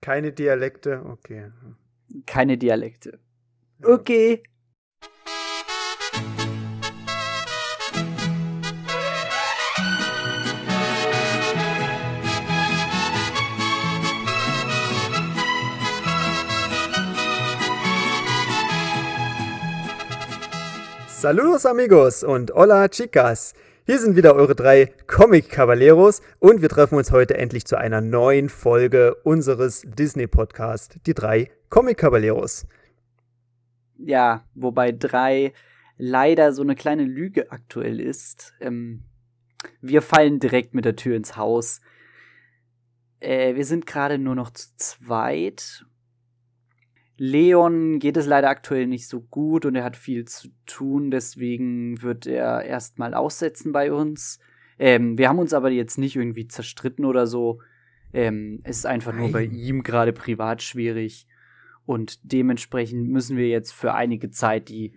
Keine 0.00 0.32
Dialekte, 0.32 1.02
okay. 1.04 1.52
Keine 2.26 2.56
Dialekte. 2.56 3.18
Okay. 3.82 4.42
Saludos 21.08 21.66
amigos 21.66 22.24
und 22.24 22.50
hola 22.54 22.88
chicas. 22.88 23.52
Hier 23.90 23.98
sind 23.98 24.14
wieder 24.14 24.36
eure 24.36 24.54
drei 24.54 24.94
Comic 25.08 25.48
Caballeros 25.48 26.22
und 26.38 26.62
wir 26.62 26.68
treffen 26.68 26.94
uns 26.94 27.10
heute 27.10 27.36
endlich 27.36 27.64
zu 27.64 27.76
einer 27.76 28.00
neuen 28.00 28.48
Folge 28.48 29.16
unseres 29.24 29.82
Disney 29.84 30.28
Podcast, 30.28 31.00
die 31.06 31.12
drei 31.12 31.50
Comic 31.70 31.98
Caballeros. 31.98 32.68
Ja, 33.98 34.44
wobei 34.54 34.92
drei 34.92 35.54
leider 35.98 36.52
so 36.52 36.62
eine 36.62 36.76
kleine 36.76 37.02
Lüge 37.02 37.50
aktuell 37.50 37.98
ist. 37.98 38.54
Ähm, 38.60 39.02
wir 39.80 40.02
fallen 40.02 40.38
direkt 40.38 40.72
mit 40.72 40.84
der 40.84 40.94
Tür 40.94 41.16
ins 41.16 41.36
Haus. 41.36 41.80
Äh, 43.18 43.56
wir 43.56 43.64
sind 43.64 43.86
gerade 43.86 44.18
nur 44.18 44.36
noch 44.36 44.50
zu 44.50 44.68
zweit 44.76 45.84
Leon 47.22 47.98
geht 47.98 48.16
es 48.16 48.24
leider 48.24 48.48
aktuell 48.48 48.86
nicht 48.86 49.06
so 49.06 49.20
gut 49.20 49.66
und 49.66 49.74
er 49.74 49.84
hat 49.84 49.98
viel 49.98 50.24
zu 50.24 50.48
tun, 50.64 51.10
deswegen 51.10 52.00
wird 52.00 52.26
er 52.26 52.64
erstmal 52.64 53.12
aussetzen 53.12 53.72
bei 53.72 53.92
uns. 53.92 54.38
Ähm, 54.78 55.18
wir 55.18 55.28
haben 55.28 55.38
uns 55.38 55.52
aber 55.52 55.68
jetzt 55.70 55.98
nicht 55.98 56.16
irgendwie 56.16 56.48
zerstritten 56.48 57.04
oder 57.04 57.26
so. 57.26 57.60
Ähm, 58.14 58.60
es 58.64 58.78
ist 58.78 58.86
einfach 58.86 59.12
Nein. 59.12 59.20
nur 59.20 59.32
bei 59.32 59.44
ihm 59.44 59.82
gerade 59.82 60.14
privat 60.14 60.62
schwierig 60.62 61.26
und 61.84 62.20
dementsprechend 62.22 63.10
müssen 63.10 63.36
wir 63.36 63.48
jetzt 63.48 63.72
für 63.72 63.92
einige 63.92 64.30
Zeit 64.30 64.70
die 64.70 64.94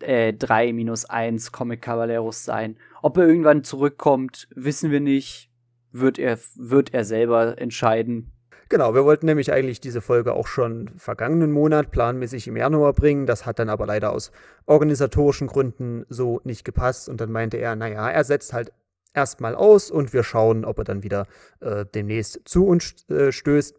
äh, 0.00 0.32
3 0.32 0.72
minus 0.72 1.04
1 1.04 1.52
Comic 1.52 1.80
Caballeros 1.80 2.44
sein. 2.44 2.76
Ob 3.02 3.16
er 3.18 3.28
irgendwann 3.28 3.62
zurückkommt, 3.62 4.48
wissen 4.52 4.90
wir 4.90 5.00
nicht. 5.00 5.48
Wird 5.92 6.18
er, 6.18 6.40
wird 6.56 6.92
er 6.92 7.04
selber 7.04 7.56
entscheiden. 7.56 8.31
Genau, 8.72 8.94
wir 8.94 9.04
wollten 9.04 9.26
nämlich 9.26 9.52
eigentlich 9.52 9.82
diese 9.82 10.00
Folge 10.00 10.32
auch 10.32 10.46
schon 10.46 10.88
vergangenen 10.96 11.52
Monat 11.52 11.90
planmäßig 11.90 12.48
im 12.48 12.56
Januar 12.56 12.94
bringen. 12.94 13.26
Das 13.26 13.44
hat 13.44 13.58
dann 13.58 13.68
aber 13.68 13.84
leider 13.84 14.14
aus 14.14 14.32
organisatorischen 14.64 15.46
Gründen 15.46 16.06
so 16.08 16.40
nicht 16.44 16.64
gepasst. 16.64 17.10
Und 17.10 17.20
dann 17.20 17.30
meinte 17.30 17.58
er, 17.58 17.76
naja, 17.76 18.08
er 18.08 18.24
setzt 18.24 18.54
halt 18.54 18.72
erstmal 19.12 19.54
aus 19.54 19.90
und 19.90 20.14
wir 20.14 20.22
schauen, 20.22 20.64
ob 20.64 20.78
er 20.78 20.84
dann 20.84 21.02
wieder 21.02 21.26
äh, 21.60 21.84
demnächst 21.84 22.40
zu 22.46 22.66
uns 22.66 23.06
äh, 23.10 23.30
stößt. 23.30 23.76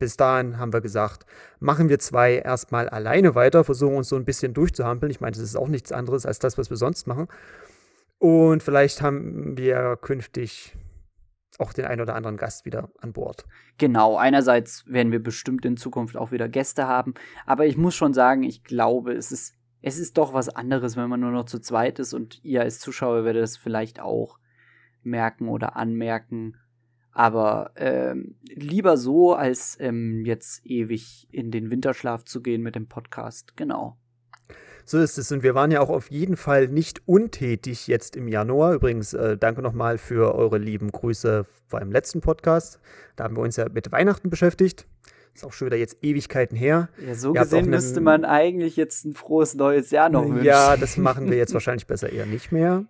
Bis 0.00 0.16
dahin 0.16 0.58
haben 0.58 0.72
wir 0.72 0.80
gesagt, 0.80 1.24
machen 1.60 1.88
wir 1.88 2.00
zwei 2.00 2.38
erstmal 2.38 2.88
alleine 2.88 3.36
weiter, 3.36 3.62
versuchen 3.62 3.94
uns 3.94 4.08
so 4.08 4.16
ein 4.16 4.24
bisschen 4.24 4.54
durchzuhampeln. 4.54 5.12
Ich 5.12 5.20
meine, 5.20 5.36
das 5.36 5.44
ist 5.44 5.54
auch 5.54 5.68
nichts 5.68 5.92
anderes 5.92 6.26
als 6.26 6.40
das, 6.40 6.58
was 6.58 6.68
wir 6.68 6.76
sonst 6.76 7.06
machen. 7.06 7.28
Und 8.18 8.64
vielleicht 8.64 9.02
haben 9.02 9.56
wir 9.56 9.96
künftig 10.02 10.76
auch 11.58 11.72
den 11.72 11.84
einen 11.84 12.00
oder 12.00 12.14
anderen 12.14 12.36
Gast 12.36 12.64
wieder 12.64 12.90
an 12.98 13.12
Bord. 13.12 13.46
Genau, 13.78 14.16
einerseits 14.16 14.84
werden 14.86 15.12
wir 15.12 15.22
bestimmt 15.22 15.64
in 15.64 15.76
Zukunft 15.76 16.16
auch 16.16 16.32
wieder 16.32 16.48
Gäste 16.48 16.86
haben, 16.86 17.14
aber 17.46 17.66
ich 17.66 17.76
muss 17.76 17.94
schon 17.94 18.14
sagen, 18.14 18.42
ich 18.42 18.64
glaube, 18.64 19.12
es 19.12 19.32
ist, 19.32 19.54
es 19.80 19.98
ist 19.98 20.18
doch 20.18 20.32
was 20.32 20.48
anderes, 20.48 20.96
wenn 20.96 21.08
man 21.08 21.20
nur 21.20 21.32
noch 21.32 21.44
zu 21.44 21.60
zweit 21.60 21.98
ist 21.98 22.14
und 22.14 22.42
ihr 22.44 22.62
als 22.62 22.80
Zuschauer 22.80 23.24
werdet 23.24 23.44
es 23.44 23.56
vielleicht 23.56 24.00
auch 24.00 24.38
merken 25.02 25.48
oder 25.48 25.76
anmerken. 25.76 26.56
Aber 27.14 27.72
ähm, 27.76 28.36
lieber 28.44 28.96
so, 28.96 29.34
als 29.34 29.76
ähm, 29.80 30.24
jetzt 30.24 30.64
ewig 30.64 31.28
in 31.30 31.50
den 31.50 31.70
Winterschlaf 31.70 32.24
zu 32.24 32.40
gehen 32.40 32.62
mit 32.62 32.74
dem 32.74 32.88
Podcast. 32.88 33.54
Genau. 33.56 33.98
So 34.84 34.98
ist 34.98 35.18
es. 35.18 35.32
Und 35.32 35.42
wir 35.42 35.54
waren 35.54 35.70
ja 35.70 35.80
auch 35.80 35.90
auf 35.90 36.10
jeden 36.10 36.36
Fall 36.36 36.68
nicht 36.68 37.02
untätig 37.06 37.86
jetzt 37.86 38.16
im 38.16 38.28
Januar. 38.28 38.74
Übrigens, 38.74 39.14
äh, 39.14 39.36
danke 39.36 39.62
nochmal 39.62 39.98
für 39.98 40.34
eure 40.34 40.58
lieben 40.58 40.90
Grüße 40.90 41.46
beim 41.70 41.90
letzten 41.90 42.20
Podcast. 42.20 42.80
Da 43.16 43.24
haben 43.24 43.36
wir 43.36 43.42
uns 43.42 43.56
ja 43.56 43.68
mit 43.68 43.90
Weihnachten 43.92 44.30
beschäftigt. 44.30 44.86
Ist 45.34 45.46
auch 45.46 45.52
schon 45.52 45.66
wieder 45.66 45.78
jetzt 45.78 45.96
Ewigkeiten 46.02 46.56
her. 46.56 46.90
Ja, 47.06 47.14
so 47.14 47.34
Ihr 47.34 47.40
gesehen 47.40 47.70
müsste 47.70 48.02
man 48.02 48.26
eigentlich 48.26 48.76
jetzt 48.76 49.06
ein 49.06 49.14
frohes 49.14 49.54
neues 49.54 49.90
Jahr 49.90 50.10
noch 50.10 50.26
wünschen. 50.26 50.44
Ja, 50.44 50.76
das 50.76 50.98
machen 50.98 51.30
wir 51.30 51.38
jetzt 51.38 51.54
wahrscheinlich 51.54 51.86
besser 51.86 52.12
eher 52.12 52.26
nicht 52.26 52.52
mehr. 52.52 52.84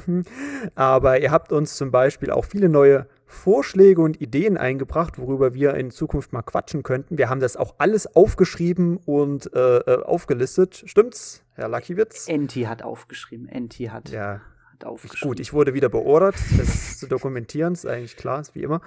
Aber 0.76 1.20
ihr 1.20 1.32
habt 1.32 1.50
uns 1.50 1.74
zum 1.74 1.90
Beispiel 1.90 2.30
auch 2.30 2.44
viele 2.44 2.68
neue 2.68 3.08
Vorschläge 3.26 4.00
und 4.00 4.20
Ideen 4.20 4.56
eingebracht, 4.56 5.18
worüber 5.18 5.54
wir 5.54 5.74
in 5.74 5.90
Zukunft 5.90 6.32
mal 6.32 6.42
quatschen 6.42 6.84
könnten. 6.84 7.18
Wir 7.18 7.28
haben 7.28 7.40
das 7.40 7.56
auch 7.56 7.74
alles 7.78 8.14
aufgeschrieben 8.14 8.98
und 8.98 9.52
äh, 9.52 9.78
äh 9.78 10.02
aufgelistet. 10.04 10.84
Stimmt's, 10.86 11.42
Herr 11.54 11.68
Luckiewitz? 11.68 12.28
Enti 12.28 12.62
hat 12.62 12.82
aufgeschrieben. 12.82 13.48
Enti 13.48 13.86
hat, 13.86 14.10
ja. 14.10 14.42
hat 14.72 14.84
aufgeschrieben. 14.84 15.30
Gut, 15.30 15.40
ich 15.40 15.52
wurde 15.52 15.74
wieder 15.74 15.88
beordert, 15.88 16.36
das 16.56 16.98
zu 16.98 17.08
dokumentieren, 17.08 17.72
ist 17.72 17.86
eigentlich 17.86 18.16
klar, 18.16 18.40
ist 18.40 18.54
wie 18.54 18.62
immer. 18.62 18.80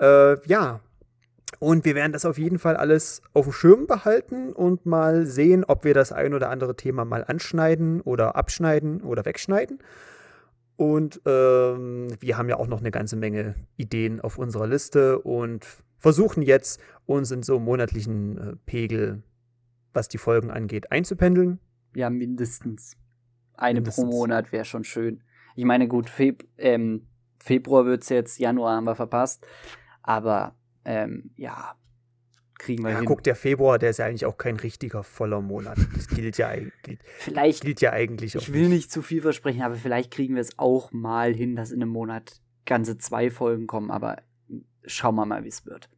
Äh, 0.00 0.40
ja, 0.48 0.80
und 1.58 1.84
wir 1.84 1.94
werden 1.94 2.12
das 2.12 2.24
auf 2.24 2.38
jeden 2.38 2.58
Fall 2.58 2.76
alles 2.76 3.22
auf 3.34 3.44
dem 3.44 3.52
Schirm 3.52 3.86
behalten 3.86 4.52
und 4.52 4.86
mal 4.86 5.26
sehen, 5.26 5.64
ob 5.64 5.84
wir 5.84 5.94
das 5.94 6.12
ein 6.12 6.32
oder 6.32 6.48
andere 6.50 6.76
Thema 6.76 7.04
mal 7.04 7.24
anschneiden 7.24 8.00
oder 8.00 8.36
abschneiden 8.36 9.02
oder 9.02 9.24
wegschneiden. 9.24 9.80
Und 10.76 11.20
ähm, 11.26 12.08
wir 12.20 12.38
haben 12.38 12.48
ja 12.48 12.56
auch 12.56 12.66
noch 12.66 12.80
eine 12.80 12.90
ganze 12.90 13.16
Menge 13.16 13.54
Ideen 13.76 14.20
auf 14.20 14.38
unserer 14.38 14.66
Liste 14.66 15.18
und 15.18 15.66
versuchen 15.98 16.42
jetzt, 16.42 16.80
uns 17.04 17.30
in 17.30 17.42
so 17.42 17.56
einem 17.56 17.66
monatlichen 17.66 18.38
äh, 18.38 18.56
Pegel, 18.64 19.22
was 19.92 20.08
die 20.08 20.16
Folgen 20.16 20.50
angeht, 20.50 20.90
einzupendeln. 20.90 21.58
Ja, 21.94 22.08
mindestens. 22.08 22.96
Eine 23.54 23.80
mindestens. 23.80 24.04
pro 24.04 24.10
Monat 24.10 24.52
wäre 24.52 24.64
schon 24.64 24.84
schön. 24.84 25.22
Ich 25.56 25.64
meine, 25.64 25.88
gut, 25.88 26.08
Feb 26.08 26.48
ähm, 26.56 27.06
Februar 27.42 27.84
wird 27.84 28.02
es 28.02 28.08
jetzt, 28.08 28.38
Januar 28.38 28.76
haben 28.76 28.84
wir 28.84 28.94
verpasst. 28.94 29.46
Aber 30.02 30.54
ähm, 30.84 31.30
ja, 31.36 31.74
kriegen 32.58 32.84
wir 32.84 32.90
ja, 32.90 32.98
hin. 32.98 33.06
Guck, 33.06 33.22
der 33.22 33.34
Februar, 33.34 33.78
der 33.78 33.90
ist 33.90 33.98
ja 33.98 34.06
eigentlich 34.06 34.26
auch 34.26 34.38
kein 34.38 34.56
richtiger 34.56 35.02
voller 35.02 35.40
Monat. 35.40 35.78
Das 35.94 36.08
gilt 36.08 36.38
ja, 36.38 36.54
gilt, 36.54 37.00
vielleicht, 37.18 37.62
gilt 37.62 37.80
ja 37.80 37.92
eigentlich 37.92 38.36
auch. 38.36 38.42
Ich 38.42 38.52
will 38.52 38.62
nicht. 38.62 38.70
nicht 38.70 38.92
zu 38.92 39.02
viel 39.02 39.22
versprechen, 39.22 39.62
aber 39.62 39.74
vielleicht 39.74 40.10
kriegen 40.10 40.34
wir 40.34 40.42
es 40.42 40.58
auch 40.58 40.92
mal 40.92 41.34
hin, 41.34 41.56
dass 41.56 41.70
in 41.70 41.82
einem 41.82 41.90
Monat 41.90 42.40
ganze 42.66 42.98
zwei 42.98 43.30
Folgen 43.30 43.66
kommen. 43.66 43.90
Aber 43.90 44.22
schauen 44.84 45.14
wir 45.16 45.26
mal, 45.26 45.44
wie 45.44 45.48
es 45.48 45.66
wird. 45.66 45.90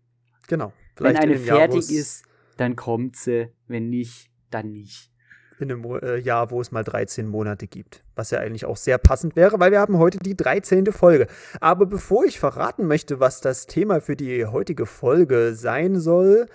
Genau. 0.48 0.72
Wenn 0.96 1.16
eine 1.16 1.36
fertig 1.36 1.90
ist, 1.90 2.24
dann 2.56 2.76
kommt 2.76 3.16
sie. 3.16 3.48
Wenn 3.66 3.90
nicht, 3.90 4.30
dann 4.50 4.72
nicht 4.72 5.11
in 5.62 5.72
einem 5.72 5.84
äh, 5.84 6.18
Jahr, 6.18 6.50
wo 6.50 6.60
es 6.60 6.72
mal 6.72 6.84
13 6.84 7.26
Monate 7.26 7.66
gibt. 7.66 8.04
Was 8.14 8.30
ja 8.30 8.40
eigentlich 8.40 8.64
auch 8.64 8.76
sehr 8.76 8.98
passend 8.98 9.36
wäre, 9.36 9.58
weil 9.60 9.70
wir 9.70 9.80
haben 9.80 9.98
heute 9.98 10.18
die 10.18 10.36
13. 10.36 10.92
Folge. 10.92 11.26
Aber 11.60 11.86
bevor 11.86 12.24
ich 12.24 12.38
verraten 12.38 12.86
möchte, 12.86 13.20
was 13.20 13.40
das 13.40 13.66
Thema 13.66 14.00
für 14.00 14.16
die 14.16 14.46
heutige 14.46 14.86
Folge 14.86 15.54
sein 15.54 15.98
soll, 15.98 16.46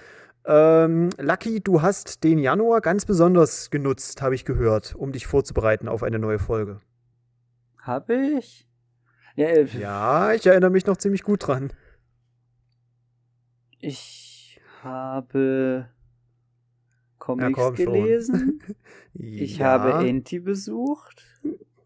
ähm, 0.45 1.09
Lucky, 1.17 1.59
du 1.59 1.81
hast 1.81 2.23
den 2.23 2.39
Januar 2.39 2.79
ganz 2.79 3.05
besonders 3.05 3.69
genutzt, 3.69 4.21
habe 4.21 4.35
ich 4.35 4.45
gehört, 4.45 4.95
um 4.95 5.11
dich 5.11 5.27
vorzubereiten 5.27 5.89
auf 5.89 6.03
eine 6.03 6.19
neue 6.19 6.39
Folge. 6.39 6.79
Habe 7.81 8.15
ich? 8.15 8.65
Ja, 9.35 9.47
äh, 9.47 9.65
ja, 9.77 10.33
ich 10.33 10.45
erinnere 10.45 10.69
mich 10.69 10.85
noch 10.85 10.97
ziemlich 10.97 11.23
gut 11.23 11.47
dran. 11.47 11.71
Ich 13.79 14.61
habe 14.83 15.89
Comics 17.27 17.59
ja, 17.59 17.69
gelesen. 17.71 18.61
ich 19.13 19.57
ja. 19.57 19.65
habe 19.65 20.07
Enti 20.07 20.39
besucht. 20.39 21.25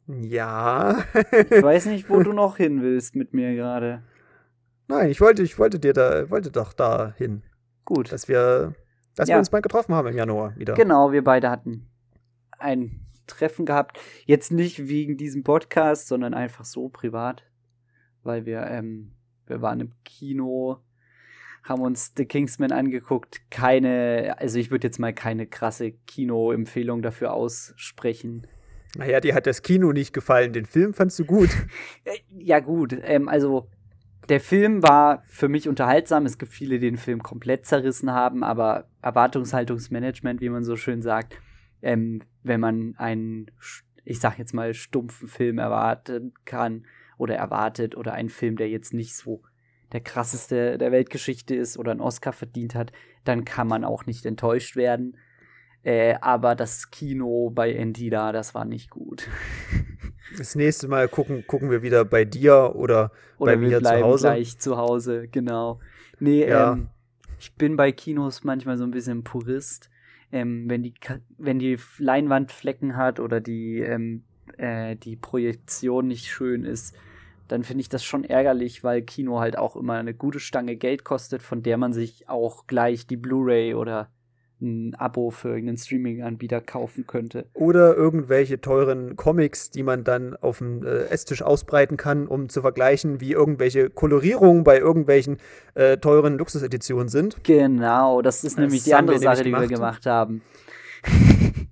Ja. 0.07 1.03
ich 1.31 1.50
weiß 1.63 1.88
nicht, 1.88 2.12
wo 2.12 2.22
du 2.22 2.31
noch 2.31 2.57
hin 2.57 2.84
willst 2.84 3.16
mit 3.16 3.34
mir 3.34 3.56
gerade. 3.56 4.03
Nein, 4.88 5.09
ich 5.09 5.19
wollte, 5.19 5.41
ich 5.41 5.57
wollte 5.57 5.79
dir 5.79 5.94
da, 5.94 6.29
wollte 6.29 6.52
doch 6.52 6.74
da 6.74 7.16
hin. 7.18 7.41
Gut. 7.85 8.11
Dass 8.11 8.28
wir, 8.28 8.76
dass 9.16 9.29
ja. 9.29 9.35
wir 9.35 9.40
uns 9.40 9.52
mal 9.52 9.64
getroffen 9.64 9.96
haben 9.96 10.09
im 10.09 10.17
Januar 10.17 10.55
wieder. 10.58 10.76
Genau, 10.76 11.11
wir 11.11 11.23
beide 11.23 11.49
hatten 11.49 11.88
ein 12.59 13.08
Treffen 13.26 13.66
gehabt. 13.66 13.99
Jetzt 14.26 14.52
nicht 14.52 14.88
wegen 14.88 15.17
diesem 15.17 15.43
Podcast, 15.43 16.08
sondern 16.08 16.35
einfach 16.35 16.66
so 16.66 16.88
privat. 16.88 17.43
Weil 18.22 18.46
wir, 18.46 18.67
ähm, 18.67 19.14
wir 19.47 19.64
waren 19.64 19.79
im 19.79 19.93
Kino 20.03 20.84
haben 21.63 21.81
uns 21.81 22.13
The 22.17 22.25
Kingsman 22.25 22.72
angeguckt. 22.72 23.41
Keine, 23.49 24.35
also 24.37 24.59
ich 24.59 24.72
würde 24.72 24.87
jetzt 24.87 24.99
mal 24.99 25.13
keine 25.13 25.47
krasse 25.47 25.91
Kinoempfehlung 25.91 27.02
dafür 27.02 27.34
aussprechen. 27.34 28.47
Naja, 28.97 29.19
dir 29.19 29.35
hat 29.35 29.47
das 29.47 29.61
Kino 29.61 29.93
nicht 29.93 30.13
gefallen. 30.13 30.53
Den 30.53 30.66
Film 30.66 30.93
fandst 30.93 31.17
du 31.19 31.25
gut. 31.25 31.49
Äh, 32.03 32.17
ja, 32.29 32.59
gut. 32.59 32.97
Ähm, 33.03 33.29
also, 33.29 33.69
der 34.28 34.40
Film 34.40 34.81
war 34.81 35.23
für 35.28 35.49
mich 35.49 35.69
unterhaltsam. 35.69 36.25
Es 36.25 36.37
gibt 36.37 36.52
viele, 36.52 36.79
die 36.79 36.87
den 36.87 36.97
Film 36.97 37.22
komplett 37.22 37.66
zerrissen 37.66 38.11
haben, 38.11 38.43
aber 38.43 38.87
Erwartungshaltungsmanagement, 39.02 40.41
wie 40.41 40.49
man 40.49 40.64
so 40.64 40.75
schön 40.75 41.02
sagt, 41.02 41.37
ähm, 41.81 42.23
wenn 42.43 42.59
man 42.59 42.96
einen, 42.97 43.52
ich 44.03 44.19
sag 44.19 44.40
jetzt 44.40 44.53
mal, 44.53 44.73
stumpfen 44.73 45.28
Film 45.28 45.59
erwarten 45.59 46.34
kann 46.46 46.85
oder 47.17 47.35
erwartet 47.35 47.96
oder 47.96 48.14
einen 48.14 48.29
Film, 48.29 48.55
der 48.55 48.69
jetzt 48.69 48.93
nicht 48.93 49.16
so 49.16 49.43
der 49.93 50.02
krasseste 50.02 50.78
der 50.78 50.91
Weltgeschichte 50.91 51.55
ist 51.55 51.78
oder 51.78 51.91
einen 51.91 52.02
Oscar 52.02 52.34
verdient 52.34 52.76
hat, 52.76 52.91
dann 53.23 53.46
kann 53.46 53.67
man 53.67 53.84
auch 53.84 54.05
nicht 54.05 54.26
enttäuscht 54.26 54.76
werden. 54.76 55.17
Äh, 55.84 56.16
aber 56.22 56.55
das 56.55 56.91
Kino 56.91 57.49
bei 57.49 57.73
Endida, 57.73 58.32
das 58.32 58.53
war 58.53 58.66
nicht 58.66 58.90
gut. 58.90 59.28
Das 60.38 60.55
nächste 60.55 60.88
Mal 60.88 61.09
gucken, 61.09 61.46
gucken 61.46 61.70
wir 61.70 61.82
wieder 61.82 62.05
bei 62.05 62.23
dir 62.23 62.73
oder, 62.76 63.11
oder 63.38 63.52
bei 63.52 63.58
mir 63.58 63.84
zu 63.84 64.02
Hause. 64.02 64.28
gleich 64.28 64.58
zu 64.59 64.78
Hause, 64.78 65.28
genau. 65.28 65.82
Nee, 66.20 66.47
ja. 66.47 66.72
ähm, 66.72 66.88
ich 67.38 67.53
bin 67.55 67.76
bei 67.76 67.91
Kinos 67.91 68.46
manchmal 68.46 68.78
so 68.78 68.85
ein 68.85 68.91
bisschen 68.91 69.26
Purist. 69.26 69.90
Ähm, 70.32 70.70
wenn, 70.70 70.84
die, 70.84 70.93
wenn 71.38 71.59
die 71.59 71.78
Leinwand 71.97 72.53
Flecken 72.53 72.96
hat 72.96 73.20
oder 73.20 73.41
die, 73.41 73.79
ähm, 73.79 74.23
äh, 74.58 74.96
die 74.96 75.17
Projektion 75.17 76.08
nicht 76.08 76.28
schön 76.28 76.64
ist, 76.64 76.96
dann 77.52 77.64
finde 77.64 77.82
ich 77.82 77.90
das 77.90 78.03
schon 78.03 78.24
ärgerlich, 78.24 78.84
weil 78.84 79.02
Kino 79.02 79.40
halt 79.40 79.58
auch 79.58 79.76
immer 79.76 79.96
eine 79.96 80.14
gute 80.14 80.40
Stange 80.40 80.78
Geld 80.78 81.03
kostet, 81.03 81.42
von 81.42 81.64
der 81.64 81.78
man 81.78 81.92
sich 81.92 82.30
auch 82.30 82.66
gleich 82.66 83.08
die 83.08 83.18
Blu-ray 83.18 83.74
oder 83.74 84.09
ein 84.62 84.96
Abo 84.96 85.32
für 85.32 85.50
irgendeinen 85.50 85.78
Streaming-Anbieter 85.78 86.62
kaufen 86.62 87.08
könnte. 87.08 87.48
Oder 87.53 87.96
irgendwelche 87.96 88.62
teuren 88.62 89.16
Comics, 89.16 89.72
die 89.72 89.84
man 89.84 90.03
dann 90.03 90.36
auf 90.36 90.59
dem 90.59 90.86
äh, 90.86 91.06
Esstisch 91.06 91.42
ausbreiten 91.42 91.98
kann, 91.98 92.28
um 92.28 92.48
zu 92.48 92.62
vergleichen, 92.62 93.20
wie 93.20 93.32
irgendwelche 93.32 93.90
Kolorierungen 93.90 94.64
bei 94.64 94.78
irgendwelchen 94.78 95.38
äh, 95.74 95.98
teuren 95.98 96.38
Luxuseditionen 96.38 97.09
sind. 97.09 97.44
Genau, 97.44 98.22
das 98.22 98.44
ist 98.44 98.58
das 98.58 98.58
nämlich 98.58 98.84
die 98.84 98.94
andere 98.94 99.20
Sache, 99.20 99.44
die 99.44 99.52
wir 99.52 99.68
gemacht 99.68 100.06
haben. 100.06 100.42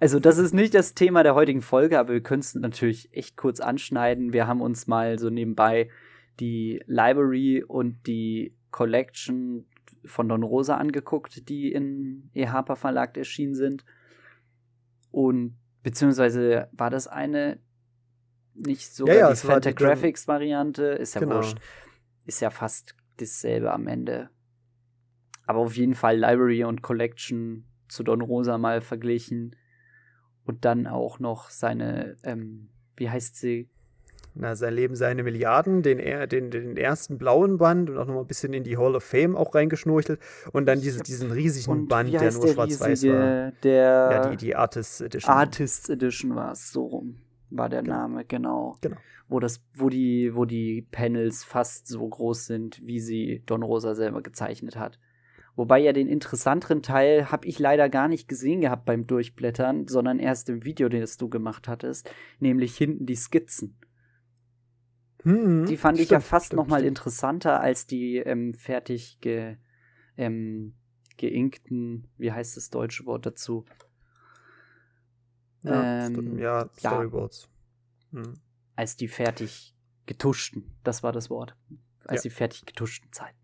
also, 0.00 0.20
das 0.20 0.38
ist 0.38 0.54
nicht 0.54 0.74
das 0.74 0.94
Thema 0.94 1.22
der 1.22 1.34
heutigen 1.34 1.62
Folge, 1.62 1.98
aber 1.98 2.12
wir 2.12 2.22
können 2.22 2.40
es 2.40 2.54
natürlich 2.54 3.12
echt 3.12 3.36
kurz 3.36 3.60
anschneiden. 3.60 4.32
Wir 4.32 4.46
haben 4.46 4.60
uns 4.60 4.86
mal 4.86 5.18
so 5.18 5.30
nebenbei 5.30 5.90
die 6.40 6.82
Library 6.86 7.64
und 7.64 8.06
die 8.06 8.54
Collection 8.70 9.66
von 10.04 10.28
Don 10.28 10.42
Rosa 10.42 10.76
angeguckt, 10.76 11.48
die 11.48 11.72
in 11.72 12.30
EHPA 12.34 12.76
Verlag 12.76 13.16
erschienen 13.16 13.54
sind. 13.54 13.84
Und 15.10 15.58
beziehungsweise 15.82 16.68
war 16.72 16.90
das 16.90 17.06
eine 17.06 17.60
nicht 18.54 18.92
sogar 18.92 19.14
ja, 19.14 19.20
ja, 19.28 19.30
die 19.30 19.38
Fantagraphics 19.38 20.26
Variante, 20.26 20.84
ist 20.84 21.14
ja 21.14 21.20
genau. 21.20 21.36
wurscht. 21.36 21.58
Ist 22.26 22.40
ja 22.40 22.50
fast 22.50 22.94
dasselbe 23.16 23.72
am 23.72 23.86
Ende. 23.86 24.30
Aber 25.46 25.60
auf 25.60 25.76
jeden 25.76 25.94
Fall 25.94 26.18
Library 26.18 26.64
und 26.64 26.82
Collection 26.82 27.64
zu 27.88 28.02
Don 28.02 28.20
Rosa 28.20 28.58
mal 28.58 28.80
verglichen. 28.80 29.56
Und 30.44 30.64
dann 30.64 30.86
auch 30.86 31.18
noch 31.18 31.50
seine, 31.50 32.16
ähm, 32.22 32.68
wie 32.96 33.10
heißt 33.10 33.36
sie? 33.36 33.68
na, 34.38 34.54
sein 34.54 34.74
Leben, 34.74 34.94
seine 34.94 35.22
Milliarden, 35.22 35.82
den, 35.82 35.98
den, 36.28 36.50
den 36.50 36.76
ersten 36.76 37.18
blauen 37.18 37.58
Band 37.58 37.90
und 37.90 37.98
auch 37.98 38.06
nochmal 38.06 38.22
ein 38.22 38.26
bisschen 38.26 38.52
in 38.52 38.62
die 38.62 38.76
Hall 38.76 38.94
of 38.94 39.02
Fame 39.02 39.36
auch 39.36 39.54
reingeschnorchelt 39.54 40.20
und 40.52 40.66
dann 40.66 40.80
diese, 40.80 41.02
diesen 41.02 41.30
riesigen 41.32 41.70
und 41.72 41.88
Band, 41.88 42.12
der 42.12 42.32
nur 42.32 42.48
schwarz-weiß 42.48 43.04
war. 43.06 43.52
Der 43.62 44.10
ja, 44.12 44.30
die, 44.30 44.36
die 44.36 44.56
Artist 44.56 45.00
Edition. 45.00 45.34
Artist 45.34 45.90
Edition 45.90 46.36
war 46.36 46.52
es, 46.52 46.70
so 46.72 46.86
rum 46.86 47.16
war 47.50 47.68
der 47.68 47.82
genau. 47.82 47.96
Name, 47.96 48.24
genau. 48.24 48.76
Genau. 48.80 48.96
Wo, 49.28 49.40
das, 49.40 49.60
wo, 49.74 49.88
die, 49.88 50.34
wo 50.34 50.44
die 50.44 50.82
Panels 50.90 51.44
fast 51.44 51.86
so 51.86 52.06
groß 52.06 52.46
sind, 52.46 52.80
wie 52.84 53.00
sie 53.00 53.42
Don 53.46 53.62
Rosa 53.62 53.94
selber 53.94 54.22
gezeichnet 54.22 54.76
hat. 54.76 54.98
Wobei 55.58 55.80
ja 55.80 55.92
den 55.92 56.06
interessanteren 56.06 56.84
Teil 56.84 57.32
habe 57.32 57.44
ich 57.48 57.58
leider 57.58 57.88
gar 57.88 58.06
nicht 58.06 58.28
gesehen 58.28 58.60
gehabt 58.60 58.84
beim 58.84 59.08
Durchblättern, 59.08 59.88
sondern 59.88 60.20
erst 60.20 60.48
im 60.48 60.64
Video, 60.64 60.88
das 60.88 61.16
du 61.16 61.28
gemacht 61.28 61.66
hattest, 61.66 62.08
nämlich 62.38 62.76
hinten 62.76 63.06
die 63.06 63.16
Skizzen. 63.16 63.76
Hm, 65.24 65.66
die 65.66 65.76
fand 65.76 65.96
stimmt, 65.96 66.04
ich 66.04 66.10
ja 66.10 66.20
fast 66.20 66.46
stimmt, 66.46 66.58
noch 66.58 66.68
mal 66.68 66.78
stimmt. 66.78 66.90
interessanter 66.90 67.60
als 67.60 67.88
die 67.88 68.18
ähm, 68.18 68.54
fertig 68.54 69.18
ge, 69.20 69.56
ähm, 70.16 70.76
geinkten, 71.20 72.06
wie 72.18 72.30
heißt 72.30 72.56
das 72.56 72.70
deutsche 72.70 73.04
Wort 73.04 73.26
dazu? 73.26 73.64
Ja, 75.64 76.06
ähm, 76.06 76.38
ja 76.38 76.70
Storyboards. 76.78 77.48
Ja, 78.12 78.22
hm. 78.22 78.34
Als 78.76 78.94
die 78.94 79.08
fertig 79.08 79.74
getuschten, 80.06 80.70
das 80.84 81.02
war 81.02 81.10
das 81.10 81.30
Wort. 81.30 81.56
Als 82.04 82.22
ja. 82.22 82.28
die 82.28 82.34
fertig 82.36 82.64
getuschten 82.64 83.10
Zeiten. 83.10 83.37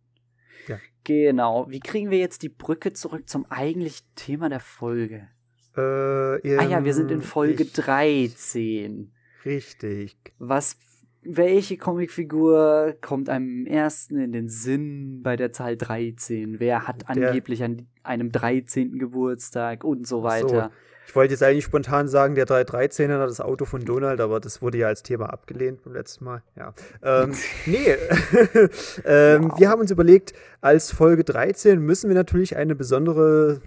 Ja. 0.69 0.78
Genau. 1.05 1.66
Wie 1.69 1.81
kriegen 1.81 2.11
wir 2.11 2.19
jetzt 2.19 2.43
die 2.43 2.49
Brücke 2.49 2.93
zurück 2.93 3.28
zum 3.28 3.46
eigentlichen 3.50 4.06
Thema 4.14 4.49
der 4.49 4.61
Folge? 4.61 5.28
Äh, 5.76 5.81
ah 5.81 6.69
ja, 6.69 6.84
wir 6.84 6.94
sind 6.94 7.11
in 7.11 7.20
Folge 7.20 7.64
ich, 7.64 7.72
13. 7.72 9.12
Richtig. 9.44 10.16
Was 10.38 10.78
welche 11.25 11.76
Comicfigur 11.76 12.96
kommt 13.00 13.28
einem 13.28 13.66
ersten 13.66 14.19
in 14.19 14.32
den 14.32 14.49
Sinn 14.49 15.22
bei 15.22 15.37
der 15.37 15.52
Zahl 15.52 15.76
13? 15.76 16.61
Wer 16.61 16.87
hat 16.87 17.02
der, 17.02 17.28
angeblich 17.28 17.64
an 17.64 17.88
einem 18.02 18.31
13. 18.31 18.99
Geburtstag 18.99 19.84
und 19.84 20.06
so 20.06 20.22
weiter? 20.22 20.70
So. 20.70 20.94
Ich 21.06 21.15
wollte 21.15 21.33
jetzt 21.33 21.43
eigentlich 21.43 21.65
spontan 21.65 22.09
sagen, 22.09 22.35
der 22.35 22.47
313er 22.47 23.21
hat 23.21 23.29
das 23.29 23.41
Auto 23.41 23.65
von 23.65 23.85
Donald, 23.85 24.21
aber 24.21 24.41
das 24.41 24.62
wurde 24.62 24.79
ja 24.79 24.89
als 24.89 25.03
Thema 25.03 25.27
abgelehnt 25.27 25.83
beim 25.85 25.93
letzten 25.93 26.25
Mal. 26.25 26.43
Ja. 26.56 26.75
Ähm, 27.03 27.35
nee, 27.67 27.93
ähm, 29.05 29.51
wow. 29.51 29.59
wir 29.59 29.69
haben 29.69 29.81
uns 29.81 29.91
überlegt, 29.91 30.33
als 30.61 30.91
Folge 30.91 31.25
13 31.25 31.79
müssen 31.79 32.09
wir 32.09 32.15
natürlich 32.15 32.56
eine 32.56 32.75
besondere 32.75 33.61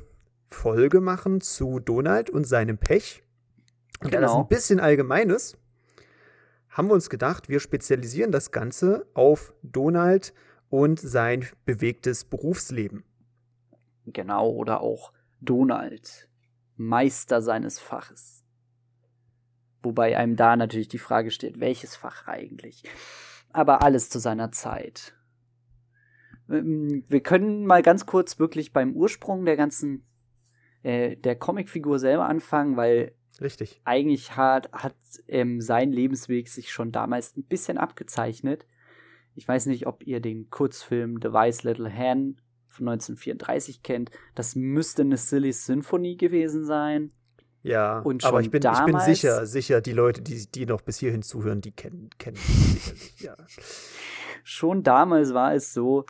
Folge 0.49 1.01
machen 1.01 1.41
zu 1.41 1.79
Donald 1.79 2.29
und 2.29 2.45
seinem 2.45 2.77
Pech. 2.77 3.23
Und 4.01 4.11
genau. 4.11 4.21
da 4.21 4.27
das 4.27 4.35
ein 4.35 4.47
bisschen 4.47 4.79
allgemein 4.79 5.29
ist, 5.29 5.57
haben 6.69 6.89
wir 6.89 6.93
uns 6.93 7.09
gedacht, 7.09 7.49
wir 7.49 7.59
spezialisieren 7.59 8.31
das 8.31 8.51
Ganze 8.51 9.07
auf 9.13 9.53
Donald 9.63 10.33
und 10.69 10.99
sein 10.99 11.45
bewegtes 11.65 12.23
Berufsleben. 12.23 13.03
Genau, 14.05 14.49
oder 14.49 14.81
auch 14.81 15.11
Donald, 15.41 16.26
Meister 16.77 17.41
seines 17.41 17.79
Faches. 17.79 18.45
Wobei 19.83 20.17
einem 20.17 20.35
da 20.35 20.55
natürlich 20.55 20.87
die 20.87 20.97
Frage 20.97 21.31
steht, 21.31 21.59
welches 21.59 21.95
Fach 21.95 22.27
eigentlich? 22.27 22.83
Aber 23.51 23.83
alles 23.83 24.09
zu 24.09 24.19
seiner 24.19 24.51
Zeit. 24.51 25.13
Ähm, 26.49 27.03
wir 27.07 27.21
können 27.21 27.65
mal 27.65 27.81
ganz 27.81 28.05
kurz 28.05 28.39
wirklich 28.39 28.73
beim 28.73 28.93
Ursprung 28.93 29.45
der 29.45 29.57
ganzen, 29.57 30.05
äh, 30.83 31.15
der 31.15 31.35
Comicfigur 31.35 31.99
selber 31.99 32.27
anfangen, 32.27 32.77
weil 32.77 33.13
Richtig. 33.41 33.81
Eigentlich 33.83 34.35
hat, 34.35 34.71
hat 34.71 34.95
ähm, 35.27 35.61
sein 35.61 35.91
Lebensweg 35.91 36.47
sich 36.47 36.71
schon 36.71 36.91
damals 36.91 37.35
ein 37.37 37.43
bisschen 37.43 37.77
abgezeichnet. 37.77 38.65
Ich 39.35 39.47
weiß 39.47 39.67
nicht, 39.67 39.85
ob 39.85 40.05
ihr 40.05 40.19
den 40.19 40.49
Kurzfilm 40.49 41.19
The 41.21 41.29
Wise 41.29 41.67
Little 41.67 41.89
Hen 41.89 42.41
von 42.77 42.87
1934 42.87 43.83
kennt. 43.83 44.11
Das 44.35 44.55
müsste 44.55 45.01
eine 45.03 45.17
Silly 45.17 45.51
Symphony 45.51 46.15
gewesen 46.15 46.65
sein. 46.65 47.11
Ja, 47.63 47.99
und 47.99 48.23
aber 48.23 48.39
ich 48.39 48.49
bin, 48.49 48.61
damals, 48.61 48.87
ich 48.87 48.93
bin 48.93 49.15
sicher, 49.15 49.45
sicher, 49.45 49.81
die 49.81 49.91
Leute, 49.91 50.21
die, 50.21 50.49
die 50.49 50.65
noch 50.65 50.81
bis 50.81 50.99
hierhin 50.99 51.21
zuhören, 51.21 51.59
die 51.59 51.71
kennen, 51.71 52.09
kennen 52.17 52.37
sicherlich, 52.37 53.19
ja. 53.19 53.35
Schon 54.43 54.83
damals 54.83 55.33
war 55.33 55.53
es 55.53 55.73
so, 55.73 56.05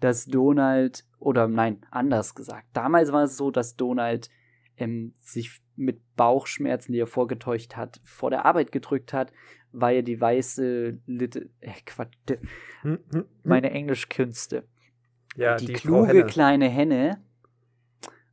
dass 0.00 0.26
Donald, 0.26 1.04
oder 1.18 1.48
nein, 1.48 1.86
anders 1.90 2.34
gesagt, 2.34 2.66
damals 2.74 3.10
war 3.10 3.24
es 3.24 3.38
so, 3.38 3.50
dass 3.50 3.76
Donald 3.76 4.28
ähm, 4.76 5.14
sich 5.16 5.62
mit 5.76 6.00
Bauchschmerzen, 6.16 6.92
die 6.92 7.00
er 7.00 7.06
vorgetäuscht 7.06 7.76
hat, 7.76 8.00
vor 8.04 8.30
der 8.30 8.44
Arbeit 8.44 8.72
gedrückt 8.72 9.12
hat, 9.12 9.32
weil 9.72 9.96
er 9.96 10.02
die 10.02 10.20
weiße 10.20 10.98
Litte, 11.06 11.48
äh, 11.60 11.72
Quatsch, 11.86 12.12
hm, 12.28 12.38
hm, 12.82 12.98
hm. 13.12 13.24
meine 13.44 13.70
Englischkünste. 13.70 14.64
Ja, 15.38 15.56
die, 15.56 15.66
die 15.66 15.72
kluge 15.72 16.08
Henne. 16.08 16.26
kleine 16.26 16.68
Henne 16.68 17.22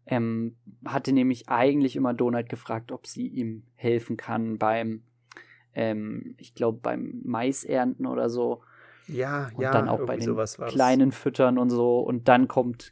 ähm, 0.08 0.56
hatte 0.86 1.14
nämlich 1.14 1.50
eigentlich 1.50 1.96
immer 1.96 2.16
Donald 2.16 2.50
gefragt, 2.50 2.92
ob 2.92 3.06
sie 3.06 3.28
ihm 3.28 3.64
helfen 3.76 4.18
kann 4.18 4.58
beim, 4.58 5.04
ähm, 5.76 6.34
ich 6.40 6.56
glaube, 6.56 6.80
beim 6.82 7.22
Maisernten 7.24 8.08
oder 8.08 8.28
so. 8.28 8.64
Ja, 9.08 9.52
und 9.54 9.62
ja. 9.62 9.72
dann 9.72 9.88
auch 9.88 10.04
bei 10.08 10.18
den 10.18 10.36
kleinen 10.68 11.12
Füttern 11.12 11.60
und 11.60 11.70
so. 11.70 12.00
Und 12.00 12.28
dann 12.28 12.48
kommt, 12.48 12.92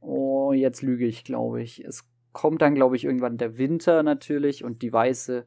oh, 0.00 0.52
jetzt 0.54 0.80
lüge 0.80 1.04
ich, 1.04 1.22
glaube 1.22 1.62
ich. 1.62 1.84
Es 1.84 2.08
kommt 2.32 2.62
dann, 2.62 2.74
glaube 2.74 2.96
ich, 2.96 3.04
irgendwann 3.04 3.36
der 3.36 3.58
Winter 3.58 4.02
natürlich 4.02 4.64
und 4.64 4.80
die 4.80 4.90
weiße 4.90 5.46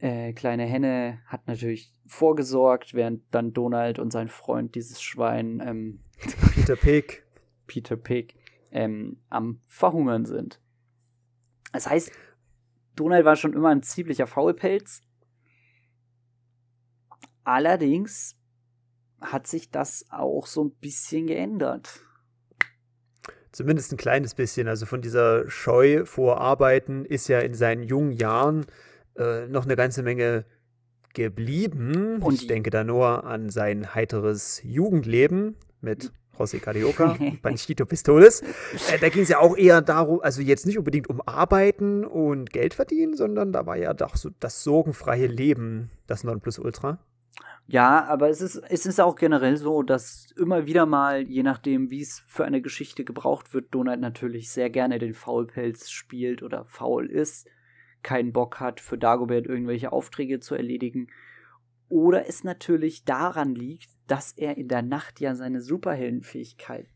äh, 0.00 0.32
kleine 0.32 0.64
Henne 0.64 1.20
hat 1.26 1.46
natürlich 1.46 1.92
vorgesorgt, 2.06 2.94
während 2.94 3.22
dann 3.32 3.52
Donald 3.52 3.98
und 3.98 4.12
sein 4.12 4.28
Freund 4.28 4.74
dieses 4.74 5.02
Schwein 5.02 5.62
ähm, 5.64 6.00
Peter 6.54 6.76
Pig 6.76 7.22
Peter 7.66 7.96
Pig 7.96 8.34
ähm, 8.70 9.20
am 9.28 9.60
Verhungern 9.66 10.24
sind. 10.24 10.60
Das 11.72 11.88
heißt, 11.88 12.10
Donald 12.94 13.24
war 13.24 13.36
schon 13.36 13.52
immer 13.52 13.70
ein 13.70 13.82
ziemlicher 13.82 14.26
Faulpelz. 14.26 15.02
Allerdings 17.44 18.36
hat 19.20 19.46
sich 19.46 19.70
das 19.70 20.06
auch 20.10 20.46
so 20.46 20.64
ein 20.64 20.72
bisschen 20.72 21.26
geändert. 21.26 22.00
Zumindest 23.52 23.92
ein 23.92 23.98
kleines 23.98 24.34
bisschen. 24.34 24.68
Also 24.68 24.86
von 24.86 25.00
dieser 25.00 25.48
Scheu 25.48 26.04
vor 26.04 26.40
Arbeiten 26.40 27.04
ist 27.04 27.28
ja 27.28 27.40
in 27.40 27.54
seinen 27.54 27.82
jungen 27.82 28.12
Jahren 28.12 28.66
äh, 29.18 29.46
noch 29.48 29.64
eine 29.64 29.76
ganze 29.76 30.02
Menge 30.02 30.44
geblieben. 31.14 32.22
Und 32.22 32.34
ich 32.34 32.46
denke 32.46 32.70
da 32.70 32.84
nur 32.84 33.24
an 33.24 33.50
sein 33.50 33.94
heiteres 33.94 34.60
Jugendleben 34.62 35.56
mit 35.80 36.12
José 36.38 36.60
Carioca 36.60 37.12
und 37.18 37.42
Panchito 37.42 37.86
Pistoles. 37.86 38.42
Äh, 38.42 38.98
da 39.00 39.08
ging 39.08 39.22
es 39.22 39.30
ja 39.30 39.38
auch 39.38 39.56
eher 39.56 39.80
darum, 39.82 40.20
also 40.20 40.42
jetzt 40.42 40.66
nicht 40.66 40.78
unbedingt 40.78 41.08
um 41.08 41.20
Arbeiten 41.26 42.04
und 42.04 42.52
Geld 42.52 42.74
verdienen, 42.74 43.16
sondern 43.16 43.52
da 43.52 43.66
war 43.66 43.76
ja 43.76 43.94
doch 43.94 44.16
so 44.16 44.30
das 44.40 44.62
sorgenfreie 44.62 45.26
Leben 45.26 45.90
das 46.06 46.24
Nonplusultra. 46.24 46.98
Ja, 47.68 48.04
aber 48.04 48.28
es 48.28 48.40
ist, 48.40 48.62
es 48.68 48.86
ist 48.86 49.00
auch 49.00 49.16
generell 49.16 49.56
so, 49.56 49.82
dass 49.82 50.30
immer 50.36 50.66
wieder 50.66 50.86
mal, 50.86 51.22
je 51.22 51.42
nachdem, 51.42 51.90
wie 51.90 52.00
es 52.00 52.22
für 52.28 52.44
eine 52.44 52.62
Geschichte 52.62 53.04
gebraucht 53.04 53.54
wird, 53.54 53.74
Donald 53.74 54.00
natürlich 54.00 54.50
sehr 54.50 54.70
gerne 54.70 55.00
den 55.00 55.14
Faulpelz 55.14 55.90
spielt 55.90 56.44
oder 56.44 56.64
faul 56.66 57.10
ist, 57.10 57.48
keinen 58.02 58.32
Bock 58.32 58.60
hat, 58.60 58.80
für 58.80 58.98
Dagobert 58.98 59.46
irgendwelche 59.46 59.92
Aufträge 59.92 60.40
zu 60.40 60.54
erledigen. 60.54 61.08
Oder 61.88 62.28
es 62.28 62.44
natürlich 62.44 63.04
daran 63.04 63.54
liegt, 63.54 63.90
dass 64.06 64.32
er 64.32 64.56
in 64.56 64.68
der 64.68 64.82
Nacht 64.82 65.20
ja 65.20 65.34
seine 65.34 65.60
Superheldenfähigkeit 65.60 66.88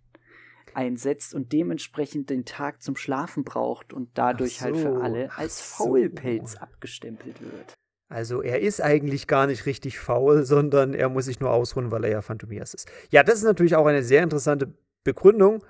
einsetzt 0.75 1.35
und 1.35 1.52
dementsprechend 1.52 2.30
den 2.30 2.45
Tag 2.45 2.83
zum 2.83 2.97
Schlafen 2.97 3.45
braucht 3.45 3.92
und 3.92 4.11
dadurch 4.14 4.59
so, 4.59 4.66
halt 4.66 4.76
für 4.76 5.00
alle 5.00 5.37
als 5.37 5.61
Faulpelz 5.61 6.52
so. 6.52 6.59
abgestempelt 6.59 7.40
wird. 7.40 7.75
Also 8.09 8.42
er 8.42 8.61
ist 8.61 8.80
eigentlich 8.80 9.28
gar 9.28 9.47
nicht 9.47 9.66
richtig 9.66 9.99
faul, 9.99 10.45
sondern 10.45 10.95
er 10.95 11.09
muss 11.09 11.26
sich 11.26 11.38
nur 11.38 11.50
ausruhen, 11.50 11.92
weil 11.92 12.04
er 12.04 12.11
ja 12.11 12.23
Phantomias 12.23 12.75
ist. 12.75 12.90
Ja, 13.11 13.23
das 13.23 13.37
ist 13.37 13.45
natürlich 13.45 13.76
auch 13.76 13.87
eine 13.87 14.02
sehr 14.02 14.23
interessante 14.23 14.75
Begründung. 15.04 15.64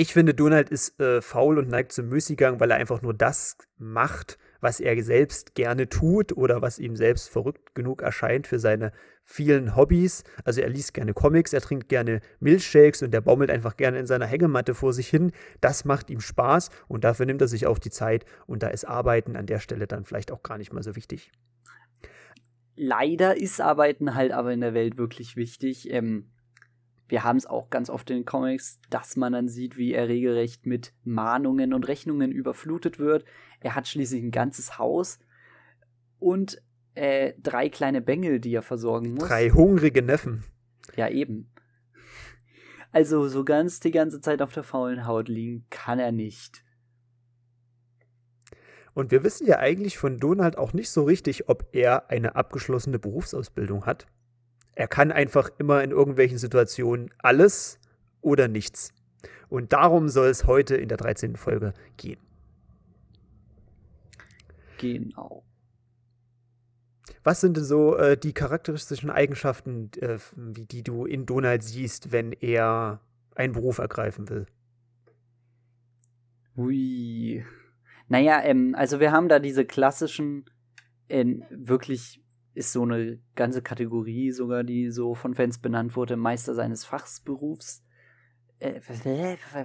Ich 0.00 0.12
finde, 0.12 0.32
Donald 0.32 0.70
ist 0.70 1.00
äh, 1.00 1.20
faul 1.20 1.58
und 1.58 1.68
neigt 1.68 1.90
zum 1.90 2.08
Müßiggang, 2.08 2.60
weil 2.60 2.70
er 2.70 2.76
einfach 2.76 3.02
nur 3.02 3.14
das 3.14 3.56
macht, 3.78 4.38
was 4.60 4.78
er 4.78 5.02
selbst 5.02 5.56
gerne 5.56 5.88
tut 5.88 6.36
oder 6.36 6.62
was 6.62 6.78
ihm 6.78 6.94
selbst 6.94 7.28
verrückt 7.28 7.74
genug 7.74 8.02
erscheint 8.02 8.46
für 8.46 8.60
seine 8.60 8.92
vielen 9.24 9.74
Hobbys. 9.74 10.22
Also 10.44 10.60
er 10.60 10.68
liest 10.68 10.94
gerne 10.94 11.14
Comics, 11.14 11.52
er 11.52 11.62
trinkt 11.62 11.88
gerne 11.88 12.20
Milchshakes 12.38 13.02
und 13.02 13.12
er 13.12 13.22
baumelt 13.22 13.50
einfach 13.50 13.76
gerne 13.76 13.98
in 13.98 14.06
seiner 14.06 14.26
Hängematte 14.26 14.72
vor 14.72 14.92
sich 14.92 15.08
hin. 15.08 15.32
Das 15.60 15.84
macht 15.84 16.10
ihm 16.10 16.20
Spaß 16.20 16.70
und 16.86 17.02
dafür 17.02 17.26
nimmt 17.26 17.40
er 17.40 17.48
sich 17.48 17.66
auch 17.66 17.80
die 17.80 17.90
Zeit 17.90 18.24
und 18.46 18.62
da 18.62 18.68
ist 18.68 18.84
Arbeiten 18.84 19.34
an 19.34 19.46
der 19.46 19.58
Stelle 19.58 19.88
dann 19.88 20.04
vielleicht 20.04 20.30
auch 20.30 20.44
gar 20.44 20.58
nicht 20.58 20.72
mal 20.72 20.84
so 20.84 20.94
wichtig. 20.94 21.32
Leider 22.76 23.36
ist 23.36 23.60
Arbeiten 23.60 24.14
halt 24.14 24.30
aber 24.30 24.52
in 24.52 24.60
der 24.60 24.74
Welt 24.74 24.96
wirklich 24.96 25.34
wichtig. 25.34 25.90
Ähm, 25.90 26.30
wir 27.08 27.24
haben 27.24 27.38
es 27.38 27.46
auch 27.46 27.70
ganz 27.70 27.88
oft 27.88 28.10
in 28.10 28.18
den 28.18 28.24
Comics, 28.24 28.78
dass 28.90 29.16
man 29.16 29.32
dann 29.32 29.48
sieht, 29.48 29.76
wie 29.78 29.94
er 29.94 30.08
regelrecht 30.08 30.66
mit 30.66 30.92
Mahnungen 31.04 31.72
und 31.72 31.88
Rechnungen 31.88 32.30
überflutet 32.30 32.98
wird. 32.98 33.24
Er 33.60 33.74
hat 33.74 33.88
schließlich 33.88 34.22
ein 34.22 34.30
ganzes 34.30 34.78
Haus 34.78 35.18
und 36.18 36.62
äh, 36.94 37.32
drei 37.42 37.70
kleine 37.70 38.02
Bengel, 38.02 38.40
die 38.40 38.54
er 38.54 38.62
versorgen 38.62 39.14
muss. 39.14 39.28
Drei 39.28 39.50
hungrige 39.50 40.02
Neffen. 40.02 40.44
Ja, 40.96 41.08
eben. 41.08 41.50
Also 42.92 43.28
so 43.28 43.44
ganz 43.44 43.80
die 43.80 43.90
ganze 43.90 44.20
Zeit 44.20 44.42
auf 44.42 44.52
der 44.52 44.62
faulen 44.62 45.06
Haut 45.06 45.28
liegen 45.28 45.66
kann 45.70 45.98
er 45.98 46.12
nicht. 46.12 46.64
Und 48.94 49.12
wir 49.12 49.22
wissen 49.22 49.46
ja 49.46 49.58
eigentlich 49.58 49.96
von 49.96 50.18
Donald 50.18 50.58
auch 50.58 50.72
nicht 50.72 50.90
so 50.90 51.04
richtig, 51.04 51.48
ob 51.48 51.68
er 51.72 52.10
eine 52.10 52.34
abgeschlossene 52.34 52.98
Berufsausbildung 52.98 53.86
hat. 53.86 54.08
Er 54.78 54.86
kann 54.86 55.10
einfach 55.10 55.50
immer 55.58 55.82
in 55.82 55.90
irgendwelchen 55.90 56.38
Situationen 56.38 57.10
alles 57.18 57.80
oder 58.20 58.46
nichts. 58.46 58.92
Und 59.48 59.72
darum 59.72 60.08
soll 60.08 60.28
es 60.28 60.46
heute 60.46 60.76
in 60.76 60.88
der 60.88 60.98
13. 60.98 61.34
Folge 61.34 61.74
gehen. 61.96 62.20
Genau. 64.78 65.42
Was 67.24 67.40
sind 67.40 67.56
denn 67.56 67.64
so 67.64 67.96
äh, 67.96 68.16
die 68.16 68.32
charakteristischen 68.32 69.10
Eigenschaften, 69.10 69.90
äh, 69.96 70.18
die 70.36 70.84
du 70.84 71.06
in 71.06 71.26
Donald 71.26 71.64
siehst, 71.64 72.12
wenn 72.12 72.30
er 72.30 73.00
einen 73.34 73.54
Beruf 73.54 73.78
ergreifen 73.78 74.28
will? 74.28 74.46
Hui. 76.56 77.44
Naja, 78.06 78.44
ähm, 78.44 78.76
also 78.78 79.00
wir 79.00 79.10
haben 79.10 79.28
da 79.28 79.40
diese 79.40 79.64
klassischen, 79.64 80.44
äh, 81.08 81.24
wirklich 81.50 82.22
ist 82.58 82.72
so 82.72 82.82
eine 82.82 83.20
ganze 83.34 83.62
Kategorie 83.62 84.32
sogar, 84.32 84.64
die 84.64 84.90
so 84.90 85.14
von 85.14 85.34
Fans 85.34 85.58
benannt 85.58 85.96
wurde, 85.96 86.16
Meister 86.16 86.54
seines 86.54 86.84
Fachsberufs. 86.84 87.84
Äh, 88.58 88.80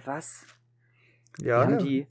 was? 0.05 0.45
Ja. 1.39 1.45
Wir 1.45 1.57
haben, 1.57 1.79
die, 1.79 2.07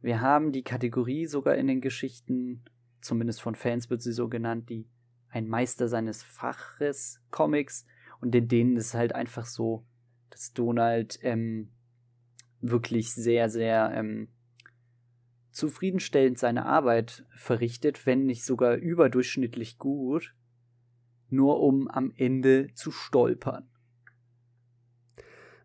wir 0.00 0.20
haben 0.20 0.52
die 0.52 0.62
Kategorie 0.62 1.26
sogar 1.26 1.56
in 1.56 1.66
den 1.66 1.80
Geschichten 1.80 2.64
zumindest 3.00 3.42
von 3.42 3.54
Fans 3.54 3.90
wird 3.90 4.02
sie 4.02 4.12
so 4.12 4.28
genannt, 4.28 4.68
die 4.68 4.86
ein 5.28 5.48
Meister 5.48 5.88
seines 5.88 6.22
Faches 6.22 7.20
Comics. 7.30 7.86
Und 8.20 8.34
in 8.34 8.48
denen 8.48 8.76
ist 8.76 8.94
halt 8.94 9.14
einfach 9.14 9.46
so, 9.46 9.86
dass 10.30 10.52
Donald 10.52 11.18
ähm, 11.22 11.72
wirklich 12.60 13.12
sehr, 13.12 13.48
sehr 13.48 13.92
ähm, 13.94 14.28
zufriedenstellend 15.60 16.38
seine 16.38 16.66
Arbeit 16.66 17.24
verrichtet, 17.30 18.06
wenn 18.06 18.24
nicht 18.24 18.44
sogar 18.44 18.76
überdurchschnittlich 18.76 19.78
gut, 19.78 20.34
nur 21.28 21.60
um 21.60 21.88
am 21.88 22.12
Ende 22.16 22.68
zu 22.74 22.90
stolpern. 22.90 23.68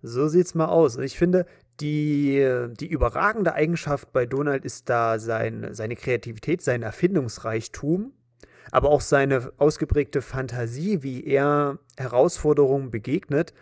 So 0.02 0.28
sieht's 0.28 0.54
mal 0.54 0.68
aus. 0.68 0.98
Ich 0.98 1.18
finde, 1.18 1.48
die, 1.80 2.46
die 2.80 2.88
überragende 2.88 3.54
Eigenschaft 3.54 4.12
bei 4.12 4.26
Donald 4.26 4.66
ist 4.66 4.90
da 4.90 5.18
sein, 5.18 5.70
seine 5.72 5.96
Kreativität, 5.96 6.62
sein 6.62 6.84
Erfindungsreichtum, 6.84 8.14
aber 8.72 8.90
auch 8.90 9.02
seine 9.02 9.54
ausgeprägte 9.58 10.22
Fantasie, 10.22 11.04
wie 11.04 11.24
er 11.24 11.80
Herausforderungen 11.98 12.92
begegnet. 12.92 13.54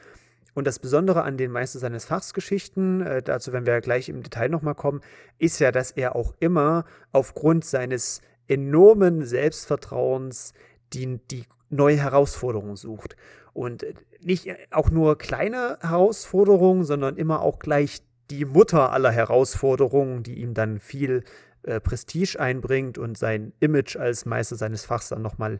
Und 0.53 0.67
das 0.67 0.79
Besondere 0.79 1.23
an 1.23 1.37
den 1.37 1.51
Meister 1.51 1.79
seines 1.79 2.05
Fachs 2.05 2.33
Geschichten, 2.33 3.01
äh, 3.01 3.21
dazu 3.23 3.53
werden 3.53 3.65
wir 3.65 3.81
gleich 3.81 4.09
im 4.09 4.23
Detail 4.23 4.49
nochmal 4.49 4.75
kommen, 4.75 5.01
ist 5.39 5.59
ja, 5.59 5.71
dass 5.71 5.91
er 5.91 6.15
auch 6.15 6.33
immer 6.39 6.85
aufgrund 7.11 7.65
seines 7.65 8.21
enormen 8.47 9.25
Selbstvertrauens 9.25 10.53
die, 10.93 11.19
die 11.31 11.45
neue 11.69 11.97
Herausforderungen 11.97 12.75
sucht. 12.75 13.15
Und 13.53 13.85
nicht 14.19 14.47
auch 14.71 14.89
nur 14.89 15.17
kleine 15.17 15.77
Herausforderungen, 15.81 16.83
sondern 16.83 17.17
immer 17.17 17.41
auch 17.41 17.59
gleich 17.59 18.01
die 18.29 18.45
Mutter 18.45 18.91
aller 18.91 19.11
Herausforderungen, 19.11 20.23
die 20.23 20.39
ihm 20.39 20.53
dann 20.53 20.79
viel 20.79 21.23
äh, 21.63 21.79
Prestige 21.79 22.39
einbringt 22.39 22.97
und 22.97 23.17
sein 23.17 23.53
Image 23.59 23.95
als 23.95 24.25
Meister 24.25 24.55
seines 24.55 24.85
Fachs 24.85 25.09
dann 25.09 25.21
nochmal 25.21 25.59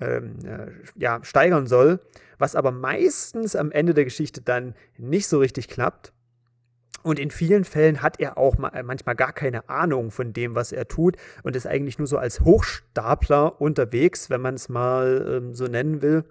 ähm, 0.00 0.36
äh, 0.44 0.66
ja, 0.96 1.20
steigern 1.22 1.66
soll, 1.66 2.00
was 2.38 2.56
aber 2.56 2.70
meistens 2.72 3.56
am 3.56 3.70
Ende 3.70 3.94
der 3.94 4.04
Geschichte 4.04 4.40
dann 4.40 4.74
nicht 4.96 5.28
so 5.28 5.38
richtig 5.38 5.68
klappt. 5.68 6.12
Und 7.02 7.18
in 7.18 7.30
vielen 7.30 7.64
Fällen 7.64 8.02
hat 8.02 8.20
er 8.20 8.36
auch 8.36 8.58
manchmal 8.58 9.16
gar 9.16 9.32
keine 9.32 9.70
Ahnung 9.70 10.10
von 10.10 10.34
dem, 10.34 10.54
was 10.54 10.70
er 10.70 10.86
tut 10.86 11.16
und 11.42 11.56
ist 11.56 11.66
eigentlich 11.66 11.98
nur 11.98 12.06
so 12.06 12.18
als 12.18 12.40
Hochstapler 12.40 13.60
unterwegs, 13.60 14.28
wenn 14.28 14.42
man 14.42 14.54
es 14.54 14.68
mal 14.68 15.38
ähm, 15.38 15.54
so 15.54 15.64
nennen 15.64 16.02
will. 16.02 16.24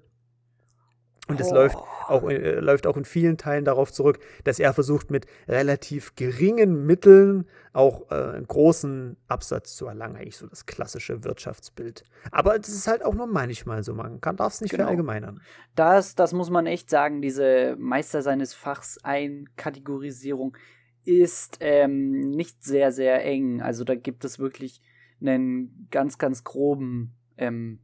Und 1.30 1.40
es 1.40 1.52
oh. 1.52 1.54
läuft, 1.54 1.78
auch, 2.08 2.28
äh, 2.28 2.60
läuft 2.60 2.88
auch 2.88 2.98
in 2.98 3.06
vielen 3.06 3.38
Teilen 3.38 3.64
darauf 3.64 3.94
zurück, 3.94 4.20
dass 4.44 4.60
er 4.60 4.74
versucht, 4.74 5.12
mit 5.12 5.28
relativ 5.48 6.16
geringen 6.16 6.88
Mitteln 6.88 7.46
auch 7.72 8.10
äh, 8.10 8.16
einen 8.16 8.48
großen 8.48 9.16
Absatz 9.28 9.76
zu 9.76 9.86
erlangen. 9.86 10.16
Eigentlich 10.16 10.38
so 10.38 10.48
das 10.48 10.66
klassische 10.66 11.24
Wirtschaftsbild. 11.24 12.04
Aber 12.32 12.60
es 12.60 12.68
ist 12.68 12.88
halt 12.88 13.06
auch 13.06 13.14
nur 13.14 13.28
manchmal 13.28 13.84
so. 13.84 13.94
Man 13.94 14.20
darf 14.20 14.54
es 14.54 14.62
nicht 14.62 14.72
genau. 14.72 14.86
verallgemeinern. 14.86 15.40
Das, 15.76 16.16
das 16.16 16.34
muss 16.34 16.50
man 16.50 16.66
echt 16.66 16.90
sagen. 16.90 17.22
Diese 17.22 17.76
Meister 17.78 18.24
seines 18.24 18.56
Fachs 18.56 18.98
Einkategorisierung 19.04 20.58
ist 21.06 21.58
ähm, 21.60 22.32
nicht 22.32 22.64
sehr, 22.64 22.92
sehr 22.92 23.24
eng. 23.24 23.62
Also 23.62 23.84
da 23.84 23.94
gibt 23.94 24.26
es 24.26 24.40
wirklich 24.40 24.82
einen 25.22 25.88
ganz, 25.92 26.18
ganz 26.18 26.44
groben 26.44 27.16
ähm, 27.38 27.80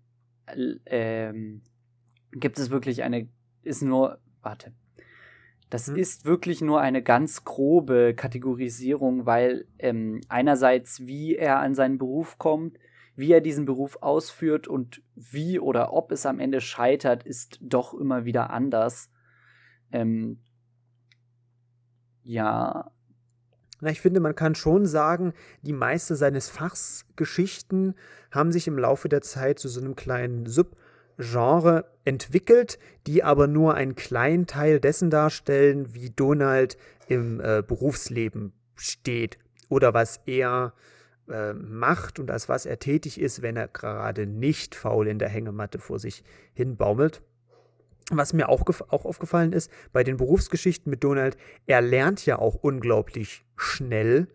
ähm, 0.86 1.62
gibt 2.36 2.60
es 2.60 2.70
wirklich 2.70 3.04
eine, 3.04 3.28
ist 3.64 3.82
nur, 3.82 4.20
warte, 4.42 4.74
das 5.70 5.88
hm. 5.88 5.96
ist 5.96 6.26
wirklich 6.26 6.62
nur 6.62 6.82
eine 6.82 7.02
ganz 7.02 7.44
grobe 7.44 8.14
Kategorisierung, 8.14 9.26
weil 9.26 9.68
ähm, 9.80 10.22
einerseits, 10.30 11.02
wie 11.08 11.36
er 11.36 11.60
an 11.60 11.74
seinen 11.74 11.98
Beruf 11.98 12.38
kommt, 12.38 12.78
wie 13.16 13.32
er 13.32 13.42
diesen 13.42 13.66
Beruf 13.66 13.98
ausführt 14.02 14.68
und 14.68 15.02
wie 15.16 15.60
oder 15.60 15.94
ob 15.94 16.12
es 16.12 16.26
am 16.26 16.40
Ende 16.40 16.60
scheitert, 16.60 17.24
ist 17.24 17.58
doch 17.62 17.94
immer 17.94 18.26
wieder 18.26 18.50
anders. 18.50 19.10
Ähm, 19.92 20.42
ja. 22.24 22.92
Na, 23.80 23.90
ich 23.90 24.02
finde, 24.02 24.20
man 24.20 24.36
kann 24.36 24.56
schon 24.56 24.86
sagen, 24.86 25.34
die 25.62 25.74
meiste 25.74 26.16
seines 26.16 26.50
Fachs 26.50 27.06
Geschichten 27.16 27.96
haben 28.32 28.52
sich 28.52 28.68
im 28.68 28.78
Laufe 28.78 29.08
der 29.08 29.22
Zeit 29.22 29.60
zu 29.60 29.70
so 29.70 29.80
einem 29.80 29.96
kleinen 29.96 30.46
Sub- 30.46 30.76
Genre 31.18 31.86
entwickelt, 32.04 32.78
die 33.08 33.24
aber 33.24 33.48
nur 33.48 33.74
einen 33.76 33.96
kleinen 33.96 34.48
Teil 34.48 34.80
dessen 34.80 35.10
darstellen, 35.10 35.94
wie 35.94 36.10
Donald 36.10 36.78
im 37.08 37.40
äh, 37.40 37.64
Berufsleben 37.66 38.54
steht 38.76 39.38
oder 39.70 39.94
was 39.94 40.20
er 40.26 40.74
äh, 41.30 41.54
macht 41.54 42.20
und 42.20 42.30
als 42.30 42.50
was 42.50 42.66
er 42.66 42.80
tätig 42.80 43.20
ist, 43.20 43.42
wenn 43.42 43.58
er 43.58 43.68
gerade 43.68 44.28
nicht 44.28 44.76
faul 44.76 45.08
in 45.08 45.20
der 45.20 45.30
Hängematte 45.30 45.80
vor 45.80 46.00
sich 46.00 46.24
hin 46.54 46.78
baumelt. 46.78 47.22
Was 48.12 48.34
mir 48.34 48.50
auch, 48.50 48.64
auch 48.90 49.06
aufgefallen 49.06 49.52
ist, 49.52 49.72
bei 49.92 50.04
den 50.04 50.18
Berufsgeschichten 50.18 50.92
mit 50.92 51.04
Donald, 51.04 51.38
er 51.66 51.82
lernt 51.82 52.26
ja 52.26 52.38
auch 52.38 52.54
unglaublich 52.56 53.44
schnell 53.56 54.28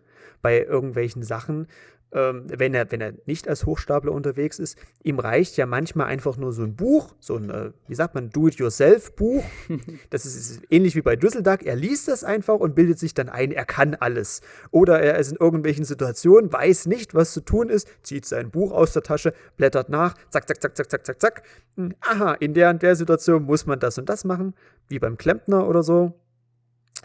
bei 0.42 0.64
irgendwelchen 0.64 1.22
Sachen 1.22 1.68
ähm, 2.12 2.44
wenn, 2.48 2.74
er, 2.74 2.90
wenn 2.90 3.00
er 3.00 3.12
nicht 3.26 3.48
als 3.48 3.66
Hochstapler 3.66 4.12
unterwegs 4.12 4.58
ist, 4.58 4.78
ihm 5.02 5.18
reicht 5.18 5.56
ja 5.56 5.66
manchmal 5.66 6.06
einfach 6.06 6.36
nur 6.36 6.52
so 6.52 6.62
ein 6.62 6.74
Buch, 6.74 7.14
so 7.20 7.36
ein, 7.36 7.50
äh, 7.50 7.70
wie 7.86 7.94
sagt 7.94 8.14
man, 8.14 8.30
Do-it-yourself-Buch. 8.30 9.44
das 10.10 10.26
ist, 10.26 10.36
ist, 10.36 10.62
ähnlich 10.70 10.96
wie 10.96 11.02
bei 11.02 11.16
Düsseldorf. 11.16 11.60
Er 11.64 11.76
liest 11.76 12.08
das 12.08 12.24
einfach 12.24 12.58
und 12.58 12.74
bildet 12.74 12.98
sich 12.98 13.14
dann 13.14 13.28
ein, 13.28 13.52
er 13.52 13.64
kann 13.64 13.94
alles. 13.94 14.40
Oder 14.70 15.00
er 15.00 15.18
ist 15.18 15.32
in 15.32 15.36
irgendwelchen 15.38 15.84
Situationen, 15.84 16.52
weiß 16.52 16.86
nicht, 16.86 17.14
was 17.14 17.32
zu 17.32 17.40
tun 17.40 17.68
ist, 17.68 17.88
zieht 18.02 18.26
sein 18.26 18.50
Buch 18.50 18.72
aus 18.72 18.92
der 18.92 19.02
Tasche, 19.02 19.32
blättert 19.56 19.88
nach, 19.88 20.14
zack, 20.30 20.48
zack, 20.48 20.60
zack, 20.60 20.76
zack, 20.76 20.90
zack, 20.90 21.06
zack, 21.06 21.20
zack. 21.20 21.42
Hm, 21.76 21.94
aha, 22.00 22.32
in 22.34 22.54
der 22.54 22.70
und 22.70 22.82
der 22.82 22.96
Situation 22.96 23.44
muss 23.44 23.66
man 23.66 23.78
das 23.78 23.98
und 23.98 24.08
das 24.08 24.24
machen, 24.24 24.54
wie 24.88 24.98
beim 24.98 25.16
Klempner 25.16 25.68
oder 25.68 25.82
so 25.82 26.14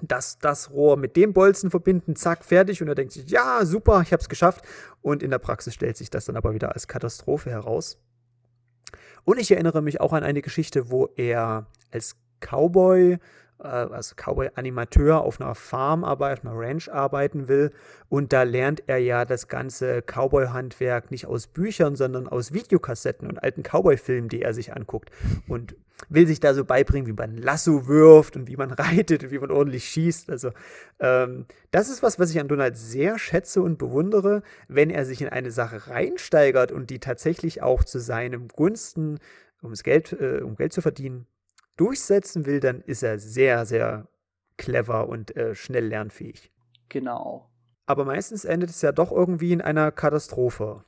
das, 0.01 0.39
das 0.39 0.71
Rohr 0.71 0.97
mit 0.97 1.15
dem 1.15 1.33
Bolzen 1.33 1.71
verbinden, 1.71 2.15
zack, 2.15 2.43
fertig. 2.43 2.81
Und 2.81 2.87
er 2.87 2.95
denkt 2.95 3.13
sich, 3.13 3.29
ja, 3.29 3.65
super, 3.65 4.01
ich 4.01 4.11
habe 4.11 4.21
es 4.21 4.29
geschafft. 4.29 4.65
Und 5.01 5.23
in 5.23 5.31
der 5.31 5.39
Praxis 5.39 5.73
stellt 5.73 5.97
sich 5.97 6.09
das 6.09 6.25
dann 6.25 6.35
aber 6.35 6.53
wieder 6.53 6.73
als 6.73 6.87
Katastrophe 6.87 7.49
heraus. 7.49 7.99
Und 9.23 9.39
ich 9.39 9.51
erinnere 9.51 9.81
mich 9.81 10.01
auch 10.01 10.13
an 10.13 10.23
eine 10.23 10.41
Geschichte, 10.41 10.91
wo 10.91 11.09
er 11.15 11.67
als 11.91 12.15
Cowboy 12.41 13.17
äh, 13.59 13.67
als 13.67 14.15
Cowboy-Animateur 14.15 15.21
auf 15.21 15.39
einer 15.39 15.55
Farm 15.55 16.03
arbeitet, 16.03 16.45
auf 16.45 16.51
einer 16.51 16.59
Ranch 16.59 16.91
arbeiten 16.91 17.47
will. 17.47 17.71
Und 18.09 18.33
da 18.33 18.43
lernt 18.43 18.83
er 18.87 18.97
ja 18.97 19.25
das 19.25 19.47
ganze 19.47 20.01
Cowboy-Handwerk 20.01 21.11
nicht 21.11 21.25
aus 21.25 21.47
Büchern, 21.47 21.95
sondern 21.95 22.27
aus 22.27 22.53
Videokassetten 22.53 23.27
und 23.27 23.41
alten 23.41 23.63
Cowboy-Filmen, 23.63 24.29
die 24.29 24.41
er 24.41 24.53
sich 24.53 24.75
anguckt. 24.75 25.09
Und 25.47 25.75
will 26.09 26.27
sich 26.27 26.39
da 26.39 26.53
so 26.53 26.65
beibringen, 26.65 27.07
wie 27.07 27.13
man 27.13 27.37
Lasso 27.37 27.87
wirft 27.87 28.35
und 28.35 28.47
wie 28.47 28.57
man 28.57 28.71
reitet 28.71 29.23
und 29.23 29.31
wie 29.31 29.39
man 29.39 29.51
ordentlich 29.51 29.85
schießt. 29.85 30.29
Also 30.29 30.51
ähm, 30.99 31.45
das 31.71 31.89
ist 31.89 32.03
was, 32.03 32.19
was 32.19 32.31
ich 32.31 32.39
an 32.39 32.47
Donald 32.47 32.77
sehr 32.77 33.17
schätze 33.17 33.61
und 33.61 33.77
bewundere, 33.77 34.43
wenn 34.67 34.89
er 34.89 35.05
sich 35.05 35.21
in 35.21 35.29
eine 35.29 35.51
Sache 35.51 35.87
reinsteigert 35.87 36.71
und 36.71 36.89
die 36.89 36.99
tatsächlich 36.99 37.61
auch 37.61 37.83
zu 37.83 37.99
seinem 37.99 38.47
Gunsten, 38.49 39.19
um 39.61 39.73
Geld, 39.73 40.13
äh, 40.13 40.41
um 40.41 40.55
Geld 40.55 40.73
zu 40.73 40.81
verdienen, 40.81 41.27
durchsetzen 41.77 42.45
will, 42.45 42.59
dann 42.59 42.81
ist 42.81 43.03
er 43.03 43.19
sehr, 43.19 43.65
sehr 43.65 44.07
clever 44.57 45.09
und 45.09 45.35
äh, 45.35 45.55
schnell 45.55 45.87
lernfähig. 45.87 46.51
Genau. 46.89 47.49
Aber 47.85 48.05
meistens 48.05 48.45
endet 48.45 48.69
es 48.69 48.81
ja 48.81 48.91
doch 48.91 49.11
irgendwie 49.11 49.51
in 49.51 49.61
einer 49.61 49.91
Katastrophe. 49.91 50.83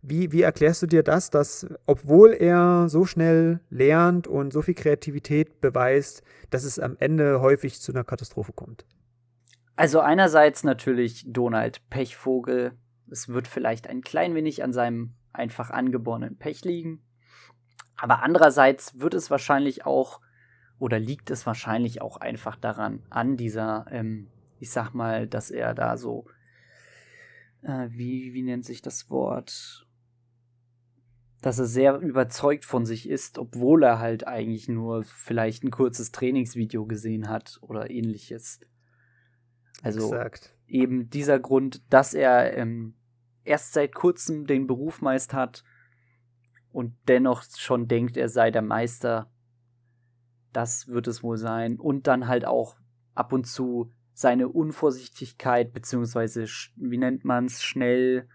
Wie, 0.00 0.30
wie 0.30 0.42
erklärst 0.42 0.82
du 0.82 0.86
dir 0.86 1.02
das, 1.02 1.30
dass 1.30 1.66
obwohl 1.86 2.32
er 2.32 2.88
so 2.88 3.04
schnell 3.04 3.60
lernt 3.68 4.26
und 4.28 4.52
so 4.52 4.62
viel 4.62 4.74
Kreativität 4.74 5.60
beweist, 5.60 6.22
dass 6.50 6.64
es 6.64 6.78
am 6.78 6.96
Ende 7.00 7.40
häufig 7.40 7.80
zu 7.80 7.92
einer 7.92 8.04
Katastrophe 8.04 8.52
kommt? 8.52 8.86
Also 9.74 10.00
einerseits 10.00 10.64
natürlich 10.64 11.24
Donald 11.26 11.88
Pechvogel. 11.90 12.72
Es 13.10 13.28
wird 13.28 13.48
vielleicht 13.48 13.88
ein 13.88 14.02
klein 14.02 14.34
wenig 14.34 14.62
an 14.62 14.72
seinem 14.72 15.14
einfach 15.32 15.70
angeborenen 15.70 16.36
Pech 16.36 16.64
liegen. 16.64 17.02
Aber 17.98 18.22
andererseits 18.22 18.98
wird 19.00 19.14
es 19.14 19.30
wahrscheinlich 19.30 19.84
auch 19.84 20.20
oder 20.78 20.98
liegt 20.98 21.30
es 21.30 21.44
wahrscheinlich 21.46 22.00
auch 22.00 22.18
einfach 22.18 22.56
daran, 22.56 23.02
an 23.10 23.36
dieser, 23.36 23.86
ähm, 23.90 24.28
ich 24.60 24.70
sag 24.70 24.94
mal, 24.94 25.26
dass 25.26 25.50
er 25.50 25.74
da 25.74 25.96
so, 25.96 26.26
äh, 27.62 27.88
wie, 27.90 28.32
wie 28.32 28.42
nennt 28.42 28.64
sich 28.64 28.80
das 28.80 29.10
Wort? 29.10 29.86
Dass 31.42 31.58
er 31.58 31.66
sehr 31.66 31.98
überzeugt 31.98 32.64
von 32.64 32.86
sich 32.86 33.08
ist, 33.08 33.38
obwohl 33.38 33.82
er 33.82 33.98
halt 33.98 34.26
eigentlich 34.26 34.68
nur 34.68 35.04
vielleicht 35.04 35.64
ein 35.64 35.70
kurzes 35.70 36.12
Trainingsvideo 36.12 36.86
gesehen 36.86 37.28
hat 37.28 37.58
oder 37.60 37.90
ähnliches. 37.90 38.60
Also 39.82 40.12
Exakt. 40.12 40.54
eben 40.66 41.10
dieser 41.10 41.38
Grund, 41.38 41.82
dass 41.92 42.14
er 42.14 42.56
ähm, 42.56 42.94
erst 43.44 43.72
seit 43.72 43.94
kurzem 43.94 44.46
den 44.46 44.66
Beruf 44.66 45.00
meist 45.00 45.32
hat 45.32 45.64
und 46.72 46.94
dennoch 47.08 47.42
schon 47.56 47.88
denkt, 47.88 48.16
er 48.16 48.28
sei 48.28 48.50
der 48.50 48.62
Meister. 48.62 49.30
Das 50.52 50.88
wird 50.88 51.06
es 51.08 51.22
wohl 51.22 51.36
sein. 51.36 51.78
Und 51.78 52.06
dann 52.06 52.28
halt 52.28 52.44
auch 52.44 52.76
ab 53.14 53.32
und 53.32 53.46
zu 53.46 53.92
seine 54.12 54.48
Unvorsichtigkeit, 54.48 55.72
beziehungsweise, 55.72 56.44
wie 56.76 56.98
nennt 56.98 57.24
man 57.24 57.46
es, 57.46 57.62
schnell, 57.62 58.28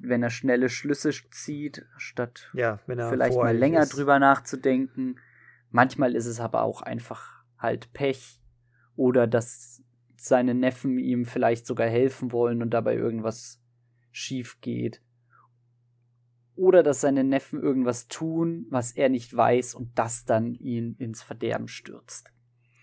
wenn 0.00 0.22
er 0.22 0.30
schnelle 0.30 0.68
Schlüsse 0.68 1.10
zieht, 1.30 1.86
statt 1.96 2.50
ja, 2.54 2.78
vielleicht 2.86 3.36
mal 3.36 3.56
länger 3.56 3.82
ist. 3.82 3.96
drüber 3.96 4.18
nachzudenken. 4.18 5.18
Manchmal 5.70 6.14
ist 6.14 6.26
es 6.26 6.40
aber 6.40 6.62
auch 6.62 6.82
einfach 6.82 7.44
halt 7.58 7.92
Pech 7.92 8.40
oder 8.96 9.26
dass 9.26 9.82
seine 10.16 10.54
Neffen 10.54 10.98
ihm 10.98 11.24
vielleicht 11.24 11.66
sogar 11.66 11.88
helfen 11.88 12.32
wollen 12.32 12.62
und 12.62 12.70
dabei 12.70 12.96
irgendwas 12.96 13.60
schief 14.10 14.60
geht 14.60 15.02
oder 16.56 16.82
dass 16.82 17.00
seine 17.00 17.24
Neffen 17.24 17.62
irgendwas 17.62 18.08
tun, 18.08 18.66
was 18.70 18.92
er 18.92 19.08
nicht 19.08 19.34
weiß 19.36 19.74
und 19.74 19.98
das 19.98 20.24
dann 20.24 20.54
ihn 20.54 20.96
ins 20.98 21.22
Verderben 21.22 21.68
stürzt. 21.68 22.30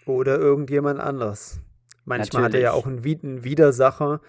Oder 0.06 0.38
irgendjemand 0.38 1.00
anders. 1.00 1.60
Manchmal 2.06 2.44
Natürlich. 2.44 2.46
hat 2.46 2.54
er 2.54 2.62
ja 2.62 2.72
auch 2.74 2.86
einen, 2.86 3.04
einen 3.04 3.44
Widersacher. 3.44 4.22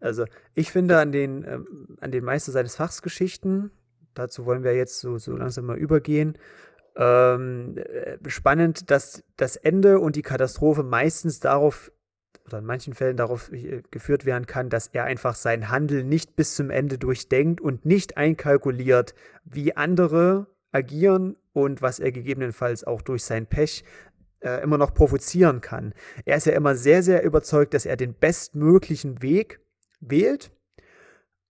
Also 0.00 0.24
ich 0.54 0.72
finde 0.72 0.98
an 0.98 1.12
den, 1.12 1.44
ähm, 1.44 1.96
an 2.00 2.10
den 2.10 2.24
meisten 2.24 2.52
seines 2.52 2.76
Fachs 2.76 3.02
Geschichten, 3.02 3.70
dazu 4.14 4.46
wollen 4.46 4.64
wir 4.64 4.74
jetzt 4.74 5.00
so, 5.00 5.18
so 5.18 5.36
langsam 5.36 5.66
mal 5.66 5.76
übergehen, 5.76 6.38
ähm, 6.96 7.76
äh, 7.76 8.18
spannend, 8.28 8.90
dass 8.90 9.22
das 9.36 9.56
Ende 9.56 10.00
und 10.00 10.16
die 10.16 10.22
Katastrophe 10.22 10.82
meistens 10.82 11.40
darauf 11.40 11.92
oder 12.46 12.58
in 12.58 12.64
manchen 12.64 12.94
Fällen 12.94 13.16
darauf 13.16 13.52
äh, 13.52 13.82
geführt 13.90 14.26
werden 14.26 14.46
kann, 14.46 14.70
dass 14.70 14.88
er 14.88 15.04
einfach 15.04 15.34
sein 15.34 15.70
Handeln 15.70 16.08
nicht 16.08 16.36
bis 16.36 16.54
zum 16.54 16.70
Ende 16.70 16.98
durchdenkt 16.98 17.60
und 17.60 17.84
nicht 17.84 18.16
einkalkuliert, 18.16 19.14
wie 19.44 19.76
andere 19.76 20.46
agieren 20.72 21.36
und 21.52 21.82
was 21.82 21.98
er 21.98 22.12
gegebenenfalls 22.12 22.84
auch 22.84 23.02
durch 23.02 23.24
sein 23.24 23.46
Pech 23.46 23.84
äh, 24.40 24.62
immer 24.62 24.78
noch 24.78 24.94
provozieren 24.94 25.60
kann. 25.60 25.94
Er 26.24 26.36
ist 26.36 26.46
ja 26.46 26.52
immer 26.52 26.74
sehr, 26.74 27.02
sehr 27.02 27.22
überzeugt, 27.24 27.74
dass 27.74 27.86
er 27.86 27.96
den 27.96 28.14
bestmöglichen 28.14 29.22
Weg 29.22 29.60
wählt 30.00 30.50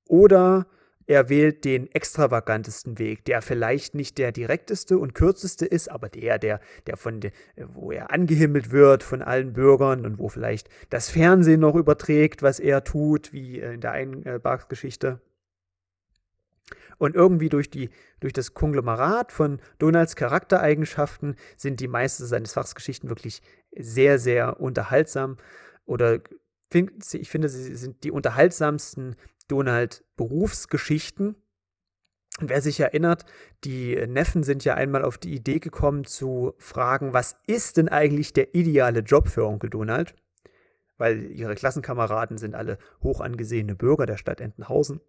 oder 0.08 0.66
er 1.06 1.28
wählt 1.28 1.64
den 1.64 1.90
extravagantesten 1.92 2.98
Weg, 2.98 3.24
der 3.24 3.40
vielleicht 3.40 3.94
nicht 3.94 4.18
der 4.18 4.32
direkteste 4.32 4.98
und 4.98 5.14
kürzeste 5.14 5.64
ist, 5.64 5.88
aber 5.88 6.08
der, 6.08 6.38
der, 6.38 6.60
der 6.86 6.96
von, 6.96 7.20
de, 7.20 7.30
wo 7.56 7.92
er 7.92 8.10
angehimmelt 8.10 8.72
wird 8.72 9.02
von 9.02 9.22
allen 9.22 9.52
Bürgern 9.52 10.04
und 10.04 10.18
wo 10.18 10.28
vielleicht 10.28 10.68
das 10.90 11.08
Fernsehen 11.08 11.60
noch 11.60 11.76
überträgt, 11.76 12.42
was 12.42 12.58
er 12.58 12.82
tut, 12.82 13.32
wie 13.32 13.60
in 13.60 13.80
der 13.80 13.92
einen 13.92 14.24
äh. 14.24 14.40
Und 16.98 17.14
irgendwie 17.14 17.50
durch, 17.50 17.70
die, 17.70 17.90
durch 18.20 18.32
das 18.32 18.54
Konglomerat 18.54 19.30
von 19.30 19.60
Donalds 19.78 20.16
Charaktereigenschaften 20.16 21.36
sind 21.56 21.80
die 21.80 21.88
meisten 21.88 22.24
seines 22.24 22.54
Fachsgeschichten 22.54 23.10
wirklich 23.10 23.42
sehr, 23.76 24.18
sehr 24.18 24.60
unterhaltsam. 24.60 25.36
Oder 25.84 26.20
ich 26.72 27.30
finde, 27.30 27.48
sie 27.48 27.76
sind 27.76 28.02
die 28.02 28.10
unterhaltsamsten 28.10 29.14
Donald 29.48 30.04
Berufsgeschichten. 30.16 31.36
Und 32.40 32.50
wer 32.50 32.60
sich 32.60 32.80
erinnert, 32.80 33.24
die 33.64 33.96
Neffen 34.06 34.42
sind 34.42 34.64
ja 34.64 34.74
einmal 34.74 35.04
auf 35.04 35.16
die 35.16 35.34
Idee 35.34 35.58
gekommen 35.58 36.04
zu 36.04 36.54
fragen, 36.58 37.12
was 37.12 37.36
ist 37.46 37.78
denn 37.78 37.88
eigentlich 37.88 38.32
der 38.32 38.54
ideale 38.54 39.00
Job 39.00 39.28
für 39.28 39.46
Onkel 39.46 39.70
Donald? 39.70 40.14
Weil 40.98 41.30
ihre 41.30 41.54
Klassenkameraden 41.54 42.38
sind 42.38 42.54
alle 42.54 42.78
hoch 43.02 43.20
angesehene 43.20 43.74
Bürger 43.74 44.06
der 44.06 44.16
Stadt 44.16 44.40
Entenhausen. 44.40 45.00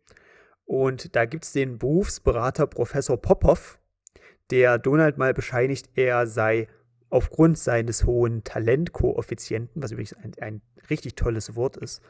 Und 0.65 1.15
da 1.15 1.25
gibt 1.25 1.45
es 1.45 1.53
den 1.53 1.77
Berufsberater 1.77 2.67
Professor 2.67 3.21
Popov, 3.21 3.79
der 4.51 4.77
Donald 4.77 5.17
mal 5.17 5.33
bescheinigt, 5.33 5.89
er 5.95 6.27
sei 6.27 6.67
aufgrund 7.09 7.57
seines 7.57 8.05
hohen 8.05 8.43
Talentkoeffizienten, 8.43 9.81
was 9.81 9.91
übrigens 9.91 10.13
ein, 10.13 10.33
ein 10.41 10.61
richtig 10.89 11.15
tolles 11.15 11.55
Wort 11.55 11.77
ist, 11.77 12.01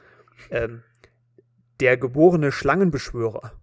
ähm, 0.49 0.83
der 1.79 1.97
geborene 1.97 2.51
Schlangenbeschwörer. 2.51 3.53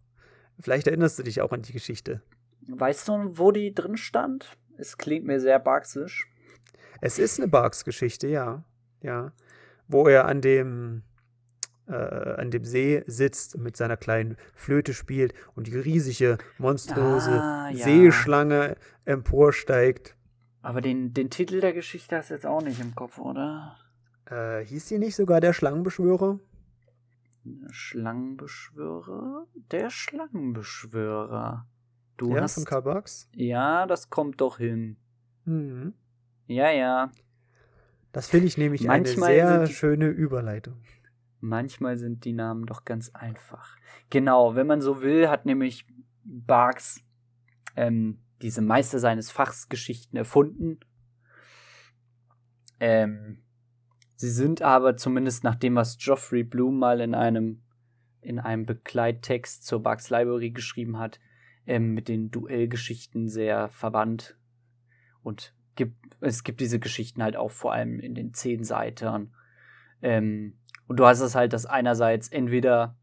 Vielleicht 0.60 0.86
erinnerst 0.86 1.18
du 1.18 1.22
dich 1.22 1.40
auch 1.40 1.52
an 1.52 1.62
die 1.62 1.72
Geschichte. 1.72 2.22
Weißt 2.68 3.08
du, 3.08 3.38
wo 3.38 3.50
die 3.50 3.74
drin 3.74 3.96
stand? 3.96 4.56
Es 4.76 4.98
klingt 4.98 5.26
mir 5.26 5.40
sehr 5.40 5.58
barksisch. 5.58 6.28
Es 7.00 7.18
ist 7.18 7.38
eine 7.38 7.48
Barks-Geschichte, 7.48 8.28
ja. 8.28 8.64
Ja. 9.02 9.32
Wo 9.88 10.08
er 10.08 10.26
an 10.26 10.40
dem, 10.40 11.02
äh, 11.86 11.92
an 11.92 12.50
dem 12.50 12.64
See 12.64 13.02
sitzt 13.06 13.54
und 13.54 13.62
mit 13.62 13.76
seiner 13.76 13.96
kleinen 13.96 14.36
Flöte 14.54 14.94
spielt 14.94 15.34
und 15.54 15.66
die 15.66 15.76
riesige, 15.76 16.38
monstrose 16.58 17.30
ah, 17.30 17.70
ja. 17.70 17.84
Seeschlange 17.84 18.76
emporsteigt. 19.04 20.16
Aber 20.62 20.80
den, 20.80 21.12
den 21.12 21.28
Titel 21.28 21.60
der 21.60 21.74
Geschichte 21.74 22.16
hast 22.16 22.30
du 22.30 22.34
jetzt 22.34 22.46
auch 22.46 22.62
nicht 22.62 22.80
im 22.80 22.94
Kopf, 22.94 23.18
oder? 23.18 23.76
Äh, 24.30 24.64
hieß 24.64 24.86
die 24.86 24.98
nicht 24.98 25.14
sogar 25.14 25.40
der 25.42 25.52
Schlangenbeschwörer? 25.52 26.40
Schlangenbeschwörer? 27.70 29.46
Der 29.70 29.90
Schlangenbeschwörer. 29.90 31.66
Du 32.16 32.34
ja, 32.34 32.42
hast. 32.42 32.66
von 32.68 32.84
Barks? 32.84 33.28
Ja, 33.34 33.86
das 33.86 34.10
kommt 34.10 34.40
doch 34.40 34.58
hin. 34.58 34.96
Mhm. 35.44 35.94
Ja, 36.46 36.70
ja. 36.70 37.10
Das 38.12 38.28
finde 38.28 38.46
ich 38.46 38.56
nämlich 38.56 38.84
manchmal 38.84 39.32
eine 39.32 39.66
sehr 39.66 39.74
schöne 39.74 40.06
Überleitung. 40.06 40.80
Manchmal 41.40 41.98
sind 41.98 42.24
die 42.24 42.32
Namen 42.32 42.64
doch 42.66 42.84
ganz 42.84 43.10
einfach. 43.10 43.76
Genau, 44.08 44.54
wenn 44.54 44.66
man 44.66 44.80
so 44.80 45.02
will, 45.02 45.28
hat 45.28 45.46
nämlich 45.46 45.86
Barks 46.22 47.02
ähm, 47.76 48.18
diese 48.40 48.62
Meister 48.62 48.98
seines 48.98 49.30
Fachs 49.30 49.68
Geschichten 49.68 50.16
erfunden. 50.16 50.80
Ähm, 52.80 53.43
sie 54.24 54.30
sind 54.30 54.62
aber 54.62 54.96
zumindest 54.96 55.44
nach 55.44 55.54
dem, 55.54 55.74
was 55.74 55.98
Geoffrey 55.98 56.44
Bloom 56.44 56.78
mal 56.78 57.00
in 57.00 57.14
einem 57.14 57.60
in 58.22 58.38
einem 58.38 58.64
Begleittext 58.64 59.66
zur 59.66 59.82
Barks 59.82 60.08
Library 60.08 60.50
geschrieben 60.50 60.98
hat, 60.98 61.20
ähm, 61.66 61.92
mit 61.92 62.08
den 62.08 62.30
Duellgeschichten 62.30 63.28
sehr 63.28 63.68
verwandt 63.68 64.38
und 65.22 65.52
gibt, 65.76 65.94
es 66.20 66.42
gibt 66.42 66.60
diese 66.60 66.78
Geschichten 66.78 67.22
halt 67.22 67.36
auch 67.36 67.50
vor 67.50 67.74
allem 67.74 68.00
in 68.00 68.14
den 68.14 68.32
zehn 68.32 68.64
Seiten. 68.64 69.34
Ähm, 70.00 70.54
und 70.86 70.98
du 70.98 71.04
hast 71.04 71.20
es 71.20 71.34
halt, 71.34 71.52
dass 71.52 71.66
einerseits 71.66 72.28
entweder 72.28 72.96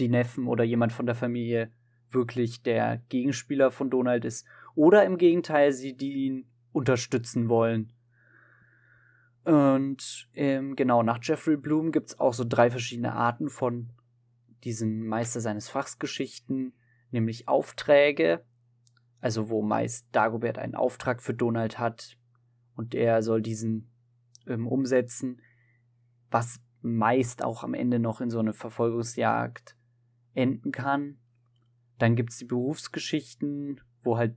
die 0.00 0.08
Neffen 0.08 0.48
oder 0.48 0.64
jemand 0.64 0.92
von 0.92 1.06
der 1.06 1.14
Familie 1.14 1.70
wirklich 2.10 2.62
der 2.62 3.02
Gegenspieler 3.08 3.70
von 3.70 3.88
Donald 3.88 4.24
ist, 4.24 4.48
oder 4.74 5.04
im 5.04 5.16
Gegenteil, 5.16 5.70
sie 5.72 5.96
die 5.96 6.26
ihn 6.26 6.46
unterstützen 6.72 7.48
wollen. 7.48 7.92
Und 9.44 10.28
ähm, 10.34 10.76
genau, 10.76 11.02
nach 11.02 11.18
Jeffrey 11.22 11.56
Bloom 11.56 11.92
gibt 11.92 12.10
es 12.10 12.20
auch 12.20 12.34
so 12.34 12.44
drei 12.46 12.70
verschiedene 12.70 13.14
Arten 13.14 13.48
von 13.48 13.90
diesen 14.64 15.06
Meister 15.06 15.40
seines 15.40 15.68
Fachs 15.68 15.98
Geschichten, 15.98 16.74
nämlich 17.10 17.48
Aufträge, 17.48 18.44
also 19.20 19.48
wo 19.48 19.62
meist 19.62 20.06
Dagobert 20.12 20.58
einen 20.58 20.74
Auftrag 20.74 21.22
für 21.22 21.34
Donald 21.34 21.78
hat 21.78 22.18
und 22.76 22.94
er 22.94 23.22
soll 23.22 23.40
diesen 23.40 23.90
ähm, 24.46 24.66
umsetzen, 24.66 25.40
was 26.30 26.60
meist 26.82 27.42
auch 27.42 27.62
am 27.62 27.74
Ende 27.74 27.98
noch 27.98 28.20
in 28.20 28.30
so 28.30 28.38
eine 28.38 28.52
Verfolgungsjagd 28.52 29.76
enden 30.34 30.72
kann. 30.72 31.18
Dann 31.98 32.16
gibt 32.16 32.30
es 32.30 32.38
die 32.38 32.46
Berufsgeschichten, 32.46 33.80
wo 34.02 34.16
halt 34.16 34.36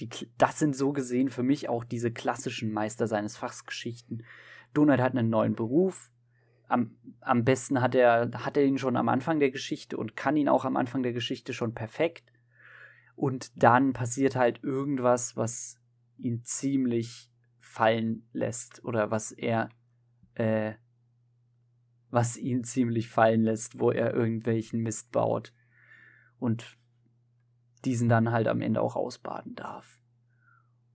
die, 0.00 0.08
das 0.38 0.58
sind 0.58 0.76
so 0.76 0.92
gesehen 0.92 1.28
für 1.28 1.42
mich 1.42 1.68
auch 1.68 1.84
diese 1.84 2.10
klassischen 2.10 2.72
Meister 2.72 3.06
seines 3.06 3.36
Fachs 3.36 3.64
Geschichten. 3.64 4.24
Donald 4.74 5.00
hat 5.00 5.16
einen 5.16 5.30
neuen 5.30 5.54
Beruf. 5.54 6.10
Am, 6.68 6.96
am 7.20 7.44
besten 7.44 7.80
hat 7.80 7.94
er, 7.94 8.30
hat 8.44 8.56
er 8.56 8.64
ihn 8.64 8.78
schon 8.78 8.96
am 8.96 9.08
Anfang 9.08 9.40
der 9.40 9.50
Geschichte 9.50 9.96
und 9.96 10.16
kann 10.16 10.36
ihn 10.36 10.48
auch 10.48 10.64
am 10.64 10.76
Anfang 10.76 11.02
der 11.02 11.12
Geschichte 11.12 11.52
schon 11.52 11.74
perfekt. 11.74 12.32
Und 13.16 13.50
dann 13.60 13.92
passiert 13.92 14.36
halt 14.36 14.62
irgendwas, 14.62 15.36
was 15.36 15.80
ihn 16.18 16.44
ziemlich 16.44 17.30
fallen 17.58 18.28
lässt 18.32 18.84
oder 18.84 19.10
was 19.10 19.32
er, 19.32 19.70
äh, 20.34 20.74
was 22.10 22.36
ihn 22.36 22.64
ziemlich 22.64 23.08
fallen 23.08 23.42
lässt, 23.42 23.80
wo 23.80 23.90
er 23.90 24.14
irgendwelchen 24.14 24.80
Mist 24.80 25.10
baut 25.10 25.52
und 26.38 26.77
diesen 27.84 28.08
dann 28.08 28.30
halt 28.32 28.48
am 28.48 28.60
Ende 28.60 28.80
auch 28.80 28.96
ausbaden 28.96 29.54
darf. 29.54 29.98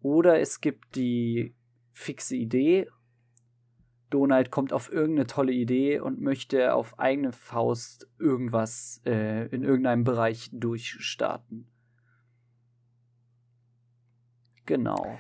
Oder 0.01 0.39
es 0.39 0.61
gibt 0.61 0.95
die 0.95 1.55
fixe 1.91 2.35
Idee, 2.35 2.87
Donald 4.13 4.51
kommt 4.51 4.73
auf 4.73 4.93
irgendeine 4.93 5.25
tolle 5.25 5.53
Idee 5.53 5.99
und 5.99 6.21
möchte 6.21 6.75
auf 6.75 6.99
eigene 6.99 7.31
Faust 7.31 8.07
irgendwas 8.19 9.01
äh, 9.07 9.47
in 9.47 9.63
irgendeinem 9.63 10.03
Bereich 10.03 10.51
durchstarten. 10.53 11.67
Genau. 14.67 15.17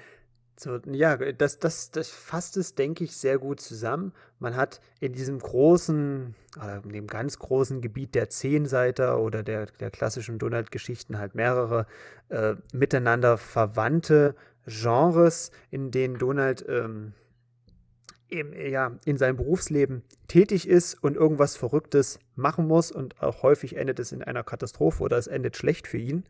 So, 0.55 0.79
ja, 0.91 1.17
das, 1.17 1.59
das, 1.59 1.89
das 1.89 2.09
fasst 2.09 2.57
es, 2.57 2.75
denke 2.75 3.03
ich, 3.03 3.17
sehr 3.17 3.39
gut 3.39 3.59
zusammen. 3.59 4.13
Man 4.39 4.55
hat 4.55 4.81
in 4.99 5.13
diesem 5.13 5.39
großen, 5.39 6.35
äh, 6.61 6.79
in 6.83 6.89
dem 6.89 7.07
ganz 7.07 7.39
großen 7.39 7.81
Gebiet 7.81 8.13
der 8.13 8.29
Zehnseiter 8.29 9.19
oder 9.19 9.41
der, 9.41 9.65
der 9.65 9.89
klassischen 9.89 10.37
Donald-Geschichten 10.37 11.17
halt 11.17 11.33
mehrere 11.33 11.87
äh, 12.29 12.55
miteinander 12.71 13.37
verwandte 13.37 14.35
Genres, 14.67 15.51
in 15.71 15.91
denen 15.91 16.19
Donald 16.19 16.63
ähm, 16.69 17.13
eben, 18.29 18.53
ja, 18.53 18.91
in 19.05 19.17
seinem 19.17 19.37
Berufsleben 19.37 20.03
tätig 20.27 20.67
ist 20.67 21.03
und 21.03 21.17
irgendwas 21.17 21.57
Verrücktes 21.57 22.19
machen 22.35 22.67
muss 22.67 22.91
und 22.91 23.21
auch 23.21 23.41
häufig 23.41 23.75
endet 23.75 23.99
es 23.99 24.11
in 24.11 24.23
einer 24.23 24.43
Katastrophe 24.43 25.03
oder 25.03 25.17
es 25.17 25.27
endet 25.27 25.57
schlecht 25.57 25.87
für 25.87 25.97
ihn 25.97 26.23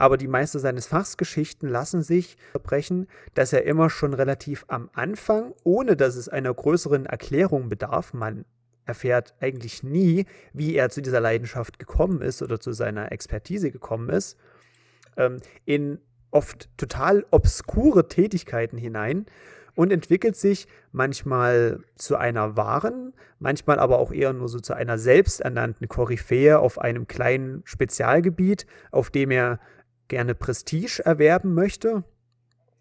aber 0.00 0.16
die 0.16 0.28
Meister 0.28 0.58
seines 0.58 0.86
Fachs 0.86 1.18
Geschichten 1.18 1.68
lassen 1.68 2.02
sich 2.02 2.38
verbrechen, 2.52 3.06
dass 3.34 3.52
er 3.52 3.64
immer 3.64 3.90
schon 3.90 4.14
relativ 4.14 4.64
am 4.68 4.88
Anfang, 4.94 5.52
ohne 5.62 5.94
dass 5.94 6.16
es 6.16 6.30
einer 6.30 6.54
größeren 6.54 7.04
Erklärung 7.04 7.68
bedarf, 7.68 8.14
man 8.14 8.46
erfährt 8.86 9.34
eigentlich 9.40 9.82
nie, 9.82 10.24
wie 10.54 10.74
er 10.74 10.88
zu 10.88 11.02
dieser 11.02 11.20
Leidenschaft 11.20 11.78
gekommen 11.78 12.22
ist 12.22 12.40
oder 12.40 12.58
zu 12.58 12.72
seiner 12.72 13.12
Expertise 13.12 13.70
gekommen 13.70 14.08
ist, 14.08 14.38
ähm, 15.18 15.36
in 15.66 15.98
oft 16.30 16.70
total 16.78 17.26
obskure 17.30 18.08
Tätigkeiten 18.08 18.78
hinein 18.78 19.26
und 19.74 19.92
entwickelt 19.92 20.34
sich 20.34 20.66
manchmal 20.92 21.80
zu 21.96 22.16
einer 22.16 22.56
wahren, 22.56 23.12
manchmal 23.38 23.78
aber 23.78 23.98
auch 23.98 24.12
eher 24.12 24.32
nur 24.32 24.48
so 24.48 24.60
zu 24.60 24.72
einer 24.72 24.96
selbsternannten 24.96 25.88
Koryphäe 25.88 26.58
auf 26.58 26.78
einem 26.78 27.06
kleinen 27.06 27.60
Spezialgebiet, 27.64 28.66
auf 28.92 29.10
dem 29.10 29.30
er 29.30 29.60
gerne 30.10 30.34
Prestige 30.34 31.02
erwerben 31.04 31.54
möchte. 31.54 32.04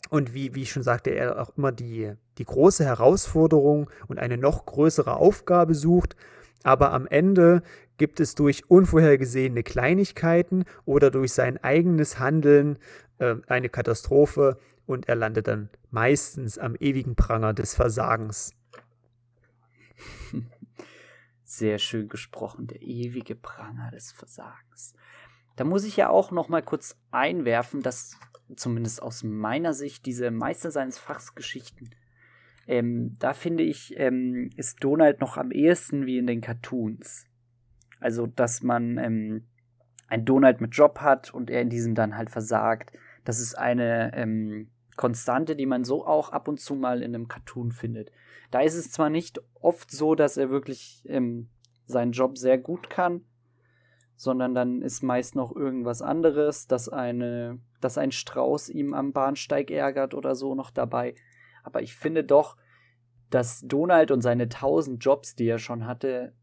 Und 0.09 0.33
wie, 0.33 0.55
wie 0.55 0.63
ich 0.63 0.71
schon 0.71 0.83
sagte, 0.83 1.11
er 1.11 1.41
auch 1.41 1.55
immer 1.55 1.71
die, 1.71 2.13
die 2.37 2.45
große 2.45 2.83
Herausforderung 2.83 3.89
und 4.07 4.19
eine 4.19 4.37
noch 4.37 4.65
größere 4.65 5.15
Aufgabe 5.15 5.75
sucht. 5.75 6.17
Aber 6.63 6.91
am 6.91 7.07
Ende 7.07 7.61
gibt 7.97 8.19
es 8.19 8.35
durch 8.35 8.69
unvorhergesehene 8.69 9.63
Kleinigkeiten 9.63 10.65
oder 10.85 11.11
durch 11.11 11.31
sein 11.33 11.63
eigenes 11.63 12.19
Handeln 12.19 12.79
äh, 13.19 13.35
eine 13.47 13.69
Katastrophe 13.69 14.57
und 14.85 15.07
er 15.07 15.15
landet 15.15 15.47
dann 15.47 15.69
meistens 15.91 16.57
am 16.57 16.75
ewigen 16.75 17.15
Pranger 17.15 17.53
des 17.53 17.75
Versagens. 17.75 18.53
Sehr 21.43 21.77
schön 21.77 22.07
gesprochen, 22.07 22.67
der 22.67 22.81
ewige 22.81 23.35
Pranger 23.35 23.91
des 23.91 24.11
Versagens. 24.11 24.93
Da 25.55 25.63
muss 25.63 25.83
ich 25.83 25.97
ja 25.97 26.09
auch 26.09 26.31
noch 26.31 26.49
mal 26.49 26.62
kurz 26.62 26.97
einwerfen, 27.12 27.81
dass 27.81 28.17
zumindest 28.55 29.01
aus 29.01 29.23
meiner 29.23 29.73
Sicht 29.73 30.05
diese 30.05 30.31
Meister 30.31 30.71
seines 30.71 30.97
Fachs 30.97 31.35
Geschichten, 31.35 31.89
ähm, 32.67 33.15
da 33.19 33.33
finde 33.33 33.63
ich, 33.63 33.95
ähm, 33.97 34.51
ist 34.55 34.83
Donald 34.83 35.21
noch 35.21 35.38
am 35.38 35.51
ehesten 35.51 36.05
wie 36.05 36.19
in 36.19 36.27
den 36.27 36.39
Cartoons. 36.39 37.25
Also, 37.99 38.27
dass 38.27 38.62
man 38.62 38.97
ähm, 38.99 39.47
ein 40.07 40.23
Donald 40.23 40.62
mit 40.62 40.75
Job 40.75 40.99
hat 41.01 41.33
und 41.33 41.49
er 41.49 41.62
in 41.62 41.69
diesem 41.69 41.95
dann 41.95 42.15
halt 42.15 42.29
versagt. 42.29 42.91
Das 43.25 43.39
ist 43.39 43.57
eine 43.57 44.12
ähm, 44.15 44.69
Konstante, 44.95 45.55
die 45.55 45.65
man 45.65 45.83
so 45.83 46.05
auch 46.05 46.29
ab 46.29 46.47
und 46.47 46.59
zu 46.59 46.75
mal 46.75 47.01
in 47.01 47.15
einem 47.15 47.27
Cartoon 47.27 47.71
findet. 47.71 48.12
Da 48.51 48.62
ist 48.62 48.75
es 48.75 48.91
zwar 48.91 49.09
nicht 49.09 49.41
oft 49.55 49.89
so, 49.89 50.13
dass 50.13 50.38
er 50.38 50.49
wirklich 50.49 51.03
ähm, 51.07 51.49
seinen 51.85 52.12
Job 52.12 52.38
sehr 52.38 52.57
gut 52.57 52.89
kann, 52.89 53.21
sondern 54.19 54.53
dann 54.53 54.82
ist 54.82 55.01
meist 55.01 55.38
noch 55.38 55.55
irgendwas 55.55 56.01
anderes, 56.01 56.67
dass 56.67 56.89
eine, 56.89 57.58
dass 57.79 57.97
ein 57.97 58.12
Strauß 58.12 58.67
ihm 58.67 58.93
am 58.93 59.13
Bahnsteig 59.13 59.71
ärgert 59.71 60.13
oder 60.13 60.36
so 60.36 60.55
noch 60.55 60.71
dabei. 60.71 61.15
Aber 61.63 61.82
ich 61.82 61.95
finde 61.95 62.25
doch, 62.25 62.58
dass 63.29 63.62
Donald 63.62 64.12
und 64.12 64.19
seine 64.19 64.49
tausend 64.49 65.05
Jobs, 65.05 65.36
die 65.36 65.47
er 65.47 65.58
schon 65.58 65.86
hatte, 65.88 66.34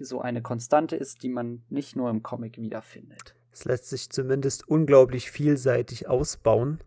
so 0.00 0.22
eine 0.22 0.40
Konstante 0.40 0.96
ist, 0.96 1.22
die 1.22 1.28
man 1.28 1.62
nicht 1.68 1.94
nur 1.94 2.08
im 2.08 2.22
Comic 2.22 2.56
wiederfindet. 2.56 3.34
Es 3.52 3.66
lässt 3.66 3.90
sich 3.90 4.08
zumindest 4.08 4.66
unglaublich 4.66 5.30
vielseitig 5.30 6.08
ausbauen. 6.08 6.80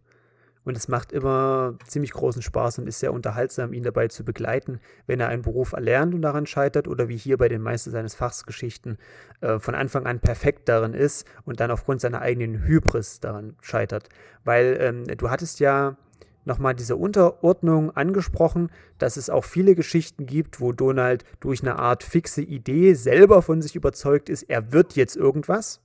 Und 0.70 0.78
es 0.78 0.88
macht 0.88 1.12
immer 1.12 1.74
ziemlich 1.88 2.12
großen 2.12 2.44
Spaß 2.44 2.78
und 2.78 2.86
ist 2.86 3.00
sehr 3.00 3.12
unterhaltsam, 3.12 3.74
ihn 3.74 3.82
dabei 3.82 4.08
zu 4.08 4.24
begleiten, 4.24 4.80
wenn 5.08 5.20
er 5.20 5.30
einen 5.30 5.42
Beruf 5.42 5.72
erlernt 5.74 6.14
und 6.14 6.22
daran 6.22 6.46
scheitert 6.46 6.88
oder 6.88 7.10
wie 7.10 7.18
hier 7.18 7.38
bei 7.38 7.50
den 7.50 7.60
Meister 7.60 7.90
seines 7.90 8.14
Fachs 8.14 8.46
Geschichten 8.46 9.00
äh, 9.42 9.58
von 9.58 9.74
Anfang 9.74 10.06
an 10.06 10.20
perfekt 10.20 10.70
darin 10.70 10.94
ist 10.94 11.26
und 11.44 11.60
dann 11.60 11.72
aufgrund 11.72 12.02
seiner 12.02 12.22
eigenen 12.22 12.68
Hybris 12.68 13.20
daran 13.20 13.56
scheitert. 13.62 14.10
Weil 14.44 14.78
ähm, 14.80 15.06
du 15.06 15.32
hattest 15.32 15.60
ja 15.60 15.98
nochmal 16.46 16.76
diese 16.76 16.98
Unterordnung 16.98 17.90
angesprochen, 17.98 18.70
dass 19.00 19.18
es 19.18 19.32
auch 19.32 19.46
viele 19.46 19.74
Geschichten 19.74 20.28
gibt, 20.28 20.62
wo 20.62 20.72
Donald 20.72 21.24
durch 21.40 21.64
eine 21.64 21.80
Art 21.80 22.04
fixe 22.04 22.44
Idee 22.44 22.94
selber 22.94 23.42
von 23.42 23.64
sich 23.64 23.76
überzeugt 23.76 24.30
ist, 24.30 24.44
er 24.44 24.72
wird 24.72 24.96
jetzt 24.96 25.16
irgendwas. 25.16 25.82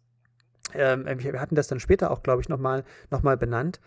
Ähm, 0.75 1.07
wir 1.07 1.41
hatten 1.41 1.55
das 1.55 1.69
dann 1.69 1.81
später 1.81 2.11
auch, 2.11 2.23
glaube 2.23 2.43
ich, 2.43 2.51
nochmal 2.51 2.85
noch 3.11 3.23
mal 3.23 3.39
benannt. 3.39 3.81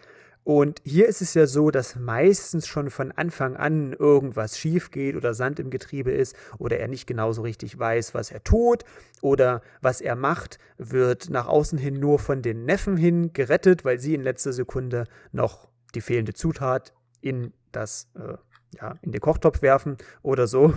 Und 0.48 0.80
hier 0.86 1.10
ist 1.10 1.22
es 1.22 1.34
ja 1.34 1.46
so, 1.46 1.72
dass 1.72 1.98
meistens 1.98 2.68
schon 2.68 2.90
von 2.90 3.12
Anfang 3.12 3.58
an 3.58 3.92
irgendwas 3.92 4.58
schief 4.58 4.92
geht 4.92 5.18
oder 5.18 5.34
Sand 5.34 5.60
im 5.60 5.70
Getriebe 5.70 6.12
ist 6.12 6.38
oder 6.58 6.80
er 6.80 6.88
nicht 6.88 7.06
genauso 7.06 7.42
richtig 7.42 7.78
weiß, 7.78 8.14
was 8.14 8.32
er 8.32 8.42
tut 8.46 8.86
oder 9.22 9.62
was 9.82 10.00
er 10.00 10.16
macht, 10.16 10.58
wird 10.78 11.30
nach 11.30 11.48
außen 11.48 11.78
hin 11.78 12.00
nur 12.00 12.18
von 12.18 12.42
den 12.42 12.64
Neffen 12.64 12.96
hin 12.96 13.34
gerettet, 13.34 13.84
weil 13.84 14.00
sie 14.00 14.16
in 14.16 14.22
letzter 14.22 14.54
Sekunde 14.54 15.04
noch 15.34 15.68
die 15.96 16.00
fehlende 16.00 16.34
Zutat 16.34 16.94
in 17.20 17.52
das, 17.74 18.08
äh, 18.16 18.38
ja, 18.80 18.96
in 19.02 19.12
den 19.12 19.20
Kochtopf 19.20 19.62
werfen 19.62 19.98
oder 20.22 20.48
so. 20.48 20.74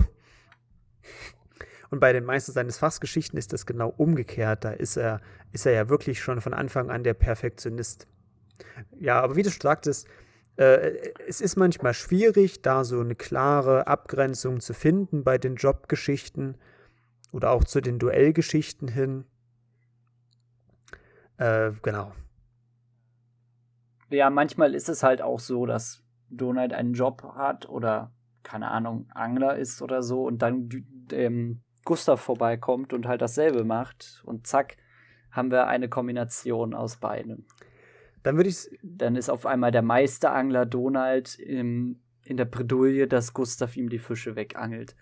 Und 1.91 2.01
bei 2.01 2.11
den 2.11 2.25
Meister 2.25 2.51
seines 2.51 2.77
Fachsgeschichten 2.77 3.39
ist 3.39 3.53
das 3.53 3.65
genau 3.65 3.87
umgekehrt. 3.95 4.65
Da 4.65 4.71
ist 4.71 4.97
er, 4.97 5.21
ist 5.53 5.65
er 5.65 5.71
ja 5.71 5.87
wirklich 5.87 6.21
schon 6.21 6.41
von 6.41 6.53
Anfang 6.53 6.89
an 6.89 7.05
der 7.05 7.13
Perfektionist. 7.13 8.09
Ja, 8.99 9.21
aber 9.21 9.35
wie 9.35 9.43
du 9.43 9.49
schon 9.49 9.61
sagtest, 9.61 10.07
äh, 10.57 11.13
es 11.27 11.41
ist 11.41 11.55
manchmal 11.55 11.93
schwierig, 11.93 12.61
da 12.61 12.83
so 12.83 12.99
eine 12.99 13.15
klare 13.15 13.87
Abgrenzung 13.87 14.59
zu 14.59 14.73
finden 14.73 15.23
bei 15.23 15.37
den 15.37 15.55
Jobgeschichten 15.55 16.55
oder 17.31 17.51
auch 17.51 17.63
zu 17.63 17.81
den 17.81 17.99
Duellgeschichten 17.99 18.87
hin. 18.87 19.25
Äh, 21.37 21.71
genau. 21.81 22.11
Ja, 24.09 24.29
manchmal 24.29 24.75
ist 24.75 24.89
es 24.89 25.03
halt 25.03 25.21
auch 25.21 25.39
so, 25.39 25.65
dass 25.65 26.03
Donald 26.29 26.73
einen 26.73 26.93
Job 26.93 27.23
hat 27.35 27.67
oder, 27.69 28.11
keine 28.43 28.69
Ahnung, 28.69 29.07
Angler 29.13 29.55
ist 29.57 29.81
oder 29.81 30.03
so 30.03 30.25
und 30.25 30.41
dann 30.41 30.69
ähm, 31.11 31.61
Gustav 31.85 32.21
vorbeikommt 32.21 32.93
und 32.93 33.07
halt 33.07 33.21
dasselbe 33.21 33.63
macht 33.63 34.21
und 34.25 34.45
zack, 34.45 34.77
haben 35.31 35.49
wir 35.49 35.67
eine 35.67 35.87
Kombination 35.87 36.73
aus 36.73 36.97
beidem. 36.97 37.45
Dann 38.23 38.35
würde 38.35 38.49
ich 38.49 38.69
Dann 38.83 39.15
ist 39.15 39.29
auf 39.29 39.45
einmal 39.45 39.71
der 39.71 39.81
Meisterangler 39.81 40.65
Donald 40.65 41.39
im, 41.39 41.99
in 42.23 42.37
der 42.37 42.45
Bredouille, 42.45 43.07
dass 43.07 43.33
Gustav 43.33 43.75
ihm 43.75 43.89
die 43.89 43.99
Fische 43.99 44.35
wegangelt. 44.35 44.95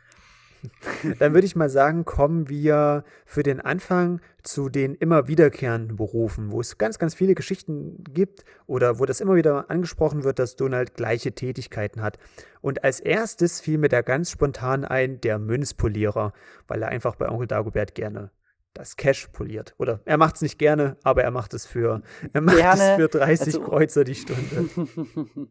Dann 1.19 1.33
würde 1.33 1.45
ich 1.45 1.55
mal 1.55 1.69
sagen, 1.69 2.05
kommen 2.05 2.49
wir 2.49 3.03
für 3.25 3.43
den 3.43 3.61
Anfang 3.61 4.19
zu 4.43 4.69
den 4.69 4.95
immer 4.95 5.27
wiederkehrenden 5.27 5.97
Berufen, 5.97 6.51
wo 6.51 6.59
es 6.59 6.77
ganz, 6.77 6.99
ganz 6.99 7.13
viele 7.13 7.35
Geschichten 7.35 8.03
gibt 8.13 8.43
oder 8.67 8.99
wo 8.99 9.05
das 9.05 9.21
immer 9.21 9.35
wieder 9.35 9.69
angesprochen 9.69 10.23
wird, 10.23 10.39
dass 10.39 10.55
Donald 10.55 10.95
gleiche 10.95 11.31
Tätigkeiten 11.31 12.01
hat. 12.01 12.17
Und 12.61 12.83
als 12.83 12.99
erstes 12.99 13.61
fiel 13.61 13.77
mir 13.77 13.89
da 13.89 14.01
ganz 14.01 14.31
spontan 14.31 14.83
ein, 14.83 15.21
der 15.21 15.39
Münzpolierer, 15.39 16.33
weil 16.67 16.81
er 16.81 16.89
einfach 16.89 17.15
bei 17.15 17.29
Onkel 17.29 17.47
Dagobert 17.47 17.95
gerne 17.95 18.31
das 18.73 18.95
Cash 18.95 19.27
poliert. 19.27 19.75
Oder 19.77 20.01
er 20.05 20.17
macht 20.17 20.35
es 20.35 20.41
nicht 20.41 20.57
gerne, 20.57 20.97
aber 21.03 21.23
er 21.23 21.31
macht 21.31 21.53
es 21.53 21.65
für, 21.65 22.01
er 22.33 22.41
macht 22.41 22.57
gerne, 22.57 22.91
es 22.91 22.95
für 22.95 23.07
30 23.07 23.47
also, 23.47 23.61
Kreuzer 23.61 24.03
die 24.03 24.15
Stunde. 24.15 24.69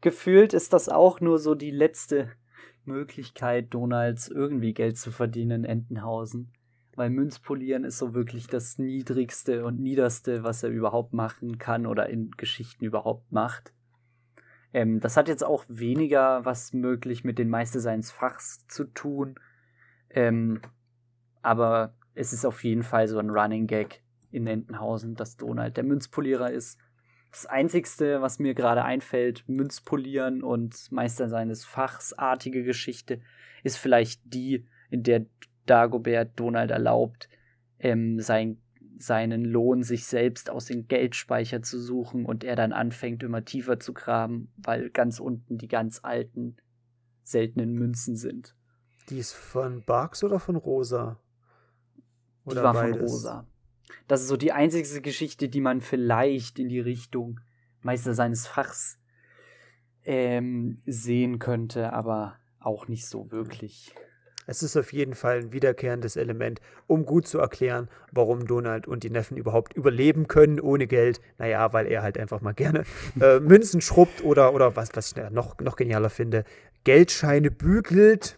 Gefühlt 0.00 0.54
ist 0.54 0.72
das 0.72 0.88
auch 0.88 1.20
nur 1.20 1.38
so 1.38 1.54
die 1.54 1.72
letzte 1.72 2.30
Möglichkeit, 2.84 3.74
Donalds 3.74 4.28
irgendwie 4.28 4.72
Geld 4.72 4.96
zu 4.96 5.10
verdienen 5.10 5.64
in 5.64 5.70
Entenhausen. 5.70 6.52
Weil 6.94 7.10
Münzpolieren 7.10 7.84
ist 7.84 7.98
so 7.98 8.14
wirklich 8.14 8.48
das 8.48 8.78
Niedrigste 8.78 9.64
und 9.64 9.78
Niederste, 9.78 10.42
was 10.42 10.64
er 10.64 10.70
überhaupt 10.70 11.12
machen 11.12 11.58
kann 11.58 11.86
oder 11.86 12.08
in 12.08 12.32
Geschichten 12.32 12.84
überhaupt 12.84 13.30
macht. 13.30 13.72
Ähm, 14.72 14.98
das 14.98 15.16
hat 15.16 15.28
jetzt 15.28 15.44
auch 15.44 15.64
weniger 15.68 16.44
was 16.44 16.72
möglich 16.72 17.22
mit 17.22 17.38
den 17.38 17.48
Meister 17.48 17.80
seines 17.80 18.10
Fachs 18.10 18.66
zu 18.66 18.84
tun. 18.84 19.36
Ähm, 20.10 20.60
aber 21.48 21.94
es 22.14 22.34
ist 22.34 22.44
auf 22.44 22.62
jeden 22.62 22.82
Fall 22.82 23.08
so 23.08 23.18
ein 23.18 23.30
Running 23.30 23.66
Gag 23.66 24.02
in 24.30 24.46
Entenhausen, 24.46 25.14
dass 25.14 25.38
Donald 25.38 25.78
der 25.78 25.84
Münzpolierer 25.84 26.50
ist. 26.50 26.78
Das 27.30 27.46
Einzigste, 27.46 28.20
was 28.20 28.38
mir 28.38 28.52
gerade 28.52 28.84
einfällt, 28.84 29.48
Münzpolieren 29.48 30.42
und 30.42 30.92
Meister 30.92 31.30
seines 31.30 31.64
Fachs 31.64 32.12
artige 32.12 32.64
Geschichte, 32.64 33.22
ist 33.64 33.78
vielleicht 33.78 34.20
die, 34.24 34.66
in 34.90 35.02
der 35.04 35.24
Dagobert 35.64 36.38
Donald 36.38 36.70
erlaubt, 36.70 37.30
ähm, 37.78 38.20
sein, 38.20 38.60
seinen 38.98 39.46
Lohn 39.46 39.82
sich 39.82 40.04
selbst 40.04 40.50
aus 40.50 40.66
dem 40.66 40.86
Geldspeicher 40.86 41.62
zu 41.62 41.80
suchen 41.80 42.26
und 42.26 42.44
er 42.44 42.56
dann 42.56 42.74
anfängt, 42.74 43.22
immer 43.22 43.46
tiefer 43.46 43.80
zu 43.80 43.94
graben, 43.94 44.52
weil 44.58 44.90
ganz 44.90 45.18
unten 45.18 45.56
die 45.56 45.68
ganz 45.68 46.00
alten, 46.02 46.58
seltenen 47.22 47.72
Münzen 47.72 48.16
sind. 48.16 48.54
Die 49.08 49.18
ist 49.18 49.32
von 49.32 49.82
Barks 49.82 50.22
oder 50.22 50.40
von 50.40 50.56
Rosa? 50.56 51.18
Oder 52.48 52.60
die 52.60 52.64
war 52.64 52.74
beides? 52.74 52.96
von 52.96 53.06
Rosa. 53.06 53.46
Das 54.06 54.22
ist 54.22 54.28
so 54.28 54.36
die 54.36 54.52
einzige 54.52 55.00
Geschichte, 55.00 55.48
die 55.48 55.60
man 55.60 55.80
vielleicht 55.80 56.58
in 56.58 56.68
die 56.68 56.80
Richtung 56.80 57.40
Meister 57.82 58.14
seines 58.14 58.46
Fachs 58.46 58.98
ähm, 60.04 60.78
sehen 60.86 61.38
könnte, 61.38 61.92
aber 61.92 62.36
auch 62.60 62.88
nicht 62.88 63.06
so 63.06 63.30
wirklich. 63.30 63.94
Es 64.46 64.62
ist 64.62 64.78
auf 64.78 64.94
jeden 64.94 65.14
Fall 65.14 65.40
ein 65.40 65.52
wiederkehrendes 65.52 66.16
Element, 66.16 66.62
um 66.86 67.04
gut 67.04 67.26
zu 67.26 67.38
erklären, 67.38 67.90
warum 68.12 68.46
Donald 68.46 68.88
und 68.88 69.04
die 69.04 69.10
Neffen 69.10 69.36
überhaupt 69.36 69.74
überleben 69.74 70.26
können 70.26 70.58
ohne 70.58 70.86
Geld. 70.86 71.20
Naja, 71.36 71.74
weil 71.74 71.86
er 71.86 72.02
halt 72.02 72.16
einfach 72.16 72.40
mal 72.40 72.54
gerne 72.54 72.84
äh, 73.20 73.40
Münzen 73.40 73.82
schrubbt 73.82 74.24
oder, 74.24 74.54
oder 74.54 74.74
was, 74.74 74.88
was 74.94 75.12
ich 75.12 75.30
noch, 75.30 75.58
noch 75.60 75.76
genialer 75.76 76.08
finde, 76.08 76.44
Geldscheine 76.84 77.50
bügelt 77.50 78.37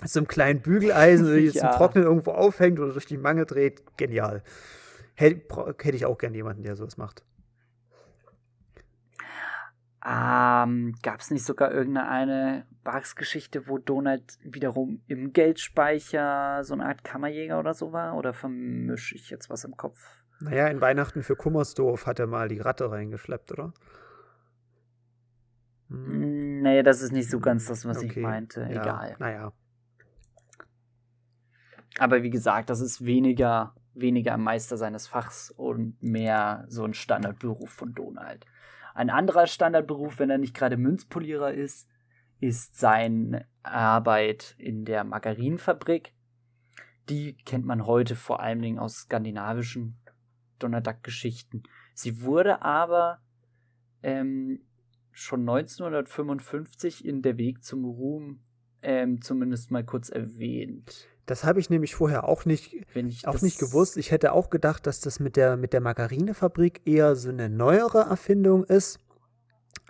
mit 0.00 0.10
so 0.10 0.20
einem 0.20 0.28
kleinen 0.28 0.60
Bügeleisen, 0.60 1.36
jetzt 1.38 1.54
ja. 1.56 1.70
zum 1.70 1.78
Trocknen 1.78 2.04
irgendwo 2.04 2.32
aufhängt 2.32 2.78
oder 2.80 2.92
durch 2.92 3.06
die 3.06 3.18
Mangel 3.18 3.46
dreht. 3.46 3.82
Genial. 3.96 4.42
Hätte, 5.14 5.74
hätte 5.80 5.96
ich 5.96 6.06
auch 6.06 6.18
gerne 6.18 6.36
jemanden, 6.36 6.62
der 6.62 6.76
sowas 6.76 6.96
macht. 6.96 7.24
Ähm, 10.02 10.94
Gab 11.02 11.20
es 11.20 11.30
nicht 11.30 11.44
sogar 11.44 11.72
irgendeine 11.72 12.66
Bugs-Geschichte, 12.84 13.68
wo 13.68 13.76
Donald 13.76 14.38
wiederum 14.42 15.02
im 15.08 15.32
Geldspeicher 15.32 16.64
so 16.64 16.72
eine 16.72 16.86
Art 16.86 17.04
Kammerjäger 17.04 17.58
oder 17.58 17.74
so 17.74 17.92
war? 17.92 18.16
Oder 18.16 18.32
vermische 18.32 19.14
ich 19.14 19.28
jetzt 19.28 19.50
was 19.50 19.64
im 19.64 19.76
Kopf? 19.76 20.24
Naja, 20.40 20.68
in 20.68 20.80
Weihnachten 20.80 21.22
für 21.22 21.36
Kummersdorf 21.36 22.06
hat 22.06 22.18
er 22.18 22.26
mal 22.26 22.48
die 22.48 22.60
Ratte 22.60 22.90
reingeschleppt, 22.90 23.52
oder? 23.52 23.74
Hm. 25.88 26.62
Nee, 26.62 26.82
das 26.82 27.02
ist 27.02 27.12
nicht 27.12 27.30
so 27.30 27.40
ganz 27.40 27.66
das, 27.66 27.84
was 27.84 27.98
okay. 27.98 28.06
ich 28.06 28.16
meinte. 28.16 28.62
Ja, 28.62 28.82
Egal. 28.82 29.16
Naja. 29.18 29.52
Aber 32.00 32.22
wie 32.22 32.30
gesagt, 32.30 32.70
das 32.70 32.80
ist 32.80 33.04
weniger, 33.04 33.74
weniger 33.92 34.38
Meister 34.38 34.78
seines 34.78 35.06
Fachs 35.06 35.50
und 35.50 36.02
mehr 36.02 36.64
so 36.66 36.82
ein 36.82 36.94
Standardberuf 36.94 37.68
von 37.68 37.92
Donald. 37.92 38.46
Ein 38.94 39.10
anderer 39.10 39.46
Standardberuf, 39.46 40.18
wenn 40.18 40.30
er 40.30 40.38
nicht 40.38 40.54
gerade 40.54 40.78
Münzpolierer 40.78 41.52
ist, 41.52 41.90
ist 42.40 42.78
seine 42.78 43.44
Arbeit 43.62 44.54
in 44.56 44.86
der 44.86 45.04
Margarinenfabrik. 45.04 46.14
Die 47.10 47.36
kennt 47.44 47.66
man 47.66 47.84
heute 47.84 48.16
vor 48.16 48.40
allen 48.40 48.62
Dingen 48.62 48.78
aus 48.78 49.00
skandinavischen 49.00 50.00
Donald 50.58 50.86
Duck-Geschichten. 50.86 51.64
Sie 51.92 52.22
wurde 52.22 52.62
aber 52.62 53.20
ähm, 54.02 54.62
schon 55.12 55.40
1955 55.40 57.04
in 57.04 57.20
Der 57.20 57.36
Weg 57.36 57.62
zum 57.62 57.84
Ruhm 57.84 58.40
ähm, 58.82 59.20
zumindest 59.22 59.70
mal 59.70 59.84
kurz 59.84 60.08
erwähnt. 60.08 61.08
Das 61.26 61.44
habe 61.44 61.60
ich 61.60 61.70
nämlich 61.70 61.94
vorher 61.94 62.28
auch 62.28 62.44
nicht, 62.44 62.74
auch 63.24 63.40
nicht 63.40 63.60
gewusst. 63.60 63.96
Ich 63.96 64.10
hätte 64.10 64.32
auch 64.32 64.50
gedacht, 64.50 64.86
dass 64.86 65.00
das 65.00 65.20
mit 65.20 65.36
der, 65.36 65.56
mit 65.56 65.72
der 65.72 65.80
Margarinefabrik 65.80 66.80
eher 66.84 67.14
so 67.14 67.28
eine 67.28 67.48
neuere 67.48 68.00
Erfindung 68.00 68.64
ist. 68.64 68.98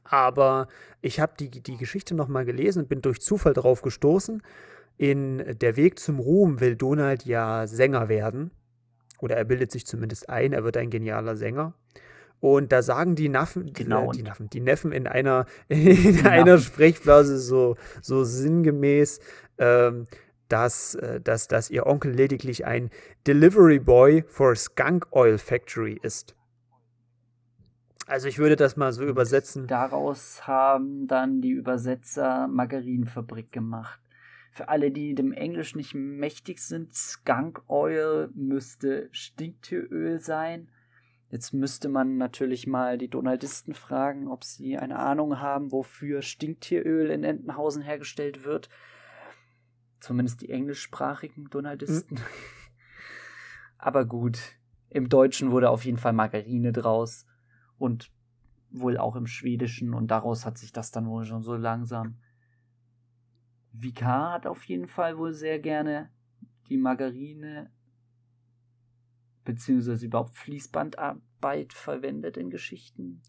Aber 0.05 0.69
ich 1.01 1.21
habe 1.21 1.33
die, 1.39 1.49
die 1.49 1.77
Geschichte 1.77 2.15
nochmal 2.15 2.45
gelesen 2.45 2.83
und 2.83 2.89
bin 2.89 3.01
durch 3.01 3.21
Zufall 3.21 3.55
darauf 3.55 3.81
gestoßen. 3.81 4.43
In 4.99 5.57
Der 5.61 5.77
Weg 5.77 5.99
zum 5.99 6.19
Ruhm 6.19 6.61
will 6.61 6.77
Donald 6.77 7.25
ja 7.25 7.67
Sänger 7.67 8.09
werden. 8.09 8.51
Oder 9.21 9.37
er 9.37 9.45
bildet 9.45 9.71
sich 9.71 9.87
zumindest 9.87 10.29
ein, 10.29 10.53
er 10.53 10.65
wird 10.65 10.77
ein 10.77 10.91
genialer 10.91 11.37
Sänger. 11.37 11.75
Und 12.41 12.73
da 12.73 12.83
sagen 12.83 13.15
die 13.17 13.29
Naffen, 13.29 13.73
genau. 13.73 14.13
die, 14.13 14.19
die, 14.19 14.25
Naffen, 14.25 14.49
die 14.49 14.61
Neffen 14.61 14.93
in 14.93 15.07
einer, 15.07 15.47
in 15.69 16.27
einer 16.27 16.59
Sprechblase 16.59 17.39
so, 17.39 17.77
so 18.01 18.25
sinngemäß, 18.25 19.21
ähm, 19.59 20.07
dass, 20.49 20.95
äh, 20.95 21.21
dass, 21.21 21.49
dass 21.49 21.71
ihr 21.71 21.87
Onkel 21.87 22.13
lediglich 22.13 22.67
ein 22.67 22.91
Delivery 23.27 23.79
Boy 23.79 24.25
for 24.27 24.57
Skunk 24.57 25.07
Oil 25.13 25.39
Factory 25.39 25.99
ist. 26.03 26.35
Also 28.07 28.27
ich 28.27 28.39
würde 28.39 28.57
das 28.57 28.77
mal 28.77 28.93
so 28.93 29.05
übersetzen. 29.05 29.69
Daraus 29.69 30.47
haben 30.47 31.07
dann 31.07 31.41
die 31.41 31.53
Übersetzer 31.53 32.49
Margarinenfabrik 32.49 33.53
gemacht. 33.53 34.01
Für 34.51 34.69
alle, 34.69 34.91
die 34.91 35.15
dem 35.15 35.33
Englisch 35.33 35.77
nicht 35.77 35.95
mächtig 35.95 36.59
sind, 36.59 36.93
Skunk 36.93 37.63
Oil 37.69 38.31
müsste 38.35 39.09
Stinktieröl 39.13 40.19
sein. 40.19 40.71
Jetzt 41.31 41.53
müsste 41.53 41.89
man 41.89 42.17
natürlich 42.17 42.67
mal 42.67 42.99
die 42.99 43.09
Donaldisten 43.09 43.73
fragen, 43.73 44.27
ob 44.27 44.43
sie 44.43 44.77
eine 44.77 44.99
Ahnung 44.99 45.39
haben, 45.39 45.71
wofür 45.71 46.23
Stinktieröl 46.23 47.11
in 47.11 47.23
Entenhausen 47.23 47.83
hergestellt 47.83 48.45
wird. 48.45 48.69
Zumindest 50.01 50.41
die 50.43 50.51
englischsprachigen 50.51 51.49
Donaldisten. 51.49 52.17
Mhm. 52.17 52.25
Aber 53.79 54.05
gut, 54.05 54.41
im 54.89 55.09
Deutschen 55.09 55.53
wurde 55.53 55.71
auf 55.71 55.85
jeden 55.85 55.99
Fall 55.99 56.13
Margarine 56.13 56.73
draus. 56.73 57.27
Und 57.79 58.11
wohl 58.71 58.99
auch 58.99 59.17
im 59.17 59.27
Schwedischen 59.27 59.95
und 59.95 60.09
daraus 60.09 60.47
hat 60.47 60.59
sich 60.59 60.73
das 60.73 60.91
dann 60.91 61.09
wohl 61.09 61.25
schon 61.25 61.43
so 61.43 61.55
langsam. 61.55 62.19
Vikar 63.73 64.33
hat 64.33 64.47
auf 64.47 64.65
jeden 64.65 64.89
Fall 64.89 65.17
wohl 65.19 65.33
sehr 65.33 65.59
gerne 65.59 66.11
die 66.69 66.77
Margarine 66.77 67.71
beziehungsweise 69.53 70.07
überhaupt 70.07 70.37
Fließbandarbeit 70.37 71.73
verwendet 71.73 72.37
in 72.37 72.51
Geschichten. 72.51 73.23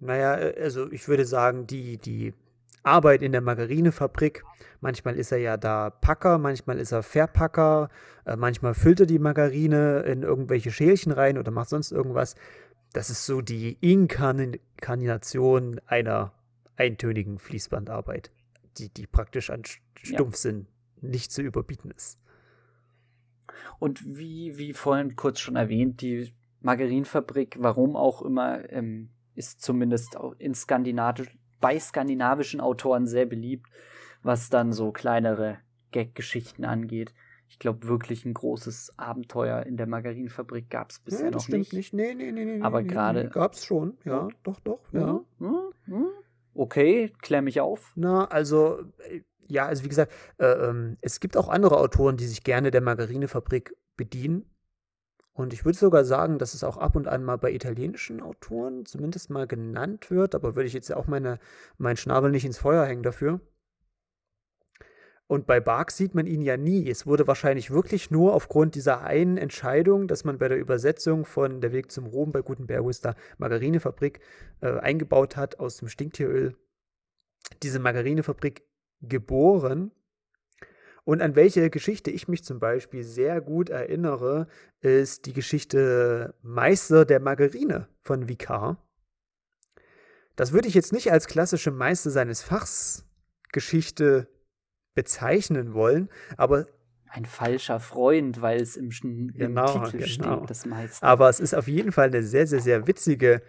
Naja, 0.00 0.36
äh, 0.36 0.60
also 0.60 0.90
ich 0.90 1.08
würde 1.08 1.24
sagen, 1.24 1.66
die, 1.66 1.98
die 1.98 2.34
Arbeit 2.82 3.22
in 3.22 3.32
der 3.32 3.40
Margarinefabrik. 3.40 4.44
Manchmal 4.80 5.16
ist 5.16 5.32
er 5.32 5.38
ja 5.38 5.56
da 5.56 5.90
Packer, 5.90 6.38
manchmal 6.38 6.78
ist 6.78 6.92
er 6.92 7.02
Verpacker, 7.02 7.88
äh, 8.24 8.36
manchmal 8.36 8.74
füllt 8.74 9.00
er 9.00 9.06
die 9.06 9.18
Margarine 9.18 10.00
in 10.00 10.22
irgendwelche 10.22 10.70
Schälchen 10.70 11.12
rein 11.12 11.38
oder 11.38 11.50
macht 11.50 11.70
sonst 11.70 11.92
irgendwas. 11.92 12.34
Das 12.92 13.10
ist 13.10 13.24
so 13.24 13.40
die 13.40 13.78
Inkarnation 13.80 15.80
einer 15.86 16.32
eintönigen 16.76 17.38
Fließbandarbeit, 17.38 18.30
die, 18.78 18.88
die 18.88 19.06
praktisch 19.06 19.50
an 19.50 19.62
Stumpfsinn 20.02 20.66
ja. 21.00 21.08
nicht 21.08 21.32
zu 21.32 21.42
überbieten 21.42 21.90
ist. 21.90 22.18
Und 23.78 24.02
wie, 24.16 24.58
wie 24.58 24.72
vorhin 24.72 25.16
kurz 25.16 25.40
schon 25.40 25.56
erwähnt, 25.56 26.00
die 26.00 26.32
Margarinefabrik, 26.60 27.56
warum 27.58 27.96
auch 27.96 28.22
immer, 28.22 28.70
ähm, 28.70 29.10
ist 29.34 29.62
zumindest 29.62 30.16
in 30.38 30.54
skandinavisch, 30.54 31.36
bei 31.60 31.78
skandinavischen 31.78 32.60
Autoren 32.60 33.06
sehr 33.06 33.26
beliebt, 33.26 33.66
was 34.22 34.50
dann 34.50 34.72
so 34.72 34.92
kleinere 34.92 35.58
Gag-Geschichten 35.90 36.64
angeht. 36.64 37.14
Ich 37.48 37.58
glaube, 37.58 37.86
wirklich 37.86 38.24
ein 38.24 38.34
großes 38.34 38.98
Abenteuer 38.98 39.64
in 39.64 39.76
der 39.76 39.86
Margarinenfabrik 39.86 40.70
gab 40.70 40.90
es 40.90 40.98
bisher 41.00 41.26
nee, 41.26 41.30
noch 41.32 41.48
nicht. 41.48 41.72
nicht. 41.72 41.92
Nee, 41.92 42.14
nee, 42.14 42.32
nee, 42.32 42.44
nee. 42.44 42.62
Aber 42.62 42.80
nee, 42.80 42.88
gerade. 42.88 43.24
Nee, 43.24 43.30
gab 43.30 43.52
es 43.52 43.64
schon, 43.64 43.98
ja, 44.04 44.28
doch, 44.42 44.58
doch, 44.60 44.80
ja. 44.92 45.20
Hm, 45.38 45.72
hm, 45.84 46.08
okay, 46.54 47.12
klär 47.20 47.42
mich 47.42 47.60
auf. 47.60 47.92
Na, 47.94 48.24
also, 48.24 48.80
äh, 49.08 49.20
ja, 49.48 49.66
also 49.66 49.84
wie 49.84 49.88
gesagt, 49.88 50.12
äh, 50.38 50.46
ähm, 50.46 50.98
es 51.00 51.20
gibt 51.20 51.36
auch 51.36 51.48
andere 51.48 51.78
Autoren, 51.78 52.16
die 52.16 52.26
sich 52.26 52.44
gerne 52.44 52.70
der 52.70 52.80
Margarinefabrik 52.80 53.76
bedienen. 53.96 54.46
Und 55.34 55.54
ich 55.54 55.64
würde 55.64 55.78
sogar 55.78 56.04
sagen, 56.04 56.38
dass 56.38 56.52
es 56.52 56.62
auch 56.62 56.76
ab 56.76 56.94
und 56.94 57.08
an 57.08 57.24
mal 57.24 57.38
bei 57.38 57.52
italienischen 57.52 58.20
Autoren 58.20 58.84
zumindest 58.84 59.30
mal 59.30 59.46
genannt 59.46 60.10
wird, 60.10 60.34
aber 60.34 60.56
würde 60.56 60.66
ich 60.66 60.74
jetzt 60.74 60.92
auch 60.92 61.06
meine, 61.06 61.38
meinen 61.78 61.96
Schnabel 61.96 62.30
nicht 62.30 62.44
ins 62.44 62.58
Feuer 62.58 62.84
hängen 62.84 63.02
dafür. 63.02 63.40
Und 65.26 65.46
bei 65.46 65.60
Bark 65.60 65.90
sieht 65.90 66.14
man 66.14 66.26
ihn 66.26 66.42
ja 66.42 66.58
nie. 66.58 66.90
Es 66.90 67.06
wurde 67.06 67.26
wahrscheinlich 67.26 67.70
wirklich 67.70 68.10
nur 68.10 68.34
aufgrund 68.34 68.74
dieser 68.74 69.00
einen 69.00 69.38
Entscheidung, 69.38 70.06
dass 70.06 70.24
man 70.24 70.36
bei 70.36 70.48
der 70.48 70.58
Übersetzung 70.58 71.24
von 71.24 71.62
Der 71.62 71.72
Weg 71.72 71.90
zum 71.90 72.04
Ruhm 72.04 72.32
bei 72.32 72.42
Gutenberg 72.42 72.84
da 73.00 73.14
Margarinefabrik 73.38 74.20
äh, 74.60 74.78
eingebaut 74.80 75.38
hat 75.38 75.58
aus 75.58 75.78
dem 75.78 75.88
Stinktieröl, 75.88 76.54
diese 77.62 77.78
Margarinefabrik 77.78 78.66
geboren. 79.02 79.90
Und 81.04 81.20
an 81.20 81.34
welche 81.34 81.68
Geschichte 81.68 82.10
ich 82.10 82.28
mich 82.28 82.44
zum 82.44 82.60
Beispiel 82.60 83.02
sehr 83.02 83.40
gut 83.40 83.70
erinnere, 83.70 84.46
ist 84.80 85.26
die 85.26 85.32
Geschichte 85.32 86.34
Meister 86.42 87.04
der 87.04 87.20
Margarine 87.20 87.88
von 88.00 88.28
Vicar. 88.28 88.76
Das 90.36 90.52
würde 90.52 90.68
ich 90.68 90.74
jetzt 90.74 90.92
nicht 90.92 91.10
als 91.10 91.26
klassische 91.26 91.72
Meister 91.72 92.10
seines 92.10 92.42
Fachs 92.42 93.04
Geschichte 93.52 94.28
bezeichnen 94.94 95.74
wollen, 95.74 96.08
aber 96.36 96.66
ein 97.08 97.26
falscher 97.26 97.78
Freund, 97.78 98.40
weil 98.40 98.60
es 98.60 98.76
im, 98.76 98.90
im 99.02 99.32
genau, 99.34 99.66
Titel 99.66 99.98
genau. 99.98 100.06
steht, 100.06 100.50
das 100.50 100.64
Meister. 100.64 101.06
Aber 101.06 101.28
es 101.28 101.40
ist 101.40 101.54
auf 101.54 101.68
jeden 101.68 101.92
Fall 101.92 102.08
eine 102.08 102.22
sehr, 102.22 102.46
sehr, 102.46 102.60
sehr 102.60 102.86
witzige 102.86 103.42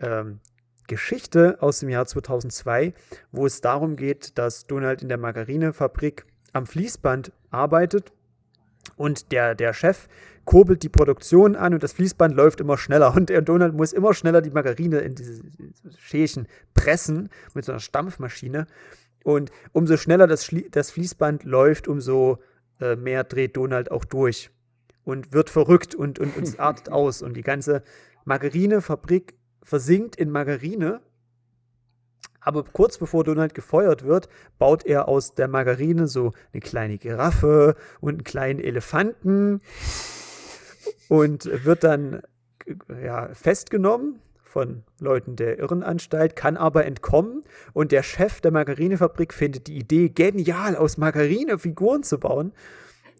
ähm, 0.00 0.40
Geschichte 0.86 1.58
aus 1.60 1.80
dem 1.80 1.88
Jahr 1.88 2.06
2002, 2.06 2.94
wo 3.32 3.46
es 3.46 3.60
darum 3.60 3.96
geht, 3.96 4.38
dass 4.38 4.66
Donald 4.66 5.02
in 5.02 5.08
der 5.08 5.18
Margarinefabrik 5.18 6.26
am 6.52 6.66
Fließband 6.66 7.32
arbeitet 7.50 8.12
und 8.96 9.32
der, 9.32 9.54
der 9.54 9.72
Chef 9.72 10.08
kurbelt 10.44 10.82
die 10.82 10.88
Produktion 10.88 11.56
an 11.56 11.74
und 11.74 11.82
das 11.82 11.92
Fließband 11.92 12.34
läuft 12.34 12.60
immer 12.60 12.78
schneller 12.78 13.14
und 13.14 13.28
der 13.28 13.42
Donald 13.42 13.74
muss 13.74 13.92
immer 13.92 14.14
schneller 14.14 14.40
die 14.40 14.50
Margarine 14.50 15.00
in 15.00 15.14
diese 15.14 15.42
Schälchen 15.98 16.46
pressen 16.72 17.28
mit 17.54 17.64
so 17.64 17.72
einer 17.72 17.80
Stampfmaschine. 17.80 18.66
Und 19.24 19.50
umso 19.72 19.96
schneller 19.96 20.28
das, 20.28 20.48
das 20.70 20.92
Fließband 20.92 21.42
läuft, 21.42 21.88
umso 21.88 22.38
äh, 22.80 22.94
mehr 22.94 23.24
dreht 23.24 23.56
Donald 23.56 23.90
auch 23.90 24.04
durch 24.04 24.50
und 25.04 25.32
wird 25.32 25.50
verrückt 25.50 25.94
und, 25.94 26.20
und, 26.20 26.36
und 26.36 26.60
artet 26.60 26.90
aus. 26.90 27.22
Und 27.22 27.36
die 27.36 27.42
ganze 27.42 27.82
Margarinefabrik 28.24 29.34
versinkt 29.66 30.16
in 30.16 30.30
Margarine. 30.30 31.00
Aber 32.40 32.62
kurz 32.62 32.96
bevor 32.96 33.24
Donald 33.24 33.54
gefeuert 33.54 34.04
wird, 34.04 34.28
baut 34.58 34.86
er 34.86 35.08
aus 35.08 35.34
der 35.34 35.48
Margarine 35.48 36.06
so 36.06 36.32
eine 36.52 36.60
kleine 36.60 36.96
Giraffe 36.96 37.74
und 38.00 38.14
einen 38.14 38.24
kleinen 38.24 38.60
Elefanten 38.60 39.60
und 41.08 41.64
wird 41.64 41.82
dann 41.82 42.22
ja, 43.02 43.28
festgenommen 43.34 44.20
von 44.44 44.84
Leuten 45.00 45.34
der 45.34 45.58
Irrenanstalt, 45.58 46.36
kann 46.36 46.56
aber 46.56 46.86
entkommen. 46.86 47.42
Und 47.72 47.90
der 47.90 48.04
Chef 48.04 48.40
der 48.40 48.52
Margarinefabrik 48.52 49.34
findet 49.34 49.66
die 49.66 49.76
Idee 49.76 50.08
genial, 50.08 50.76
aus 50.76 50.96
Margarine 50.96 51.58
Figuren 51.58 52.04
zu 52.04 52.18
bauen 52.18 52.52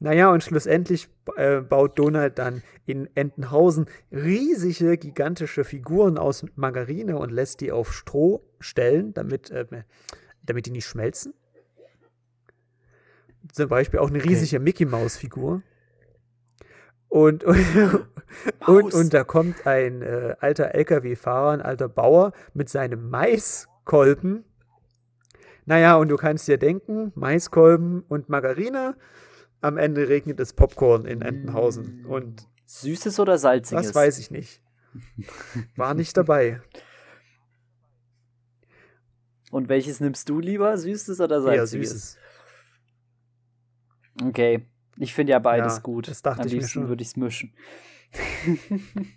naja, 0.00 0.30
und 0.30 0.42
schlussendlich 0.42 1.08
äh, 1.36 1.60
baut 1.60 1.98
Donald 1.98 2.38
dann 2.38 2.62
in 2.84 3.08
Entenhausen 3.14 3.86
riesige, 4.12 4.98
gigantische 4.98 5.64
Figuren 5.64 6.18
aus 6.18 6.44
Margarine 6.54 7.16
und 7.16 7.32
lässt 7.32 7.60
die 7.60 7.72
auf 7.72 7.92
Stroh 7.92 8.42
stellen, 8.60 9.14
damit, 9.14 9.50
äh, 9.50 9.64
damit 10.42 10.66
die 10.66 10.70
nicht 10.70 10.86
schmelzen. 10.86 11.32
Zum 13.52 13.68
Beispiel 13.68 14.00
auch 14.00 14.10
eine 14.10 14.22
riesige 14.22 14.56
okay. 14.56 14.64
Mickey-Maus-Figur. 14.64 15.62
Und, 17.08 17.44
und, 17.44 18.06
und, 18.66 18.94
und, 18.94 19.14
da 19.14 19.24
kommt 19.24 19.66
ein 19.66 20.02
äh, 20.02 20.36
alter 20.40 20.74
LKW-Fahrer, 20.74 21.52
ein 21.52 21.62
alter 21.62 21.88
Bauer 21.88 22.32
mit 22.52 22.68
seinem 22.68 23.08
Maiskolben. 23.08 24.44
Naja, 25.64 25.96
und 25.96 26.08
du 26.08 26.16
kannst 26.16 26.46
dir 26.48 26.58
denken, 26.58 27.12
Maiskolben 27.14 28.04
und 28.08 28.28
Margarine 28.28 28.96
am 29.66 29.78
Ende 29.78 30.08
regnet 30.08 30.40
es 30.40 30.52
Popcorn 30.52 31.04
in 31.04 31.22
Entenhausen. 31.22 32.02
Mm. 32.02 32.06
Und 32.06 32.48
Süßes 32.66 33.20
oder 33.20 33.38
salziges? 33.38 33.86
Das 33.86 33.94
weiß 33.94 34.18
ich 34.18 34.30
nicht. 34.30 34.62
War 35.76 35.94
nicht 35.94 36.16
dabei. 36.16 36.60
Und 39.50 39.68
welches 39.68 40.00
nimmst 40.00 40.28
du 40.28 40.40
lieber? 40.40 40.76
Süßes 40.76 41.20
oder 41.20 41.40
salziges? 41.40 41.72
Ja, 41.72 41.88
süßes. 41.88 42.18
Okay. 44.24 44.66
Ich 44.98 45.14
finde 45.14 45.32
ja 45.32 45.38
beides 45.38 45.76
ja, 45.76 45.82
gut. 45.82 46.08
Das 46.08 46.22
dachte 46.22 46.42
Am 46.42 46.46
ich 46.46 46.54
liebsten 46.54 46.80
mir 46.80 46.84
schon. 46.84 46.88
würde 46.88 47.02
ich 47.02 47.08
es 47.08 47.16
mischen. 47.16 47.54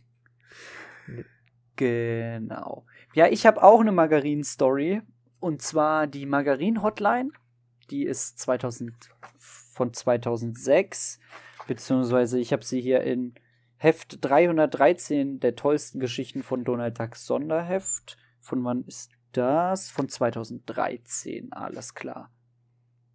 genau. 1.76 2.86
Ja, 3.14 3.28
ich 3.28 3.46
habe 3.46 3.64
auch 3.64 3.80
eine 3.80 3.92
Margarin-Story. 3.92 5.02
Und 5.40 5.62
zwar 5.62 6.06
die 6.06 6.26
Margarin-Hotline. 6.26 7.32
Die 7.90 8.04
ist 8.04 8.38
2000 8.40 8.94
von 9.80 9.94
2006, 9.94 11.22
beziehungsweise 11.65 12.38
ich 12.38 12.52
habe 12.52 12.65
sie 12.65 12.82
hier 12.82 13.00
in 13.00 13.34
Heft 13.78 14.18
313 14.20 15.39
der 15.39 15.56
tollsten 15.56 16.02
Geschichten 16.02 16.44
von 16.44 16.65
Donald 16.65 17.00
Ducks 17.00 17.26
Sonderheft. 17.26 18.18
Von 18.42 18.62
wann 18.65 18.84
ist 18.84 19.13
das? 19.32 19.89
Von 19.89 20.10
2013, 20.10 21.54
alles 21.54 21.94
klar. 21.94 22.30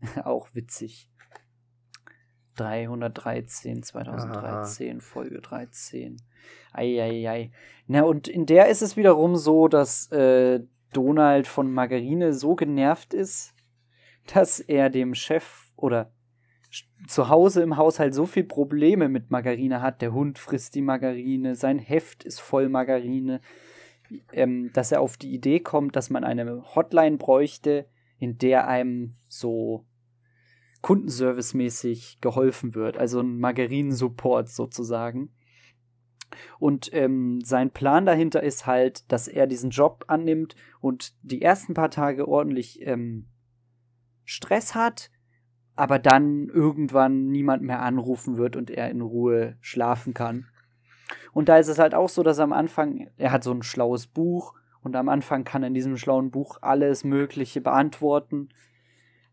Auch 0.25 0.49
witzig. 0.55 1.11
313, 2.57 3.83
2013, 3.83 4.97
Aha. 4.97 5.01
Folge 5.05 5.43
13. 5.43 6.17
Eieiei. 6.73 7.53
Na, 7.89 8.05
und 8.05 8.27
in 8.27 8.47
der 8.47 8.69
ist 8.69 8.81
es 8.81 8.97
wiederum 8.97 9.37
so, 9.37 9.69
dass 9.69 10.11
äh, 10.13 10.61
Donald 10.95 11.47
von 11.47 11.71
Margarine 11.71 12.33
so 12.33 12.55
genervt 12.55 13.13
ist, 13.13 13.53
dass 14.33 14.61
er 14.61 14.89
dem 14.89 15.15
Chef 15.15 15.67
oder 15.77 16.14
zu 17.07 17.29
Hause 17.29 17.63
im 17.63 17.77
Haushalt 17.77 18.15
so 18.15 18.27
viel 18.27 18.45
Probleme 18.45 19.09
mit 19.09 19.31
Margarine 19.31 19.83
hat, 19.83 20.03
der 20.03 20.13
Hund 20.13 20.39
frisst 20.39 20.75
die 20.75 20.83
Margarine, 20.83 21.55
sein 21.55 21.79
Heft 21.79 22.25
ist 22.25 22.41
voll 22.41 22.69
Margarine, 22.69 23.41
ähm, 24.33 24.71
dass 24.73 24.93
er 24.93 25.01
auf 25.01 25.17
die 25.17 25.33
Idee 25.33 25.61
kommt, 25.61 25.97
dass 25.97 26.11
man 26.11 26.25
eine 26.25 26.65
Hotline 26.75 27.17
bräuchte, 27.17 27.87
in 28.19 28.39
der 28.39 28.69
einem 28.69 29.17
so 29.29 29.87
kundenservicemäßig 30.81 32.21
geholfen 32.21 32.75
wird, 32.75 32.99
also 32.99 33.21
ein 33.21 33.39
Margarinen-Support 33.39 34.49
sozusagen. 34.49 35.31
Und 36.59 36.91
ähm, 36.93 37.41
sein 37.43 37.71
Plan 37.71 38.07
dahinter 38.07 38.43
ist 38.43 38.67
halt, 38.67 39.11
dass 39.11 39.29
er 39.29 39.47
diesen 39.47 39.71
Job 39.71 40.05
annimmt 40.09 40.57
und 40.81 41.15
die 41.23 41.41
ersten 41.41 41.75
paar 41.75 41.91
Tage 41.91 42.29
ordentlich 42.29 42.81
ähm, 42.83 43.29
Stress 44.25 44.75
hat, 44.75 45.11
aber 45.77 45.99
dann 45.99 46.49
irgendwann 46.49 47.29
niemand 47.29 47.63
mehr 47.63 47.81
anrufen 47.81 48.37
wird 48.37 48.57
und 48.57 48.71
er 48.71 48.91
in 48.91 49.01
Ruhe 49.01 49.57
schlafen 49.61 50.15
kann. 50.15 50.47
Und 51.33 51.49
da 51.49 51.59
ist 51.59 51.69
es 51.69 51.79
halt 51.79 51.95
auch 51.95 52.09
so, 52.09 52.23
dass 52.23 52.39
am 52.39 52.53
Anfang, 52.53 53.09
er 53.17 53.33
hat 53.33 53.45
so 53.45 53.53
ein 53.53 53.63
schlaues 53.63 54.07
Buch 54.07 54.55
Und 54.83 54.97
am 54.97 55.09
Anfang 55.09 55.45
kann 55.45 55.63
er 55.63 55.69
in 55.69 55.75
diesem 55.75 55.97
schlauen 55.97 56.31
Buch 56.31 56.59
alles 56.61 57.05
Mögliche 57.05 57.63
beantworten. 57.63 58.51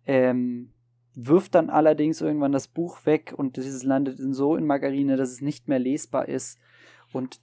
Ähm, 0.05 0.71
wirft 1.13 1.55
dann 1.55 1.69
allerdings 1.69 2.21
irgendwann 2.21 2.53
das 2.53 2.69
Buch 2.69 3.05
weg 3.05 3.33
und 3.35 3.57
dieses 3.57 3.83
landet 3.83 4.17
so 4.17 4.55
in 4.55 4.65
Margarine, 4.65 5.17
dass 5.17 5.29
es 5.29 5.41
nicht 5.41 5.67
mehr 5.67 5.77
lesbar 5.79 6.29
ist. 6.29 6.57
Und 7.11 7.41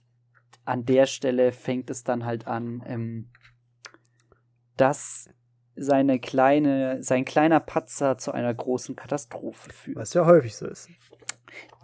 an 0.65 0.85
der 0.85 1.05
Stelle 1.05 1.51
fängt 1.51 1.91
es 1.91 2.03
dann 2.03 2.25
halt 2.25 2.47
an, 2.47 2.83
ähm, 2.87 3.29
dass 4.75 5.29
seine 5.79 6.19
kleine, 6.19 7.01
sein 7.01 7.25
kleiner 7.25 7.59
Patzer 7.59 8.17
zu 8.17 8.31
einer 8.31 8.53
großen 8.53 8.95
Katastrophe 8.95 9.71
führt. 9.71 9.97
Was 9.97 10.13
ja 10.13 10.25
häufig 10.25 10.55
so 10.55 10.67
ist. 10.67 10.89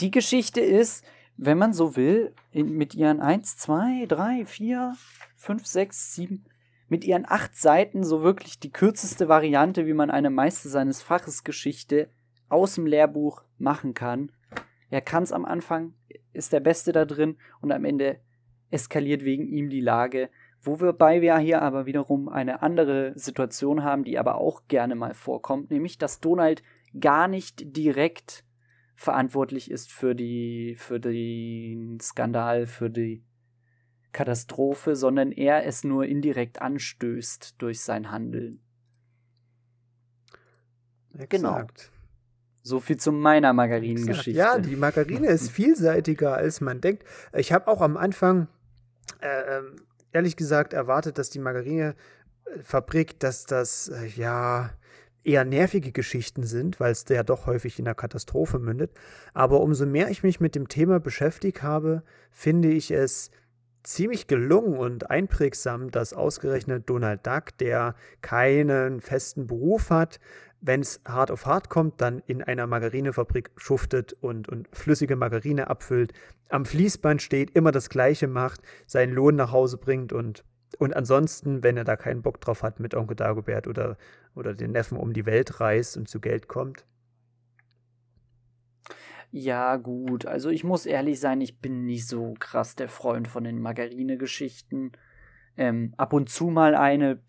Die 0.01 0.11
Geschichte 0.11 0.61
ist, 0.61 1.05
wenn 1.37 1.57
man 1.57 1.73
so 1.73 1.95
will, 1.95 2.33
in, 2.51 2.73
mit 2.73 2.93
ihren 2.93 3.19
1, 3.19 3.57
2, 3.57 4.05
3, 4.07 4.45
4, 4.45 4.95
5, 5.37 5.65
6, 5.65 6.15
7, 6.15 6.45
mit 6.87 7.03
ihren 7.03 7.25
acht 7.27 7.55
Seiten 7.55 8.03
so 8.03 8.21
wirklich 8.21 8.59
die 8.59 8.71
kürzeste 8.71 9.27
Variante, 9.27 9.87
wie 9.87 9.93
man 9.93 10.11
eine 10.11 10.29
Meister 10.29 10.69
seines 10.69 11.01
Faches 11.01 11.43
Geschichte 11.43 12.09
aus 12.47 12.75
dem 12.75 12.85
Lehrbuch 12.85 13.43
machen 13.57 13.93
kann. 13.93 14.31
Er 14.89 15.01
kann 15.01 15.23
es 15.23 15.31
am 15.31 15.45
Anfang, 15.45 15.93
ist 16.33 16.53
der 16.53 16.59
Beste 16.59 16.91
da 16.91 17.05
drin 17.05 17.37
und 17.61 17.71
am 17.71 17.85
Ende 17.85 18.19
eskaliert 18.69 19.23
wegen 19.23 19.47
ihm 19.47 19.69
die 19.69 19.81
Lage. 19.81 20.29
Wobei 20.66 21.22
wir 21.22 21.38
hier 21.38 21.61
aber 21.61 21.86
wiederum 21.86 22.28
eine 22.28 22.61
andere 22.61 23.13
Situation 23.16 23.84
haben, 23.84 24.03
die 24.03 24.18
aber 24.18 24.36
auch 24.36 24.68
gerne 24.68 24.95
mal 24.95 25.13
vorkommt, 25.13 25.70
nämlich 25.70 25.97
dass 25.97 26.20
Donald 26.20 26.63
gar 26.99 27.28
nicht 27.28 27.78
direkt 27.78 28.43
verantwortlich 28.95 29.70
ist 29.70 29.91
für 29.91 30.16
die 30.16 30.76
für 30.78 30.99
den 30.99 31.99
Skandal, 31.99 32.66
für 32.66 32.89
die 32.89 33.24
Katastrophe, 34.11 34.95
sondern 34.95 35.32
er 35.32 35.66
es 35.66 35.84
nur 35.84 36.05
indirekt 36.05 36.61
anstößt 36.61 37.61
durch 37.61 37.82
sein 37.82 38.11
Handeln. 38.11 38.61
Exakt. 41.13 41.30
Genau. 41.30 41.68
So 42.63 42.80
viel 42.80 42.97
zu 42.97 43.11
meiner 43.11 43.53
Margarinengeschichte. 43.53 44.32
Ja, 44.32 44.57
die 44.57 44.76
Margarine 44.76 45.28
ist 45.28 45.51
vielseitiger, 45.51 46.34
als 46.34 46.61
man 46.61 46.82
denkt. 46.82 47.03
Ich 47.34 47.51
habe 47.51 47.68
auch 47.68 47.82
am 47.82 47.95
Anfang, 47.95 48.47
äh, 49.22 49.57
ähm, 49.57 49.76
ehrlich 50.16 50.38
gesagt, 50.38 50.74
erwartet, 50.74 51.18
dass 51.18 51.30
die 51.30 51.39
Margarinefabrik, 51.39 53.20
dass 53.20 53.45
das, 53.45 53.89
äh, 53.89 54.07
ja, 54.07 54.72
eher 55.24 55.43
nervige 55.43 55.91
Geschichten 55.91 56.43
sind, 56.43 56.80
weil 56.80 56.91
es 56.91 57.05
ja 57.09 57.24
doch 57.24 57.47
häufig 57.47 57.80
in 57.80 57.88
einer 57.88 57.95
Katastrophe 57.95 58.59
mündet. 58.59 58.91
Aber 59.34 59.59
umso 59.61 59.86
mehr 59.86 60.09
ich 60.09 60.24
mich 60.24 60.39
mit 60.39 60.53
dem 60.55 60.68
Thema 60.68 60.99
beschäftigt 60.99 61.63
habe, 61.63 62.03
finde 62.32 62.70
ich 62.70 62.91
es 62.91 63.32
ziemlich 63.84 64.28
gelungen 64.28 64.78
und 64.78 65.09
einprägsam, 65.09 65.89
dass 65.91 66.13
ausgerechnet 66.13 66.89
Donald 66.89 67.26
Duck, 67.26 67.57
der 67.59 67.95
keinen 68.22 69.01
festen 69.01 69.47
Beruf 69.47 69.89
hat, 69.89 70.20
wenn 70.66 70.82
es 70.82 70.99
hart 71.05 71.30
auf 71.30 71.45
hart 71.45 71.70
kommt, 71.70 72.01
dann 72.01 72.24
in 72.26 72.41
einer 72.41 72.66
Margarinefabrik 72.66 73.51
schuftet 73.55 74.13
und, 74.13 74.49
und 74.49 74.68
flüssige 74.76 75.16
Margarine 75.16 75.68
abfüllt, 75.70 76.13
am 76.49 76.66
Fließband 76.66 77.22
steht, 77.22 77.51
immer 77.51 77.72
das 77.72 77.89
Gleiche 77.89 78.28
macht, 78.28 78.61
seinen 78.88 79.13
Lohn 79.13 79.36
nach 79.36 79.51
Hause 79.51 79.78
bringt 79.78 80.11
und, 80.11 80.43
und 80.80 80.95
ansonsten, 80.95 81.63
wenn 81.63 81.78
er 81.78 81.84
da 81.84 81.95
keinen 81.95 82.24
Bock 82.24 82.41
drauf 82.41 82.63
hat, 82.63 82.80
mit 82.80 82.95
Onkel 82.95 83.16
Dagobert 83.16 83.68
oder, 83.68 83.97
oder 84.34 84.55
den 84.55 84.72
Neffen 84.72 84.97
um 84.97 85.13
die 85.13 85.28
Welt 85.28 85.59
reist 85.59 85.97
und 85.97 86.09
zu 86.09 86.20
Geld 86.20 86.47
kommt. 86.47 86.86
Ja, 89.32 89.76
gut. 89.76 90.26
Also 90.26 90.49
ich 90.49 90.63
muss 90.63 90.86
ehrlich 90.86 91.20
sein, 91.20 91.41
ich 91.41 91.59
bin 91.59 91.86
nicht 91.86 92.07
so 92.07 92.34
krass 92.39 92.76
der 92.76 92.89
Freund 92.89 93.28
von 93.28 93.43
den 93.43 93.61
Margarine-Geschichten. 93.61 94.93
Ähm, 95.57 95.93
ab 95.97 96.13
und 96.13 96.30
zu 96.30 96.47
mal 96.47 96.74
eine, 96.74 97.20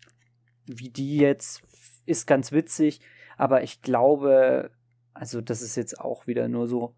wie 0.65 0.89
die 0.89 1.17
jetzt, 1.17 1.63
ist 2.05 2.25
ganz 2.25 2.51
witzig. 2.51 3.01
Aber 3.37 3.63
ich 3.63 3.81
glaube, 3.81 4.71
also 5.13 5.41
das 5.41 5.61
ist 5.61 5.75
jetzt 5.75 5.99
auch 5.99 6.27
wieder 6.27 6.47
nur 6.47 6.67
so, 6.67 6.93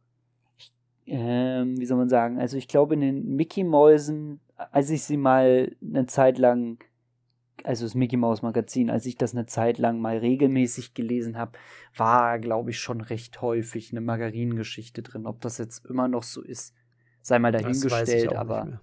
ähm, 1.05 1.79
wie 1.79 1.85
soll 1.85 1.97
man 1.97 2.09
sagen, 2.09 2.39
also 2.39 2.57
ich 2.57 2.67
glaube 2.67 2.95
in 2.95 3.01
den 3.01 3.35
Mickey-Mäusen, 3.35 4.39
als 4.55 4.89
ich 4.89 5.03
sie 5.03 5.17
mal 5.17 5.75
eine 5.81 6.05
Zeit 6.05 6.37
lang 6.37 6.79
also 7.63 7.85
das 7.85 7.95
Mickey 7.95 8.17
Mouse 8.17 8.41
Magazin, 8.41 8.89
als 8.89 9.05
ich 9.05 9.15
das 9.15 9.33
eine 9.33 9.45
Zeit 9.45 9.77
lang 9.77 9.99
mal 9.99 10.17
regelmäßig 10.17 10.93
gelesen 10.93 11.37
habe, 11.37 11.53
war, 11.95 12.39
glaube 12.39 12.71
ich, 12.71 12.79
schon 12.79 13.01
recht 13.01 13.41
häufig 13.41 13.91
eine 13.91 14.01
Margarinengeschichte 14.01 15.01
drin. 15.01 15.25
Ob 15.25 15.41
das 15.41 15.57
jetzt 15.57 15.85
immer 15.85 16.07
noch 16.07 16.23
so 16.23 16.41
ist, 16.41 16.75
sei 17.21 17.39
mal 17.39 17.51
dahingestellt, 17.51 18.35
aber 18.35 18.81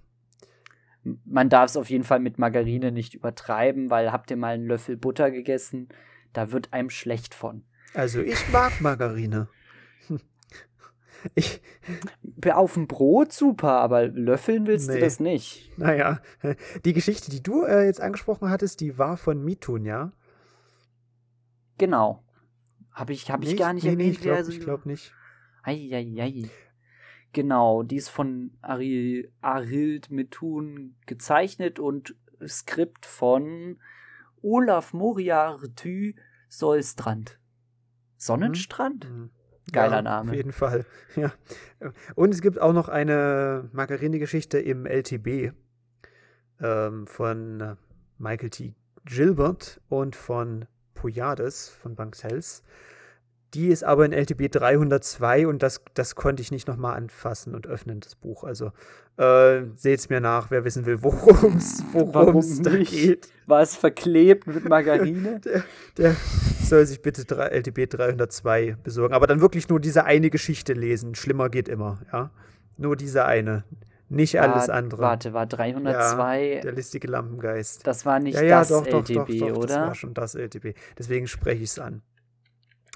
man 1.24 1.48
darf 1.48 1.70
es 1.70 1.76
auf 1.76 1.88
jeden 1.88 2.04
Fall 2.04 2.18
mit 2.18 2.38
Margarine 2.38 2.90
nicht 2.90 3.14
übertreiben, 3.14 3.90
weil 3.90 4.10
habt 4.10 4.30
ihr 4.30 4.36
mal 4.36 4.54
einen 4.54 4.66
Löffel 4.66 4.96
Butter 4.96 5.30
gegessen, 5.30 5.88
da 6.36 6.52
wird 6.52 6.72
einem 6.72 6.90
schlecht 6.90 7.34
von. 7.34 7.64
Also 7.94 8.20
ich 8.20 8.48
mag 8.50 8.80
Margarine. 8.80 9.48
Ich, 11.34 11.60
Auf 12.52 12.74
dem 12.74 12.86
Brot 12.86 13.32
super, 13.32 13.72
aber 13.72 14.06
löffeln 14.06 14.66
willst 14.66 14.88
nee. 14.88 14.94
du 14.94 15.00
das 15.00 15.18
nicht. 15.18 15.76
Naja, 15.76 16.20
die 16.84 16.92
Geschichte, 16.92 17.30
die 17.30 17.42
du 17.42 17.64
äh, 17.64 17.84
jetzt 17.86 18.00
angesprochen 18.00 18.50
hattest, 18.50 18.80
die 18.80 18.96
war 18.96 19.16
von 19.16 19.44
Mitun, 19.44 19.84
ja? 19.84 20.12
Genau. 21.78 22.22
Habe 22.92 23.12
ich, 23.12 23.30
hab 23.30 23.42
ich 23.42 23.56
gar 23.56 23.72
nicht 23.72 23.84
nee, 23.84 23.90
erwähnt. 23.90 24.08
Nee, 24.08 24.14
ich 24.14 24.20
glaube 24.20 24.36
also, 24.36 24.58
glaub 24.58 24.86
nicht. 24.86 25.12
Eieiei. 25.62 26.48
Genau, 27.32 27.82
die 27.82 27.96
ist 27.96 28.08
von 28.08 28.56
Ari, 28.62 29.30
Arild 29.40 30.10
Mitun 30.10 30.96
gezeichnet 31.06 31.78
und 31.78 32.14
Skript 32.46 33.04
von 33.04 33.78
Olaf 34.42 34.92
Moriarty 34.92 36.16
Solstrand. 36.48 37.38
Sonnenstrand? 38.16 39.10
Mhm. 39.10 39.30
Geiler 39.72 39.96
ja, 39.96 40.02
Name. 40.02 40.30
Auf 40.30 40.36
jeden 40.36 40.52
Fall. 40.52 40.84
Ja. 41.16 41.32
Und 42.14 42.34
es 42.34 42.42
gibt 42.42 42.60
auch 42.60 42.74
noch 42.74 42.90
eine 42.90 43.70
Margarine-Geschichte 43.72 44.58
im 44.58 44.84
LTB 44.84 45.54
ähm, 46.60 47.06
von 47.06 47.78
Michael 48.18 48.50
T. 48.50 48.74
Gilbert 49.06 49.80
und 49.88 50.14
von 50.14 50.66
Poyades 50.92 51.70
von 51.70 51.94
Banks 51.94 52.22
Hells. 52.22 52.62
Die 53.54 53.68
ist 53.68 53.84
aber 53.84 54.04
in 54.04 54.12
LTB 54.12 54.50
302 54.50 55.46
und 55.46 55.62
das, 55.62 55.80
das 55.94 56.14
konnte 56.14 56.42
ich 56.42 56.50
nicht 56.50 56.66
nochmal 56.66 56.96
anfassen 56.96 57.54
und 57.54 57.66
öffnen, 57.66 58.00
das 58.00 58.16
Buch. 58.16 58.44
Also 58.44 58.72
äh, 59.16 59.62
seht 59.76 60.00
es 60.00 60.08
mir 60.08 60.20
nach, 60.20 60.50
wer 60.50 60.64
wissen 60.64 60.84
will, 60.84 61.02
worum 61.02 61.56
es 61.56 62.62
da 62.62 62.76
geht. 62.76 63.28
War 63.46 63.62
es 63.62 63.76
verklebt 63.76 64.46
mit 64.46 64.68
Margarine? 64.68 65.40
der, 65.44 65.64
der, 65.96 66.16
soll 66.62 66.84
sich 66.84 67.00
bitte 67.00 67.22
LTB 67.34 67.88
302 67.88 68.76
besorgen. 68.82 69.14
Aber 69.14 69.26
dann 69.26 69.40
wirklich 69.40 69.68
nur 69.68 69.80
diese 69.80 70.04
eine 70.04 70.30
Geschichte 70.30 70.72
lesen. 70.72 71.14
Schlimmer 71.14 71.48
geht 71.48 71.68
immer, 71.68 72.00
ja. 72.12 72.30
Nur 72.76 72.96
diese 72.96 73.24
eine. 73.24 73.64
Nicht 74.08 74.34
war, 74.34 74.52
alles 74.52 74.68
andere. 74.68 75.02
Warte, 75.02 75.32
war 75.32 75.46
302. 75.46 76.54
Ja, 76.54 76.60
der 76.60 76.72
listige 76.72 77.08
Lampengeist. 77.08 77.86
Das 77.86 78.04
war 78.04 78.20
nicht 78.20 78.34
ja, 78.34 78.42
ja, 78.42 78.58
das 78.60 78.68
doch, 78.68 78.86
LTB, 78.86 79.14
doch, 79.14 79.26
doch, 79.26 79.38
doch, 79.38 79.56
oder? 79.56 79.66
Das 79.66 79.76
war 79.78 79.94
schon 79.94 80.14
das 80.14 80.34
LTB. 80.34 80.76
Deswegen 80.98 81.26
spreche 81.26 81.62
ich 81.62 81.70
es 81.70 81.78
an. 81.78 82.02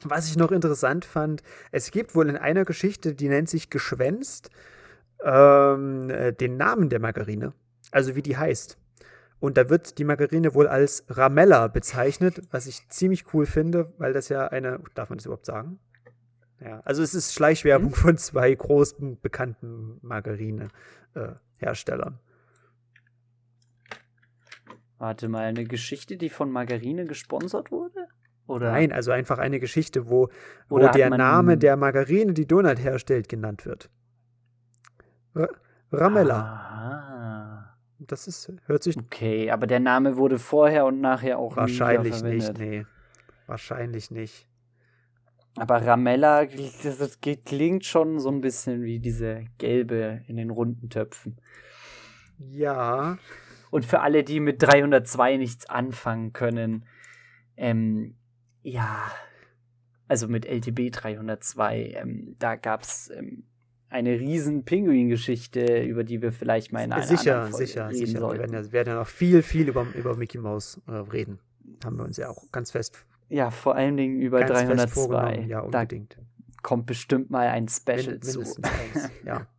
Was 0.04 0.28
ich 0.28 0.36
noch 0.36 0.52
interessant 0.52 1.04
fand, 1.04 1.42
es 1.72 1.90
gibt 1.90 2.14
wohl 2.14 2.28
in 2.28 2.36
einer 2.36 2.64
Geschichte, 2.64 3.14
die 3.14 3.28
nennt 3.28 3.48
sich 3.48 3.70
Geschwänzt, 3.70 4.50
ähm, 5.22 6.10
äh, 6.10 6.32
den 6.32 6.56
Namen 6.56 6.88
der 6.88 7.00
Margarine. 7.00 7.52
Also 7.90 8.14
wie 8.16 8.22
die 8.22 8.36
heißt. 8.36 8.78
Und 9.40 9.56
da 9.56 9.68
wird 9.70 9.98
die 9.98 10.04
Margarine 10.04 10.54
wohl 10.54 10.68
als 10.68 11.04
Ramella 11.08 11.66
bezeichnet, 11.68 12.42
was 12.50 12.66
ich 12.66 12.86
ziemlich 12.88 13.32
cool 13.32 13.46
finde, 13.46 13.94
weil 13.98 14.12
das 14.12 14.28
ja 14.28 14.48
eine, 14.48 14.80
darf 14.94 15.08
man 15.08 15.16
das 15.18 15.26
überhaupt 15.26 15.46
sagen? 15.46 15.78
Ja, 16.60 16.80
also 16.84 17.02
es 17.02 17.14
ist 17.14 17.32
Schleichwerbung 17.34 17.92
hm? 17.92 17.96
von 17.96 18.18
zwei 18.18 18.54
großen 18.54 19.18
bekannten 19.20 19.98
Margarine-Herstellern. 20.02 22.14
Äh, 22.14 22.18
Warte 24.98 25.28
mal, 25.28 25.44
eine 25.44 25.64
Geschichte, 25.64 26.18
die 26.18 26.28
von 26.28 26.52
Margarine 26.52 27.06
gesponsert 27.06 27.70
wurde? 27.70 28.08
Oder? 28.50 28.72
Nein, 28.72 28.92
also 28.92 29.12
einfach 29.12 29.38
eine 29.38 29.60
Geschichte, 29.60 30.10
wo, 30.10 30.28
wo 30.68 30.78
der 30.78 31.10
Name 31.10 31.56
der 31.56 31.76
Margarine, 31.76 32.32
die 32.34 32.46
Donald 32.46 32.82
herstellt, 32.82 33.28
genannt 33.28 33.64
wird. 33.64 33.90
R 35.34 35.48
Ramella. 35.92 36.36
Aha. 36.36 37.76
Das 38.00 38.26
ist, 38.26 38.52
hört 38.66 38.82
sich. 38.82 38.96
Okay, 38.96 39.50
aber 39.50 39.66
der 39.66 39.80
Name 39.80 40.16
wurde 40.16 40.38
vorher 40.38 40.86
und 40.86 41.00
nachher 41.00 41.38
auch 41.38 41.56
Wahrscheinlich 41.56 42.22
nicht, 42.22 42.58
nee. 42.58 42.86
Wahrscheinlich 43.46 44.10
nicht. 44.10 44.48
Aber 45.56 45.84
Ramella, 45.84 46.46
das, 46.46 46.98
das 46.98 47.20
klingt 47.20 47.84
schon 47.84 48.18
so 48.18 48.30
ein 48.30 48.40
bisschen 48.40 48.82
wie 48.82 49.00
diese 49.00 49.44
gelbe 49.58 50.22
in 50.26 50.36
den 50.36 50.50
runden 50.50 50.88
Töpfen. 50.88 51.40
Ja. 52.38 53.18
Und 53.70 53.84
für 53.84 54.00
alle, 54.00 54.24
die 54.24 54.40
mit 54.40 54.62
302 54.62 55.36
nichts 55.36 55.68
anfangen 55.68 56.32
können, 56.32 56.86
ähm, 57.56 58.16
ja, 58.62 59.10
also 60.08 60.28
mit 60.28 60.44
LTB 60.46 60.90
302, 60.92 61.94
ähm, 61.96 62.36
da 62.38 62.56
gab 62.56 62.82
es 62.82 63.10
ähm, 63.10 63.44
eine 63.88 64.18
riesen 64.18 64.64
Pinguin-Geschichte, 64.64 65.82
über 65.82 66.04
die 66.04 66.22
wir 66.22 66.32
vielleicht 66.32 66.72
mal 66.72 66.82
in 66.84 66.92
einer 66.92 67.02
sicher, 67.02 67.36
anderen 67.36 67.50
Folge 67.52 67.66
sicher, 67.66 67.88
reden 67.88 68.06
sicher. 68.06 68.18
sollten. 68.20 68.42
Wir 68.42 68.52
werden 68.52 68.64
ja, 68.66 68.72
werden 68.72 68.88
ja 68.88 68.94
noch 68.96 69.06
viel, 69.08 69.42
viel 69.42 69.68
über, 69.68 69.86
über 69.94 70.16
Mickey 70.16 70.38
Mouse 70.38 70.80
äh, 70.86 70.92
reden. 70.92 71.40
Haben 71.84 71.96
wir 71.98 72.04
uns 72.04 72.16
ja 72.16 72.28
auch 72.28 72.50
ganz 72.52 72.70
fest, 72.70 73.04
Ja, 73.28 73.50
vor 73.50 73.74
allen 73.76 73.96
Dingen 73.96 74.20
über 74.20 74.40
ganz 74.40 74.60
fest 74.60 74.68
302. 74.70 74.88
vorgenommen. 74.88 75.48
Ja, 75.48 75.60
da 75.60 75.80
unbedingt. 75.80 76.18
kommt 76.62 76.86
bestimmt 76.86 77.30
mal 77.30 77.48
ein 77.48 77.68
Special 77.68 78.12
Min 78.14 78.22
zu. 78.22 78.40
eins. 78.40 79.10
Ja. 79.24 79.46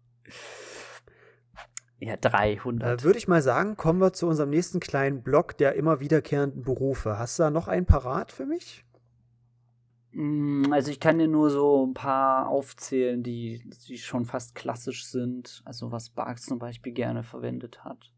Ja, 2.04 2.18
300. 2.18 3.02
Äh, 3.02 3.04
Würde 3.04 3.20
ich 3.20 3.28
mal 3.28 3.44
sagen, 3.44 3.78
kommen 3.78 4.02
wir 4.02 4.12
zu 4.12 4.26
unserem 4.28 4.50
nächsten 4.50 4.80
kleinen 4.80 5.22
Block 5.22 5.56
der 5.58 5.76
immer 5.76 6.00
wiederkehrenden 6.00 6.64
Berufe. 6.64 7.20
Hast 7.20 7.38
du 7.38 7.44
da 7.44 7.52
noch 7.52 7.68
einen 7.68 7.86
parat 7.86 8.32
für 8.32 8.48
mich? 8.48 8.84
Mm, 10.14 10.72
Also 10.72 10.92
ich 10.92 11.00
kann 11.00 11.20
dir 11.20 11.28
nur 11.28 11.50
so 11.50 11.86
ein 11.86 11.94
paar 11.94 12.48
aufzählen, 12.50 13.24
die, 13.24 13.64
die 13.88 13.98
schon 13.98 14.26
fast 14.26 14.56
klassisch 14.56 15.06
sind. 15.06 15.62
Also 15.66 15.92
was 15.92 16.10
Barks 16.10 16.44
zum 16.46 16.60
Beispiel 16.60 16.94
gerne 16.94 17.24
verwendet 17.24 17.84
hat. 17.84 18.12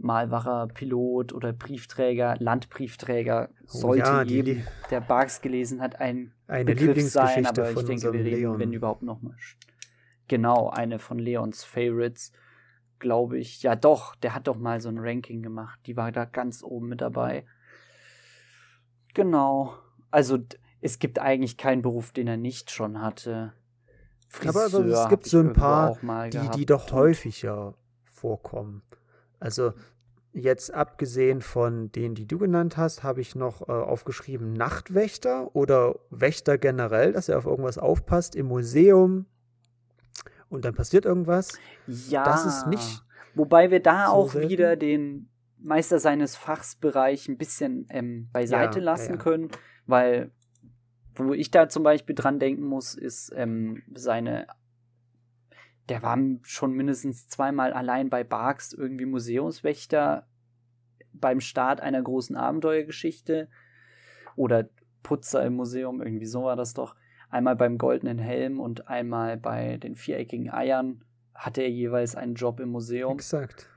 Mal 0.00 0.30
war 0.30 0.46
er 0.46 0.68
Pilot 0.68 1.32
oder 1.32 1.52
Briefträger, 1.52 2.36
Landbriefträger. 2.38 3.48
Oh 3.50 3.66
Sollte 3.66 4.04
ja, 4.04 4.24
die 4.24 4.34
jedem, 4.34 4.62
der 4.90 5.00
Barks 5.00 5.40
gelesen 5.40 5.80
hat, 5.80 6.00
ein 6.00 6.32
Eine 6.46 6.66
Begriff 6.66 7.10
sein, 7.10 7.44
aber 7.46 7.72
ich 7.72 7.82
denke, 7.84 8.12
wir 8.12 8.20
reden, 8.20 8.40
Leon. 8.40 8.58
wenn 8.60 8.72
überhaupt 8.72 9.02
noch 9.02 9.20
mal. 9.22 9.34
Genau, 10.28 10.68
eine 10.68 10.98
von 11.00 11.18
Leons 11.18 11.64
Favorites, 11.64 12.32
glaube 13.00 13.38
ich. 13.38 13.62
Ja, 13.62 13.74
doch, 13.74 14.14
der 14.16 14.34
hat 14.34 14.46
doch 14.46 14.56
mal 14.56 14.80
so 14.80 14.88
ein 14.88 14.98
Ranking 14.98 15.42
gemacht. 15.42 15.80
Die 15.86 15.96
war 15.96 16.12
da 16.12 16.26
ganz 16.26 16.62
oben 16.62 16.88
mit 16.88 17.00
dabei. 17.00 17.44
Genau. 19.14 19.74
Also, 20.10 20.38
es 20.80 20.98
gibt 20.98 21.18
eigentlich 21.18 21.56
keinen 21.56 21.82
Beruf, 21.82 22.12
den 22.12 22.28
er 22.28 22.36
nicht 22.36 22.70
schon 22.70 23.00
hatte. 23.00 23.52
Aber 24.46 24.62
also, 24.62 24.82
es 24.82 24.84
Friseur 24.84 25.08
gibt 25.08 25.26
so 25.26 25.40
ein 25.40 25.52
paar, 25.52 25.98
die, 26.30 26.50
die 26.56 26.66
doch 26.66 26.90
häufiger 26.92 27.74
vorkommen. 28.04 28.82
Also 29.40 29.72
jetzt 30.32 30.74
abgesehen 30.74 31.40
von 31.40 31.90
denen, 31.92 32.14
die 32.14 32.26
du 32.26 32.38
genannt 32.38 32.76
hast, 32.76 33.02
habe 33.02 33.20
ich 33.20 33.34
noch 33.34 33.62
äh, 33.68 33.72
aufgeschrieben 33.72 34.52
Nachtwächter 34.52 35.54
oder 35.54 35.98
Wächter 36.10 36.58
generell, 36.58 37.12
dass 37.12 37.28
er 37.28 37.38
auf 37.38 37.46
irgendwas 37.46 37.78
aufpasst 37.78 38.36
im 38.36 38.46
Museum 38.46 39.26
und 40.48 40.64
dann 40.64 40.74
passiert 40.74 41.06
irgendwas. 41.06 41.58
Ja. 41.86 42.24
Das 42.24 42.44
ist 42.44 42.66
nicht 42.66 43.02
Wobei 43.34 43.70
wir 43.70 43.80
da 43.80 44.06
so 44.06 44.12
auch 44.12 44.32
selten. 44.32 44.48
wieder 44.48 44.76
den 44.76 45.28
Meister 45.58 46.00
seines 46.00 46.34
Fachs 46.36 46.74
Bereich 46.74 47.28
ein 47.28 47.38
bisschen 47.38 47.86
ähm, 47.90 48.28
beiseite 48.32 48.80
Ja, 48.80 48.84
lassen 48.84 49.12
ja. 49.12 49.16
können, 49.16 49.50
weil 49.88 50.30
wo 51.16 51.34
ich 51.34 51.50
da 51.50 51.68
zum 51.68 51.82
Beispiel 51.82 52.14
dran 52.14 52.38
denken 52.38 52.64
muss, 52.64 52.94
ist 52.94 53.32
ähm, 53.34 53.82
seine. 53.94 54.46
Der 55.88 56.02
war 56.02 56.18
schon 56.42 56.72
mindestens 56.72 57.28
zweimal 57.28 57.72
allein 57.72 58.10
bei 58.10 58.22
Barks 58.22 58.72
irgendwie 58.74 59.06
Museumswächter 59.06 60.28
beim 61.12 61.40
Start 61.40 61.80
einer 61.80 62.02
großen 62.02 62.36
Abenteuergeschichte 62.36 63.48
oder 64.36 64.68
Putzer 65.02 65.44
im 65.44 65.54
Museum, 65.54 66.02
irgendwie 66.02 66.26
so 66.26 66.44
war 66.44 66.56
das 66.56 66.74
doch. 66.74 66.94
Einmal 67.30 67.56
beim 67.56 67.78
Goldenen 67.78 68.18
Helm 68.18 68.60
und 68.60 68.88
einmal 68.88 69.38
bei 69.38 69.78
den 69.78 69.96
viereckigen 69.96 70.50
Eiern 70.50 71.04
hatte 71.34 71.62
er 71.62 71.70
jeweils 71.70 72.14
einen 72.14 72.34
Job 72.34 72.60
im 72.60 72.68
Museum. 72.68 73.14
Exakt. 73.14 73.70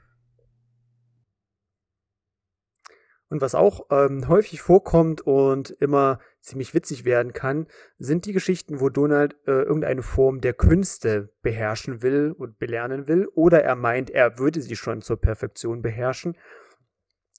Und 3.32 3.40
was 3.40 3.56
auch 3.56 3.86
ähm, 3.92 4.28
häufig 4.28 4.62
vorkommt 4.62 5.22
und 5.22 5.70
immer 5.80 6.20
ziemlich 6.42 6.74
witzig 6.74 7.06
werden 7.06 7.32
kann, 7.32 7.68
sind 7.98 8.26
die 8.26 8.34
Geschichten, 8.34 8.82
wo 8.82 8.90
Donald 8.90 9.38
äh, 9.48 9.52
irgendeine 9.52 10.04
Form 10.04 10.42
der 10.42 10.54
Künste 10.54 11.30
beherrschen 11.42 12.02
will 12.02 12.36
und 12.38 12.60
belernen 12.60 13.08
will, 13.08 13.30
oder 13.34 13.64
er 13.64 13.78
meint, 13.78 14.10
er 14.10 14.38
würde 14.38 14.60
sie 14.60 14.76
schon 14.76 15.02
zur 15.02 15.16
Perfektion 15.16 15.82
beherrschen. 15.82 16.36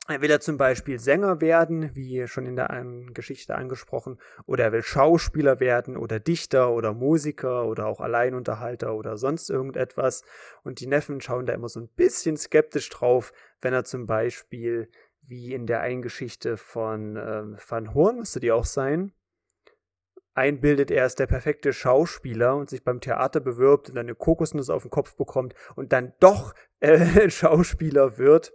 Er 0.08 0.22
will 0.22 0.30
er 0.30 0.40
zum 0.40 0.56
Beispiel 0.56 0.98
Sänger 0.98 1.42
werden, 1.42 1.94
wie 1.94 2.26
schon 2.26 2.46
in 2.46 2.56
der 2.56 2.70
einen 2.70 3.12
Geschichte 3.12 3.54
angesprochen, 3.54 4.18
oder 4.46 4.64
er 4.64 4.72
will 4.72 4.82
Schauspieler 4.82 5.60
werden 5.60 5.98
oder 5.98 6.20
Dichter 6.20 6.70
oder 6.70 6.94
Musiker 6.94 7.66
oder 7.66 7.84
auch 7.84 8.00
Alleinunterhalter 8.00 8.94
oder 8.94 9.18
sonst 9.18 9.50
irgendetwas. 9.50 10.24
Und 10.62 10.80
die 10.80 10.86
Neffen 10.86 11.20
schauen 11.20 11.44
da 11.44 11.52
immer 11.52 11.68
so 11.68 11.80
ein 11.80 11.88
bisschen 11.88 12.38
skeptisch 12.38 12.88
drauf, 12.88 13.34
wenn 13.60 13.74
er 13.74 13.84
zum 13.84 14.06
Beispiel, 14.06 14.88
wie 15.22 15.54
in 15.54 15.66
der 15.66 15.80
einen 15.80 16.02
Geschichte 16.02 16.56
von 16.56 17.16
ähm, 17.16 17.56
Van 17.66 17.94
Horn, 17.94 18.18
müsste 18.18 18.40
die 18.40 18.52
auch 18.52 18.64
sein, 18.64 19.12
einbildet, 20.34 20.90
er 20.90 21.06
ist 21.06 21.18
der 21.18 21.26
perfekte 21.26 21.72
Schauspieler 21.72 22.56
und 22.56 22.70
sich 22.70 22.84
beim 22.84 23.00
Theater 23.00 23.40
bewirbt 23.40 23.90
und 23.90 23.98
eine 23.98 24.14
Kokosnuss 24.14 24.70
auf 24.70 24.82
den 24.82 24.90
Kopf 24.90 25.16
bekommt 25.16 25.54
und 25.76 25.92
dann 25.92 26.12
doch 26.20 26.54
äh, 26.80 27.28
Schauspieler 27.30 28.18
wird. 28.18 28.52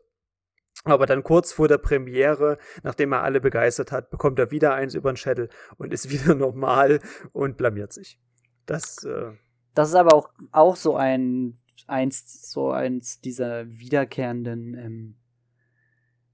Aber 0.83 1.05
dann 1.05 1.23
kurz 1.23 1.53
vor 1.53 1.67
der 1.67 1.79
Premiere, 1.79 2.57
nachdem 2.83 3.11
er 3.11 3.23
alle 3.23 3.41
begeistert 3.41 3.91
hat, 3.91 4.09
bekommt 4.09 4.37
er 4.39 4.51
wieder 4.51 4.73
eins 4.75 4.93
über 4.93 5.11
den 5.11 5.17
Schädel 5.17 5.49
und 5.77 5.93
ist 5.93 6.09
wieder 6.11 6.35
normal 6.35 6.99
und 7.31 7.57
blamiert 7.57 7.93
sich. 7.93 8.19
Das, 8.65 9.03
äh, 9.03 9.31
Das 9.73 9.89
ist 9.89 9.95
aber 9.95 10.13
auch, 10.13 10.29
auch 10.51 10.75
so 10.75 10.95
ein 10.95 11.57
eins, 11.87 12.51
so 12.51 12.71
eins 12.71 13.21
dieser 13.21 13.67
wiederkehrenden 13.67 14.73
ähm, 14.73 15.15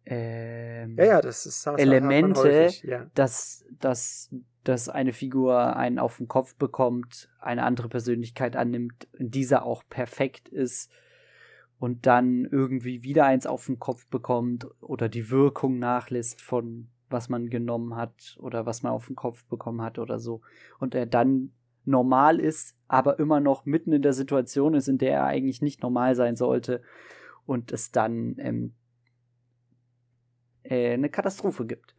ähm, 0.05 0.97
ja, 0.97 1.05
ja, 1.05 1.21
das 1.21 1.45
ist 1.45 1.65
das 1.65 1.79
Elemente, 1.79 2.41
häufig, 2.41 2.83
ja. 2.83 3.05
dass, 3.15 3.65
dass, 3.79 4.29
dass 4.63 4.89
eine 4.89 5.13
Figur 5.13 5.75
einen 5.77 5.97
auf 5.97 6.17
den 6.17 6.27
Kopf 6.27 6.55
bekommt, 6.55 7.29
eine 7.39 7.63
andere 7.63 7.87
Persönlichkeit 7.87 8.55
annimmt, 8.55 9.07
dieser 9.17 9.65
auch 9.65 9.83
perfekt 9.89 10.49
ist 10.49 10.91
und 11.79 12.05
dann 12.05 12.45
irgendwie 12.45 13.03
wieder 13.03 13.25
eins 13.25 13.47
auf 13.47 13.65
den 13.65 13.79
Kopf 13.79 14.07
bekommt 14.07 14.67
oder 14.81 15.07
die 15.07 15.29
Wirkung 15.29 15.79
nachlässt 15.79 16.41
von 16.41 16.89
was 17.09 17.29
man 17.29 17.49
genommen 17.49 17.95
hat 17.95 18.37
oder 18.39 18.65
was 18.65 18.81
man 18.81 18.91
auf 18.91 19.05
den 19.05 19.15
Kopf 19.15 19.45
bekommen 19.45 19.81
hat 19.81 19.99
oder 19.99 20.19
so 20.19 20.41
und 20.79 20.95
er 20.95 21.05
dann 21.05 21.53
normal 21.85 22.39
ist, 22.39 22.75
aber 22.87 23.19
immer 23.19 23.39
noch 23.39 23.65
mitten 23.65 23.93
in 23.93 24.01
der 24.01 24.13
Situation 24.13 24.73
ist, 24.73 24.87
in 24.87 24.97
der 24.97 25.13
er 25.13 25.25
eigentlich 25.25 25.61
nicht 25.61 25.83
normal 25.83 26.15
sein 26.15 26.35
sollte 26.35 26.81
und 27.45 27.71
es 27.71 27.91
dann 27.91 28.35
ähm, 28.39 28.73
äh, 30.63 30.93
eine 30.93 31.09
Katastrophe 31.09 31.65
gibt. 31.65 31.95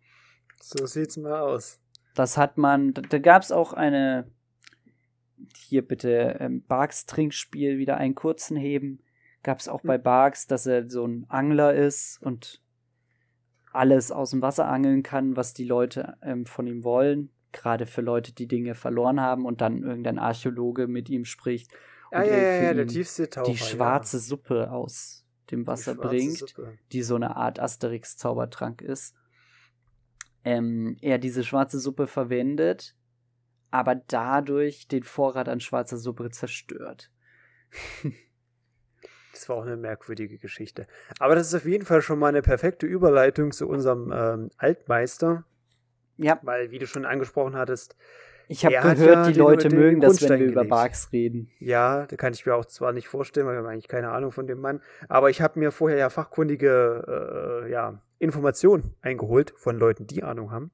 So 0.61 0.87
sieht's 0.87 1.17
mal 1.17 1.41
aus. 1.41 1.81
Das 2.15 2.37
hat 2.37 2.59
man, 2.59 2.95
da, 2.95 3.03
da 3.03 3.19
gab 3.19 3.43
es 3.43 3.53
auch 3.53 3.73
eine, 3.73 4.31
hier 5.57 5.87
bitte, 5.87 6.37
ähm, 6.41 6.65
Barks 6.67 7.07
Trinkspiel, 7.07 7.79
wieder 7.79 7.97
einen 7.97 8.15
kurzen 8.15 8.57
Heben. 8.57 9.01
Gab 9.43 9.59
es 9.61 9.69
auch 9.69 9.83
bei 9.83 9.99
Barks, 9.99 10.47
dass 10.47 10.67
er 10.67 10.89
so 10.89 11.07
ein 11.07 11.27
Angler 11.29 11.75
ist 11.75 12.23
und 12.23 12.63
alles 13.73 14.11
aus 14.11 14.31
dem 14.31 14.41
Wasser 14.41 14.67
angeln 14.69 15.03
kann, 15.03 15.37
was 15.37 15.53
die 15.53 15.65
Leute 15.65 16.17
ähm, 16.23 16.47
von 16.47 16.67
ihm 16.67 16.85
wollen. 16.85 17.31
Gerade 17.53 17.87
für 17.87 18.01
Leute, 18.01 18.33
die 18.33 18.49
Dinge 18.49 18.75
verloren 18.75 19.21
haben 19.21 19.45
und 19.45 19.61
dann 19.61 19.83
irgendein 19.83 20.19
Archäologe 20.19 20.87
mit 20.87 21.11
ihm 21.11 21.25
spricht 21.25 21.71
und 22.11 22.19
Ja, 22.19 22.25
ja, 22.25 22.33
er 22.33 22.57
ja, 22.57 22.63
ja, 22.69 22.75
der 22.75 22.87
tiefste 22.87 23.29
Taucher. 23.29 23.51
die 23.51 23.59
schwarze 23.59 24.19
Suppe 24.19 24.71
aus 24.71 25.24
dem 25.51 25.67
Wasser 25.67 25.95
bringt 25.95 26.39
Suppe. 26.39 26.79
die 26.93 27.03
so 27.03 27.17
eine 27.17 27.37
Art 27.37 27.59
Asterix-Zaubertrank 27.61 28.83
ist, 28.83 29.15
ähm, 30.45 30.97
er 31.01 31.19
diese 31.19 31.45
schwarze 31.45 31.79
Suppe 31.79 32.07
verwendet, 32.07 32.95
aber 33.71 33.95
dadurch 33.95 34.89
den 34.89 35.03
Vorrat 35.03 35.49
an 35.49 35.61
schwarzer 35.61 35.97
Suppe 35.97 36.31
zerstört. 36.31 37.11
Das 39.33 39.49
war 39.49 39.57
auch 39.57 39.63
eine 39.63 39.77
merkwürdige 39.77 40.39
Geschichte. 40.39 40.87
Aber 41.19 41.35
das 41.35 41.49
ist 41.49 41.55
auf 41.55 41.67
jeden 41.67 41.85
Fall 41.85 42.03
schon 42.03 42.21
mal 42.21 42.29
eine 42.29 42.41
perfekte 42.41 42.87
Überleitung 42.87 43.51
zu 43.51 43.69
unserem 43.69 44.13
ähm, 44.15 44.51
Altmeister, 44.59 45.45
Ja, 46.17 46.39
weil, 46.43 46.71
wie 46.71 46.79
du 46.79 46.87
schon 46.87 47.05
angesprochen 47.05 47.57
hattest, 47.57 47.97
ich 48.49 48.65
habe 48.65 48.75
gehört, 48.75 48.99
ja 48.99 49.31
die 49.31 49.39
Leute 49.39 49.69
den 49.69 49.79
mögen 49.79 50.01
das, 50.01 50.23
wenn 50.29 50.41
wir 50.41 50.47
über. 50.47 50.65
Barks 50.65 51.11
reden. 51.13 51.51
ja, 51.59 52.07
da 52.07 52.17
kann 52.17 52.33
ich 52.33 52.45
mir 52.45 52.55
auch 52.55 52.65
zwar 52.65 52.93
nicht 52.93 53.09
vorstellen, 53.09 53.47
weil 53.47 53.55
wir 53.55 53.59
haben 53.61 53.67
eigentlich 53.67 53.89
keine 53.89 54.11
Ahnung 54.11 54.33
von 54.33 54.47
dem 54.47 54.61
Mann, 54.61 54.81
aber 55.09 55.31
ich 55.31 55.41
habe 55.41 55.59
mir 55.59 55.73
vorher 55.73 55.99
ja 55.99 56.11
fachkundige 56.11 57.65
äh, 57.65 57.71
ja, 57.71 58.03
Informationen 58.19 58.95
eingeholt 59.03 59.55
von 59.57 59.79
Leuten, 59.79 60.07
die 60.07 60.23
Ahnung 60.23 60.51
haben. 60.51 60.71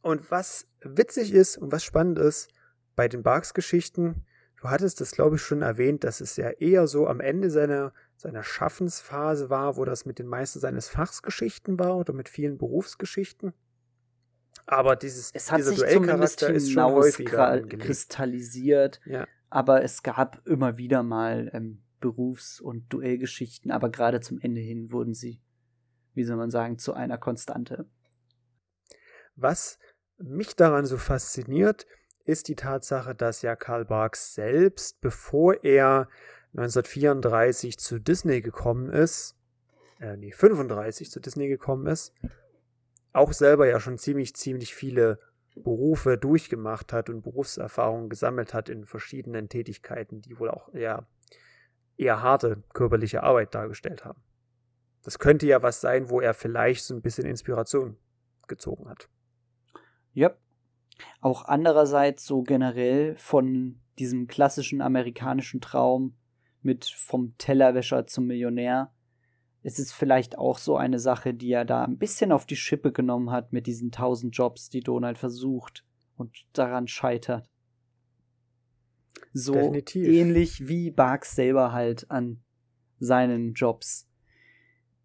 Und 0.00 0.30
was 0.30 0.66
witzig 0.80 1.32
ist 1.34 1.56
und 1.58 1.72
was 1.72 1.84
spannend 1.84 2.18
ist 2.18 2.50
bei 2.96 3.08
den 3.08 3.22
Barks-Geschichten, 3.22 4.24
du 4.60 4.68
hattest 4.70 5.00
das, 5.00 5.12
glaube 5.12 5.36
ich, 5.36 5.42
schon 5.42 5.62
erwähnt, 5.62 6.04
dass 6.04 6.20
es 6.20 6.36
ja 6.36 6.50
eher 6.50 6.86
so 6.86 7.06
am 7.06 7.20
Ende 7.20 7.50
seiner, 7.50 7.92
seiner 8.16 8.42
Schaffensphase 8.42 9.50
war, 9.50 9.76
wo 9.76 9.84
das 9.84 10.04
mit 10.04 10.18
den 10.18 10.26
meisten 10.26 10.60
seines 10.60 10.88
Fachs 10.88 11.22
Geschichten 11.22 11.78
war 11.78 11.96
oder 11.96 12.12
mit 12.12 12.28
vielen 12.28 12.58
Berufsgeschichten. 12.58 13.54
Aber 14.66 14.96
dieses, 14.96 15.30
Es 15.34 15.50
hat 15.50 15.58
dieser 15.58 15.72
sich 15.72 15.86
zumindest 15.88 16.42
ist 16.42 16.72
schon 16.72 16.82
häufiger 16.84 17.48
angelegt. 17.48 17.72
hinauskristallisiert, 17.72 19.00
Ja. 19.06 19.26
aber 19.50 19.82
es 19.82 20.02
gab 20.02 20.46
immer 20.46 20.76
wieder 20.78 21.02
mal 21.02 21.50
ähm, 21.54 21.82
Berufs- 22.00 22.60
und 22.60 22.92
Duellgeschichten, 22.92 23.70
aber 23.70 23.90
gerade 23.90 24.20
zum 24.20 24.38
Ende 24.40 24.60
hin 24.60 24.92
wurden 24.92 25.14
sie, 25.14 25.40
wie 26.14 26.24
soll 26.24 26.36
man 26.36 26.50
sagen, 26.50 26.78
zu 26.78 26.94
einer 26.94 27.18
Konstante. 27.18 27.86
Was 29.36 29.78
mich 30.18 30.56
daran 30.56 30.84
so 30.86 30.96
fasziniert, 30.98 31.86
ist 32.24 32.48
die 32.48 32.56
Tatsache, 32.56 33.14
dass 33.14 33.42
ja 33.42 33.56
Karl 33.56 33.84
Barks 33.84 34.34
selbst, 34.34 35.00
bevor 35.00 35.64
er 35.64 36.08
1934 36.52 37.78
zu 37.78 37.98
Disney 37.98 38.40
gekommen 38.42 38.90
ist, 38.90 39.36
äh, 40.00 40.16
nee, 40.16 40.32
35 40.32 41.10
zu 41.10 41.20
Disney 41.20 41.48
gekommen 41.48 41.86
ist, 41.86 42.12
auch 43.12 43.32
selber 43.32 43.66
ja 43.66 43.80
schon 43.80 43.98
ziemlich, 43.98 44.34
ziemlich 44.34 44.74
viele 44.74 45.18
Berufe 45.56 46.18
durchgemacht 46.18 46.92
hat 46.92 47.10
und 47.10 47.22
Berufserfahrungen 47.22 48.08
gesammelt 48.08 48.54
hat 48.54 48.68
in 48.68 48.84
verschiedenen 48.84 49.48
Tätigkeiten, 49.48 50.20
die 50.22 50.38
wohl 50.38 50.50
auch 50.50 50.72
eher, 50.72 51.06
eher 51.96 52.22
harte 52.22 52.62
körperliche 52.72 53.22
Arbeit 53.22 53.54
dargestellt 53.54 54.04
haben. 54.04 54.22
Das 55.02 55.18
könnte 55.18 55.46
ja 55.46 55.62
was 55.62 55.80
sein, 55.80 56.10
wo 56.10 56.20
er 56.20 56.34
vielleicht 56.34 56.84
so 56.84 56.94
ein 56.94 57.02
bisschen 57.02 57.26
Inspiration 57.26 57.96
gezogen 58.46 58.88
hat. 58.88 59.08
Ja. 60.12 60.34
Auch 61.20 61.44
andererseits 61.44 62.24
so 62.24 62.42
generell 62.42 63.14
von 63.16 63.80
diesem 63.98 64.26
klassischen 64.26 64.80
amerikanischen 64.80 65.60
Traum 65.60 66.16
mit 66.60 66.84
vom 66.86 67.36
Tellerwäscher 67.38 68.06
zum 68.06 68.26
Millionär. 68.26 68.92
Es 69.62 69.78
ist 69.78 69.92
vielleicht 69.92 70.38
auch 70.38 70.58
so 70.58 70.76
eine 70.76 70.98
Sache, 70.98 71.34
die 71.34 71.50
er 71.50 71.64
da 71.64 71.84
ein 71.84 71.98
bisschen 71.98 72.32
auf 72.32 72.46
die 72.46 72.56
Schippe 72.56 72.92
genommen 72.92 73.30
hat 73.30 73.52
mit 73.52 73.66
diesen 73.66 73.90
tausend 73.90 74.36
Jobs, 74.36 74.70
die 74.70 74.80
Donald 74.80 75.18
versucht 75.18 75.84
und 76.16 76.46
daran 76.52 76.86
scheitert. 76.86 77.48
So 79.32 79.54
Definitiv. 79.54 80.06
ähnlich 80.06 80.68
wie 80.68 80.90
Barks 80.90 81.34
selber 81.34 81.72
halt 81.72 82.10
an 82.10 82.40
seinen 83.00 83.54
Jobs 83.54 84.08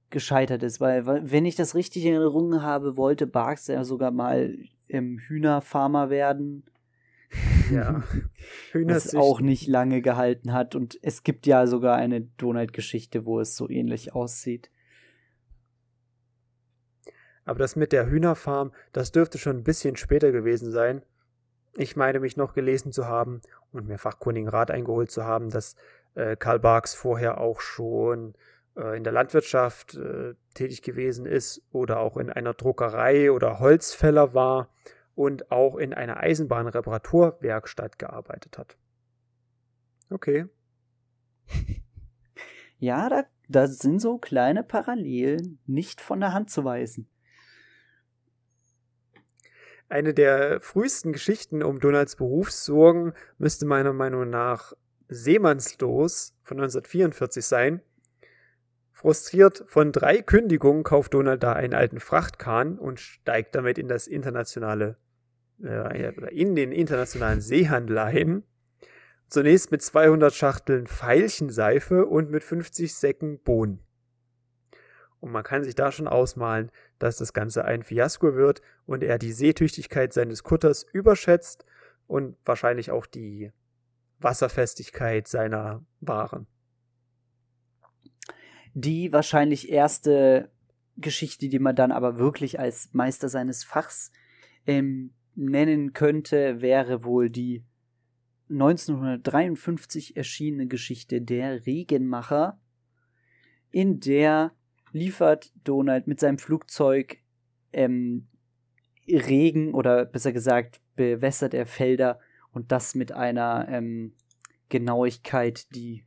gescheitert 0.09 0.63
ist, 0.63 0.79
weil, 0.79 1.05
wenn 1.05 1.45
ich 1.45 1.55
das 1.55 1.75
richtig 1.75 2.05
in 2.05 2.13
Erinnerung 2.13 2.61
habe, 2.61 2.97
wollte 2.97 3.27
Barks 3.27 3.67
ja 3.67 3.83
sogar 3.83 4.11
mal 4.11 4.55
im 4.87 5.17
Hühnerfarmer 5.17 6.09
werden. 6.09 6.63
Ja. 7.71 8.03
Was 8.73 9.15
auch 9.15 9.41
nicht 9.41 9.67
lange 9.67 10.01
gehalten 10.01 10.53
hat. 10.53 10.75
Und 10.75 10.99
es 11.01 11.23
gibt 11.23 11.45
ja 11.45 11.67
sogar 11.67 11.95
eine 11.95 12.21
Donald-Geschichte, 12.21 13.25
wo 13.25 13.39
es 13.39 13.55
so 13.55 13.69
ähnlich 13.69 14.13
aussieht. 14.13 14.69
Aber 17.45 17.59
das 17.59 17.75
mit 17.75 17.91
der 17.91 18.09
Hühnerfarm, 18.09 18.71
das 18.93 19.11
dürfte 19.11 19.37
schon 19.37 19.57
ein 19.57 19.63
bisschen 19.63 19.95
später 19.95 20.31
gewesen 20.31 20.71
sein. 20.71 21.01
Ich 21.75 21.95
meine 21.95 22.19
mich 22.19 22.37
noch 22.37 22.53
gelesen 22.53 22.91
zu 22.91 23.07
haben 23.07 23.41
und 23.71 23.87
mir 23.87 23.97
fachkundigen 23.97 24.49
Rat 24.49 24.71
eingeholt 24.71 25.11
zu 25.11 25.23
haben, 25.25 25.49
dass 25.49 25.75
äh, 26.15 26.35
Karl 26.35 26.59
Barks 26.59 26.93
vorher 26.93 27.39
auch 27.39 27.59
schon 27.59 28.35
äh, 28.77 28.95
in 28.95 29.03
der 29.03 29.13
Landwirtschaft 29.13 29.95
äh, 29.95 30.35
tätig 30.53 30.83
gewesen 30.83 31.25
ist 31.25 31.63
oder 31.71 31.99
auch 31.99 32.17
in 32.17 32.29
einer 32.29 32.53
Druckerei 32.53 33.31
oder 33.31 33.59
Holzfäller 33.59 34.33
war 34.33 34.69
und 35.15 35.51
auch 35.51 35.77
in 35.77 35.93
einer 35.93 36.17
Eisenbahnreparaturwerkstatt 36.17 37.99
gearbeitet 37.99 38.57
hat. 38.57 38.77
Okay. 40.09 40.45
Ja, 42.79 43.07
da, 43.07 43.23
da 43.47 43.67
sind 43.67 44.01
so 44.01 44.17
kleine 44.17 44.61
Parallelen 44.61 45.57
nicht 45.65 46.01
von 46.01 46.19
der 46.19 46.33
Hand 46.33 46.49
zu 46.49 46.65
weisen. 46.65 47.07
Eine 49.87 50.13
der 50.13 50.59
frühesten 50.59 51.13
Geschichten 51.13 51.63
um 51.63 51.79
Donalds 51.79 52.17
Berufssorgen 52.17 53.13
müsste 53.37 53.65
meiner 53.65 53.93
Meinung 53.93 54.29
nach 54.29 54.73
Seemannslos 55.07 56.35
von 56.43 56.57
1944 56.57 57.45
sein. 57.45 57.81
Frustriert 58.91 59.63
von 59.67 59.93
drei 59.93 60.21
Kündigungen 60.21 60.83
kauft 60.83 61.13
Donald 61.13 61.41
da 61.41 61.53
einen 61.53 61.73
alten 61.73 62.01
Frachtkahn 62.01 62.77
und 62.77 62.99
steigt 62.99 63.55
damit 63.55 63.77
in 63.77 63.87
das 63.87 64.07
internationale, 64.07 64.97
in 65.63 66.55
den 66.55 66.71
internationalen 66.71 67.41
Seehandel. 67.41 68.43
Zunächst 69.27 69.71
mit 69.71 69.81
200 69.81 70.33
Schachteln 70.33 70.85
Veilchenseife 70.87 72.05
und 72.05 72.29
mit 72.29 72.43
50 72.43 72.93
Säcken 72.93 73.39
Bohnen. 73.39 73.79
Und 75.19 75.31
man 75.31 75.43
kann 75.43 75.63
sich 75.63 75.73
da 75.73 75.91
schon 75.91 76.07
ausmalen, 76.07 76.69
dass 76.99 77.17
das 77.17 77.33
Ganze 77.33 77.65
ein 77.65 77.81
Fiasko 77.81 78.35
wird 78.35 78.61
und 78.85 79.03
er 79.03 79.17
die 79.17 79.31
Seetüchtigkeit 79.31 80.13
seines 80.13 80.43
Kutters 80.43 80.85
überschätzt 80.91 81.65
und 82.05 82.37
wahrscheinlich 82.45 82.91
auch 82.91 83.05
die 83.05 83.51
Wasserfestigkeit 84.19 85.27
seiner 85.27 85.83
Waren 86.01 86.45
die 88.73 89.13
wahrscheinlich 89.13 89.69
erste 89.69 90.51
Geschichte, 90.97 91.49
die 91.49 91.59
man 91.59 91.75
dann 91.75 91.91
aber 91.91 92.17
wirklich 92.17 92.59
als 92.59 92.89
Meister 92.93 93.29
seines 93.29 93.63
Fachs 93.63 94.11
ähm, 94.65 95.13
nennen 95.35 95.93
könnte, 95.93 96.61
wäre 96.61 97.03
wohl 97.03 97.29
die 97.29 97.63
1953 98.49 100.15
erschienene 100.15 100.67
Geschichte 100.67 101.21
Der 101.21 101.65
Regenmacher, 101.65 102.59
in 103.71 103.99
der 103.99 104.51
liefert 104.91 105.51
Donald 105.63 106.07
mit 106.07 106.19
seinem 106.19 106.37
Flugzeug 106.37 107.17
ähm, 107.71 108.27
Regen 109.07 109.73
oder 109.73 110.05
besser 110.05 110.31
gesagt 110.31 110.81
bewässert 110.95 111.53
er 111.53 111.65
Felder 111.65 112.19
und 112.51 112.71
das 112.71 112.93
mit 112.93 113.11
einer 113.11 113.67
ähm, 113.69 114.13
Genauigkeit, 114.69 115.73
die 115.75 116.05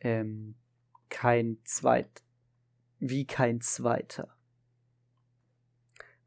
ähm, 0.00 0.54
kein 1.10 1.58
zweit, 1.64 2.22
wie 2.98 3.26
kein 3.26 3.60
zweiter. 3.60 4.37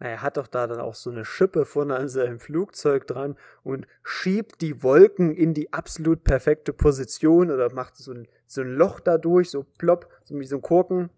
Na, 0.01 0.07
er 0.07 0.23
hat 0.23 0.37
doch 0.37 0.47
da 0.47 0.65
dann 0.65 0.79
auch 0.79 0.95
so 0.95 1.11
eine 1.11 1.23
Schippe 1.25 1.63
vorne 1.63 1.95
an 1.95 2.09
seinem 2.09 2.39
Flugzeug 2.39 3.05
dran 3.05 3.37
und 3.61 3.85
schiebt 4.03 4.59
die 4.61 4.81
Wolken 4.81 5.31
in 5.31 5.53
die 5.53 5.71
absolut 5.73 6.23
perfekte 6.23 6.73
Position 6.73 7.51
oder 7.51 7.71
macht 7.71 7.97
so 7.97 8.11
ein, 8.11 8.27
so 8.47 8.61
ein 8.61 8.73
Loch 8.73 8.99
dadurch, 8.99 9.51
so 9.51 9.63
plopp, 9.77 10.09
so 10.23 10.39
wie 10.39 10.45
so 10.45 10.55
ein 10.55 10.63
Korken, 10.63 11.11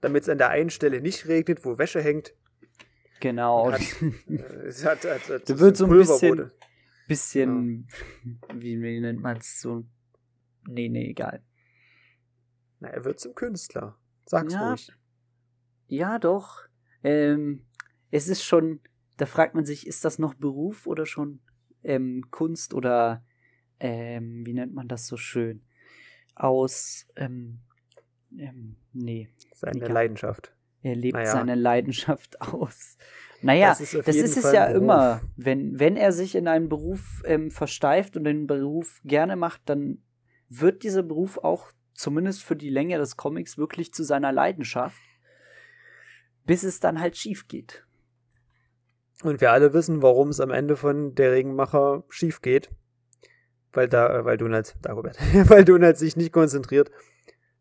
damit 0.00 0.24
es 0.24 0.28
an 0.28 0.38
der 0.38 0.48
einen 0.48 0.70
Stelle 0.70 1.00
nicht 1.00 1.28
regnet, 1.28 1.64
wo 1.64 1.78
Wäsche 1.78 2.02
hängt. 2.02 2.34
Genau. 3.20 3.70
Hat, 3.70 3.80
äh, 4.02 4.36
es 4.66 4.84
hat, 4.84 5.04
hat, 5.04 5.28
hat 5.28 5.48
da 5.48 5.58
wird 5.60 5.76
so 5.76 5.84
ein 5.84 5.92
bisschen, 5.92 6.50
bisschen 7.06 7.86
ja. 8.24 8.56
wie, 8.56 8.82
wie 8.82 8.98
nennt 8.98 9.22
man 9.22 9.36
es 9.36 9.60
so? 9.60 9.84
Nee, 10.66 10.88
nee, 10.88 11.10
egal. 11.10 11.40
Na, 12.80 12.88
er 12.88 13.04
wird 13.04 13.20
zum 13.20 13.36
Künstler. 13.36 13.96
Sag's 14.26 14.54
ja, 14.54 14.70
ruhig. 14.70 14.92
Ja, 15.86 16.18
doch. 16.18 16.64
Ähm, 17.04 17.64
es 18.14 18.28
ist 18.28 18.44
schon, 18.44 18.78
da 19.16 19.26
fragt 19.26 19.56
man 19.56 19.64
sich, 19.64 19.88
ist 19.88 20.04
das 20.04 20.20
noch 20.20 20.34
Beruf 20.34 20.86
oder 20.86 21.04
schon 21.04 21.40
ähm, 21.82 22.24
Kunst 22.30 22.72
oder 22.72 23.24
ähm, 23.80 24.46
wie 24.46 24.54
nennt 24.54 24.72
man 24.72 24.86
das 24.86 25.08
so 25.08 25.16
schön? 25.16 25.64
Aus, 26.36 27.08
ähm, 27.16 27.58
ähm, 28.38 28.76
nee. 28.92 29.30
Seine 29.52 29.78
egal. 29.78 29.92
Leidenschaft. 29.92 30.54
Er 30.82 30.94
lebt 30.94 31.14
naja. 31.14 31.32
seine 31.32 31.56
Leidenschaft 31.56 32.40
aus. 32.52 32.98
Naja, 33.42 33.70
das 33.70 33.80
ist, 33.80 34.06
das 34.06 34.14
ist 34.14 34.36
es 34.36 34.52
ja 34.52 34.66
immer. 34.66 35.20
Wenn, 35.34 35.80
wenn 35.80 35.96
er 35.96 36.12
sich 36.12 36.36
in 36.36 36.46
einen 36.46 36.68
Beruf 36.68 37.20
ähm, 37.24 37.50
versteift 37.50 38.16
und 38.16 38.22
den 38.22 38.46
Beruf 38.46 39.00
gerne 39.04 39.34
macht, 39.34 39.62
dann 39.64 40.04
wird 40.48 40.84
dieser 40.84 41.02
Beruf 41.02 41.38
auch 41.38 41.72
zumindest 41.94 42.44
für 42.44 42.54
die 42.54 42.70
Länge 42.70 42.96
des 42.98 43.16
Comics 43.16 43.58
wirklich 43.58 43.92
zu 43.92 44.04
seiner 44.04 44.30
Leidenschaft, 44.30 45.02
bis 46.46 46.62
es 46.62 46.78
dann 46.78 47.00
halt 47.00 47.16
schief 47.16 47.48
geht. 47.48 47.83
Und 49.22 49.40
wir 49.40 49.52
alle 49.52 49.72
wissen, 49.72 50.02
warum 50.02 50.28
es 50.28 50.40
am 50.40 50.50
Ende 50.50 50.76
von 50.76 51.14
der 51.14 51.32
Regenmacher 51.32 52.04
schief 52.08 52.42
geht. 52.42 52.70
Weil 53.72 53.88
da, 53.88 54.18
äh, 54.18 54.24
weil 54.24 54.36
Donald, 54.36 54.76
Dagobert, 54.82 55.18
weil 55.48 55.64
Donald 55.64 55.98
sich 55.98 56.16
nicht 56.16 56.32
konzentriert 56.32 56.90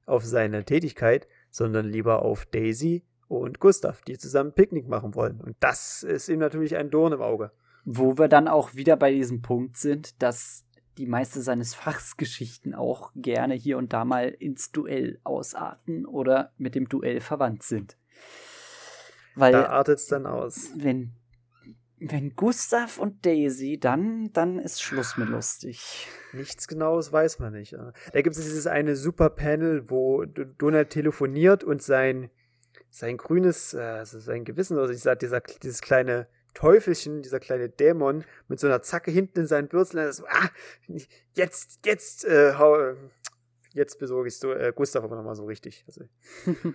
auf 0.05 0.25
seine 0.25 0.65
Tätigkeit, 0.65 1.27
sondern 1.49 1.87
lieber 1.87 2.23
auf 2.23 2.45
Daisy 2.45 3.05
und 3.27 3.59
Gustav, 3.59 4.01
die 4.01 4.17
zusammen 4.17 4.53
Picknick 4.53 4.87
machen 4.87 5.15
wollen. 5.15 5.39
Und 5.39 5.55
das 5.59 6.03
ist 6.03 6.29
ihm 6.29 6.39
natürlich 6.39 6.75
ein 6.75 6.89
Dorn 6.89 7.13
im 7.13 7.21
Auge. 7.21 7.51
Wo 7.85 8.17
wir 8.17 8.27
dann 8.27 8.47
auch 8.47 8.75
wieder 8.75 8.95
bei 8.95 9.11
diesem 9.11 9.41
Punkt 9.41 9.77
sind, 9.77 10.21
dass 10.21 10.65
die 10.97 11.07
meiste 11.07 11.41
seines 11.41 11.73
Fachs 11.73 12.17
Geschichten 12.17 12.75
auch 12.75 13.11
gerne 13.15 13.55
hier 13.55 13.77
und 13.77 13.93
da 13.93 14.05
mal 14.05 14.29
ins 14.29 14.71
Duell 14.71 15.19
ausarten 15.23 16.05
oder 16.05 16.51
mit 16.57 16.75
dem 16.75 16.87
Duell 16.87 17.19
verwandt 17.19 17.63
sind. 17.63 17.97
Weil, 19.35 19.53
da 19.53 19.65
artet 19.65 19.97
es 19.97 20.05
dann 20.07 20.27
aus. 20.27 20.69
Wenn, 20.75 21.13
wenn 22.11 22.35
Gustav 22.35 22.97
und 22.97 23.25
Daisy, 23.25 23.79
dann, 23.79 24.33
dann 24.33 24.59
ist 24.59 24.81
Schluss 24.81 25.15
mit 25.17 25.29
lustig. 25.29 26.07
Nichts 26.33 26.67
Genaues 26.67 27.11
weiß 27.11 27.39
man 27.39 27.53
nicht. 27.53 27.73
Da 27.73 28.21
gibt 28.21 28.35
es 28.35 28.43
dieses 28.43 28.67
eine 28.67 28.95
super 28.95 29.29
Panel, 29.29 29.89
wo 29.89 30.25
Donald 30.25 30.89
telefoniert 30.89 31.63
und 31.63 31.81
sein, 31.81 32.29
sein 32.89 33.17
grünes, 33.17 33.73
also 33.73 34.19
sein 34.19 34.43
Gewissen, 34.43 34.77
also 34.77 34.91
ich 34.91 34.99
sag, 34.99 35.19
dieser, 35.19 35.39
dieses 35.41 35.81
kleine 35.81 36.27
Teufelchen, 36.53 37.21
dieser 37.21 37.39
kleine 37.39 37.69
Dämon, 37.69 38.25
mit 38.47 38.59
so 38.59 38.67
einer 38.67 38.81
Zacke 38.81 39.09
hinten 39.09 39.39
in 39.41 39.47
seinen 39.47 39.69
Bürzeln, 39.69 40.11
so, 40.11 40.25
ah, 40.27 40.49
jetzt, 41.35 41.79
jetzt, 41.85 42.25
äh, 42.25 42.55
hau, 42.57 42.95
jetzt 43.71 43.97
besorge 43.97 44.27
ich 44.27 44.37
so, 44.37 44.51
äh, 44.51 44.73
Gustav 44.75 45.03
aber 45.03 45.15
nochmal 45.15 45.35
so 45.35 45.45
richtig. 45.45 45.85
Also. 45.87 46.03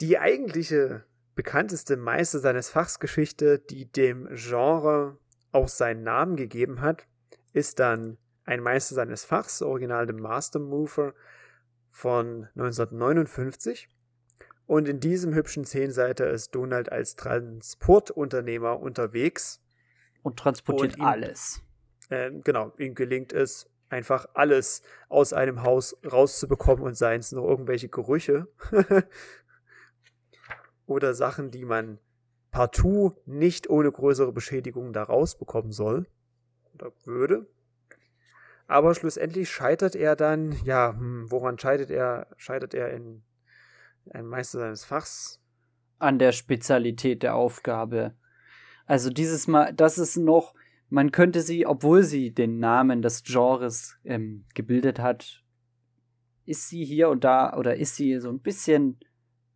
die 0.00 0.18
eigentliche 0.18 1.04
bekannteste 1.34 1.96
Meister 1.96 2.38
seines 2.38 2.68
Fachs 2.70 3.00
Geschichte, 3.00 3.58
die 3.58 3.90
dem 3.90 4.28
Genre 4.32 5.18
auch 5.50 5.68
seinen 5.68 6.02
Namen 6.02 6.36
gegeben 6.36 6.80
hat, 6.80 7.06
ist 7.52 7.78
dann 7.78 8.18
ein 8.44 8.60
Meister 8.60 8.94
seines 8.94 9.24
Fachs, 9.24 9.62
original 9.62 10.06
The 10.06 10.14
Master 10.14 10.58
Mover 10.58 11.14
von 11.90 12.48
1959. 12.56 13.88
Und 14.66 14.88
in 14.88 15.00
diesem 15.00 15.34
hübschen 15.34 15.64
Zehnseiter 15.64 16.30
ist 16.30 16.54
Donald 16.54 16.90
als 16.90 17.16
Transportunternehmer 17.16 18.80
unterwegs. 18.80 19.60
Und 20.22 20.38
transportiert 20.38 20.94
und 20.94 21.00
ihm, 21.00 21.04
alles. 21.04 21.62
Äh, 22.08 22.30
genau, 22.42 22.72
ihm 22.78 22.94
gelingt 22.94 23.32
es, 23.32 23.68
einfach 23.92 24.26
alles 24.34 24.82
aus 25.08 25.32
einem 25.32 25.62
Haus 25.62 25.96
rauszubekommen 26.10 26.84
und 26.84 26.94
seien 26.94 27.20
es 27.20 27.32
nur 27.32 27.48
irgendwelche 27.48 27.88
Gerüche 27.88 28.48
oder 30.92 31.14
Sachen, 31.14 31.50
die 31.50 31.64
man 31.64 31.98
partout 32.50 33.16
nicht 33.26 33.68
ohne 33.68 33.90
größere 33.90 34.32
Beschädigungen 34.32 34.92
da 34.92 35.02
rausbekommen 35.02 35.72
soll 35.72 36.06
oder 36.74 36.92
würde. 37.04 37.46
Aber 38.66 38.94
schlussendlich 38.94 39.50
scheitert 39.50 39.96
er 39.96 40.16
dann, 40.16 40.52
ja, 40.64 40.94
hm, 40.96 41.30
woran 41.30 41.58
scheitert 41.58 41.90
er? 41.90 42.28
Scheitert 42.36 42.74
er 42.74 42.90
in 42.92 43.22
ein 44.10 44.26
Meister 44.26 44.60
seines 44.60 44.84
Fachs? 44.84 45.40
An 45.98 46.18
der 46.18 46.32
Spezialität 46.32 47.22
der 47.22 47.34
Aufgabe. 47.34 48.14
Also 48.86 49.10
dieses 49.10 49.46
Mal, 49.46 49.72
das 49.72 49.98
ist 49.98 50.16
noch, 50.16 50.54
man 50.88 51.12
könnte 51.12 51.40
sie, 51.40 51.66
obwohl 51.66 52.02
sie 52.02 52.32
den 52.32 52.58
Namen 52.58 53.02
des 53.02 53.22
Genres 53.22 53.96
ähm, 54.04 54.44
gebildet 54.54 54.98
hat, 54.98 55.42
ist 56.44 56.68
sie 56.68 56.84
hier 56.84 57.08
und 57.08 57.24
da 57.24 57.56
oder 57.56 57.76
ist 57.76 57.96
sie 57.96 58.18
so 58.18 58.30
ein 58.30 58.40
bisschen 58.40 58.98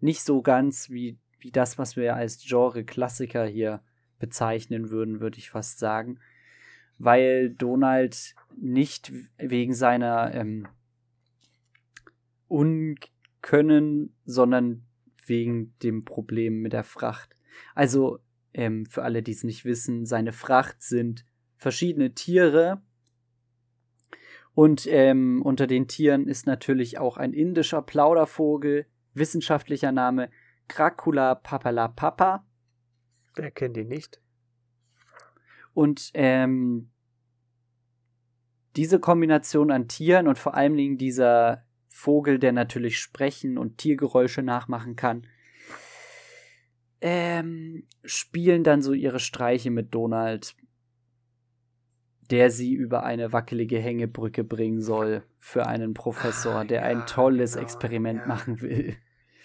nicht 0.00 0.22
so 0.22 0.42
ganz 0.42 0.90
wie, 0.90 1.18
wie 1.38 1.50
das, 1.50 1.78
was 1.78 1.96
wir 1.96 2.16
als 2.16 2.44
Genre-Klassiker 2.44 3.46
hier 3.46 3.82
bezeichnen 4.18 4.90
würden, 4.90 5.20
würde 5.20 5.38
ich 5.38 5.50
fast 5.50 5.78
sagen. 5.78 6.18
Weil 6.98 7.50
Donald 7.50 8.34
nicht 8.56 9.12
wegen 9.36 9.74
seiner 9.74 10.34
ähm, 10.34 10.66
Unkönnen, 12.48 14.14
sondern 14.24 14.82
wegen 15.26 15.74
dem 15.82 16.04
Problem 16.04 16.62
mit 16.62 16.72
der 16.72 16.84
Fracht. 16.84 17.36
Also, 17.74 18.20
ähm, 18.54 18.86
für 18.86 19.02
alle, 19.02 19.22
die 19.22 19.32
es 19.32 19.44
nicht 19.44 19.64
wissen, 19.64 20.06
seine 20.06 20.32
Fracht 20.32 20.82
sind 20.82 21.24
verschiedene 21.56 22.14
Tiere. 22.14 22.80
Und 24.54 24.86
ähm, 24.88 25.42
unter 25.42 25.66
den 25.66 25.86
Tieren 25.88 26.28
ist 26.28 26.46
natürlich 26.46 26.98
auch 26.98 27.18
ein 27.18 27.34
indischer 27.34 27.82
Plaudervogel, 27.82 28.86
wissenschaftlicher 29.12 29.92
Name 29.92 30.30
Cracula 30.68 31.34
papalapapa. 31.34 32.44
Wer 33.34 33.50
kennt 33.50 33.76
ihn 33.76 33.88
nicht? 33.88 34.20
Und 35.74 36.10
ähm, 36.14 36.90
diese 38.76 38.98
Kombination 38.98 39.70
an 39.70 39.88
Tieren 39.88 40.28
und 40.28 40.38
vor 40.38 40.54
allen 40.54 40.76
Dingen 40.76 40.98
dieser 40.98 41.64
Vogel, 41.88 42.38
der 42.38 42.52
natürlich 42.52 42.98
sprechen 42.98 43.58
und 43.58 43.78
Tiergeräusche 43.78 44.42
nachmachen 44.42 44.96
kann, 44.96 45.26
ähm, 47.00 47.86
spielen 48.04 48.64
dann 48.64 48.82
so 48.82 48.92
ihre 48.92 49.18
Streiche 49.18 49.70
mit 49.70 49.94
Donald, 49.94 50.56
der 52.30 52.50
sie 52.50 52.74
über 52.74 53.04
eine 53.04 53.32
wackelige 53.32 53.78
Hängebrücke 53.78 54.44
bringen 54.44 54.80
soll 54.80 55.22
für 55.38 55.66
einen 55.66 55.94
Professor, 55.94 56.64
der 56.64 56.82
ja, 56.82 56.86
ein 56.86 57.06
tolles 57.06 57.52
genau, 57.52 57.64
Experiment 57.64 58.20
ja. 58.20 58.26
machen 58.26 58.60
will. 58.60 58.96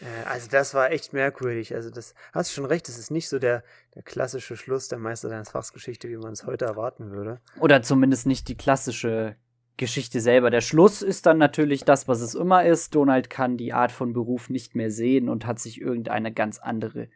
Äh, 0.01 0.27
also 0.27 0.47
das 0.49 0.73
war 0.73 0.91
echt 0.91 1.13
merkwürdig. 1.13 1.73
Also 1.75 1.89
das 1.89 2.13
hast 2.33 2.49
du 2.49 2.55
schon 2.55 2.65
recht, 2.65 2.87
das 2.87 2.97
ist 2.97 3.11
nicht 3.11 3.29
so 3.29 3.39
der, 3.39 3.63
der 3.95 4.03
klassische 4.03 4.57
Schluss 4.57 4.87
der 4.87 4.99
Meister 4.99 5.29
deines 5.29 5.49
Fachs 5.49 5.73
Geschichte, 5.73 6.09
wie 6.09 6.17
man 6.17 6.33
es 6.33 6.45
heute 6.45 6.65
erwarten 6.65 7.11
würde. 7.11 7.39
Oder 7.59 7.81
zumindest 7.81 8.25
nicht 8.25 8.47
die 8.47 8.57
klassische 8.57 9.35
Geschichte 9.77 10.19
selber. 10.19 10.49
Der 10.49 10.61
Schluss 10.61 11.01
ist 11.01 11.25
dann 11.25 11.37
natürlich 11.37 11.83
das, 11.85 12.07
was 12.07 12.21
es 12.21 12.35
immer 12.35 12.65
ist. 12.65 12.93
Donald 12.93 13.29
kann 13.29 13.57
die 13.57 13.73
Art 13.73 13.91
von 13.91 14.13
Beruf 14.13 14.49
nicht 14.49 14.75
mehr 14.75 14.91
sehen 14.91 15.29
und 15.29 15.45
hat 15.45 15.59
sich 15.59 15.81
irgendeine 15.81 16.31
ganz 16.31 16.59
andere 16.59 17.09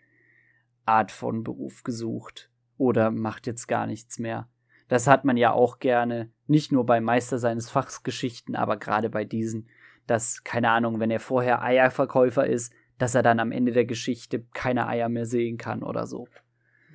Art 0.85 1.11
von 1.11 1.43
Beruf 1.43 1.83
gesucht. 1.83 2.49
Oder 2.77 3.11
macht 3.11 3.47
jetzt 3.47 3.67
gar 3.67 3.87
nichts 3.87 4.19
mehr. 4.19 4.49
Das 4.87 5.07
hat 5.07 5.25
man 5.25 5.37
ja 5.37 5.51
auch 5.51 5.79
gerne, 5.79 6.31
nicht 6.47 6.71
nur 6.71 6.85
bei 6.85 7.01
Meister 7.01 7.39
seines 7.39 7.69
Fachs 7.69 8.03
Geschichten, 8.03 8.55
aber 8.55 8.77
gerade 8.77 9.09
bei 9.09 9.25
diesen 9.25 9.67
dass, 10.07 10.43
keine 10.43 10.69
Ahnung, 10.69 10.99
wenn 10.99 11.11
er 11.11 11.19
vorher 11.19 11.61
Eierverkäufer 11.61 12.45
ist, 12.47 12.73
dass 12.97 13.15
er 13.15 13.23
dann 13.23 13.39
am 13.39 13.51
Ende 13.51 13.71
der 13.71 13.85
Geschichte 13.85 14.45
keine 14.53 14.87
Eier 14.87 15.09
mehr 15.09 15.25
sehen 15.25 15.57
kann 15.57 15.83
oder 15.83 16.07
so. 16.07 16.27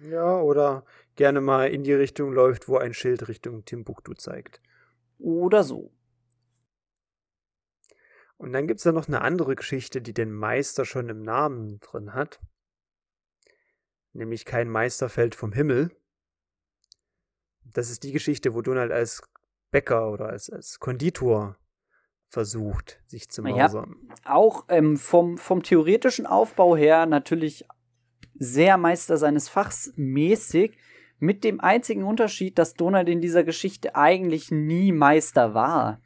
Ja, 0.02 0.40
oder 0.40 0.84
gerne 1.16 1.40
mal 1.40 1.68
in 1.68 1.84
die 1.84 1.92
Richtung 1.92 2.32
läuft, 2.32 2.68
wo 2.68 2.78
ein 2.78 2.94
Schild 2.94 3.28
Richtung 3.28 3.64
Timbuktu 3.64 4.14
zeigt. 4.14 4.62
Oder 5.18 5.62
so. 5.62 5.92
Und 8.38 8.54
dann 8.54 8.66
gibt 8.66 8.78
es 8.78 8.84
da 8.84 8.92
noch 8.92 9.06
eine 9.06 9.20
andere 9.20 9.54
Geschichte, 9.54 10.00
die 10.00 10.14
den 10.14 10.32
Meister 10.32 10.86
schon 10.86 11.10
im 11.10 11.22
Namen 11.22 11.78
drin 11.80 12.14
hat. 12.14 12.40
Nämlich 14.14 14.46
kein 14.46 14.70
Meister 14.70 15.10
fällt 15.10 15.34
vom 15.34 15.52
Himmel. 15.52 15.94
Das 17.62 17.90
ist 17.90 18.02
die 18.02 18.12
Geschichte, 18.12 18.54
wo 18.54 18.62
Donald 18.62 18.92
als 18.92 19.22
Bäcker 19.70 20.10
oder 20.10 20.30
als, 20.30 20.48
als 20.48 20.80
Konditor 20.80 21.58
versucht, 22.30 23.00
sich 23.06 23.28
zu 23.28 23.42
mausern. 23.42 23.96
Ja, 24.08 24.34
auch 24.34 24.64
ähm, 24.68 24.96
vom, 24.96 25.36
vom 25.36 25.62
theoretischen 25.62 26.26
Aufbau 26.26 26.76
her 26.76 27.04
natürlich 27.06 27.66
sehr 28.34 28.78
Meister 28.78 29.16
seines 29.16 29.48
Fachs 29.48 29.92
mäßig, 29.96 30.78
mit 31.18 31.44
dem 31.44 31.60
einzigen 31.60 32.02
Unterschied, 32.02 32.58
dass 32.58 32.74
Donald 32.74 33.08
in 33.08 33.20
dieser 33.20 33.44
Geschichte 33.44 33.94
eigentlich 33.94 34.50
nie 34.50 34.90
Meister 34.90 35.52
war. 35.52 36.00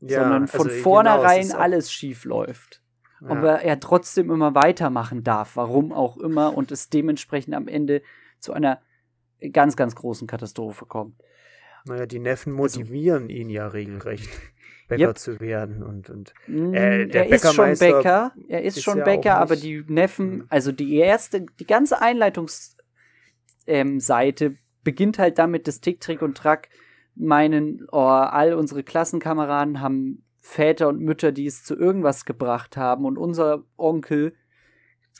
Ja, 0.00 0.22
sondern 0.22 0.48
von 0.48 0.68
also 0.68 0.82
vornherein 0.82 1.48
genau, 1.48 1.58
alles 1.58 1.92
schief 1.92 2.24
läuft. 2.24 2.82
Ja. 3.20 3.28
Aber 3.28 3.60
er 3.60 3.80
trotzdem 3.80 4.30
immer 4.30 4.54
weitermachen 4.54 5.24
darf, 5.24 5.56
warum 5.56 5.92
auch 5.92 6.16
immer, 6.16 6.56
und 6.56 6.72
es 6.72 6.88
dementsprechend 6.88 7.54
am 7.54 7.68
Ende 7.68 8.02
zu 8.38 8.52
einer 8.52 8.80
ganz, 9.52 9.76
ganz 9.76 9.94
großen 9.94 10.26
Katastrophe 10.26 10.86
kommt. 10.86 11.20
Naja, 11.84 12.06
die 12.06 12.18
Neffen 12.18 12.58
also 12.58 12.80
motivieren 12.80 13.24
also, 13.24 13.34
ihn 13.34 13.50
ja 13.50 13.66
regelrecht. 13.66 14.28
Bäcker 14.88 15.08
yep. 15.08 15.18
zu 15.18 15.40
werden 15.40 15.82
und, 15.82 16.10
und 16.10 16.34
äh, 16.46 17.08
er 17.08 17.28
ist 17.28 17.54
schon 17.54 17.78
Bäcker, 17.78 18.32
er 18.48 18.62
ist, 18.62 18.76
ist 18.76 18.82
schon 18.82 18.98
ja 18.98 19.04
Bäcker, 19.04 19.38
aber 19.38 19.56
die 19.56 19.82
Neffen, 19.88 20.36
mhm. 20.36 20.46
also 20.50 20.72
die 20.72 20.96
erste, 20.96 21.46
die 21.58 21.66
ganze 21.66 22.02
Einleitungsseite 22.02 24.44
ähm, 24.44 24.58
beginnt 24.82 25.18
halt 25.18 25.38
damit, 25.38 25.66
dass 25.66 25.80
Tick, 25.80 26.00
Trick 26.00 26.20
und 26.20 26.36
Track 26.36 26.68
meinen, 27.14 27.86
oh, 27.92 27.98
all 27.98 28.52
unsere 28.54 28.82
Klassenkameraden 28.82 29.80
haben 29.80 30.24
Väter 30.40 30.88
und 30.88 31.00
Mütter, 31.00 31.32
die 31.32 31.46
es 31.46 31.64
zu 31.64 31.74
irgendwas 31.74 32.26
gebracht 32.26 32.76
haben 32.76 33.06
und 33.06 33.16
unser 33.16 33.64
Onkel 33.78 34.34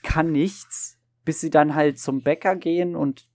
kann 0.02 0.32
nichts, 0.32 0.98
bis 1.24 1.40
sie 1.40 1.48
dann 1.48 1.74
halt 1.74 1.98
zum 1.98 2.22
Bäcker 2.22 2.56
gehen 2.56 2.94
und 2.94 3.26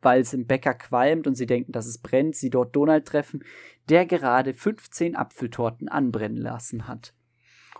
weil 0.00 0.20
es 0.20 0.32
im 0.32 0.46
Bäcker 0.46 0.74
qualmt 0.74 1.26
und 1.26 1.34
sie 1.34 1.46
denken, 1.46 1.72
dass 1.72 1.86
es 1.86 1.98
brennt, 1.98 2.36
sie 2.36 2.50
dort 2.50 2.74
Donald 2.76 3.06
treffen, 3.06 3.44
der 3.88 4.06
gerade 4.06 4.54
15 4.54 5.16
Apfeltorten 5.16 5.88
anbrennen 5.88 6.38
lassen 6.38 6.88
hat. 6.88 7.14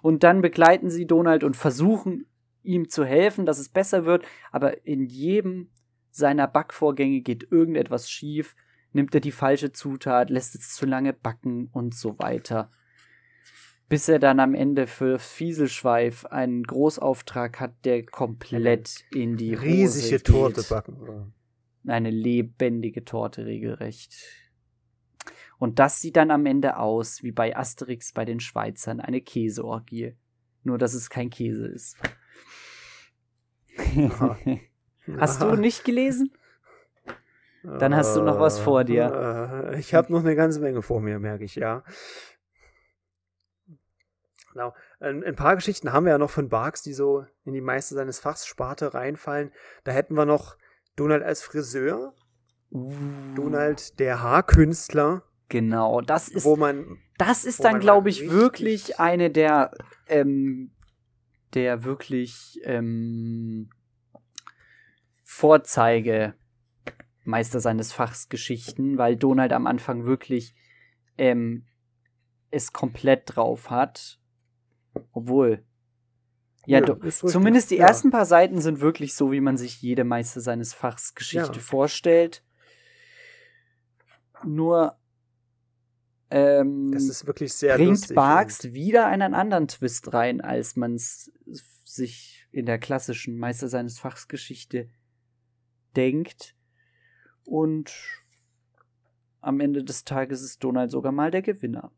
Und 0.03 0.23
dann 0.23 0.43
begleiten 0.43 0.91
sie 0.91 1.07
Donald 1.07 1.45
und 1.45 1.57
versuchen 1.57 2.27
ihm 2.62 2.89
zu 2.89 3.05
helfen, 3.05 3.47
dass 3.47 3.59
es 3.59 3.69
besser 3.69 4.05
wird, 4.05 4.27
aber 4.53 4.87
in 4.87 5.07
jedem 5.07 5.71
seiner 6.11 6.47
Backvorgänge 6.47 7.21
geht 7.21 7.51
irgendetwas 7.51 8.11
schief, 8.11 8.55
nimmt 8.93 9.14
er 9.14 9.21
die 9.21 9.33
falsche 9.33 9.73
Zutat, 9.73 10.31
lässt 10.31 10.55
es 10.55 10.75
zu 10.75 10.87
lange 10.87 11.12
backen 11.12 11.69
und 11.73 11.95
so 11.95 12.19
weiter. 12.19 12.71
Bis 13.89 14.09
er 14.09 14.19
dann 14.19 14.39
am 14.39 14.55
Ende 14.55 14.87
für 14.87 15.19
Fieselschweif 15.19 16.27
einen 16.27 16.62
Großauftrag 16.62 17.59
hat, 17.59 17.85
der 17.85 18.05
komplett 18.05 19.05
in 19.12 19.37
die 19.37 19.55
riesige 19.55 20.16
Hose 20.16 20.23
Torte 20.23 20.62
backen 20.62 21.33
eine 21.91 22.11
lebendige 22.11 23.05
Torte 23.05 23.47
regelrecht. 23.47 24.14
Und 25.59 25.78
das 25.78 26.01
sieht 26.01 26.16
dann 26.16 26.30
am 26.30 26.47
Ende 26.47 26.76
aus 26.76 27.22
wie 27.22 27.32
bei 27.32 27.57
Asterix 27.57 28.12
bei 28.12 28.24
den 28.24 28.41
Schweizern 28.41 29.01
eine 29.01 29.20
Käseorgie. 29.20 30.16
Nur 30.62 30.78
dass 30.78 30.95
es 30.95 31.11
kein 31.11 31.30
Käse 31.30 31.66
ist. 31.66 31.97
hast 35.18 35.43
du 35.43 35.57
nicht 35.57 35.84
gelesen? 35.84 36.32
Dann 37.62 37.95
hast 37.95 38.16
du 38.16 38.22
noch 38.22 38.39
was 38.39 38.59
vor 38.59 38.84
dir. 38.84 39.72
Äh, 39.72 39.78
ich 39.78 39.95
habe 39.95 40.12
noch 40.12 40.20
eine 40.20 40.36
ganze 40.36 40.61
Menge 40.61 40.82
vor 40.82 41.01
mir, 41.01 41.18
merke 41.18 41.45
ich, 41.45 41.57
ja. 41.57 41.82
Genau. 44.53 44.74
Ein, 45.01 45.24
ein, 45.24 45.36
paar 45.36 45.57
Geschichten 45.57 45.93
haben 45.93 46.05
wir 46.05 46.12
ja 46.12 46.18
noch 46.18 46.30
von 46.30 46.49
Barks, 46.49 46.82
die 46.82 46.93
so 46.93 47.26
in 47.45 47.53
die 47.53 47.61
meiste 47.61 47.95
seines 47.95 48.20
Fachs 48.20 48.47
Sparte 48.47 48.95
reinfallen. 48.95 49.53
Da 49.84 49.93
hätten 49.93 50.14
wir 50.14 50.24
noch 50.24 50.57
Donald 50.99 51.22
als 51.22 51.42
Friseur. 51.42 52.14
Uh. 52.70 52.92
Donald 53.34 53.99
der 53.99 54.22
Haarkünstler. 54.22 55.22
Genau, 55.49 56.03
das 56.03 56.28
ist, 56.28 56.44
wo 56.44 56.57
man, 56.57 56.99
das 57.16 57.44
ist 57.44 57.64
dann, 57.64 57.80
glaube 57.80 58.11
ich, 58.11 58.30
wirklich 58.30 59.01
eine 59.01 59.30
der 59.30 59.70
ähm, 60.07 60.72
der 61.55 61.84
wirklich 61.84 62.61
ähm, 62.64 63.70
Vorzeige 65.24 66.34
Meister 67.24 67.61
seines 67.61 67.92
Fachs 67.92 68.28
Geschichten, 68.28 68.99
weil 68.99 69.16
Donald 69.16 69.53
am 69.53 69.66
Anfang 69.66 70.05
wirklich 70.05 70.55
ähm, 71.16 71.66
es 72.51 72.72
komplett 72.72 73.36
drauf 73.36 73.70
hat. 73.70 74.18
Obwohl. 75.12 75.64
Ja, 76.69 76.81
ja 76.81 77.11
zumindest 77.11 77.71
die 77.71 77.77
ja. 77.77 77.87
ersten 77.87 78.11
paar 78.11 78.27
Seiten 78.27 78.61
sind 78.61 78.81
wirklich 78.81 79.14
so, 79.14 79.33
wie 79.33 79.41
man 79.41 79.57
sich 79.57 79.81
jede 79.81 80.05
Meister 80.05 80.43
seines 80.43 80.75
Fachs 80.75 81.14
Geschichte 81.14 81.55
ja. 81.55 81.61
vorstellt. 81.61 82.45
Nur 84.45 84.99
ähm, 86.31 86.93
das 86.93 87.05
ist 87.05 87.27
wirklich 87.27 87.55
sehr 87.55 87.77
bringt 87.77 88.14
Barks 88.14 88.75
wieder 88.75 89.07
einen 89.07 89.33
anderen 89.33 89.66
Twist 89.66 90.12
rein, 90.12 90.43
als 90.43 90.77
man 90.77 90.95
es 90.95 91.33
sich 91.85 92.47
in 92.53 92.66
der 92.66 92.79
klassischen 92.79 93.39
Meister 93.39 93.69
seines 93.69 93.99
Fachs 93.99 94.29
Geschichte 94.29 94.91
denkt. 95.97 96.55
Und 97.45 97.95
am 99.41 99.61
Ende 99.61 99.85
des 99.85 100.05
Tages 100.05 100.43
ist 100.43 100.62
Donald 100.62 100.91
sogar 100.91 101.12
mal 101.12 101.31
der 101.31 101.41
Gewinner. 101.41 101.93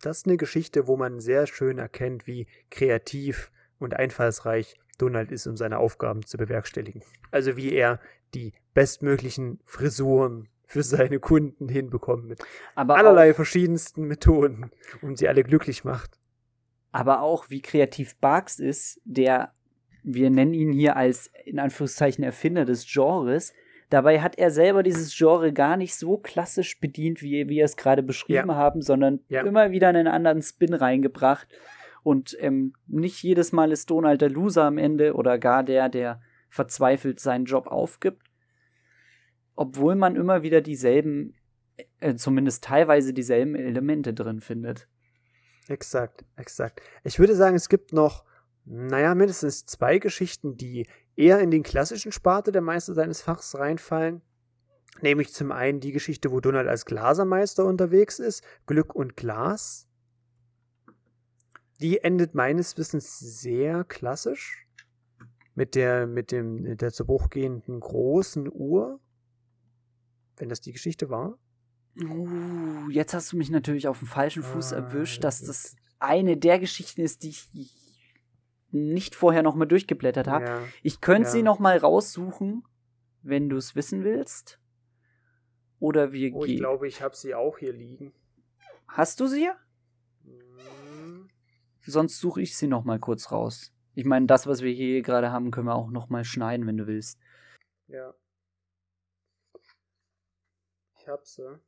Das 0.00 0.18
ist 0.18 0.26
eine 0.26 0.36
Geschichte, 0.36 0.86
wo 0.86 0.96
man 0.96 1.20
sehr 1.20 1.46
schön 1.46 1.78
erkennt, 1.78 2.26
wie 2.26 2.46
kreativ 2.70 3.50
und 3.78 3.94
einfallsreich 3.94 4.76
Donald 4.98 5.32
ist, 5.32 5.46
um 5.46 5.56
seine 5.56 5.78
Aufgaben 5.78 6.24
zu 6.24 6.36
bewerkstelligen. 6.36 7.02
Also 7.30 7.56
wie 7.56 7.72
er 7.72 8.00
die 8.34 8.52
bestmöglichen 8.74 9.60
Frisuren 9.64 10.48
für 10.66 10.82
seine 10.82 11.18
Kunden 11.18 11.68
hinbekommt 11.68 12.26
mit 12.26 12.44
aber 12.76 12.96
allerlei 12.96 13.34
verschiedensten 13.34 14.04
Methoden 14.04 14.70
und 15.02 15.18
sie 15.18 15.28
alle 15.28 15.42
glücklich 15.42 15.84
macht. 15.84 16.18
Aber 16.92 17.22
auch 17.22 17.50
wie 17.50 17.60
kreativ 17.60 18.16
Barks 18.16 18.58
ist, 18.60 19.00
der 19.04 19.52
wir 20.02 20.30
nennen 20.30 20.54
ihn 20.54 20.72
hier 20.72 20.96
als 20.96 21.30
in 21.44 21.58
Anführungszeichen 21.58 22.24
Erfinder 22.24 22.64
des 22.64 22.86
Genres. 22.86 23.52
Dabei 23.90 24.20
hat 24.20 24.38
er 24.38 24.52
selber 24.52 24.84
dieses 24.84 25.14
Genre 25.16 25.52
gar 25.52 25.76
nicht 25.76 25.96
so 25.96 26.16
klassisch 26.16 26.78
bedient, 26.78 27.22
wie 27.22 27.48
wir 27.48 27.64
es 27.64 27.76
gerade 27.76 28.04
beschrieben 28.04 28.48
ja. 28.48 28.54
haben, 28.54 28.82
sondern 28.82 29.20
ja. 29.28 29.42
immer 29.42 29.72
wieder 29.72 29.88
einen 29.88 30.06
anderen 30.06 30.42
Spin 30.42 30.74
reingebracht. 30.74 31.48
Und 32.04 32.36
ähm, 32.40 32.74
nicht 32.86 33.20
jedes 33.22 33.50
Mal 33.50 33.72
ist 33.72 33.90
Donald 33.90 34.20
der 34.20 34.30
Loser 34.30 34.64
am 34.64 34.78
Ende 34.78 35.14
oder 35.14 35.38
gar 35.38 35.64
der, 35.64 35.88
der 35.88 36.22
verzweifelt 36.48 37.18
seinen 37.18 37.44
Job 37.44 37.66
aufgibt. 37.66 38.22
Obwohl 39.56 39.96
man 39.96 40.14
immer 40.14 40.44
wieder 40.44 40.60
dieselben, 40.60 41.34
äh, 41.98 42.14
zumindest 42.14 42.64
teilweise 42.64 43.12
dieselben 43.12 43.56
Elemente 43.56 44.14
drin 44.14 44.40
findet. 44.40 44.88
Exakt, 45.68 46.24
exakt. 46.36 46.80
Ich 47.02 47.18
würde 47.18 47.34
sagen, 47.34 47.56
es 47.56 47.68
gibt 47.68 47.92
noch 47.92 48.24
naja, 48.64 49.14
mindestens 49.14 49.66
zwei 49.66 49.98
Geschichten, 49.98 50.56
die 50.56 50.86
eher 51.20 51.40
in 51.40 51.50
den 51.50 51.62
klassischen 51.62 52.12
Sparte 52.12 52.50
der 52.50 52.62
Meister 52.62 52.94
seines 52.94 53.20
Fachs 53.20 53.54
reinfallen. 53.54 54.22
Nämlich 55.02 55.32
zum 55.32 55.52
einen 55.52 55.80
die 55.80 55.92
Geschichte, 55.92 56.30
wo 56.32 56.40
Donald 56.40 56.66
als 56.66 56.84
Glasermeister 56.84 57.64
unterwegs 57.64 58.18
ist, 58.18 58.42
Glück 58.66 58.94
und 58.94 59.16
Glas. 59.16 59.86
Die 61.80 62.00
endet 62.00 62.34
meines 62.34 62.76
Wissens 62.76 63.18
sehr 63.18 63.84
klassisch. 63.84 64.66
Mit 65.54 65.74
der, 65.74 66.06
mit 66.06 66.32
dem, 66.32 66.76
der 66.76 66.92
zu 66.92 67.04
Bruch 67.04 67.28
gehenden 67.28 67.80
großen 67.80 68.50
Uhr. 68.50 69.00
Wenn 70.36 70.48
das 70.48 70.60
die 70.60 70.72
Geschichte 70.72 71.10
war. 71.10 71.38
Uh, 72.00 72.88
jetzt 72.90 73.14
hast 73.14 73.32
du 73.32 73.36
mich 73.36 73.50
natürlich 73.50 73.88
auf 73.88 73.98
dem 73.98 74.08
falschen 74.08 74.42
Fuß 74.42 74.72
ah, 74.72 74.76
erwischt, 74.76 75.22
dass 75.24 75.42
das 75.42 75.76
eine 75.98 76.36
der 76.36 76.58
Geschichten 76.58 77.02
ist, 77.02 77.22
die 77.22 77.30
ich 77.30 77.89
nicht 78.72 79.14
vorher 79.14 79.42
noch 79.42 79.54
mal 79.54 79.66
durchgeblättert 79.66 80.28
habe. 80.28 80.44
Ja. 80.44 80.62
Ich 80.82 81.00
könnte 81.00 81.28
ja. 81.28 81.32
sie 81.32 81.42
noch 81.42 81.58
mal 81.58 81.76
raussuchen, 81.76 82.64
wenn 83.22 83.48
du 83.48 83.56
es 83.56 83.74
wissen 83.74 84.04
willst. 84.04 84.60
Oder 85.78 86.12
wir 86.12 86.34
oh, 86.34 86.40
gehen. 86.40 86.54
Ich 86.54 86.58
glaube, 86.58 86.88
ich 86.88 87.02
habe 87.02 87.16
sie 87.16 87.34
auch 87.34 87.58
hier 87.58 87.72
liegen. 87.72 88.12
Hast 88.86 89.20
du 89.20 89.26
sie? 89.26 89.48
Hm. 90.24 91.30
Sonst 91.80 92.18
suche 92.20 92.42
ich 92.42 92.56
sie 92.56 92.66
noch 92.66 92.84
mal 92.84 92.98
kurz 92.98 93.32
raus. 93.32 93.72
Ich 93.94 94.04
meine, 94.04 94.26
das, 94.26 94.46
was 94.46 94.62
wir 94.62 94.72
hier 94.72 95.02
gerade 95.02 95.32
haben, 95.32 95.50
können 95.50 95.66
wir 95.66 95.74
auch 95.74 95.90
noch 95.90 96.08
mal 96.08 96.24
schneiden, 96.24 96.66
wenn 96.66 96.76
du 96.76 96.86
willst. 96.86 97.18
Ja. 97.88 98.14
Ich 100.98 101.08
hab 101.08 101.26
sie. 101.26 101.58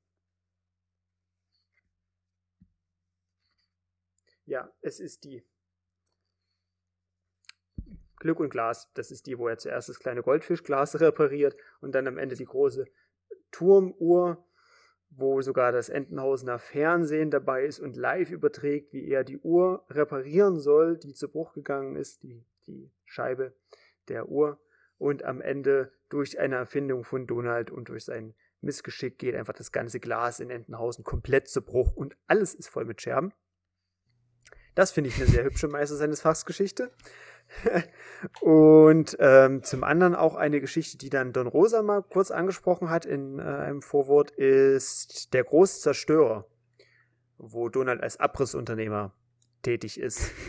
Ja, 4.45 4.71
es 4.83 5.01
ist 5.01 5.25
die. 5.25 5.45
Glück 8.23 8.39
und 8.39 8.51
Glas, 8.51 8.89
das 8.95 9.11
ist 9.11 9.27
die, 9.27 9.37
wo 9.37 9.49
er 9.49 9.59
zuerst 9.59 9.89
das 9.89 9.99
kleine 9.99 10.23
Goldfischglas 10.23 11.01
repariert 11.01 11.57
und 11.81 11.95
dann 11.95 12.07
am 12.07 12.19
Ende 12.19 12.37
die 12.37 12.45
große 12.45 12.87
Turmuhr, 13.51 14.47
wo 15.11 15.43
sogar 15.43 15.73
das 15.73 15.89
Entenhausener 15.89 16.61
Fernsehen 16.61 17.31
dabei 17.31 17.65
ist 17.65 17.81
und 17.81 17.97
live 17.97 18.31
überträgt, 18.31 18.93
wie 18.93 19.09
er 19.09 19.25
die 19.25 19.39
Uhr 19.39 19.85
reparieren 19.91 20.61
soll, 20.61 20.97
die 20.97 21.15
zu 21.15 21.29
Bruch 21.29 21.53
gegangen 21.53 21.97
ist, 21.97 22.23
die, 22.23 22.47
die 22.69 22.93
Scheibe 23.05 23.55
der 24.09 24.29
Uhr. 24.29 24.61
Und 24.99 25.25
am 25.25 25.41
Ende 25.41 25.93
durch 26.09 26.39
eine 26.39 26.55
Erfindung 26.55 27.03
von 27.03 27.27
Donald 27.27 27.73
und 27.73 27.89
durch 27.89 28.05
sein 28.05 28.35
Missgeschick 28.61 29.19
geht 29.19 29.35
einfach 29.35 29.55
das 29.55 29.73
ganze 29.73 29.99
Glas 29.99 30.39
in 30.39 30.49
Entenhausen 30.49 31.03
komplett 31.03 31.49
zu 31.49 31.61
Bruch 31.61 31.97
und 31.97 32.17
alles 32.29 32.55
ist 32.55 32.69
voll 32.69 32.85
mit 32.85 33.03
Scherben. 33.03 33.35
Das 34.75 34.93
finde 34.93 35.11
ich 35.11 35.17
eine 35.17 35.27
sehr 35.27 35.45
hübsche 35.45 35.69
Meister 35.69 35.97
seines 35.97 36.21
Fachs 36.21 36.45
Geschichte. 36.47 36.91
und 38.41 39.17
ähm, 39.21 39.63
zum 39.63 39.85
anderen 39.85 40.15
auch 40.15 40.35
eine 40.35 40.61
Geschichte, 40.61 40.97
die 40.97 41.11
dann 41.11 41.33
Don 41.33 41.47
Rosa 41.47 41.83
mal 41.83 42.03
kurz 42.03 42.31
angesprochen 42.31 42.89
hat 42.89 43.05
in 43.05 43.39
äh, 43.39 43.43
einem 43.43 43.83
Vorwort, 43.83 44.31
ist 44.31 45.35
Der 45.35 45.45
Großzerstörer, 45.45 46.47
wo 47.39 47.69
Donald 47.69 48.03
als 48.03 48.19
Abrissunternehmer 48.19 49.13
tätig 49.63 49.99
ist. 50.01 50.31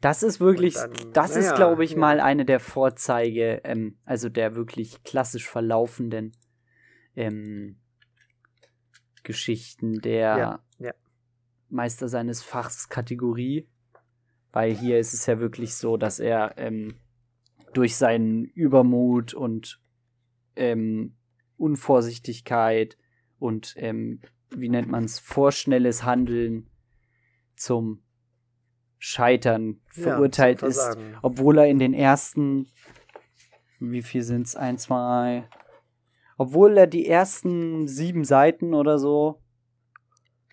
Das 0.00 0.22
ist 0.22 0.40
wirklich, 0.40 0.72
dann, 0.72 0.92
das 1.12 1.34
naja, 1.34 1.50
ist, 1.50 1.56
glaube 1.56 1.84
ich, 1.84 1.90
ja. 1.90 1.98
mal 1.98 2.20
eine 2.20 2.46
der 2.46 2.58
Vorzeige, 2.58 3.60
ähm, 3.64 3.98
also 4.06 4.30
der 4.30 4.56
wirklich 4.56 5.04
klassisch 5.04 5.46
verlaufenden 5.46 6.32
ähm, 7.14 7.76
Geschichten 9.22 10.00
der 10.00 10.20
ja. 10.20 10.60
Meister 11.70 12.08
seines 12.08 12.42
Fachs 12.42 12.88
Kategorie. 12.88 13.68
Weil 14.52 14.74
hier 14.74 14.98
ist 14.98 15.14
es 15.14 15.26
ja 15.26 15.38
wirklich 15.38 15.74
so, 15.74 15.96
dass 15.96 16.18
er 16.18 16.58
ähm, 16.58 16.94
durch 17.72 17.96
seinen 17.96 18.44
Übermut 18.44 19.32
und 19.32 19.80
ähm, 20.56 21.14
Unvorsichtigkeit 21.56 22.96
und 23.38 23.74
ähm, 23.76 24.20
wie 24.50 24.68
nennt 24.68 24.88
man 24.88 25.04
es, 25.04 25.18
vorschnelles 25.18 26.04
Handeln 26.04 26.68
zum 27.54 28.02
Scheitern 28.98 29.80
verurteilt 29.86 30.62
ja, 30.62 30.68
ist, 30.68 30.98
obwohl 31.22 31.58
er 31.58 31.66
in 31.66 31.78
den 31.78 31.94
ersten, 31.94 32.66
wie 33.78 34.02
viel 34.02 34.22
sind 34.22 34.46
es, 34.46 34.56
ein, 34.56 34.76
zwei, 34.78 35.48
obwohl 36.36 36.76
er 36.76 36.86
die 36.86 37.06
ersten 37.06 37.86
sieben 37.86 38.24
Seiten 38.24 38.74
oder 38.74 38.98
so 38.98 39.40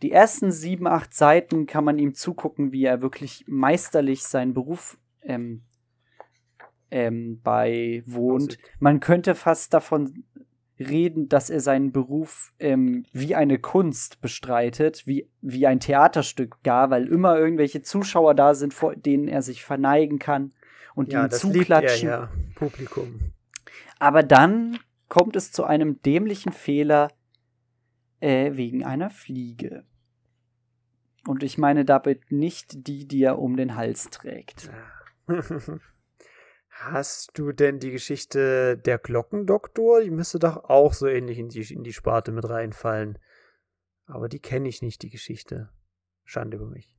die 0.02 0.12
ersten 0.12 0.52
sieben, 0.52 0.88
acht 0.88 1.14
Seiten 1.14 1.66
kann 1.66 1.84
man 1.84 1.98
ihm 1.98 2.14
zugucken, 2.14 2.72
wie 2.72 2.86
er 2.86 3.02
wirklich 3.02 3.46
meisterlich 3.48 4.24
seinen 4.24 4.54
Beruf 4.54 4.98
ähm, 5.24 5.64
ähm, 6.92 7.42
beiwohnt. 7.42 8.58
Man 8.80 9.00
könnte 9.00 9.36
fast 9.36 9.74
davon 9.74 10.24
reden, 10.80 11.28
dass 11.28 11.50
er 11.50 11.60
seinen 11.60 11.92
Beruf 11.92 12.54
ähm, 12.60 13.06
wie 13.12 13.36
eine 13.36 13.58
Kunst 13.58 14.22
bestreitet, 14.22 15.08
wie, 15.08 15.28
wie 15.42 15.66
ein 15.66 15.80
Theaterstück 15.80 16.62
gar, 16.64 16.90
weil 16.90 17.08
immer 17.08 17.38
irgendwelche 17.38 17.82
Zuschauer 17.82 18.36
da 18.36 18.54
sind, 18.54 18.74
vor 18.74 18.96
denen 18.96 19.28
er 19.28 19.42
sich 19.42 19.64
verneigen 19.64 20.20
kann 20.20 20.54
und 20.94 21.14
ja, 21.14 21.26
ihm 21.26 21.32
zuklatschen. 21.32 22.10
Er, 22.10 22.20
ja, 22.20 22.32
Publikum. 22.56 23.34
Aber 24.00 24.22
dann 24.22 24.78
kommt 25.10 25.36
es 25.36 25.52
zu 25.52 25.64
einem 25.64 26.02
dämlichen 26.04 26.52
Fehler, 26.52 27.10
äh, 28.20 28.56
wegen 28.56 28.84
einer 28.84 29.10
Fliege. 29.10 29.86
Und 31.26 31.44
ich 31.44 31.58
meine 31.58 31.86
damit 31.86 32.32
nicht 32.32 32.88
die, 32.88 33.08
die 33.08 33.24
er 33.24 33.40
um 33.40 33.58
den 33.58 33.76
Hals 33.76 34.10
trägt. 34.10 34.70
Hast 36.70 37.32
du 37.38 37.52
denn 37.52 37.80
die 37.80 37.92
Geschichte 37.92 38.78
der 38.78 38.98
Glockendoktor? 38.98 40.02
Die 40.02 40.12
müsste 40.12 40.40
doch 40.40 40.66
auch 40.66 40.94
so 40.94 41.08
ähnlich 41.08 41.40
in 41.40 41.50
die, 41.50 41.62
in 41.74 41.84
die 41.84 41.94
Sparte 41.94 42.32
mit 42.32 42.48
reinfallen. 42.48 43.18
Aber 44.06 44.30
die 44.30 44.40
kenne 44.40 44.70
ich 44.70 44.82
nicht, 44.82 45.02
die 45.02 45.10
Geschichte. 45.10 45.70
Schande 46.24 46.58
über 46.58 46.68
mich. 46.68 46.90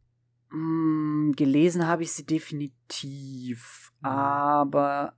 Mm, 0.51 1.33
gelesen 1.33 1.87
habe 1.87 2.03
ich 2.03 2.12
sie 2.12 2.25
definitiv, 2.25 3.93
mhm. 4.01 4.09
aber 4.09 5.12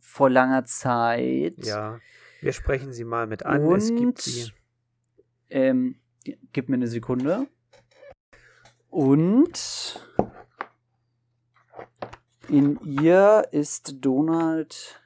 vor 0.00 0.30
langer 0.30 0.64
Zeit. 0.64 1.56
Ja, 1.58 1.98
wir 2.40 2.52
sprechen 2.52 2.92
sie 2.92 3.04
mal 3.04 3.26
mit 3.26 3.44
an. 3.44 3.64
Und 3.64 3.78
es 3.78 3.94
gibt 3.94 4.20
sie. 4.20 4.52
Ähm, 5.50 6.00
gib 6.52 6.68
mir 6.68 6.76
eine 6.76 6.88
Sekunde. 6.88 7.46
Und 8.90 10.06
In 12.48 12.78
ihr 12.84 13.48
ist 13.50 14.04
Donald 14.04 15.00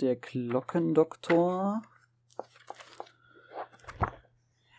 der 0.00 0.14
Glockendoktor. 0.14 1.82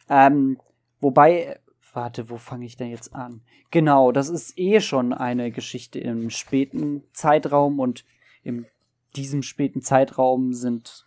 Ähm, 0.10 0.58
wobei, 1.01 1.60
warte, 1.91 2.30
wo 2.30 2.38
fange 2.38 2.66
ich 2.66 2.78
denn 2.78 2.91
jetzt 2.91 3.14
an? 3.14 3.41
Genau, 3.72 4.14
das 4.14 4.30
ist 4.30 4.58
eh 4.58 4.80
schon 4.80 5.12
eine 5.12 5.51
Geschichte 5.51 5.99
im 5.99 6.30
späten 6.30 7.03
Zeitraum 7.12 7.82
und 7.82 8.05
in 8.41 8.66
diesem 9.18 9.43
späten 9.43 9.82
Zeitraum 9.82 10.53
sind 10.53 11.05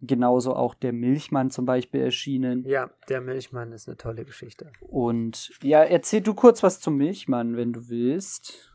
genauso 0.00 0.54
auch 0.54 0.74
der 0.74 0.92
Milchmann 0.92 1.50
zum 1.50 1.64
Beispiel 1.64 2.00
erschienen. 2.00 2.64
Ja, 2.64 2.90
der 3.08 3.20
Milchmann 3.20 3.72
ist 3.72 3.88
eine 3.88 3.96
tolle 3.96 4.24
Geschichte. 4.24 4.70
Und 4.80 5.52
ja, 5.62 5.82
erzähl 5.82 6.20
du 6.20 6.34
kurz 6.34 6.62
was 6.62 6.80
zum 6.80 6.96
Milchmann, 6.96 7.56
wenn 7.56 7.72
du 7.72 7.88
willst. 7.88 8.72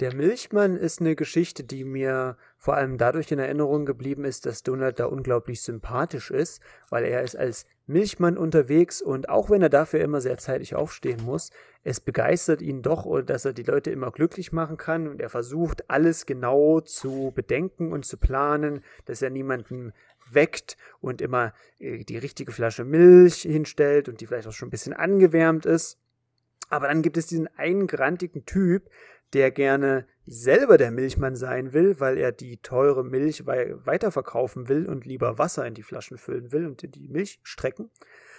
Der 0.00 0.14
Milchmann 0.14 0.76
ist 0.76 1.00
eine 1.00 1.14
Geschichte, 1.14 1.64
die 1.64 1.84
mir 1.84 2.36
vor 2.56 2.74
allem 2.74 2.98
dadurch 2.98 3.30
in 3.30 3.38
Erinnerung 3.38 3.86
geblieben 3.86 4.24
ist, 4.24 4.46
dass 4.46 4.62
Donald 4.62 4.98
da 4.98 5.06
unglaublich 5.06 5.62
sympathisch 5.62 6.30
ist, 6.30 6.60
weil 6.90 7.04
er 7.04 7.22
ist 7.22 7.36
als 7.36 7.66
Milchmann 7.86 8.38
unterwegs 8.38 9.02
und 9.02 9.28
auch 9.28 9.50
wenn 9.50 9.62
er 9.62 9.68
dafür 9.68 10.00
immer 10.00 10.20
sehr 10.20 10.38
zeitig 10.38 10.74
aufstehen 10.74 11.24
muss, 11.24 11.50
es 11.84 12.00
begeistert 12.00 12.62
ihn 12.62 12.82
doch, 12.82 13.22
dass 13.22 13.44
er 13.44 13.52
die 13.52 13.64
Leute 13.64 13.90
immer 13.90 14.10
glücklich 14.10 14.52
machen 14.52 14.76
kann 14.76 15.08
und 15.08 15.20
er 15.20 15.28
versucht 15.28 15.90
alles 15.90 16.26
genau 16.26 16.80
zu 16.80 17.32
bedenken 17.34 17.92
und 17.92 18.04
zu 18.04 18.16
planen, 18.16 18.82
dass 19.04 19.22
er 19.22 19.30
niemanden 19.30 19.92
weckt 20.30 20.76
und 21.00 21.20
immer 21.20 21.52
äh, 21.78 22.04
die 22.04 22.18
richtige 22.18 22.52
Flasche 22.52 22.84
Milch 22.84 23.42
hinstellt 23.42 24.08
und 24.08 24.20
die 24.20 24.26
vielleicht 24.26 24.48
auch 24.48 24.52
schon 24.52 24.68
ein 24.68 24.72
bisschen 24.72 24.92
angewärmt 24.92 25.66
ist. 25.66 25.98
Aber 26.68 26.88
dann 26.88 27.02
gibt 27.02 27.16
es 27.16 27.26
diesen 27.26 27.48
einen 27.58 27.86
grantigen 27.86 28.46
Typ, 28.46 28.88
der 29.32 29.50
gerne 29.50 30.06
selber 30.26 30.78
der 30.78 30.90
Milchmann 30.90 31.36
sein 31.36 31.72
will, 31.72 31.98
weil 32.00 32.16
er 32.18 32.32
die 32.32 32.58
teure 32.58 33.04
Milch 33.04 33.46
weiterverkaufen 33.46 34.68
will 34.68 34.86
und 34.86 35.04
lieber 35.04 35.38
Wasser 35.38 35.66
in 35.66 35.74
die 35.74 35.82
Flaschen 35.82 36.18
füllen 36.18 36.52
will 36.52 36.66
und 36.66 36.94
die 36.94 37.08
Milch 37.08 37.40
strecken. 37.42 37.90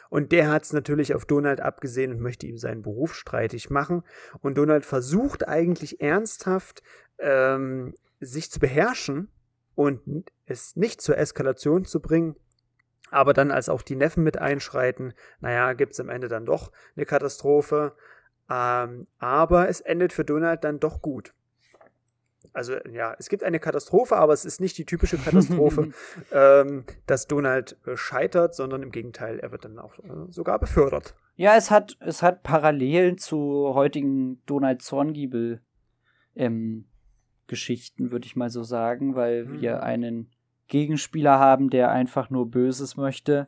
Und 0.09 0.31
der 0.31 0.51
hat 0.51 0.63
es 0.63 0.73
natürlich 0.73 1.15
auf 1.15 1.25
Donald 1.25 1.59
abgesehen 1.59 2.11
und 2.11 2.21
möchte 2.21 2.45
ihm 2.45 2.57
seinen 2.57 2.83
Beruf 2.83 3.15
streitig 3.15 3.69
machen. 3.69 4.03
Und 4.41 4.57
Donald 4.57 4.85
versucht 4.85 5.47
eigentlich 5.47 6.01
ernsthaft, 6.01 6.83
ähm, 7.17 7.95
sich 8.19 8.51
zu 8.51 8.59
beherrschen 8.59 9.29
und 9.75 10.31
es 10.45 10.75
nicht 10.75 11.01
zur 11.01 11.17
Eskalation 11.17 11.85
zu 11.85 11.99
bringen. 11.99 12.35
Aber 13.11 13.33
dann, 13.33 13.51
als 13.51 13.69
auch 13.69 13.83
die 13.83 13.95
Neffen 13.95 14.23
mit 14.23 14.39
einschreiten, 14.39 15.13
naja, 15.39 15.73
gibt 15.73 15.93
es 15.93 15.99
am 15.99 16.09
Ende 16.09 16.27
dann 16.27 16.45
doch 16.45 16.71
eine 16.95 17.05
Katastrophe. 17.05 17.93
Ähm, 18.49 19.07
aber 19.19 19.69
es 19.69 19.81
endet 19.81 20.13
für 20.13 20.25
Donald 20.25 20.63
dann 20.63 20.79
doch 20.79 21.01
gut. 21.01 21.33
Also 22.53 22.75
ja, 22.91 23.15
es 23.17 23.29
gibt 23.29 23.43
eine 23.43 23.59
Katastrophe, 23.59 24.15
aber 24.15 24.33
es 24.33 24.45
ist 24.45 24.61
nicht 24.61 24.77
die 24.77 24.85
typische 24.85 25.17
Katastrophe, 25.17 25.89
ähm, 26.31 26.85
dass 27.07 27.27
Donald 27.27 27.77
äh, 27.85 27.97
scheitert, 27.97 28.53
sondern 28.53 28.83
im 28.83 28.91
Gegenteil, 28.91 29.39
er 29.39 29.51
wird 29.51 29.65
dann 29.65 29.79
auch 29.79 29.97
äh, 29.99 30.29
sogar 30.29 30.59
befördert. 30.59 31.15
Ja, 31.35 31.55
es 31.55 31.71
hat, 31.71 31.97
es 31.99 32.21
hat 32.21 32.43
Parallelen 32.43 33.17
zu 33.17 33.73
heutigen 33.73 34.43
Donald 34.45 34.83
Zorngiebel 34.83 35.61
ähm, 36.35 36.85
Geschichten, 37.47 38.11
würde 38.11 38.25
ich 38.25 38.35
mal 38.35 38.49
so 38.49 38.63
sagen, 38.63 39.15
weil 39.15 39.45
mhm. 39.45 39.61
wir 39.61 39.83
einen 39.83 40.29
Gegenspieler 40.67 41.39
haben, 41.39 41.69
der 41.69 41.91
einfach 41.91 42.29
nur 42.29 42.49
Böses 42.49 42.97
möchte. 42.97 43.47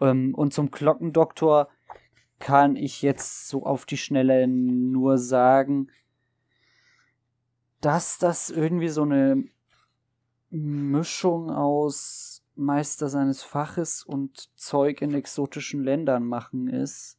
Ähm, 0.00 0.34
und 0.34 0.52
zum 0.52 0.70
Glockendoktor 0.70 1.68
kann 2.38 2.76
ich 2.76 3.02
jetzt 3.02 3.48
so 3.48 3.64
auf 3.64 3.86
die 3.86 3.96
Schnelle 3.96 4.46
nur 4.46 5.18
sagen, 5.18 5.88
dass 7.80 8.18
das 8.18 8.50
irgendwie 8.50 8.88
so 8.88 9.02
eine 9.02 9.44
Mischung 10.50 11.50
aus 11.50 12.42
Meister 12.54 13.08
seines 13.08 13.42
Faches 13.42 14.04
und 14.04 14.48
Zeug 14.56 15.02
in 15.02 15.14
exotischen 15.14 15.82
Ländern 15.82 16.24
machen 16.24 16.68
ist. 16.68 17.18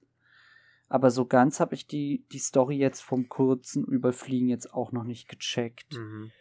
Aber 0.88 1.10
so 1.12 1.26
ganz 1.26 1.60
habe 1.60 1.76
ich 1.76 1.88
die, 1.88 2.26
die 2.32 2.40
Story 2.40 2.78
jetzt 2.78 3.02
vom 3.02 3.28
kurzen 3.28 3.84
Überfliegen 3.86 4.50
jetzt 4.50 4.74
auch 4.74 4.92
noch 4.92 5.04
nicht 5.04 5.28
gecheckt. 5.28 5.96
Mhm. 5.96 6.32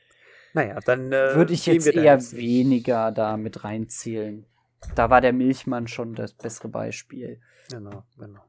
Naja, 0.52 0.78
dann 0.84 1.12
äh, 1.12 1.34
würde 1.34 1.52
ich 1.52 1.66
jetzt 1.66 1.86
eher 1.86 2.20
weniger 2.32 3.10
da 3.10 3.36
mit 3.36 3.64
reinzählen. 3.64 4.46
Da 4.94 5.10
war 5.10 5.20
der 5.20 5.32
Milchmann 5.32 5.88
schon 5.88 6.14
das 6.14 6.34
bessere 6.34 6.68
Beispiel. 6.68 7.40
Genau, 7.70 8.04
genau. 8.18 8.44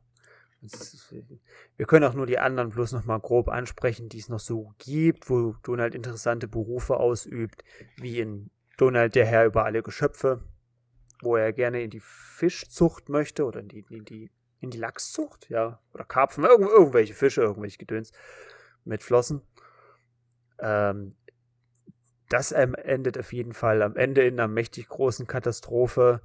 Wir 1.78 1.86
können 1.86 2.06
auch 2.06 2.14
nur 2.14 2.26
die 2.26 2.40
anderen 2.40 2.70
bloß 2.70 2.94
noch 2.94 3.06
mal 3.06 3.20
grob 3.20 3.50
ansprechen, 3.50 4.10
die 4.10 4.20
es 4.20 4.30
noch 4.30 4.40
so 4.40 4.74
gibt, 4.80 5.30
wo 5.30 5.56
Donald 5.64 5.96
interessante 5.96 6.48
Berufe 6.48 6.98
ausübt, 6.98 7.64
wie 7.98 8.20
in 8.20 8.50
Donald 8.78 9.16
der 9.16 9.26
Herr 9.26 9.46
über 9.46 9.66
alle 9.66 9.84
Geschöpfe, 9.84 10.44
wo 11.22 11.36
er 11.36 11.54
gerne 11.54 11.82
in 11.82 11.90
die 11.90 12.02
Fischzucht 12.02 13.10
möchte 13.10 13.46
oder 13.46 13.60
in 13.60 13.68
die, 13.68 13.86
in 13.90 14.06
die, 14.06 14.32
in 14.66 14.72
die 14.72 14.78
Lachszucht, 14.78 15.50
ja, 15.50 15.80
oder 15.94 16.04
Karpfen, 16.04 16.44
irgendw 16.44 16.70
irgendwelche 16.70 17.14
Fische, 17.14 17.42
irgendwelche 17.42 17.78
Gedöns 17.78 18.12
mit 18.84 19.04
Flossen. 19.04 19.42
Ähm, 20.60 21.16
das 22.30 22.52
endet 22.52 23.18
auf 23.18 23.32
jeden 23.32 23.54
Fall 23.54 23.82
am 23.82 23.96
Ende 23.96 24.26
in 24.26 24.40
einer 24.40 24.48
mächtig 24.48 24.90
großen 24.90 25.28
Katastrophe. 25.28 26.22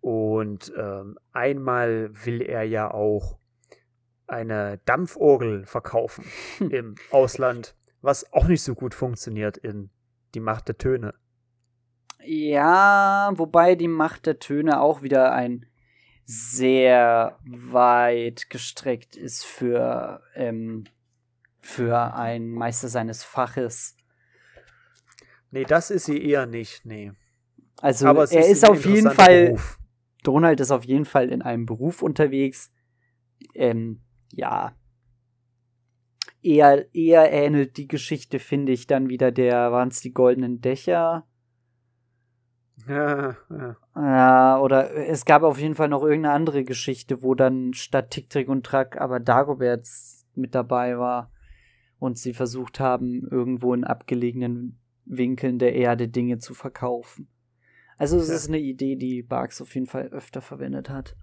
Und 0.00 0.72
ähm, 0.76 1.18
einmal 1.32 2.10
will 2.24 2.40
er 2.40 2.62
ja 2.62 2.90
auch 2.90 3.38
eine 4.28 4.78
Dampforgel 4.84 5.66
verkaufen 5.66 6.24
im 6.70 6.94
Ausland, 7.10 7.74
was 8.02 8.32
auch 8.32 8.46
nicht 8.46 8.62
so 8.62 8.74
gut 8.74 8.94
funktioniert 8.94 9.56
in 9.56 9.90
Die 10.34 10.40
Macht 10.40 10.68
der 10.68 10.78
Töne. 10.78 11.14
Ja, 12.22 13.32
wobei 13.34 13.74
die 13.74 13.88
Macht 13.88 14.26
der 14.26 14.38
Töne 14.38 14.80
auch 14.80 15.02
wieder 15.02 15.32
ein 15.32 15.66
sehr 16.26 17.38
weit 17.44 18.50
gestreckt 18.50 19.16
ist 19.16 19.44
für, 19.44 20.22
ähm, 20.34 20.84
für 21.60 22.14
einen 22.14 22.50
Meister 22.50 22.88
seines 22.88 23.22
Faches. 23.22 23.96
Nee, 25.52 25.64
das 25.64 25.90
ist 25.90 26.06
sie 26.06 26.20
eher 26.20 26.46
nicht, 26.46 26.84
nee. 26.84 27.12
Also 27.80 28.06
er 28.08 28.22
ist, 28.24 28.32
ist 28.34 28.68
auf 28.68 28.84
jeden 28.84 29.10
Fall, 29.10 29.46
Beruf. 29.46 29.78
Donald 30.24 30.58
ist 30.58 30.72
auf 30.72 30.84
jeden 30.84 31.04
Fall 31.04 31.28
in 31.28 31.42
einem 31.42 31.64
Beruf 31.64 32.02
unterwegs, 32.02 32.72
ähm, 33.54 34.00
ja, 34.32 34.76
eher, 36.42 36.92
eher 36.92 37.32
ähnelt 37.32 37.76
die 37.76 37.86
Geschichte, 37.86 38.40
finde 38.40 38.72
ich, 38.72 38.88
dann 38.88 39.08
wieder 39.08 39.30
der, 39.30 39.70
waren 39.70 39.88
es 39.88 40.00
die 40.00 40.12
goldenen 40.12 40.60
Dächer? 40.60 41.24
Ja, 42.88 43.36
ja. 43.50 43.76
Ja, 43.94 44.60
oder 44.60 44.94
es 44.94 45.24
gab 45.24 45.42
auf 45.42 45.58
jeden 45.58 45.74
Fall 45.74 45.88
noch 45.88 46.02
irgendeine 46.02 46.34
andere 46.34 46.62
Geschichte, 46.62 47.22
wo 47.22 47.34
dann 47.34 47.72
statt 47.72 48.10
Tick, 48.10 48.28
Trick 48.28 48.48
und 48.48 48.66
Track 48.66 49.00
aber 49.00 49.18
Dagobert 49.18 49.88
mit 50.34 50.54
dabei 50.54 50.98
war 50.98 51.32
und 51.98 52.18
sie 52.18 52.34
versucht 52.34 52.78
haben, 52.78 53.26
irgendwo 53.30 53.72
in 53.72 53.84
abgelegenen 53.84 54.78
Winkeln 55.06 55.58
der 55.58 55.74
Erde 55.74 56.08
Dinge 56.08 56.38
zu 56.38 56.52
verkaufen. 56.52 57.28
Also 57.96 58.18
es 58.18 58.28
ja. 58.28 58.34
ist 58.34 58.48
eine 58.48 58.58
Idee, 58.58 58.96
die 58.96 59.22
Barks 59.22 59.62
auf 59.62 59.74
jeden 59.74 59.86
Fall 59.86 60.08
öfter 60.08 60.42
verwendet 60.42 60.90
hat. 60.90 61.16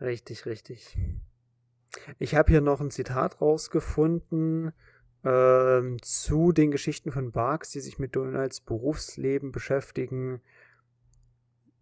Richtig, 0.00 0.46
richtig. 0.46 0.96
Ich 2.18 2.34
habe 2.34 2.50
hier 2.50 2.60
noch 2.60 2.80
ein 2.80 2.90
Zitat 2.90 3.40
rausgefunden 3.40 4.72
äh, 5.24 5.96
zu 6.00 6.52
den 6.52 6.70
Geschichten 6.70 7.12
von 7.12 7.32
Barks, 7.32 7.70
die 7.70 7.80
sich 7.80 7.98
mit 7.98 8.16
Donalds 8.16 8.60
Berufsleben 8.60 9.52
beschäftigen. 9.52 10.40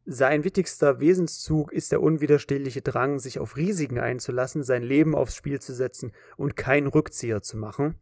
Sein 0.07 0.45
wichtigster 0.45 1.01
Wesenszug 1.01 1.72
ist 1.72 1.93
der 1.93 2.03
unwiderstehliche 2.03 2.82
Drang, 2.82 3.18
sich 3.18 3.38
auf 3.38 3.57
Risiken 3.57 3.99
einzulassen, 3.99 4.62
sein 4.62 4.82
Leben 4.82 5.14
aufs 5.14 5.36
Spiel 5.36 5.61
zu 5.61 5.74
setzen 5.74 6.12
und 6.36 6.57
keinen 6.57 6.86
Rückzieher 6.86 7.43
zu 7.43 7.57
machen, 7.57 7.99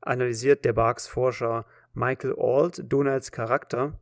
analysiert 0.00 0.64
der 0.64 0.72
Barks-Forscher 0.72 1.66
Michael 1.92 2.34
Ault 2.36 2.84
Donalds 2.90 3.32
Charakter 3.32 3.98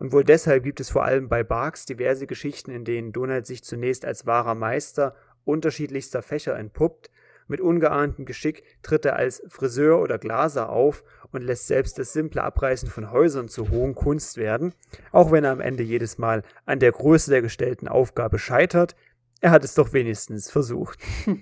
und 0.00 0.12
wohl 0.12 0.24
deshalb 0.24 0.64
gibt 0.64 0.80
es 0.80 0.90
vor 0.90 1.04
allem 1.04 1.28
bei 1.28 1.44
Barks 1.44 1.84
diverse 1.84 2.26
Geschichten, 2.26 2.70
in 2.70 2.84
denen 2.84 3.12
Donald 3.12 3.46
sich 3.46 3.62
zunächst 3.62 4.06
als 4.06 4.26
wahrer 4.26 4.54
Meister 4.54 5.14
unterschiedlichster 5.44 6.22
Fächer 6.22 6.58
entpuppt, 6.58 7.09
mit 7.50 7.60
ungeahntem 7.60 8.24
Geschick 8.24 8.64
tritt 8.82 9.04
er 9.04 9.16
als 9.16 9.42
Friseur 9.48 10.00
oder 10.00 10.18
Glaser 10.18 10.70
auf 10.70 11.04
und 11.32 11.42
lässt 11.42 11.66
selbst 11.66 11.98
das 11.98 12.12
simple 12.12 12.42
Abreißen 12.42 12.88
von 12.88 13.10
Häusern 13.10 13.48
zur 13.48 13.70
hohen 13.70 13.94
Kunst 13.94 14.36
werden, 14.36 14.72
auch 15.12 15.30
wenn 15.32 15.44
er 15.44 15.52
am 15.52 15.60
Ende 15.60 15.82
jedes 15.82 16.16
Mal 16.16 16.42
an 16.64 16.78
der 16.78 16.92
Größe 16.92 17.30
der 17.30 17.42
gestellten 17.42 17.88
Aufgabe 17.88 18.38
scheitert, 18.38 18.96
er 19.40 19.50
hat 19.50 19.64
es 19.64 19.74
doch 19.74 19.92
wenigstens 19.92 20.50
versucht. 20.50 20.98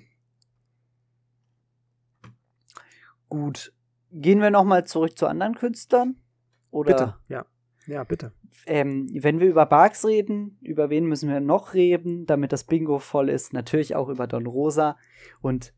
Gut. 3.28 3.72
Gehen 4.10 4.40
wir 4.40 4.50
nochmal 4.50 4.86
zurück 4.86 5.18
zu 5.18 5.26
anderen 5.26 5.54
Künstlern? 5.54 6.16
Oder? 6.70 6.92
Bitte, 6.92 7.16
ja. 7.28 7.44
Ja, 7.86 8.04
bitte. 8.04 8.32
Ähm, 8.66 9.08
wenn 9.12 9.40
wir 9.40 9.48
über 9.48 9.64
Barks 9.64 10.04
reden, 10.04 10.58
über 10.60 10.90
wen 10.90 11.06
müssen 11.06 11.30
wir 11.30 11.40
noch 11.40 11.72
reden, 11.72 12.26
damit 12.26 12.52
das 12.52 12.64
Bingo 12.64 12.98
voll 12.98 13.30
ist? 13.30 13.54
Natürlich 13.54 13.96
auch 13.96 14.08
über 14.10 14.26
Don 14.26 14.46
Rosa. 14.46 14.98
Und 15.40 15.72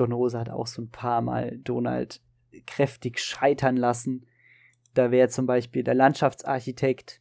Don 0.00 0.12
Rosa 0.12 0.40
hat 0.40 0.50
auch 0.50 0.66
so 0.66 0.82
ein 0.82 0.90
paar 0.90 1.22
Mal 1.22 1.58
Donald 1.58 2.22
kräftig 2.66 3.18
scheitern 3.18 3.76
lassen. 3.76 4.26
Da 4.94 5.10
wäre 5.10 5.28
zum 5.28 5.46
Beispiel 5.46 5.82
der 5.84 5.94
Landschaftsarchitekt. 5.94 7.20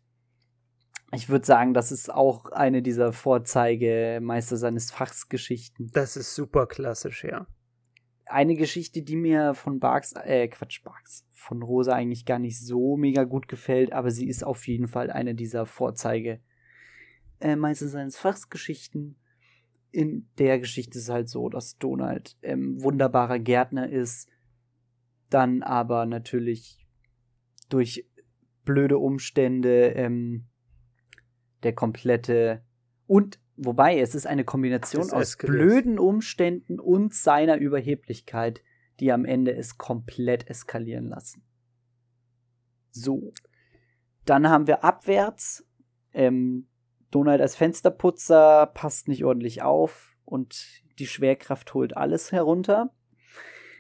Ich 1.14 1.30
würde 1.30 1.46
sagen, 1.46 1.74
das 1.74 1.92
ist 1.92 2.14
auch 2.14 2.52
eine 2.52 2.82
dieser 2.82 3.14
Vorzeigemeister 3.14 4.58
seines 4.58 4.92
Fachs 4.92 5.30
Geschichten. 5.30 5.90
Das 5.94 6.18
ist 6.18 6.36
super 6.36 6.68
klassisch, 6.68 7.24
ja. 7.24 7.48
Eine 8.26 8.56
Geschichte, 8.56 9.04
die 9.04 9.16
mir 9.16 9.54
von 9.54 9.80
Barks, 9.80 10.14
äh, 10.14 10.50
Quatsch, 10.50 10.84
Barks, 10.84 11.26
von 11.32 11.64
Rosa 11.64 11.94
eigentlich 11.94 12.26
gar 12.26 12.40
nicht 12.40 12.60
so 12.60 12.98
mega 12.98 13.24
gut 13.24 13.48
gefällt, 13.48 13.94
aber 13.94 14.12
sie 14.12 14.28
ist 14.28 14.44
auf 14.44 14.68
jeden 14.68 14.90
Fall 14.90 15.10
eine 15.10 15.34
dieser 15.34 15.66
Vorzeige 15.66 16.42
äh, 17.40 17.56
Meister 17.56 17.88
seines 17.88 18.18
Fachs 18.18 18.50
Geschichten. 18.50 19.16
In 19.92 20.30
der 20.38 20.60
Geschichte 20.60 20.98
ist 20.98 21.06
es 21.06 21.10
halt 21.10 21.30
so, 21.30 21.50
dass 21.50 21.78
Donald 21.78 22.38
ähm, 22.42 22.82
wunderbarer 22.82 23.40
Gärtner 23.40 23.90
ist, 23.90 24.30
dann 25.30 25.64
aber 25.64 26.06
natürlich 26.06 26.86
durch 27.70 28.06
blöde 28.64 28.98
Umstände 28.98 29.90
ähm, 29.90 30.46
der 31.64 31.74
komplette 31.74 32.64
und 33.08 33.40
wobei 33.56 34.00
es 34.00 34.14
ist 34.14 34.28
eine 34.28 34.44
Kombination 34.44 35.12
aus 35.12 35.38
blöden 35.38 35.98
Umständen 35.98 36.80
und 36.80 37.14
seiner 37.14 37.58
Überheblichkeit, 37.58 38.62
die 39.00 39.12
am 39.12 39.26
Ende 39.26 39.56
es 39.56 39.78
komplett 39.78 40.50
eskalieren 40.50 41.08
lassen. 41.08 41.44
So. 42.92 43.34
Dann 44.26 44.50
haben 44.50 44.68
wir 44.68 44.84
abwärts. 44.84 45.66
Ähm, 46.14 46.68
Donald 47.12 47.42
als 47.42 47.56
Fensterputzer 47.56 48.68
passt 48.68 49.08
nicht 49.08 49.24
ordentlich 49.24 49.62
auf 49.62 50.16
und 50.26 50.84
die 51.00 51.08
Schwerkraft 51.08 51.74
holt 51.74 51.96
alles 51.96 52.32
herunter. 52.32 52.92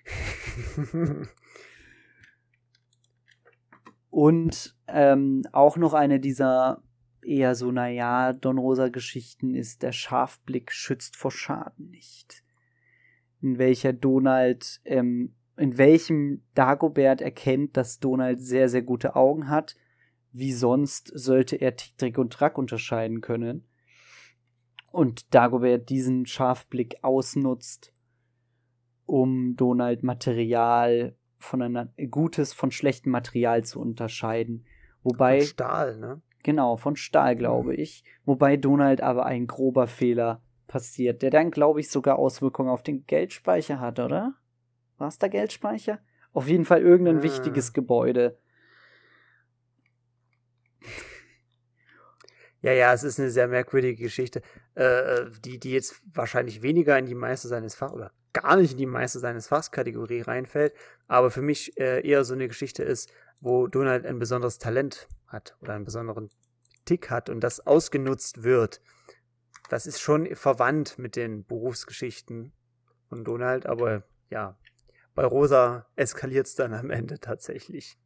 und 4.09 4.75
ähm, 4.88 5.43
auch 5.51 5.78
noch 5.78 5.93
eine 5.93 6.19
dieser 6.19 6.82
eher 7.28 7.55
so, 7.55 7.71
naja, 7.71 8.34
Don 8.34 8.57
Rosa-Geschichten 8.57 9.53
ist, 9.53 9.84
der 9.84 9.91
Scharfblick 9.91 10.71
schützt 10.71 11.15
vor 11.17 11.32
Schaden 11.32 11.89
nicht. 11.89 12.43
In 13.41 13.57
welcher 13.57 13.93
Donald, 13.93 14.80
ähm, 14.86 15.36
in 15.57 15.78
welchem 15.78 16.43
Dagobert 16.53 17.21
erkennt, 17.21 17.75
dass 17.78 17.99
Donald 17.99 18.41
sehr, 18.41 18.69
sehr 18.69 18.82
gute 18.82 19.15
Augen 19.15 19.49
hat. 19.49 19.75
Wie 20.32 20.53
sonst 20.53 21.11
sollte 21.13 21.55
er 21.55 21.75
Trick 21.75 22.17
und 22.17 22.34
Track 22.34 22.57
unterscheiden 22.57 23.21
können. 23.21 23.67
Und 24.91 25.34
Dagobert 25.34 25.89
diesen 25.89 26.25
Scharfblick 26.25 26.97
ausnutzt, 27.01 27.93
um 29.05 29.55
Donald 29.55 30.03
Material 30.03 31.15
voneinander, 31.39 31.93
gutes 32.09 32.53
von 32.53 32.71
schlechtem 32.71 33.11
Material 33.11 33.63
zu 33.63 33.80
unterscheiden. 33.80 34.65
Wobei. 35.03 35.39
Von 35.39 35.47
Stahl, 35.47 35.97
ne? 35.97 36.21
Genau, 36.43 36.78
von 36.78 36.95
Stahl, 36.95 37.36
glaube 37.36 37.73
mhm. 37.73 37.80
ich. 37.80 38.03
Wobei 38.25 38.57
Donald 38.57 39.01
aber 39.01 39.25
ein 39.25 39.47
grober 39.47 39.88
Fehler 39.88 40.41
passiert, 40.67 41.21
der 41.21 41.30
dann, 41.30 41.51
glaube 41.51 41.80
ich, 41.80 41.89
sogar 41.89 42.19
Auswirkungen 42.19 42.69
auf 42.69 42.84
den 42.84 43.05
Geldspeicher 43.05 43.80
hat, 43.80 43.99
oder? 43.99 44.36
War 44.97 45.07
es 45.07 45.17
der 45.17 45.30
Geldspeicher? 45.30 45.99
Auf 46.34 46.47
jeden 46.47 46.65
Fall 46.65 46.82
irgendein 46.82 47.19
ah. 47.19 47.23
wichtiges 47.23 47.73
Gebäude. 47.73 48.38
Ja, 52.61 52.71
ja, 52.71 52.91
es 52.93 53.03
ist 53.03 53.19
eine 53.19 53.30
sehr 53.30 53.47
merkwürdige 53.47 54.03
Geschichte, 54.03 54.41
äh, 54.75 54.84
äh, 54.84 55.32
die, 55.45 55.59
die 55.59 55.71
jetzt 55.71 56.01
wahrscheinlich 56.11 56.63
weniger 56.63 56.97
in 56.97 57.05
die 57.05 57.15
Meister 57.15 57.47
seines 57.47 57.75
Fachs 57.75 57.93
oder 57.93 58.11
gar 58.34 58.55
nicht 58.55 58.71
in 58.73 58.78
die 58.78 58.86
Meister 58.86 59.19
seines 59.19 59.47
Fachs 59.47 59.71
Kategorie 59.71 60.21
reinfällt, 60.21 60.73
aber 61.07 61.32
für 61.32 61.41
mich 61.41 61.78
äh, 61.80 62.05
eher 62.07 62.23
so 62.23 62.34
eine 62.34 62.47
Geschichte 62.47 62.84
ist, 62.84 63.11
wo 63.39 63.67
Donald 63.67 64.05
ein 64.05 64.19
besonderes 64.19 64.57
Talent 64.57 65.07
hat 65.28 65.55
oder 65.61 65.73
einen 65.73 65.86
besonderen 65.86 66.30
Tick 66.86 67.09
hat 67.09 67.30
und 67.30 67.41
das 67.41 67.65
ausgenutzt 67.65 68.43
wird. 68.43 68.82
Das 69.69 69.86
ist 69.86 69.99
schon 69.99 70.36
verwandt 70.36 70.97
mit 70.97 71.15
den 71.15 71.45
Berufsgeschichten 71.45 72.53
von 73.09 73.23
Donald, 73.23 73.65
aber 73.65 74.03
ja, 74.30 74.57
bei 75.13 75.25
Rosa 75.25 75.88
eskaliert 75.95 76.47
es 76.47 76.55
dann 76.55 76.73
am 76.73 76.89
Ende 76.89 77.19
tatsächlich. 77.19 77.97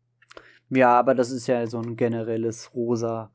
Ja, 0.74 0.98
aber 0.98 1.16
das 1.16 1.32
ist 1.32 1.48
ja 1.48 1.68
so 1.68 1.80
ein 1.80 1.98
generelles 1.98 2.74
rosa 2.74 3.34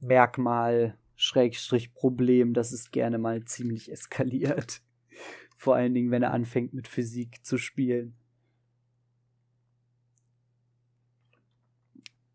Merkmal, 0.00 0.98
Schrägstrich 1.16 1.94
Problem, 1.94 2.52
dass 2.52 2.72
es 2.72 2.90
gerne 2.90 3.16
mal 3.16 3.42
ziemlich 3.46 3.90
eskaliert. 3.90 4.82
Vor 5.56 5.76
allen 5.76 5.94
Dingen, 5.94 6.10
wenn 6.10 6.22
er 6.22 6.32
anfängt 6.32 6.74
mit 6.74 6.88
Physik 6.88 7.42
zu 7.42 7.56
spielen. 7.56 8.14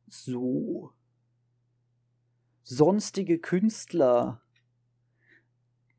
So. 0.07 0.93
Sonstige 2.63 3.37
Künstler. 3.37 4.41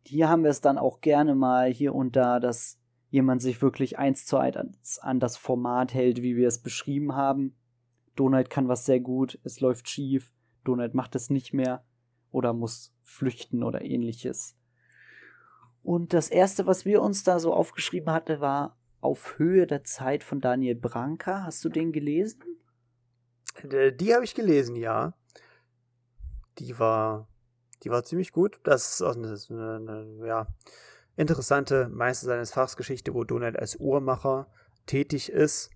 Hier 0.04 0.28
haben 0.28 0.42
wir 0.42 0.50
es 0.50 0.60
dann 0.60 0.76
auch 0.76 1.00
gerne 1.02 1.36
mal 1.36 1.72
hier 1.72 1.94
und 1.94 2.16
da, 2.16 2.40
dass 2.40 2.80
jemand 3.10 3.42
sich 3.42 3.62
wirklich 3.62 3.96
eins 3.96 4.26
zu 4.26 4.38
eins 4.38 4.98
an 4.98 5.20
das 5.20 5.36
Format 5.36 5.94
hält, 5.94 6.22
wie 6.22 6.34
wir 6.34 6.48
es 6.48 6.60
beschrieben 6.60 7.14
haben. 7.14 7.54
Donald 8.18 8.50
kann 8.50 8.68
was 8.68 8.84
sehr 8.84 9.00
gut, 9.00 9.38
es 9.44 9.60
läuft 9.60 9.88
schief, 9.88 10.32
Donald 10.64 10.94
macht 10.94 11.14
es 11.14 11.30
nicht 11.30 11.54
mehr 11.54 11.84
oder 12.30 12.52
muss 12.52 12.92
flüchten 13.04 13.62
oder 13.62 13.82
ähnliches. 13.82 14.56
Und 15.82 16.12
das 16.12 16.28
erste, 16.28 16.66
was 16.66 16.84
wir 16.84 17.00
uns 17.00 17.22
da 17.22 17.38
so 17.38 17.54
aufgeschrieben 17.54 18.12
hatten, 18.12 18.40
war 18.40 18.76
Auf 19.00 19.38
Höhe 19.38 19.68
der 19.68 19.84
Zeit 19.84 20.24
von 20.24 20.40
Daniel 20.40 20.74
Branca. 20.74 21.44
Hast 21.44 21.64
du 21.64 21.68
den 21.68 21.92
gelesen? 21.92 22.42
Äh, 23.62 23.92
die 23.92 24.12
habe 24.12 24.24
ich 24.24 24.34
gelesen, 24.34 24.74
ja. 24.74 25.14
Die 26.58 26.78
war, 26.80 27.28
die 27.84 27.90
war 27.90 28.02
ziemlich 28.02 28.32
gut. 28.32 28.58
Das 28.64 29.00
ist 29.00 29.02
eine, 29.02 29.36
eine, 29.76 30.26
ja, 30.26 30.48
interessante 31.14 31.88
Meister 31.88 32.26
seines 32.26 32.52
Fachs 32.52 32.76
Geschichte, 32.76 33.14
wo 33.14 33.22
Donald 33.22 33.56
als 33.56 33.76
Uhrmacher 33.76 34.50
tätig 34.86 35.30
ist 35.30 35.70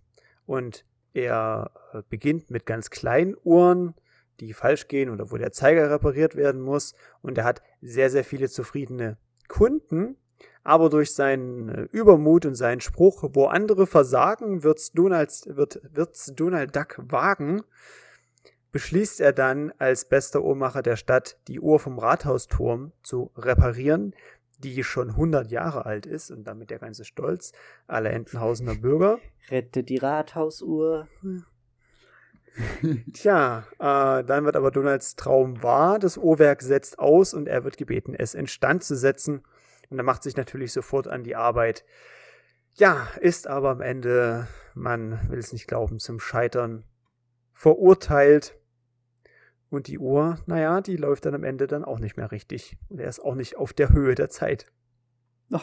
und 0.45 0.85
er 1.15 1.71
äh, 1.93 2.03
beginnt 2.09 2.51
mit 2.51 2.67
ganz 2.67 2.91
kleinen 2.91 3.37
Uhren, 3.43 3.95
die 4.41 4.53
falsch 4.53 4.89
gehen 4.89 5.11
oder 5.11 5.31
wo 5.31 5.37
der 5.37 5.53
Zeiger 5.53 5.91
repariert 5.91 6.37
werden 6.37 6.61
muss. 6.61 6.95
Und 7.21 7.39
er 7.39 7.45
hat 7.45 7.63
sehr, 7.81 8.11
sehr 8.11 8.25
viele 8.25 8.49
zufriedene 8.49 9.19
Kunden, 9.49 10.17
aber 10.65 10.91
durch 10.91 11.15
seinen 11.15 11.69
äh, 11.69 11.83
Übermut 11.93 12.47
und 12.47 12.55
seinen 12.55 12.81
Spruch, 12.81 13.25
wo 13.33 13.47
andere 13.47 13.87
versagen, 13.87 14.63
wird's 14.63 14.93
Donald, 14.93 15.31
wird, 15.47 15.81
wird's 15.93 16.33
Donald 16.35 16.75
Duck 16.75 16.99
wagen, 16.99 17.63
beschließt 18.71 19.21
er 19.21 19.33
dann 19.33 19.73
als 19.79 20.07
bester 20.09 20.43
Uhrmacher 20.43 20.83
der 20.83 20.97
Stadt, 20.97 21.37
die 21.49 21.61
Uhr 21.61 21.79
vom 21.79 21.99
Rathausturm 21.99 22.93
zu 23.03 23.31
reparieren, 23.37 24.15
die 24.65 24.85
schon 24.85 25.11
100 25.11 25.51
Jahre 25.51 25.87
alt 25.87 26.07
ist 26.07 26.31
und 26.31 26.45
damit 26.45 26.71
der 26.71 26.79
ganze 26.79 27.05
Stolz 27.05 27.53
aller 27.87 28.11
Entenhausener 28.11 28.75
Bürger. 28.75 29.19
Rette 29.51 29.83
die 29.83 29.99
Rathausuhr. 29.99 31.09
Tja, 33.15 33.67
äh, 33.79 34.25
dann 34.25 34.45
wird 34.45 34.57
aber 34.57 34.71
Donalds 34.71 35.17
Traum 35.17 35.63
wahr. 35.63 35.99
Das 35.99 36.17
Uhrwerk 36.17 36.63
setzt 36.63 36.99
aus 36.99 37.35
und 37.35 37.49
er 37.49 37.65
wird 37.65 37.77
gebeten, 37.77 38.15
es 38.15 38.35
instand 38.35 38.85
zu 38.85 38.97
setzen. 38.97 39.43
Und 39.91 39.99
er 39.99 40.05
macht 40.05 40.23
sich 40.23 40.37
natürlich 40.37 40.73
sofort 40.73 41.09
an 41.09 41.25
die 41.25 41.37
Arbeit. 41.37 41.85
Ja, 42.75 43.09
ist 43.21 43.47
aber 43.47 43.71
am 43.71 43.81
Ende, 43.83 44.49
man 44.75 45.29
will 45.29 45.39
es 45.39 45.53
nicht 45.53 45.67
glauben, 45.67 45.99
zum 45.99 46.21
Scheitern 46.21 46.85
verurteilt. 47.53 48.59
Und 49.73 49.89
die 49.89 49.99
Uhr, 49.99 50.39
naja, 50.45 50.83
die 50.83 50.99
läuft 50.99 51.25
dann 51.25 51.35
am 51.35 51.45
Ende 51.45 51.67
dann 51.67 51.83
auch 51.83 51.99
nicht 51.99 52.19
mehr 52.19 52.31
richtig. 52.31 52.77
Und 52.91 53.01
er 53.01 53.09
ist 53.09 53.21
auch 53.21 53.35
nicht 53.35 53.57
auf 53.57 53.73
der 53.73 53.89
Höhe 53.89 54.15
der 54.15 54.29
Zeit. 54.29 54.71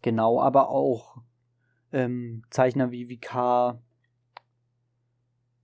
genau, 0.00 0.40
aber 0.40 0.68
auch 0.68 1.20
ähm, 1.90 2.44
Zeichner 2.50 2.92
wie 2.92 3.16
VK 3.16 3.80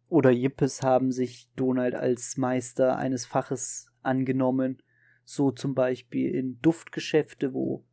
oder 0.08 0.32
Yippes 0.32 0.82
haben 0.82 1.12
sich 1.12 1.48
Donald 1.54 1.94
als 1.94 2.36
Meister 2.36 2.96
eines 2.96 3.26
Faches 3.26 3.92
angenommen. 4.02 4.82
So 5.24 5.52
zum 5.52 5.76
Beispiel 5.76 6.34
in 6.34 6.60
Duftgeschäfte, 6.62 7.54
wo 7.54 7.84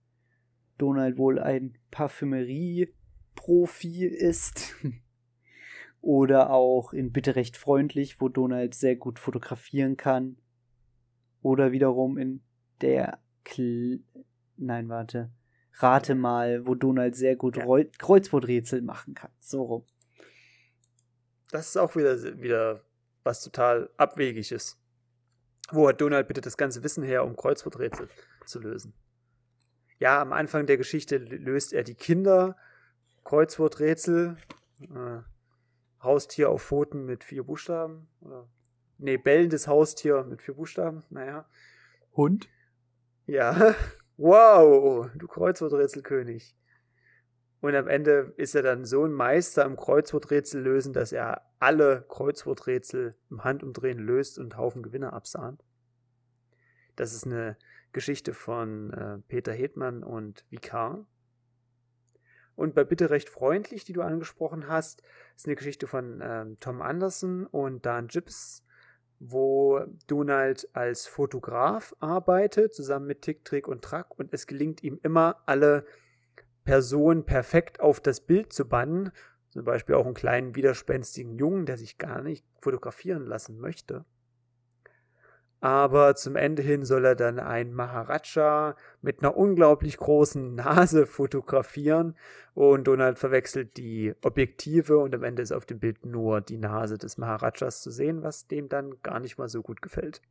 Donald 0.79 1.19
wohl 1.19 1.37
ein 1.37 1.77
Parfümerie-Profi 1.91 4.07
ist. 4.07 4.73
Oder 6.07 6.51
auch 6.51 6.93
in 6.93 7.11
Bitte 7.11 7.35
recht 7.35 7.57
freundlich, 7.57 8.21
wo 8.21 8.29
Donald 8.29 8.73
sehr 8.75 8.95
gut 8.95 9.19
fotografieren 9.19 9.97
kann. 9.97 10.37
Oder 11.41 11.73
wiederum 11.73 12.17
in 12.17 12.41
der 12.81 13.19
Kl 13.43 13.99
Nein, 14.55 14.87
warte. 14.87 15.29
Rate 15.73 16.15
mal, 16.15 16.65
wo 16.65 16.75
Donald 16.75 17.15
sehr 17.15 17.35
gut 17.35 17.57
ja. 17.57 17.65
Kreuzworträtsel 17.99 18.81
machen 18.81 19.15
kann. 19.15 19.31
So 19.39 19.63
rum. 19.63 19.85
Das 21.51 21.67
ist 21.67 21.77
auch 21.77 21.95
wieder, 21.95 22.39
wieder 22.41 22.83
was 23.23 23.43
total 23.43 23.89
abwegig 23.97 24.51
ist. 24.51 24.79
Wo 25.71 25.89
hat 25.89 25.99
Donald 25.99 26.29
bitte 26.29 26.41
das 26.41 26.55
ganze 26.55 26.83
Wissen 26.83 27.03
her, 27.03 27.25
um 27.25 27.35
Kreuzworträtsel 27.35 28.07
zu 28.45 28.59
lösen? 28.59 28.93
ja, 29.99 30.21
am 30.21 30.33
Anfang 30.33 30.65
der 30.65 30.77
Geschichte 30.77 31.17
löst 31.17 31.73
er 31.73 31.83
die 31.83 31.95
Kinder, 31.95 32.55
Kreuzworträtsel, 33.23 34.37
äh, 34.81 35.21
Haustier 36.07 36.49
auf 36.49 36.63
Pfoten 36.63 37.05
mit 37.05 37.23
vier 37.23 37.43
Buchstaben. 37.43 38.07
Oder, 38.21 38.47
nee, 38.97 39.17
bellendes 39.17 39.67
Haustier 39.67 40.23
mit 40.23 40.41
vier 40.41 40.55
Buchstaben, 40.55 41.03
naja. 41.09 41.47
Hund? 42.15 42.49
Ja, 43.27 43.75
wow, 44.17 45.07
du 45.15 45.27
Kreuzworträtselkönig. 45.27 46.55
Und 47.59 47.75
am 47.75 47.87
Ende 47.87 48.33
ist 48.37 48.55
er 48.55 48.61
dann 48.61 48.85
so 48.85 49.03
ein 49.03 49.11
Meister 49.11 49.65
im 49.65 49.77
Kreuzworträtsel 49.77 50.61
lösen, 50.61 50.93
dass 50.93 51.11
er 51.11 51.41
alle 51.59 52.05
Kreuzworträtsel 52.07 53.15
im 53.29 53.43
Handumdrehen 53.43 53.99
löst 53.99 54.37
und 54.37 54.57
Haufen 54.57 54.83
Gewinner 54.83 55.13
absahnt. 55.13 55.63
Das 56.95 57.13
ist 57.13 57.25
eine 57.25 57.57
Geschichte 57.93 58.33
von 58.33 58.93
äh, 58.93 59.17
Peter 59.27 59.53
Hedmann 59.53 60.03
und 60.03 60.45
Vikar. 60.49 61.07
Und 62.57 62.73
bei 62.73 62.83
Bitte 62.83 63.11
recht 63.11 63.29
freundlich, 63.29 63.85
die 63.85 63.93
du 63.93 64.01
angesprochen 64.01 64.67
hast, 64.67 65.03
ist 65.35 65.45
eine 65.45 65.55
Geschichte 65.55 65.85
von 65.85 66.21
ähm, 66.23 66.57
Tom 66.59 66.81
Anderson 66.81 67.45
und 67.45 67.85
Dan 67.85 68.07
Gibbs, 68.07 68.65
wo 69.19 69.81
Donald 70.07 70.67
als 70.73 71.05
Fotograf 71.05 71.95
arbeitet, 71.99 72.73
zusammen 72.73 73.05
mit 73.05 73.21
Tick, 73.21 73.45
Trick 73.45 73.67
und 73.67 73.83
Track. 73.83 74.17
Und 74.17 74.33
es 74.33 74.47
gelingt 74.47 74.81
ihm 74.81 74.99
immer, 75.03 75.43
alle 75.45 75.85
Person 76.63 77.25
perfekt 77.25 77.79
auf 77.79 77.99
das 77.99 78.21
Bild 78.21 78.51
zu 78.51 78.67
bannen. 78.67 79.11
Zum 79.51 79.63
Beispiel 79.63 79.93
auch 79.93 80.05
einen 80.05 80.15
kleinen 80.15 80.55
widerspenstigen 80.55 81.35
Jungen, 81.37 81.67
der 81.67 81.77
sich 81.77 81.99
gar 81.99 82.23
nicht 82.23 82.43
fotografieren 82.59 83.27
lassen 83.27 83.59
möchte. 83.59 84.03
Aber 85.59 86.15
zum 86.15 86.35
Ende 86.35 86.61
hin 86.61 86.85
soll 86.85 87.05
er 87.05 87.15
dann 87.15 87.39
einen 87.39 87.73
Maharaja 87.73 88.75
mit 89.01 89.19
einer 89.19 89.35
unglaublich 89.35 89.97
großen 89.97 90.55
Nase 90.55 91.07
fotografieren 91.07 92.15
und 92.53 92.87
Donald 92.87 93.17
verwechselt 93.17 93.77
die 93.77 94.13
Objektive 94.23 94.99
und 94.99 95.15
am 95.15 95.23
Ende 95.23 95.41
ist 95.41 95.51
auf 95.51 95.65
dem 95.65 95.79
Bild 95.79 96.05
nur 96.05 96.41
die 96.41 96.57
Nase 96.57 96.97
des 96.97 97.17
Maharajas 97.17 97.81
zu 97.81 97.91
sehen, 97.91 98.21
was 98.23 98.47
dem 98.47 98.69
dann 98.69 98.95
gar 99.01 99.19
nicht 99.19 99.37
mal 99.37 99.49
so 99.49 99.61
gut 99.61 99.81
gefällt. 99.81 100.21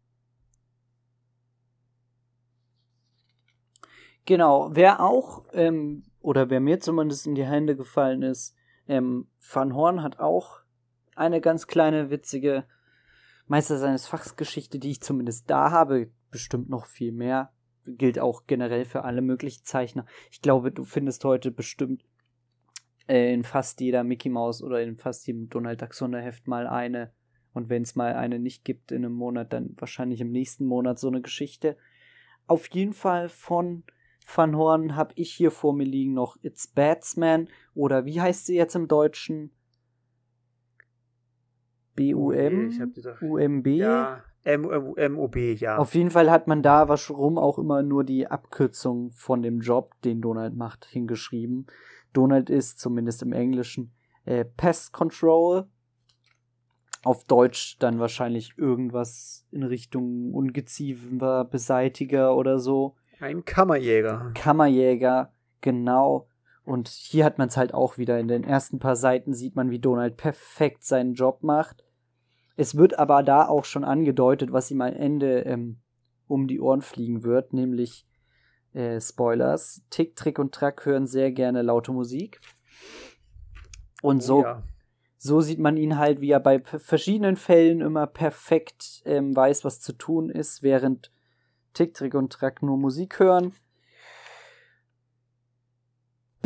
Genau, 4.26 4.70
wer 4.72 5.00
auch 5.00 5.44
ähm, 5.52 6.02
oder 6.20 6.50
wer 6.50 6.58
mir 6.58 6.80
zumindest 6.80 7.26
in 7.28 7.36
die 7.36 7.44
Hände 7.44 7.76
gefallen 7.76 8.22
ist, 8.22 8.56
ähm, 8.88 9.28
Van 9.40 9.74
Horn 9.74 10.02
hat 10.02 10.18
auch 10.18 10.60
eine 11.14 11.40
ganz 11.40 11.68
kleine, 11.68 12.10
witzige 12.10 12.64
Meister 13.47 13.78
seines 13.78 14.06
Fachs 14.06 14.36
Geschichte, 14.36 14.78
die 14.78 14.90
ich 14.90 15.01
zumindest 15.01 15.48
da 15.48 15.70
habe, 15.70 16.10
bestimmt 16.31 16.68
noch 16.68 16.86
viel 16.86 17.12
mehr. 17.12 17.52
Gilt 17.85 18.18
auch 18.18 18.47
generell 18.47 18.85
für 18.85 19.05
alle 19.05 19.23
möglichen 19.23 19.64
Zeichner. 19.64 20.05
Ich 20.32 20.43
glaube, 20.43 20.73
du 20.73 20.85
findest 20.85 21.24
heute 21.24 21.52
bestimmt 21.52 22.05
äh, 23.09 23.32
in 23.32 23.44
fast 23.44 23.81
jeder 23.81 24.02
Mickey 24.02 24.28
Mouse 24.28 24.62
oder 24.62 24.82
in 24.82 24.97
fast 24.97 25.27
jedem 25.27 25.48
Donald 25.48 25.81
Duck 25.81 25.94
Sonderheft 25.94 26.48
mal 26.48 26.66
eine. 26.66 27.12
Und 27.52 27.70
wenn 27.70 27.82
es 27.82 27.94
mal 27.94 28.14
eine 28.14 28.39
nicht 28.39 28.64
gibt 28.64 28.90
in 28.90 29.05
einem 29.05 29.14
Monat, 29.14 29.52
dann 29.52 29.74
wahrscheinlich 29.78 30.20
im 30.20 30.31
nächsten 30.31 30.66
Monat 30.66 30.98
so 30.98 31.09
eine 31.09 31.23
Geschichte. 31.23 31.77
Auf 32.48 32.66
jeden 32.68 32.93
Fall 32.93 33.28
von 33.28 33.85
Van 34.27 34.56
Horn 34.56 34.97
habe 34.97 35.12
ich 35.16 35.32
hier 35.32 35.52
vor 35.52 35.73
mir 35.73 35.85
liegen 35.85 36.12
noch 36.12 36.36
It's 36.43 36.66
Batsman 36.66 37.48
oder 37.74 38.05
wie 38.05 38.20
heißt 38.20 38.47
sie 38.47 38.56
jetzt 38.56 38.74
im 38.74 38.89
Deutschen? 38.89 39.52
B-U-M? 41.97 42.94
U-M-B? 43.23 43.77
Ja, 43.77 44.23
M-O-B, 44.44 45.55
ja. 45.55 45.77
Auf 45.77 45.94
jeden 45.94 46.10
Fall 46.10 46.31
hat 46.31 46.47
man 46.47 46.62
da 46.62 46.89
warum 46.89 47.36
auch 47.36 47.59
immer 47.59 47.82
nur 47.82 48.05
die 48.05 48.28
Abkürzung 48.28 49.10
von 49.10 49.43
dem 49.43 49.60
Job, 49.60 49.94
den 50.02 50.20
Donald 50.20 50.55
macht, 50.55 50.85
hingeschrieben. 50.85 51.66
Donald 52.12 52.48
ist 52.48 52.78
zumindest 52.78 53.23
im 53.23 53.32
Englischen 53.32 53.93
äh, 54.24 54.44
Pest 54.44 54.93
Control. 54.93 55.66
Auf 57.02 57.24
Deutsch 57.24 57.77
dann 57.78 57.98
wahrscheinlich 57.98 58.55
irgendwas 58.56 59.47
in 59.51 59.62
Richtung 59.62 60.32
Ungeziefer, 60.32 61.44
Beseitiger 61.44 62.36
oder 62.36 62.59
so. 62.59 62.97
Ein 63.20 63.44
Kammerjäger. 63.44 64.32
Kammerjäger, 64.35 65.32
genau. 65.60 66.28
Und 66.64 66.89
hier 66.89 67.24
hat 67.24 67.39
man 67.39 67.48
es 67.48 67.56
halt 67.56 67.74
auch 67.74 67.97
wieder. 67.97 68.18
In 68.18 68.28
den 68.28 68.43
ersten 68.43 68.81
paar 68.81 68.97
Seiten 68.97 69.35
sieht 69.35 69.55
man, 69.55 69.70
wie 69.70 69.78
Donald 69.78 70.16
perfekt 70.16 70.85
seinen 70.85 71.14
Job 71.14 71.43
macht. 71.43 71.85
Es 72.56 72.76
wird 72.76 72.98
aber 72.98 73.22
da 73.22 73.46
auch 73.46 73.64
schon 73.64 73.84
angedeutet, 73.84 74.52
was 74.52 74.70
ihm 74.70 74.80
am 74.80 74.92
Ende 74.92 75.40
ähm, 75.40 75.78
um 76.26 76.48
die 76.48 76.60
Ohren 76.60 76.80
fliegen 76.80 77.22
wird, 77.22 77.52
nämlich 77.52 78.06
äh, 78.72 79.00
Spoilers. 79.00 79.82
Tick, 79.90 80.16
Trick 80.16 80.38
und 80.38 80.54
Track 80.54 80.84
hören 80.86 81.06
sehr 81.06 81.32
gerne 81.32 81.62
laute 81.62 81.92
Musik. 81.92 82.40
Und 84.02 84.18
oh, 84.18 84.20
so, 84.20 84.42
ja. 84.42 84.62
so 85.18 85.40
sieht 85.40 85.58
man 85.58 85.76
ihn 85.76 85.98
halt, 85.98 86.20
wie 86.20 86.30
er 86.30 86.40
bei 86.40 86.60
verschiedenen 86.60 87.36
Fällen 87.36 87.80
immer 87.80 88.06
perfekt 88.06 89.02
ähm, 89.04 89.36
weiß, 89.36 89.64
was 89.64 89.80
zu 89.80 89.92
tun 89.92 90.30
ist, 90.30 90.62
während 90.62 91.12
Tick, 91.74 91.94
Trick 91.94 92.14
und 92.14 92.32
Track 92.32 92.62
nur 92.62 92.78
Musik 92.78 93.18
hören. 93.18 93.52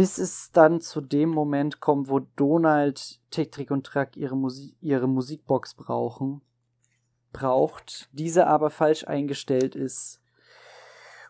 Bis 0.00 0.16
es 0.16 0.50
dann 0.50 0.80
zu 0.80 1.02
dem 1.02 1.28
Moment 1.28 1.80
kommt, 1.80 2.08
wo 2.08 2.20
Donald, 2.20 3.20
Tick, 3.30 3.52
Trick 3.52 3.70
und 3.70 3.84
Track 3.84 4.16
ihre, 4.16 4.34
Musik, 4.34 4.74
ihre 4.80 5.06
Musikbox 5.06 5.74
brauchen, 5.74 6.40
braucht, 7.34 8.08
diese 8.10 8.46
aber 8.46 8.70
falsch 8.70 9.06
eingestellt 9.06 9.76
ist 9.76 10.22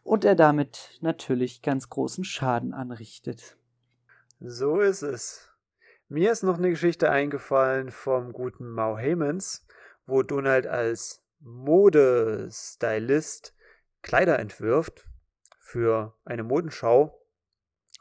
und 0.05 0.25
er 0.25 0.37
damit 0.37 1.01
natürlich 1.01 1.63
ganz 1.63 1.89
großen 1.89 2.23
Schaden 2.23 2.73
anrichtet. 2.73 3.57
So 4.39 4.79
ist 4.79 5.03
es. 5.03 5.51
Mir 6.09 6.31
ist 6.31 6.45
noch 6.45 6.59
eine 6.59 6.71
Geschichte 6.71 7.11
eingefallen 7.11 7.91
vom 7.91 8.33
guten 8.33 8.71
Mau 8.71 8.97
Heymans, 8.97 9.67
wo 10.07 10.23
Donald 10.23 10.69
als 10.69 11.25
Modestylist 11.41 13.53
Kleider 14.03 14.39
entwirft 14.39 15.09
für 15.59 16.15
eine 16.25 16.45
Modenschau. 16.45 17.20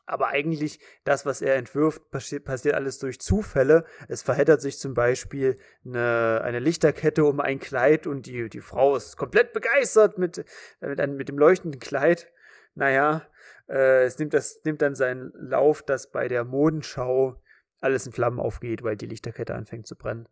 Aber 0.10 0.30
eigentlich 0.30 0.80
das, 1.04 1.26
was 1.26 1.42
er 1.42 1.56
entwirft, 1.56 2.10
passiert, 2.10 2.44
passiert 2.44 2.74
alles 2.74 2.98
durch 2.98 3.20
Zufälle. 3.20 3.86
Es 4.08 4.24
verheddert 4.24 4.60
sich 4.60 4.80
zum 4.80 4.94
Beispiel 4.94 5.58
eine, 5.86 6.42
eine 6.44 6.60
Lichterkette 6.60 7.24
um 7.26 7.40
ein 7.40 7.60
Kleid 7.60 8.08
und 8.08 8.26
die, 8.26 8.50
die 8.50 8.62
Frau 8.62 8.96
ist 8.96 9.18
komplett 9.18 9.54
begeistert 9.54 10.18
mit, 10.18 10.44
mit, 10.82 11.00
einem, 11.00 11.16
mit 11.16 11.30
dem 11.30 11.38
leuchtenden 11.38 11.80
Kleid. 11.80 12.32
Naja, 12.74 13.28
äh, 13.68 14.06
es 14.06 14.18
nimmt, 14.18 14.34
das, 14.34 14.62
nimmt 14.64 14.82
dann 14.82 14.96
seinen 14.96 15.32
Lauf, 15.36 15.84
dass 15.84 16.12
bei 16.12 16.28
der 16.28 16.44
Modenschau 16.44 17.40
alles 17.80 18.08
in 18.08 18.12
Flammen 18.12 18.40
aufgeht, 18.40 18.82
weil 18.82 18.98
die 18.98 19.06
Lichterkette 19.06 19.54
anfängt 19.54 19.86
zu 19.86 19.96
brennen 19.96 20.28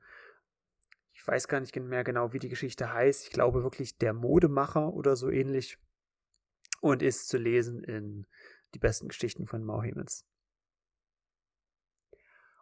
ich 1.18 1.28
weiß 1.28 1.48
gar 1.48 1.60
nicht 1.60 1.76
mehr 1.76 2.04
genau, 2.04 2.32
wie 2.32 2.40
die 2.40 2.48
Geschichte 2.48 2.94
heißt. 2.94 3.26
Ich 3.26 3.32
glaube 3.32 3.64
wirklich 3.64 3.98
der 3.98 4.14
Modemacher 4.14 4.94
oder 4.94 5.16
so 5.16 5.30
ähnlich. 5.30 5.78
Und 6.80 7.02
ist 7.02 7.28
zu 7.28 7.38
lesen 7.38 7.84
in 7.84 8.28
die 8.78 8.80
besten 8.80 9.08
Geschichten 9.08 9.48
von 9.48 9.64
Mauhemens. 9.64 10.24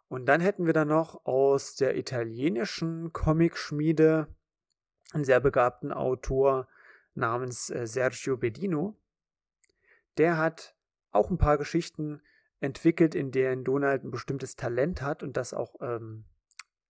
Und 0.08 0.26
dann 0.26 0.40
hätten 0.40 0.66
wir 0.66 0.72
da 0.72 0.84
noch 0.84 1.26
aus 1.26 1.74
der 1.74 1.96
italienischen 1.96 3.12
Comicschmiede 3.12 4.28
einen 5.12 5.24
sehr 5.24 5.40
begabten 5.40 5.92
Autor 5.92 6.68
namens 7.14 7.70
äh, 7.70 7.86
Sergio 7.86 8.36
Bedino. 8.36 8.96
Der 10.16 10.38
hat 10.38 10.74
auch 11.10 11.30
ein 11.30 11.38
paar 11.38 11.58
Geschichten 11.58 12.22
entwickelt, 12.60 13.14
in 13.14 13.30
denen 13.30 13.64
Donald 13.64 14.04
ein 14.04 14.10
bestimmtes 14.10 14.56
Talent 14.56 15.02
hat 15.02 15.22
und 15.22 15.36
das 15.36 15.52
auch 15.52 15.74
ähm, 15.80 16.24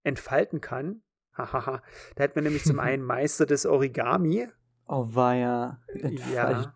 entfalten 0.04 0.60
kann. 0.60 1.02
Hahaha. 1.36 1.82
da 2.14 2.22
hätten 2.22 2.36
wir 2.36 2.42
nämlich 2.42 2.64
zum 2.64 2.78
einen 2.80 3.02
Meister 3.02 3.46
des 3.46 3.66
Origami. 3.66 4.48
Oh, 4.86 5.14
war 5.14 5.34
ja. 5.34 5.80
Ja. 6.32 6.74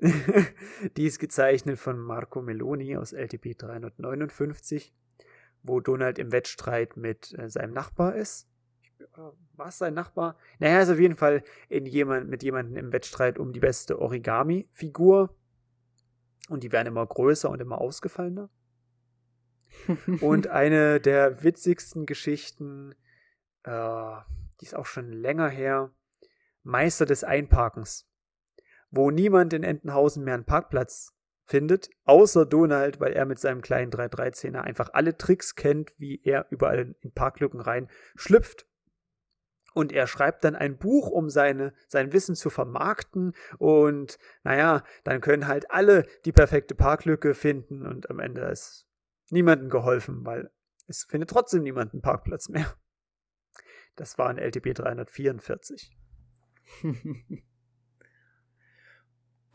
Die 0.00 1.06
ist 1.06 1.18
gezeichnet 1.18 1.78
von 1.78 1.98
Marco 1.98 2.42
Meloni 2.42 2.96
aus 2.96 3.12
LTP 3.12 3.56
359, 3.56 4.94
wo 5.62 5.80
Donald 5.80 6.18
im 6.18 6.32
Wettstreit 6.32 6.96
mit 6.96 7.36
äh, 7.38 7.48
seinem 7.48 7.72
Nachbar 7.72 8.14
ist. 8.14 8.48
War 9.54 9.68
es 9.68 9.78
sein 9.78 9.94
Nachbar? 9.94 10.36
Naja, 10.58 10.80
ist 10.80 10.90
auf 10.90 10.98
jeden 10.98 11.16
Fall 11.16 11.42
in 11.68 11.86
jemand, 11.86 12.28
mit 12.28 12.42
jemandem 12.42 12.76
im 12.76 12.92
Wettstreit 12.92 13.38
um 13.38 13.52
die 13.52 13.60
beste 13.60 13.98
Origami-Figur. 13.98 15.34
Und 16.48 16.62
die 16.62 16.72
werden 16.72 16.88
immer 16.88 17.06
größer 17.06 17.50
und 17.50 17.60
immer 17.60 17.80
ausgefallener. 17.80 18.50
und 20.20 20.48
eine 20.48 21.00
der 21.00 21.42
witzigsten 21.42 22.06
Geschichten 22.06 22.94
äh, 23.66 24.16
die 24.60 24.64
ist 24.64 24.74
auch 24.74 24.86
schon 24.86 25.12
länger 25.12 25.48
her, 25.48 25.92
Meister 26.62 27.04
des 27.04 27.24
Einparkens, 27.24 28.08
wo 28.90 29.10
niemand 29.10 29.52
in 29.52 29.62
Entenhausen 29.62 30.24
mehr 30.24 30.34
einen 30.34 30.44
Parkplatz 30.44 31.16
findet, 31.46 31.90
außer 32.04 32.44
Donald, 32.44 33.00
weil 33.00 33.12
er 33.12 33.24
mit 33.24 33.38
seinem 33.38 33.62
kleinen 33.62 33.90
313er 33.90 34.60
einfach 34.60 34.90
alle 34.92 35.16
Tricks 35.16 35.54
kennt, 35.54 35.92
wie 35.98 36.20
er 36.24 36.46
überall 36.50 36.94
in 37.00 37.12
Parklücken 37.12 37.60
rein 37.60 37.88
schlüpft. 38.16 38.66
Und 39.74 39.92
er 39.92 40.06
schreibt 40.06 40.42
dann 40.44 40.56
ein 40.56 40.78
Buch, 40.78 41.10
um 41.10 41.28
seine, 41.28 41.74
sein 41.86 42.12
Wissen 42.12 42.34
zu 42.34 42.48
vermarkten. 42.48 43.34
Und 43.58 44.18
naja, 44.42 44.82
dann 45.04 45.20
können 45.20 45.46
halt 45.46 45.70
alle 45.70 46.06
die 46.24 46.32
perfekte 46.32 46.74
Parklücke 46.74 47.34
finden. 47.34 47.84
Und 47.84 48.08
am 48.08 48.18
Ende 48.18 48.40
ist 48.46 48.86
niemandem 49.30 49.68
geholfen, 49.68 50.24
weil 50.24 50.50
es 50.86 51.04
findet 51.04 51.28
trotzdem 51.28 51.62
niemand 51.62 51.92
einen 51.92 52.00
Parkplatz 52.00 52.48
mehr. 52.48 52.74
Das 53.96 54.16
war 54.16 54.30
ein 54.30 54.38
LTP 54.38 54.72
344. 54.74 55.94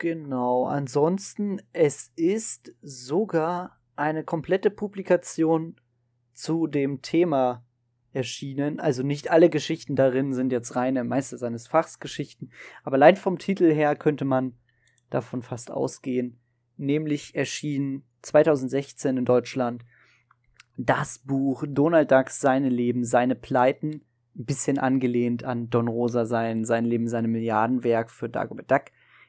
genau. 0.02 0.66
Ansonsten, 0.66 1.62
es 1.72 2.10
ist 2.16 2.74
sogar 2.82 3.78
eine 3.94 4.24
komplette 4.24 4.70
Publikation 4.70 5.76
zu 6.34 6.66
dem 6.66 7.02
Thema 7.02 7.64
erschienen. 8.12 8.80
Also 8.80 9.04
nicht 9.04 9.30
alle 9.30 9.48
Geschichten 9.48 9.94
darin 9.94 10.34
sind 10.34 10.50
jetzt 10.50 10.74
reine 10.74 11.04
Meister 11.04 11.38
seines 11.38 11.68
Fachs 11.68 12.00
Geschichten, 12.00 12.50
aber 12.82 12.94
allein 12.94 13.16
vom 13.16 13.38
Titel 13.38 13.72
her 13.72 13.94
könnte 13.94 14.24
man 14.24 14.54
davon 15.08 15.40
fast 15.40 15.70
ausgehen. 15.70 16.40
Nämlich 16.76 17.36
erschien 17.36 18.02
2016 18.22 19.16
in 19.18 19.24
Deutschland 19.24 19.84
das 20.76 21.20
Buch 21.20 21.64
Donald 21.68 22.10
Ducks 22.10 22.40
Seine 22.40 22.70
Leben, 22.70 23.04
seine 23.04 23.36
Pleiten, 23.36 24.02
ein 24.34 24.46
bisschen 24.46 24.78
angelehnt 24.78 25.44
an 25.44 25.70
Don 25.70 25.86
Rosa 25.86 26.24
sein, 26.24 26.64
sein 26.64 26.86
Leben, 26.86 27.06
seine 27.06 27.28
Milliardenwerk 27.28 28.10
für 28.10 28.28
Dagobert 28.28 28.70
Duck, 28.70 28.84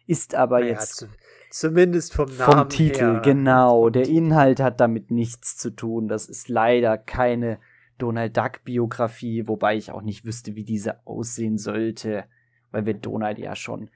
ist 0.05 0.35
aber 0.35 0.59
naja, 0.59 0.73
jetzt 0.73 0.95
zu, 0.95 1.07
zumindest 1.49 2.13
vom 2.13 2.35
Namen 2.35 2.59
vom 2.59 2.69
Titel, 2.69 3.13
her. 3.13 3.21
genau. 3.23 3.89
Der 3.89 4.07
Inhalt 4.07 4.59
hat 4.59 4.79
damit 4.79 5.11
nichts 5.11 5.57
zu 5.57 5.71
tun. 5.71 6.07
Das 6.07 6.27
ist 6.27 6.49
leider 6.49 6.97
keine 6.97 7.59
Donald 7.97 8.35
Duck 8.35 8.63
Biografie, 8.63 9.47
wobei 9.47 9.77
ich 9.77 9.91
auch 9.91 10.01
nicht 10.01 10.25
wüsste, 10.25 10.55
wie 10.55 10.63
diese 10.63 11.05
aussehen 11.05 11.57
sollte, 11.57 12.25
weil 12.71 12.85
wir 12.85 12.95
Donald 12.95 13.37
ja 13.37 13.55
schon 13.55 13.89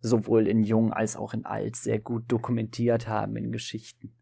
sowohl 0.00 0.48
in 0.48 0.64
Jung 0.64 0.92
als 0.92 1.16
auch 1.16 1.32
in 1.32 1.44
Alt 1.44 1.76
sehr 1.76 2.00
gut 2.00 2.24
dokumentiert 2.28 3.06
haben 3.06 3.36
in 3.36 3.52
Geschichten. 3.52 4.12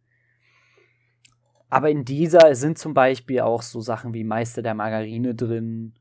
Aber 1.70 1.88
in 1.88 2.04
dieser 2.04 2.54
sind 2.54 2.78
zum 2.78 2.94
Beispiel 2.94 3.40
auch 3.40 3.62
so 3.62 3.80
Sachen 3.80 4.12
wie 4.12 4.24
Meister 4.24 4.60
der 4.60 4.74
Margarine 4.74 5.34
drin 5.34 5.94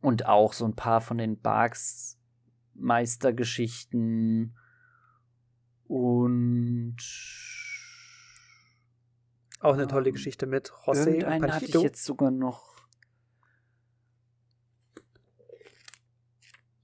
und 0.00 0.26
auch 0.26 0.54
so 0.54 0.64
ein 0.64 0.74
paar 0.74 1.00
von 1.00 1.18
den 1.18 1.38
Barks 1.40 2.17
Meistergeschichten 2.78 4.56
und 5.88 6.96
auch 9.60 9.74
eine 9.74 9.88
tolle 9.88 10.12
Geschichte 10.12 10.46
mit 10.46 10.70
José 10.70 11.24
und 11.24 11.52
hatte 11.52 11.64
ich 11.64 11.74
jetzt 11.74 12.04
sogar 12.04 12.30
noch. 12.30 12.76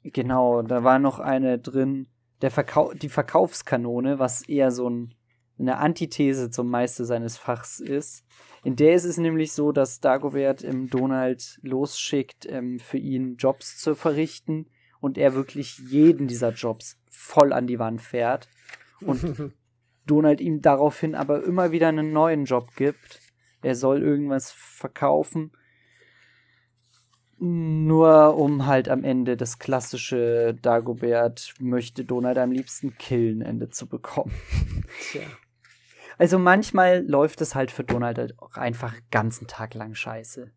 Genau, 0.02 0.62
da 0.62 0.84
war 0.84 0.98
noch 0.98 1.18
eine 1.18 1.58
drin, 1.58 2.08
der 2.42 2.50
Verkau 2.50 2.92
die 2.92 3.08
Verkaufskanone, 3.08 4.18
was 4.18 4.42
eher 4.42 4.70
so 4.70 4.90
ein, 4.90 5.14
eine 5.58 5.78
Antithese 5.78 6.50
zum 6.50 6.68
Meister 6.68 7.04
seines 7.04 7.38
Fachs 7.38 7.80
ist. 7.80 8.24
In 8.64 8.76
der 8.76 8.94
ist 8.94 9.04
es 9.04 9.18
nämlich 9.18 9.52
so, 9.52 9.72
dass 9.72 10.00
Dagobert 10.00 10.62
im 10.62 10.90
Donald 10.90 11.58
losschickt, 11.62 12.46
ähm, 12.46 12.80
für 12.80 12.98
ihn 12.98 13.36
Jobs 13.36 13.78
zu 13.78 13.94
verrichten 13.94 14.66
und 15.05 15.18
er 15.18 15.35
wirklich 15.35 15.78
jeden 15.81 16.28
dieser 16.28 16.52
Jobs 16.52 16.98
voll 17.10 17.52
an 17.52 17.66
die 17.66 17.78
Wand 17.78 18.01
fährt. 18.01 18.48
Und 19.02 19.52
Donald 20.06 20.40
ihm 20.40 20.62
daraufhin 20.62 21.14
aber 21.14 21.44
immer 21.44 21.72
wieder 21.72 21.89
einen 21.89 22.14
neuen 22.14 22.47
Job 22.47 22.74
gibt. 22.74 23.20
Er 23.60 23.74
soll 23.74 24.02
irgendwas 24.02 24.51
verkaufen. 24.51 25.52
Nur 27.36 28.39
um 28.39 28.64
halt 28.64 28.89
am 28.89 29.05
Ende 29.05 29.36
das 29.36 29.59
klassische 29.59 30.56
Dagobert 30.62 31.52
möchte 31.59 32.06
Donald 32.06 32.39
am 32.39 32.51
liebsten 32.51 32.97
killen 32.97 33.43
Ende 33.43 33.68
zu 33.68 33.86
bekommen. 33.86 34.32
Tja. 35.10 35.20
Also 36.16 36.39
manchmal 36.39 37.05
läuft 37.06 37.43
es 37.43 37.55
halt 37.55 37.70
für 37.70 37.85
Donald 37.85 38.16
halt 38.16 38.39
auch 38.39 38.56
einfach 38.56 38.94
ganzen 39.10 39.48
Tag 39.48 39.74
lang 39.74 39.94
scheiße. 39.94 40.51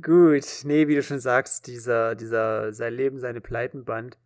Gut, 0.00 0.62
nee, 0.64 0.88
wie 0.88 0.94
du 0.94 1.02
schon 1.02 1.20
sagst, 1.20 1.66
dieser, 1.66 2.14
dieser 2.14 2.72
sein 2.72 2.94
Leben, 2.94 3.18
seine 3.18 3.40
Pleitenband, 3.40 4.18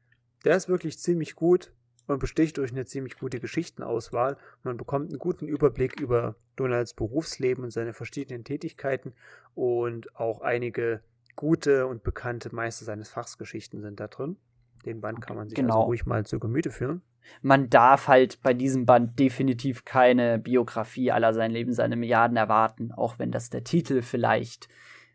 der 0.44 0.56
ist 0.56 0.68
wirklich 0.68 0.98
ziemlich 0.98 1.34
gut 1.34 1.72
und 2.06 2.18
besticht 2.18 2.58
durch 2.58 2.72
eine 2.72 2.84
ziemlich 2.84 3.18
gute 3.18 3.40
Geschichtenauswahl. 3.40 4.36
Man 4.62 4.76
bekommt 4.76 5.10
einen 5.10 5.18
guten 5.18 5.46
Überblick 5.46 6.00
über 6.00 6.36
Donalds 6.56 6.94
Berufsleben 6.94 7.64
und 7.64 7.70
seine 7.70 7.92
verschiedenen 7.92 8.44
Tätigkeiten 8.44 9.14
und 9.54 10.14
auch 10.16 10.40
einige 10.40 11.02
gute 11.36 11.86
und 11.86 12.02
bekannte 12.02 12.54
Meister 12.54 12.84
seines 12.84 13.08
Fachs 13.08 13.38
Geschichten 13.38 13.80
sind 13.80 14.00
da 14.00 14.08
drin. 14.08 14.36
Den 14.84 15.00
Band 15.00 15.20
kann 15.20 15.36
man 15.36 15.48
sich 15.48 15.58
also 15.58 15.66
genau. 15.66 15.80
also 15.80 15.86
ruhig 15.86 16.06
mal 16.06 16.26
zu 16.26 16.40
Gemüte 16.40 16.70
führen. 16.70 17.02
Man 17.40 17.70
darf 17.70 18.08
halt 18.08 18.42
bei 18.42 18.52
diesem 18.52 18.84
Band 18.84 19.18
definitiv 19.18 19.84
keine 19.84 20.40
Biografie 20.40 21.12
aller 21.12 21.32
sein 21.32 21.52
Leben, 21.52 21.72
seine 21.72 21.94
Milliarden 21.94 22.36
erwarten, 22.36 22.90
auch 22.90 23.20
wenn 23.20 23.30
das 23.30 23.48
der 23.48 23.62
Titel 23.62 24.02
vielleicht 24.02 24.68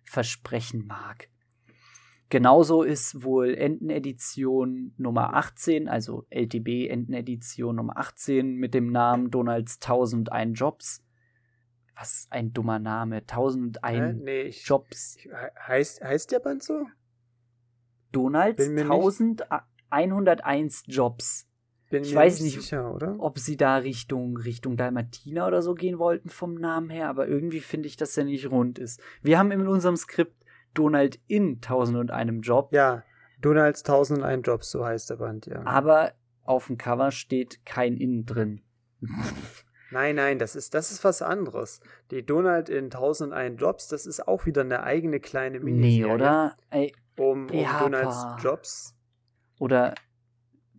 versprechen 0.09 0.85
mag. 0.87 1.29
Genauso 2.29 2.83
ist 2.83 3.23
wohl 3.23 3.53
Entenedition 3.53 4.93
Nummer 4.97 5.33
18, 5.35 5.87
also 5.87 6.25
LTB 6.29 6.89
Entenedition 6.89 7.77
Nummer 7.77 7.97
18 7.97 8.55
mit 8.55 8.73
dem 8.73 8.91
Namen 8.91 9.31
Donalds 9.31 9.75
1001 9.75 10.59
Jobs. 10.59 11.03
Was 11.95 12.27
ein 12.29 12.51
dummer 12.53 12.79
Name. 12.79 13.17
1001 13.17 13.81
äh, 13.83 14.13
nee, 14.13 14.41
ich, 14.41 14.67
Jobs. 14.67 15.17
Ich, 15.17 15.29
heißt, 15.67 16.03
heißt 16.03 16.31
der 16.31 16.39
Band 16.39 16.63
so? 16.63 16.85
Donalds 18.11 18.67
1101 19.89 20.83
Jobs. 20.87 21.46
Bin 21.89 22.03
ich 22.03 22.13
weiß 22.13 22.41
nicht, 22.41 22.61
sicher, 22.61 23.17
ob 23.19 23.39
sie 23.39 23.55
da 23.55 23.77
Richtung, 23.77 24.35
Richtung 24.35 24.75
Dalmatina 24.75 25.47
oder 25.47 25.61
so 25.61 25.73
gehen 25.73 25.99
wollten 25.99 26.29
vom 26.29 26.55
Namen 26.55 26.89
her, 26.89 27.07
aber 27.07 27.27
irgendwie 27.27 27.61
finde 27.61 27.87
ich, 27.87 27.95
dass 27.95 28.13
der 28.13 28.25
nicht 28.25 28.51
rund 28.51 28.77
ist. 28.77 28.99
Wir 29.21 29.39
haben 29.39 29.51
in 29.51 29.65
unserem 29.67 29.95
Skript 29.95 30.35
Donald 30.73 31.19
in 31.27 31.55
1001 31.55 32.45
Job. 32.45 32.73
Ja, 32.73 33.03
Donalds 33.41 33.83
1001 33.85 34.45
Jobs, 34.45 34.71
so 34.71 34.85
heißt 34.85 35.09
der 35.09 35.15
Band, 35.15 35.45
ja. 35.45 35.65
Aber 35.65 36.13
auf 36.43 36.67
dem 36.67 36.77
Cover 36.77 37.11
steht 37.11 37.65
kein 37.65 37.95
In 37.95 38.25
drin. 38.25 38.61
Nein, 39.89 40.15
nein, 40.15 40.37
das 40.37 40.57
ist, 40.57 40.73
das 40.73 40.91
ist 40.91 41.05
was 41.05 41.21
anderes. 41.21 41.79
Die 42.11 42.25
Donald 42.25 42.67
in 42.67 42.85
1001 42.85 43.61
Jobs, 43.61 43.87
das 43.87 44.05
ist 44.05 44.27
auch 44.27 44.45
wieder 44.45 44.61
eine 44.61 44.83
eigene 44.83 45.21
kleine 45.21 45.61
Miniserie. 45.61 46.07
Nee, 46.07 46.13
oder? 46.13 46.57
Ey, 46.69 46.93
um, 47.17 47.47
um 47.49 47.65
Donalds 47.79 48.25
Jobs. 48.43 48.97
Oder 49.59 49.95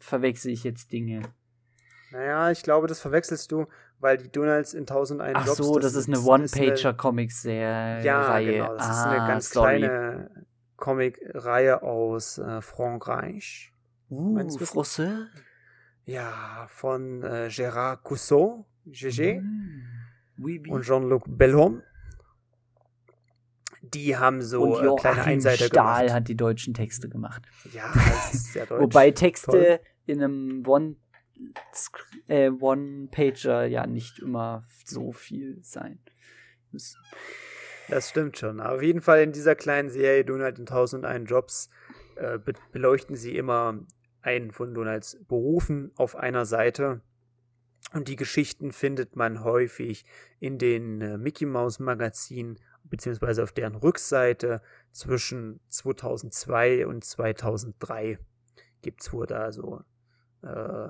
verwechsel 0.00 0.52
ich 0.52 0.64
jetzt 0.64 0.92
Dinge? 0.92 1.22
Naja, 2.10 2.50
ich 2.50 2.62
glaube, 2.62 2.86
das 2.86 3.00
verwechselst 3.00 3.52
du, 3.52 3.66
weil 4.00 4.16
die 4.16 4.30
Donalds 4.30 4.72
in 4.74 4.80
1001 4.80 5.34
Ach 5.36 5.46
Jobs. 5.46 5.60
Ach 5.60 5.64
so, 5.64 5.78
das, 5.78 5.92
das, 5.92 6.02
ist 6.02 6.08
eine 6.08 6.20
One-Pager-Comics-Serie. 6.20 8.04
Ja, 8.04 8.40
genau. 8.40 8.74
Das 8.74 8.86
ah, 8.86 8.90
ist 8.90 9.06
eine 9.06 9.22
ah, 9.22 9.26
ganz 9.26 9.50
sorry. 9.50 9.78
kleine 9.78 10.30
Comic-Reihe 10.76 11.82
aus 11.82 12.38
äh, 12.38 12.62
Frankreich. 12.62 13.72
Uh, 14.10 14.38
Français? 14.38 15.26
Ja, 16.06 16.66
von 16.68 17.22
äh, 17.22 17.48
Gérard 17.50 18.02
Cousseau, 18.02 18.64
GG. 18.86 19.40
Mm. 19.40 19.84
Oui, 20.38 20.62
oui. 20.64 20.70
Und 20.70 20.82
Jean-Luc 20.82 21.24
Bellhomme. 21.26 21.82
Die 23.94 24.16
haben 24.16 24.42
so 24.42 24.76
und 24.76 24.98
äh, 24.98 25.00
kleine 25.00 25.24
Einseiter 25.24 25.66
Stahl 25.66 26.02
gemacht. 26.02 26.14
hat 26.14 26.28
die 26.28 26.36
deutschen 26.36 26.74
Texte 26.74 27.08
gemacht. 27.08 27.42
Ja, 27.72 27.90
das 27.94 28.34
ist 28.34 28.52
sehr 28.52 28.66
deutsch. 28.66 28.80
Wobei 28.80 29.10
Texte 29.10 29.50
Toll. 29.50 29.80
in 30.06 30.22
einem 30.22 30.66
One 30.66 30.96
äh, 32.26 32.50
One-Pager 32.50 33.66
ja 33.66 33.86
nicht 33.86 34.18
immer 34.18 34.64
so 34.84 35.12
viel 35.12 35.58
sein 35.62 36.00
müssen. 36.72 36.98
Das 37.88 38.10
stimmt 38.10 38.36
schon. 38.36 38.60
Auf 38.60 38.82
jeden 38.82 39.00
Fall 39.00 39.22
in 39.22 39.32
dieser 39.32 39.54
kleinen 39.54 39.88
Serie 39.88 40.24
Donald 40.24 40.58
in 40.58 40.66
1001 40.66 41.30
Jobs 41.30 41.70
äh, 42.16 42.38
be 42.38 42.52
beleuchten 42.72 43.16
sie 43.16 43.36
immer 43.36 43.78
einen 44.20 44.50
von 44.50 44.74
Donalds 44.74 45.18
Berufen 45.26 45.92
auf 45.96 46.16
einer 46.16 46.44
Seite. 46.44 47.00
Und 47.94 48.08
die 48.08 48.16
Geschichten 48.16 48.72
findet 48.72 49.16
man 49.16 49.42
häufig 49.44 50.04
in 50.40 50.58
den 50.58 51.00
äh, 51.00 51.16
Mickey 51.16 51.46
Mouse 51.46 51.78
Magazinen 51.78 52.58
beziehungsweise 52.90 53.42
auf 53.42 53.52
deren 53.52 53.74
Rückseite 53.74 54.62
zwischen 54.92 55.60
2002 55.68 56.86
und 56.86 57.04
2003 57.04 58.18
gibt 58.82 59.02
es 59.02 59.12
wohl 59.12 59.26
da 59.26 59.52
so 59.52 59.80
äh, 60.42 60.88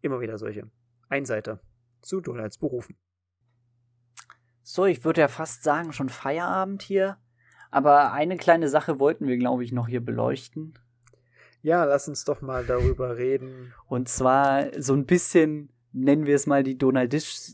immer 0.00 0.20
wieder 0.20 0.38
solche 0.38 0.70
Einseiter 1.08 1.60
zu 2.00 2.20
Donalds 2.20 2.58
Berufen. 2.58 2.96
So, 4.62 4.86
ich 4.86 5.04
würde 5.04 5.20
ja 5.20 5.28
fast 5.28 5.62
sagen, 5.62 5.92
schon 5.92 6.08
Feierabend 6.08 6.82
hier. 6.82 7.18
Aber 7.70 8.12
eine 8.12 8.36
kleine 8.36 8.68
Sache 8.68 9.00
wollten 9.00 9.26
wir, 9.26 9.36
glaube 9.38 9.64
ich, 9.64 9.72
noch 9.72 9.88
hier 9.88 10.04
beleuchten. 10.04 10.78
Ja, 11.62 11.84
lass 11.84 12.08
uns 12.08 12.24
doch 12.24 12.40
mal 12.42 12.64
darüber 12.64 13.16
reden. 13.16 13.72
Und 13.86 14.08
zwar 14.08 14.66
so 14.80 14.94
ein 14.94 15.06
bisschen, 15.06 15.70
nennen 15.92 16.26
wir 16.26 16.34
es 16.34 16.46
mal 16.46 16.62
die 16.62 16.76
Donaldisch, 16.76 17.52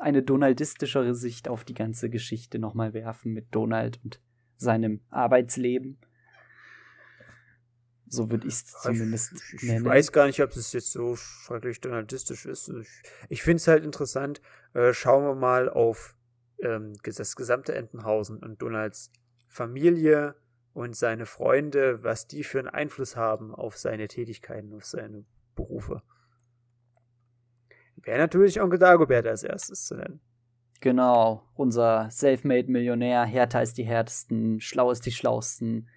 eine 0.00 0.22
donaldistischere 0.22 1.14
Sicht 1.14 1.48
auf 1.48 1.64
die 1.64 1.74
ganze 1.74 2.10
Geschichte 2.10 2.58
nochmal 2.58 2.94
werfen 2.94 3.32
mit 3.32 3.54
Donald 3.54 4.00
und 4.04 4.20
seinem 4.56 5.00
Arbeitsleben. 5.10 5.98
So 8.10 8.30
würde 8.30 8.48
ich 8.48 8.54
es 8.54 8.64
zumindest 8.64 9.34
ich, 9.34 9.62
ich, 9.62 9.68
ich 9.68 9.84
weiß 9.84 10.12
gar 10.12 10.26
nicht, 10.26 10.42
ob 10.42 10.50
es 10.50 10.72
jetzt 10.72 10.92
so 10.92 11.14
schrecklich 11.14 11.80
donaldistisch 11.80 12.46
ist. 12.46 12.70
Ich, 12.70 12.88
ich 13.28 13.42
finde 13.42 13.56
es 13.56 13.68
halt 13.68 13.84
interessant. 13.84 14.40
Äh, 14.72 14.94
schauen 14.94 15.24
wir 15.24 15.34
mal 15.34 15.68
auf 15.68 16.16
ähm, 16.60 16.94
das 17.02 17.36
gesamte 17.36 17.74
Entenhausen 17.74 18.38
und 18.38 18.62
Donalds 18.62 19.12
Familie 19.46 20.36
und 20.72 20.96
seine 20.96 21.26
Freunde, 21.26 22.02
was 22.02 22.26
die 22.26 22.44
für 22.44 22.60
einen 22.60 22.68
Einfluss 22.68 23.16
haben 23.16 23.54
auf 23.54 23.76
seine 23.76 24.08
Tätigkeiten, 24.08 24.72
auf 24.74 24.84
seine 24.84 25.24
Berufe. 25.54 26.02
Wäre 28.02 28.18
natürlich 28.18 28.60
Onkel 28.60 28.78
Dagobert 28.78 29.26
als 29.26 29.42
erstes 29.42 29.84
zu 29.84 29.96
nennen. 29.96 30.20
Genau, 30.80 31.42
unser 31.54 32.08
Selfmade-Millionär, 32.10 33.24
härter 33.24 33.58
als 33.58 33.74
die 33.74 33.84
härtesten, 33.84 34.60
schlau 34.60 34.90
als 34.90 35.00
die 35.00 35.10
schlausten. 35.10 35.88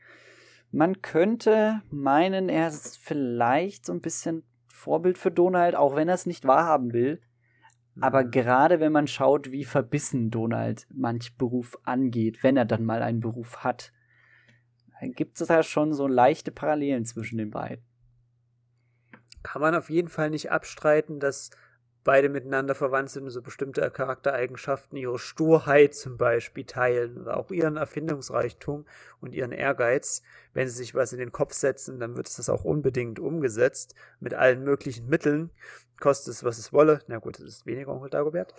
Man 0.71 1.01
könnte 1.01 1.81
meinen, 1.91 2.49
er 2.49 2.69
ist 2.69 2.97
vielleicht 2.97 3.85
so 3.85 3.93
ein 3.93 4.01
bisschen 4.01 4.43
Vorbild 4.67 5.19
für 5.19 5.29
Donald, 5.29 5.75
auch 5.75 5.95
wenn 5.95 6.07
er 6.07 6.15
es 6.15 6.25
nicht 6.25 6.47
wahrhaben 6.47 6.93
will. 6.93 7.21
Aber 7.99 8.23
mhm. 8.23 8.31
gerade 8.31 8.79
wenn 8.79 8.91
man 8.91 9.05
schaut, 9.07 9.51
wie 9.51 9.65
verbissen 9.65 10.31
Donald 10.31 10.87
manch 10.89 11.37
Beruf 11.37 11.77
angeht, 11.83 12.41
wenn 12.41 12.57
er 12.57 12.65
dann 12.65 12.85
mal 12.85 13.03
einen 13.03 13.19
Beruf 13.19 13.57
hat, 13.57 13.91
gibt 15.01 15.39
es 15.39 15.47
da 15.47 15.61
schon 15.63 15.93
so 15.93 16.07
leichte 16.07 16.51
Parallelen 16.51 17.05
zwischen 17.05 17.37
den 17.37 17.51
beiden. 17.51 17.83
Kann 19.43 19.61
man 19.61 19.75
auf 19.75 19.89
jeden 19.89 20.07
Fall 20.07 20.29
nicht 20.29 20.51
abstreiten, 20.51 21.19
dass 21.19 21.49
beide 22.03 22.29
miteinander 22.29 22.75
verwandt 22.75 23.11
sind 23.11 23.29
so 23.29 23.41
bestimmte 23.41 23.89
Charaktereigenschaften, 23.91 24.97
ihre 24.97 25.19
Sturheit 25.19 25.93
zum 25.93 26.17
Beispiel 26.17 26.65
teilen 26.65 27.27
auch 27.27 27.51
ihren 27.51 27.77
Erfindungsreichtum 27.77 28.85
und 29.19 29.35
ihren 29.35 29.51
Ehrgeiz. 29.51 30.23
Wenn 30.53 30.67
sie 30.67 30.77
sich 30.77 30.95
was 30.95 31.13
in 31.13 31.19
den 31.19 31.31
Kopf 31.31 31.53
setzen, 31.53 31.99
dann 31.99 32.15
wird 32.15 32.27
es 32.27 32.35
das 32.35 32.49
auch 32.49 32.63
unbedingt 32.63 33.19
umgesetzt 33.19 33.95
mit 34.19 34.33
allen 34.33 34.63
möglichen 34.63 35.07
Mitteln, 35.07 35.51
kostet 35.99 36.33
es, 36.33 36.43
was 36.43 36.57
es 36.57 36.73
wolle. 36.73 37.01
Na 37.07 37.19
gut, 37.19 37.39
das 37.39 37.45
ist 37.45 37.65
weniger 37.65 37.91
Onkel 37.91 38.09
Dagobert. 38.09 38.53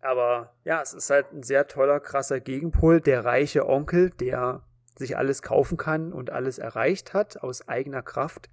Aber 0.00 0.54
ja, 0.64 0.82
es 0.82 0.92
ist 0.94 1.10
halt 1.10 1.32
ein 1.32 1.42
sehr 1.42 1.66
toller, 1.66 2.00
krasser 2.00 2.40
Gegenpol, 2.40 3.00
der 3.00 3.24
reiche 3.24 3.68
Onkel, 3.68 4.10
der 4.10 4.62
sich 4.96 5.16
alles 5.16 5.42
kaufen 5.42 5.76
kann 5.76 6.12
und 6.12 6.30
alles 6.30 6.58
erreicht 6.58 7.12
hat 7.12 7.42
aus 7.42 7.68
eigener 7.68 8.02
Kraft 8.02 8.48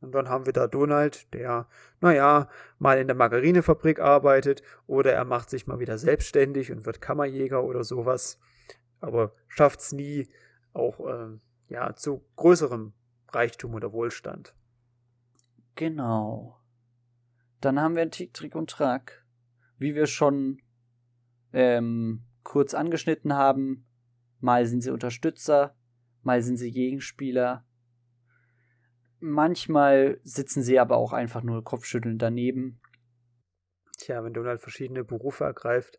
und 0.00 0.12
dann 0.12 0.28
haben 0.28 0.46
wir 0.46 0.52
da 0.52 0.66
Donald, 0.66 1.32
der, 1.32 1.68
naja, 2.00 2.48
mal 2.78 2.98
in 2.98 3.06
der 3.06 3.16
Margarinefabrik 3.16 3.98
arbeitet 3.98 4.62
oder 4.86 5.12
er 5.12 5.24
macht 5.24 5.50
sich 5.50 5.66
mal 5.66 5.78
wieder 5.80 5.98
selbstständig 5.98 6.70
und 6.70 6.84
wird 6.84 7.00
Kammerjäger 7.00 7.64
oder 7.64 7.82
sowas. 7.82 8.38
Aber 9.00 9.32
schafft 9.48 9.80
es 9.80 9.92
nie 9.92 10.28
auch 10.72 11.00
äh, 11.00 11.38
ja, 11.68 11.94
zu 11.94 12.24
größerem 12.36 12.92
Reichtum 13.28 13.74
oder 13.74 13.92
Wohlstand. 13.92 14.54
Genau. 15.74 16.58
Dann 17.60 17.80
haben 17.80 17.96
wir 17.96 18.10
Tick, 18.10 18.32
Trick 18.32 18.54
und 18.54 18.70
Track. 18.70 19.24
Wie 19.78 19.94
wir 19.94 20.06
schon 20.06 20.60
ähm, 21.52 22.22
kurz 22.44 22.74
angeschnitten 22.74 23.34
haben, 23.34 23.86
mal 24.40 24.66
sind 24.66 24.82
sie 24.82 24.90
Unterstützer, 24.90 25.74
mal 26.22 26.42
sind 26.42 26.56
sie 26.56 26.70
Gegenspieler, 26.70 27.65
Manchmal 29.28 30.20
sitzen 30.22 30.62
sie 30.62 30.78
aber 30.78 30.96
auch 30.96 31.12
einfach 31.12 31.42
nur 31.42 31.64
kopfschüttelnd 31.64 32.22
daneben. 32.22 32.80
Tja, 33.98 34.22
wenn 34.22 34.32
Donald 34.32 34.60
verschiedene 34.60 35.02
Berufe 35.02 35.42
ergreift, 35.42 35.98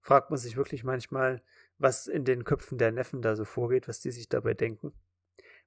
fragt 0.00 0.30
man 0.30 0.38
sich 0.38 0.56
wirklich 0.56 0.82
manchmal, 0.82 1.42
was 1.76 2.06
in 2.06 2.24
den 2.24 2.44
Köpfen 2.44 2.78
der 2.78 2.90
Neffen 2.90 3.20
da 3.20 3.36
so 3.36 3.44
vorgeht, 3.44 3.86
was 3.86 4.00
die 4.00 4.10
sich 4.10 4.30
dabei 4.30 4.54
denken. 4.54 4.94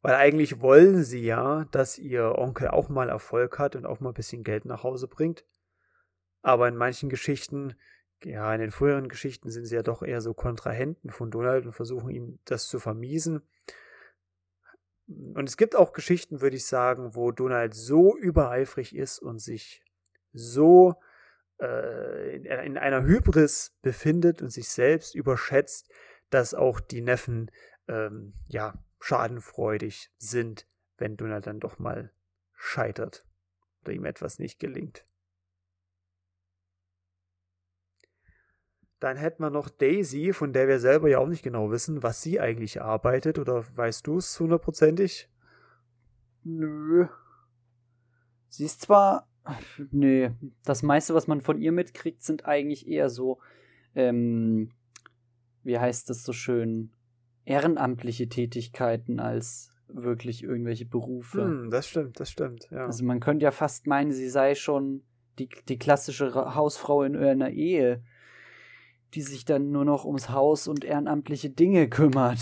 Weil 0.01 0.15
eigentlich 0.15 0.59
wollen 0.59 1.03
sie 1.03 1.23
ja, 1.23 1.65
dass 1.65 1.99
ihr 1.99 2.35
Onkel 2.35 2.69
auch 2.69 2.89
mal 2.89 3.09
Erfolg 3.09 3.59
hat 3.59 3.75
und 3.75 3.85
auch 3.85 3.99
mal 3.99 4.09
ein 4.09 4.15
bisschen 4.15 4.43
Geld 4.43 4.65
nach 4.65 4.81
Hause 4.81 5.07
bringt. 5.07 5.45
Aber 6.41 6.67
in 6.67 6.75
manchen 6.75 7.09
Geschichten, 7.09 7.75
ja, 8.23 8.51
in 8.55 8.59
den 8.59 8.71
früheren 8.71 9.07
Geschichten 9.07 9.51
sind 9.51 9.65
sie 9.65 9.75
ja 9.75 9.83
doch 9.83 10.01
eher 10.01 10.21
so 10.21 10.33
Kontrahenten 10.33 11.11
von 11.11 11.29
Donald 11.29 11.67
und 11.67 11.73
versuchen 11.73 12.09
ihm 12.09 12.39
das 12.45 12.67
zu 12.67 12.79
vermiesen. 12.79 13.43
Und 15.07 15.47
es 15.47 15.55
gibt 15.55 15.75
auch 15.75 15.93
Geschichten, 15.93 16.41
würde 16.41 16.57
ich 16.57 16.65
sagen, 16.65 17.15
wo 17.15 17.31
Donald 17.31 17.73
so 17.73 18.17
übereifrig 18.17 18.95
ist 18.95 19.19
und 19.19 19.39
sich 19.39 19.81
so 20.33 20.95
äh, 21.61 22.35
in, 22.35 22.45
in 22.45 22.77
einer 22.77 23.03
Hybris 23.03 23.77
befindet 23.81 24.41
und 24.41 24.49
sich 24.49 24.69
selbst 24.69 25.15
überschätzt, 25.15 25.89
dass 26.29 26.53
auch 26.53 26.79
die 26.79 27.01
Neffen 27.01 27.51
ähm, 27.87 28.33
ja 28.47 28.73
schadenfreudig 28.99 30.11
sind, 30.17 30.67
wenn 30.97 31.15
Donald 31.15 31.47
dann 31.47 31.59
doch 31.59 31.79
mal 31.79 32.11
scheitert 32.53 33.25
oder 33.83 33.93
ihm 33.93 34.05
etwas 34.05 34.39
nicht 34.39 34.59
gelingt. 34.59 35.05
Dann 38.99 39.17
hätten 39.17 39.43
wir 39.43 39.51
noch 39.51 39.69
Daisy, 39.69 40.33
von 40.33 40.53
der 40.53 40.67
wir 40.67 40.79
selber 40.79 41.07
ja 41.07 41.19
auch 41.19 41.27
nicht 41.27 41.43
genau 41.43 41.69
wissen, 41.69 42.01
was 42.01 42.21
sie 42.21 42.39
eigentlich 42.39 42.81
arbeitet. 42.81 43.37
Oder 43.37 43.63
weißt 43.75 44.07
du 44.07 44.17
es 44.17 44.39
hundertprozentig? 44.39 45.29
Nö. 46.43 47.07
Sie 48.49 48.65
ist 48.65 48.81
zwar. 48.81 49.27
Nö. 49.91 50.31
Das 50.65 50.81
meiste, 50.81 51.13
was 51.13 51.27
man 51.27 51.41
von 51.41 51.61
ihr 51.61 51.71
mitkriegt, 51.71 52.23
sind 52.23 52.45
eigentlich 52.45 52.87
eher 52.87 53.09
so. 53.09 53.39
Ähm, 53.93 54.71
wie 55.63 55.77
heißt 55.77 56.09
das 56.09 56.23
so 56.23 56.33
schön? 56.33 56.91
Ehrenamtliche 57.45 58.29
Tätigkeiten 58.29 59.19
als 59.19 59.71
wirklich 59.87 60.43
irgendwelche 60.43 60.85
Berufe. 60.85 61.43
Hm, 61.43 61.69
das 61.69 61.87
stimmt, 61.87 62.19
das 62.19 62.29
stimmt, 62.29 62.67
ja. 62.71 62.85
Also 62.85 63.05
man 63.05 63.19
könnte 63.19 63.43
ja 63.43 63.51
fast 63.51 63.87
meinen, 63.87 64.11
sie 64.11 64.29
sei 64.29 64.55
schon 64.55 65.03
die, 65.39 65.49
die 65.69 65.77
klassische 65.77 66.33
Hausfrau 66.33 67.03
in 67.03 67.15
einer 67.15 67.51
Ehe 67.51 68.03
die 69.13 69.21
sich 69.21 69.45
dann 69.45 69.71
nur 69.71 69.85
noch 69.85 70.05
ums 70.05 70.29
Haus 70.29 70.67
und 70.67 70.83
ehrenamtliche 70.83 71.49
Dinge 71.49 71.89
kümmert. 71.89 72.39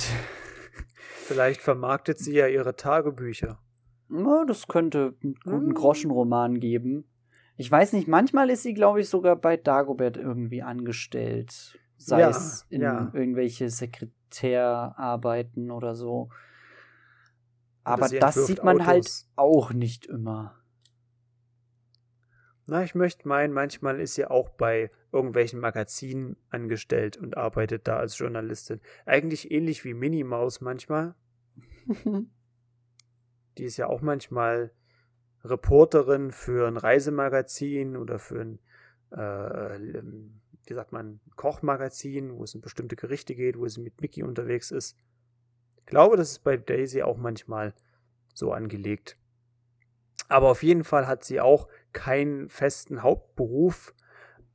Vielleicht 1.26 1.62
vermarktet 1.62 2.20
sie 2.20 2.34
ja 2.34 2.48
ihre 2.48 2.76
Tagebücher. 2.76 3.60
Ja, 4.10 4.46
das 4.46 4.68
könnte 4.68 5.16
einen 5.24 5.36
guten 5.44 5.68
hm. 5.68 5.74
Groschenroman 5.74 6.60
geben. 6.60 7.06
Ich 7.58 7.72
weiß 7.72 7.94
nicht, 7.94 8.08
manchmal 8.08 8.50
ist 8.50 8.64
sie, 8.64 8.74
glaube 8.74 9.02
ich, 9.02 9.10
sogar 9.10 9.36
bei 9.36 9.58
Dagobert 9.58 10.18
irgendwie 10.18 10.62
angestellt. 10.62 11.80
Sei 11.98 12.20
ja, 12.20 12.30
es 12.30 12.66
in 12.70 12.82
ja. 12.82 13.10
irgendwelche 13.14 13.70
Sekretärarbeiten 13.70 15.72
oder 15.72 15.96
so. 15.96 16.30
Aber 17.84 18.10
das 18.10 18.48
sieht 18.48 18.64
man 18.64 18.86
halt 18.86 19.06
Autos. 19.06 19.30
halt 19.30 19.38
auch 19.38 19.72
nicht 19.72 20.08
immer. 20.08 20.56
Na, 22.68 22.84
ich 22.84 22.96
möchte 22.96 23.28
meinen, 23.28 23.54
manchmal 23.54 24.00
ist 24.00 24.16
sie 24.16 24.26
auch 24.26 24.50
bei 24.50 24.90
irgendwelchen 25.16 25.60
Magazinen 25.60 26.36
angestellt 26.50 27.18
und 27.18 27.38
arbeitet 27.38 27.88
da 27.88 27.98
als 27.98 28.18
Journalistin. 28.20 28.82
Eigentlich 29.06 29.50
ähnlich 29.50 29.86
wie 29.86 29.94
Minnie 29.94 30.26
Maus 30.26 30.60
manchmal. 30.62 31.16
Die 33.58 33.64
ist 33.64 33.78
ja 33.78 33.88
auch 33.88 34.02
manchmal 34.02 34.72
Reporterin 35.46 36.32
für 36.32 36.68
ein 36.68 36.76
Reisemagazin 36.76 37.96
oder 37.96 38.20
für 38.20 38.42
ein, 38.42 38.60
äh, 39.12 39.98
ähm, 39.98 40.42
wie 40.66 40.74
sagt 40.74 40.92
man, 40.92 41.22
Kochmagazin, 41.38 42.36
wo 42.36 42.44
es 42.44 42.54
um 42.54 42.62
bestimmte 42.62 42.98
Gerichte 42.98 43.36
geht, 43.36 43.58
wo 43.58 43.66
sie 43.68 43.82
mit 43.82 44.02
Mickey 44.02 44.24
unterwegs 44.24 44.72
ist. 44.72 44.98
Ich 45.78 45.86
glaube, 45.86 46.18
das 46.18 46.32
ist 46.32 46.40
bei 46.40 46.58
Daisy 46.58 47.04
auch 47.04 47.18
manchmal 47.18 47.74
so 48.34 48.52
angelegt. 48.52 49.18
Aber 50.28 50.50
auf 50.50 50.64
jeden 50.64 50.84
Fall 50.84 51.08
hat 51.08 51.24
sie 51.24 51.40
auch 51.40 51.70
keinen 51.94 52.50
festen 52.50 53.04
Hauptberuf, 53.04 53.94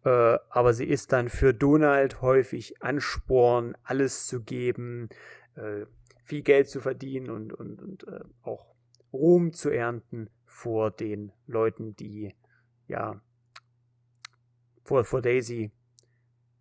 äh, 0.04 0.38
aber 0.48 0.72
sie 0.72 0.86
ist 0.86 1.12
dann 1.12 1.28
für 1.28 1.52
Donald 1.52 2.22
häufig 2.22 2.82
Ansporn, 2.82 3.76
alles 3.82 4.26
zu 4.26 4.42
geben, 4.42 5.08
äh, 5.56 5.86
viel 6.24 6.42
Geld 6.42 6.68
zu 6.68 6.80
verdienen 6.80 7.30
und, 7.30 7.52
und, 7.52 7.82
und 7.82 8.06
äh, 8.08 8.20
auch 8.42 8.74
Ruhm 9.12 9.52
zu 9.52 9.70
ernten 9.70 10.30
vor 10.46 10.90
den 10.90 11.32
Leuten, 11.46 11.96
die, 11.96 12.34
ja, 12.86 13.20
vor, 14.84 15.04
vor 15.04 15.22
Daisy 15.22 15.70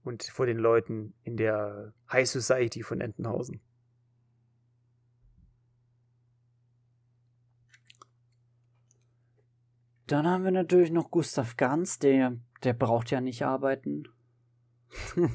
und 0.03 0.23
vor 0.23 0.45
den 0.45 0.57
Leuten 0.57 1.13
in 1.23 1.37
der 1.37 1.93
High 2.11 2.27
Society 2.27 2.83
von 2.83 3.01
Entenhausen. 3.01 3.61
Dann 10.09 10.25
haben 10.25 10.43
wir 10.43 10.49
natürlich 10.49 10.89
noch 10.89 11.11
Gustav 11.11 11.55
Ganz, 11.55 11.99
der, 11.99 12.35
der 12.63 12.73
braucht 12.73 13.11
ja 13.11 13.21
nicht 13.21 13.45
arbeiten. 13.45 14.07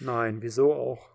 Nein, 0.00 0.40
wieso 0.40 0.72
auch? 0.72 1.10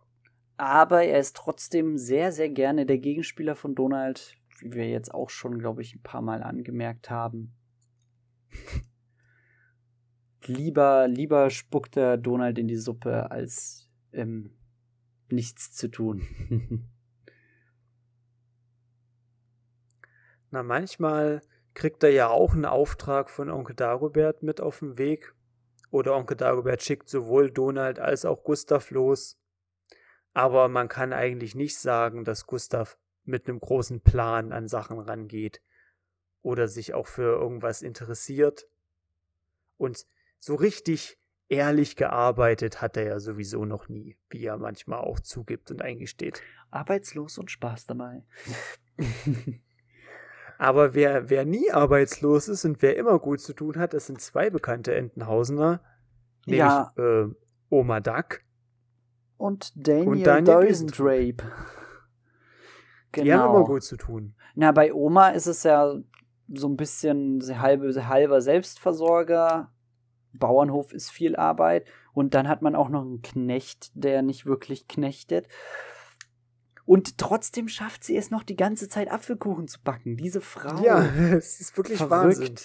Aber 0.57 1.03
er 1.03 1.17
ist 1.17 1.35
trotzdem 1.35 1.97
sehr, 1.97 2.31
sehr 2.31 2.49
gerne 2.49 2.85
der 2.85 2.99
Gegenspieler 2.99 3.55
von 3.55 3.73
Donald, 3.73 4.35
wie 4.59 4.73
wir 4.73 4.87
jetzt 4.87 5.11
auch 5.11 5.31
schon, 5.31 5.57
glaube 5.57 5.81
ich, 5.81 5.95
ein 5.95 6.03
paar 6.03 6.21
Mal 6.21 6.43
angemerkt 6.43 7.09
haben. 7.09 7.55
lieber, 10.45 11.07
lieber 11.07 11.49
spuckt 11.49 11.95
der 11.95 12.15
Donald 12.17 12.59
in 12.59 12.67
die 12.67 12.75
Suppe, 12.75 13.31
als 13.31 13.89
ähm, 14.13 14.51
nichts 15.29 15.71
zu 15.73 15.87
tun. 15.87 16.21
Na, 20.51 20.61
manchmal 20.61 21.41
kriegt 21.77 22.03
er 22.03 22.09
ja 22.09 22.27
auch 22.27 22.53
einen 22.53 22.65
Auftrag 22.65 23.29
von 23.29 23.51
Onkel 23.51 23.75
Dagobert 23.75 24.41
mit 24.41 24.61
auf 24.61 24.79
den 24.79 24.97
Weg. 24.97 25.35
Oder 25.91 26.15
Onkel 26.15 26.35
Dagobert 26.35 26.81
schickt 26.81 27.07
sowohl 27.07 27.51
Donald 27.51 27.99
als 27.99 28.25
auch 28.25 28.43
Gustav 28.43 28.89
los. 28.89 29.37
Aber 30.33 30.69
man 30.69 30.87
kann 30.87 31.13
eigentlich 31.13 31.53
nicht 31.53 31.77
sagen, 31.77 32.25
dass 32.25 32.47
Gustav 32.47 32.97
mit 33.25 33.47
einem 33.47 33.59
großen 33.59 34.01
Plan 34.01 34.51
an 34.53 34.67
Sachen 34.67 34.97
rangeht 34.97 35.61
oder 36.41 36.67
sich 36.67 36.95
auch 36.95 37.05
für 37.05 37.39
irgendwas 37.39 37.83
interessiert. 37.83 38.67
Und 39.77 40.03
so 40.39 40.55
richtig 40.55 41.19
ehrlich 41.47 41.95
gearbeitet 41.95 42.81
hat 42.81 42.97
er 42.97 43.03
ja 43.03 43.19
sowieso 43.19 43.65
noch 43.65 43.87
nie, 43.87 44.17
wie 44.31 44.45
er 44.45 44.57
manchmal 44.57 45.01
auch 45.01 45.19
zugibt 45.19 45.69
und 45.69 45.83
eingesteht. 45.83 46.41
Arbeitslos 46.71 47.37
und 47.37 47.51
Spaß 47.51 47.85
dabei. 47.85 48.23
Aber 50.57 50.95
wer, 50.95 51.29
wer 51.29 51.45
nie 51.45 51.71
arbeitslos 51.71 52.47
ist 52.47 52.65
und 52.65 52.81
wer 52.81 52.95
immer 52.97 53.19
gut 53.19 53.39
zu 53.39 53.53
tun 53.53 53.77
hat, 53.77 53.93
das 53.93 54.07
sind 54.07 54.21
zwei 54.21 54.49
bekannte 54.49 54.95
Entenhausener. 54.95 55.81
Nämlich 56.45 56.59
ja. 56.59 56.91
äh, 56.97 57.27
Oma 57.69 57.99
Duck. 57.99 58.41
Und 59.37 59.71
Daniel, 59.75 60.07
und 60.07 60.23
Daniel 60.23 60.55
Duisendrape. 60.55 61.51
Genau. 63.11 63.23
Die 63.23 63.33
haben 63.33 63.55
immer 63.55 63.65
gut 63.65 63.83
zu 63.83 63.97
tun. 63.97 64.35
Na, 64.55 64.71
bei 64.71 64.93
Oma 64.93 65.29
ist 65.29 65.45
es 65.45 65.63
ja 65.63 65.95
so 66.47 66.67
ein 66.67 66.77
bisschen 66.77 67.41
halbe, 67.61 68.07
halber 68.07 68.41
Selbstversorger. 68.41 69.71
Bauernhof 70.33 70.93
ist 70.93 71.11
viel 71.11 71.35
Arbeit. 71.35 71.85
Und 72.13 72.33
dann 72.33 72.47
hat 72.47 72.63
man 72.63 72.75
auch 72.75 72.89
noch 72.89 73.01
einen 73.01 73.21
Knecht, 73.21 73.91
der 73.93 74.23
nicht 74.23 74.47
wirklich 74.47 74.87
knechtet. 74.87 75.47
Und 76.87 77.17
trotzdem 77.17 77.67
schafft 77.67 78.05
sie 78.05 78.15
es 78.15 78.31
noch 78.31 78.43
die 78.43 78.55
ganze 78.55 78.87
Zeit 78.87 79.11
Apfelkuchen 79.11 79.67
zu 79.67 79.81
backen. 79.81 80.15
Diese 80.15 80.39
Frau. 80.39 80.81
Ja, 80.81 81.03
es 81.33 81.59
ist 81.59 81.75
wirklich 81.75 81.97
verrückt. 81.97 82.39
Wahnsinn. 82.39 82.55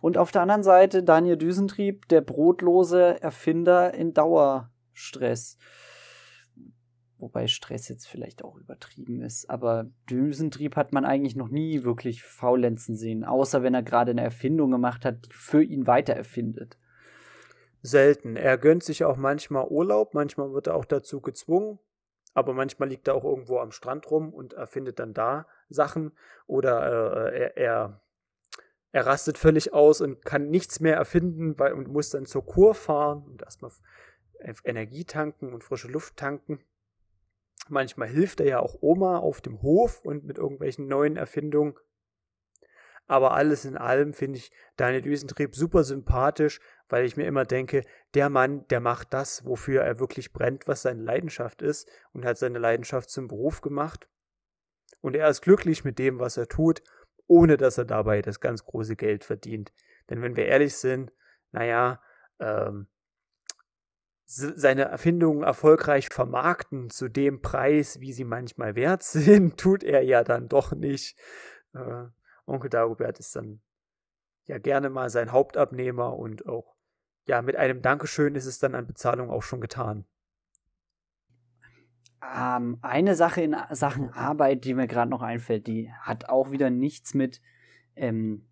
Und 0.00 0.16
auf 0.16 0.32
der 0.32 0.40
anderen 0.40 0.62
Seite 0.62 1.02
Daniel 1.02 1.36
Düsentrieb, 1.36 2.08
der 2.08 2.22
brotlose 2.22 3.20
Erfinder 3.20 3.92
in 3.92 4.14
Dauerstress. 4.14 5.58
Wobei 7.18 7.46
Stress 7.46 7.88
jetzt 7.88 8.08
vielleicht 8.08 8.42
auch 8.42 8.56
übertrieben 8.56 9.20
ist. 9.20 9.50
Aber 9.50 9.90
Düsentrieb 10.08 10.74
hat 10.74 10.94
man 10.94 11.04
eigentlich 11.04 11.36
noch 11.36 11.48
nie 11.48 11.84
wirklich 11.84 12.22
faulenzen 12.22 12.96
sehen. 12.96 13.22
Außer 13.22 13.62
wenn 13.62 13.74
er 13.74 13.82
gerade 13.82 14.12
eine 14.12 14.22
Erfindung 14.22 14.70
gemacht 14.70 15.04
hat, 15.04 15.26
die 15.26 15.32
für 15.32 15.62
ihn 15.62 15.86
weiter 15.86 16.14
erfindet. 16.14 16.78
Selten. 17.82 18.36
Er 18.36 18.56
gönnt 18.56 18.82
sich 18.82 19.04
auch 19.04 19.18
manchmal 19.18 19.66
Urlaub, 19.68 20.14
manchmal 20.14 20.54
wird 20.54 20.68
er 20.68 20.74
auch 20.74 20.86
dazu 20.86 21.20
gezwungen. 21.20 21.78
Aber 22.36 22.52
manchmal 22.52 22.90
liegt 22.90 23.08
er 23.08 23.14
auch 23.14 23.24
irgendwo 23.24 23.60
am 23.60 23.72
Strand 23.72 24.10
rum 24.10 24.34
und 24.34 24.52
erfindet 24.52 24.98
dann 24.98 25.14
da 25.14 25.46
Sachen. 25.70 26.12
Oder 26.46 27.32
äh, 27.32 27.38
er, 27.38 27.56
er, 27.56 28.00
er 28.92 29.06
rastet 29.06 29.38
völlig 29.38 29.72
aus 29.72 30.02
und 30.02 30.22
kann 30.22 30.50
nichts 30.50 30.78
mehr 30.80 30.96
erfinden 30.96 31.58
weil, 31.58 31.72
und 31.72 31.88
muss 31.88 32.10
dann 32.10 32.26
zur 32.26 32.44
Kur 32.44 32.74
fahren 32.74 33.22
und 33.22 33.40
erstmal 33.40 33.70
Energie 34.64 35.06
tanken 35.06 35.54
und 35.54 35.64
frische 35.64 35.88
Luft 35.88 36.18
tanken. 36.18 36.60
Manchmal 37.70 38.08
hilft 38.08 38.40
er 38.40 38.46
ja 38.46 38.60
auch 38.60 38.76
Oma 38.82 39.16
auf 39.16 39.40
dem 39.40 39.62
Hof 39.62 40.04
und 40.04 40.24
mit 40.24 40.36
irgendwelchen 40.36 40.88
neuen 40.88 41.16
Erfindungen. 41.16 41.72
Aber 43.06 43.34
alles 43.34 43.64
in 43.64 43.76
allem 43.76 44.12
finde 44.12 44.38
ich 44.38 44.50
Daniel 44.76 45.02
Düsentrieb 45.02 45.54
super 45.54 45.84
sympathisch, 45.84 46.60
weil 46.88 47.04
ich 47.04 47.16
mir 47.16 47.26
immer 47.26 47.44
denke, 47.44 47.82
der 48.14 48.30
Mann, 48.30 48.66
der 48.68 48.80
macht 48.80 49.12
das, 49.12 49.44
wofür 49.44 49.82
er 49.82 50.00
wirklich 50.00 50.32
brennt, 50.32 50.66
was 50.66 50.82
seine 50.82 51.02
Leidenschaft 51.02 51.62
ist 51.62 51.88
und 52.12 52.24
hat 52.24 52.38
seine 52.38 52.58
Leidenschaft 52.58 53.10
zum 53.10 53.28
Beruf 53.28 53.60
gemacht. 53.60 54.08
Und 55.00 55.14
er 55.14 55.28
ist 55.28 55.42
glücklich 55.42 55.84
mit 55.84 55.98
dem, 55.98 56.18
was 56.18 56.36
er 56.36 56.48
tut, 56.48 56.82
ohne 57.28 57.56
dass 57.56 57.78
er 57.78 57.84
dabei 57.84 58.22
das 58.22 58.40
ganz 58.40 58.64
große 58.64 58.96
Geld 58.96 59.24
verdient. 59.24 59.72
Denn 60.10 60.22
wenn 60.22 60.36
wir 60.36 60.46
ehrlich 60.46 60.76
sind, 60.76 61.12
naja, 61.52 62.00
ähm, 62.40 62.88
seine 64.26 64.86
Erfindungen 64.86 65.44
erfolgreich 65.44 66.08
vermarkten 66.08 66.90
zu 66.90 67.08
dem 67.08 67.42
Preis, 67.42 68.00
wie 68.00 68.12
sie 68.12 68.24
manchmal 68.24 68.74
wert 68.74 69.02
sind, 69.04 69.58
tut 69.58 69.84
er 69.84 70.02
ja 70.02 70.24
dann 70.24 70.48
doch 70.48 70.72
nicht. 70.72 71.16
Äh, 71.72 72.06
Onkel 72.46 72.70
Dagobert 72.70 73.18
ist 73.18 73.34
dann 73.36 73.60
ja 74.46 74.58
gerne 74.58 74.90
mal 74.90 75.10
sein 75.10 75.32
Hauptabnehmer 75.32 76.16
und 76.16 76.46
auch 76.46 76.76
ja 77.26 77.42
mit 77.42 77.56
einem 77.56 77.82
Dankeschön 77.82 78.34
ist 78.34 78.46
es 78.46 78.58
dann 78.58 78.74
an 78.74 78.86
Bezahlung 78.86 79.30
auch 79.30 79.42
schon 79.42 79.60
getan. 79.60 80.06
Ähm, 82.22 82.78
eine 82.82 83.14
Sache 83.14 83.42
in 83.42 83.56
Sachen 83.70 84.10
Arbeit, 84.10 84.64
die 84.64 84.74
mir 84.74 84.86
gerade 84.86 85.10
noch 85.10 85.22
einfällt, 85.22 85.66
die 85.66 85.92
hat 86.00 86.28
auch 86.28 86.50
wieder 86.50 86.70
nichts 86.70 87.14
mit 87.14 87.42
ähm, 87.94 88.46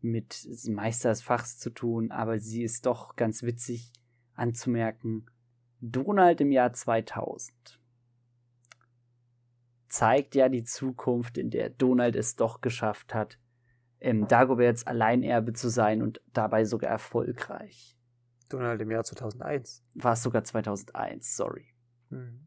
mit 0.00 0.46
Meister 0.68 1.10
des 1.10 1.22
Fachs 1.22 1.58
zu 1.58 1.70
tun, 1.70 2.10
aber 2.10 2.38
sie 2.38 2.62
ist 2.62 2.86
doch 2.86 3.16
ganz 3.16 3.42
witzig 3.42 3.92
anzumerken, 4.34 5.26
Donald 5.80 6.40
im 6.40 6.52
Jahr 6.52 6.72
2000 6.72 7.80
zeigt 9.88 10.34
ja 10.34 10.48
die 10.48 10.64
Zukunft, 10.64 11.38
in 11.38 11.50
der 11.50 11.70
Donald 11.70 12.16
es 12.16 12.36
doch 12.36 12.60
geschafft 12.60 13.14
hat, 13.14 13.38
ähm, 14.00 14.28
Dagoberts 14.28 14.86
Alleinerbe 14.86 15.52
zu 15.52 15.68
sein 15.68 16.02
und 16.02 16.20
dabei 16.32 16.64
sogar 16.64 16.90
erfolgreich. 16.90 17.96
Donald 18.48 18.80
im 18.80 18.90
Jahr 18.90 19.04
2001. 19.04 19.82
War 19.94 20.12
es 20.12 20.22
sogar 20.22 20.44
2001, 20.44 21.36
sorry. 21.36 21.66
Mhm. 22.10 22.46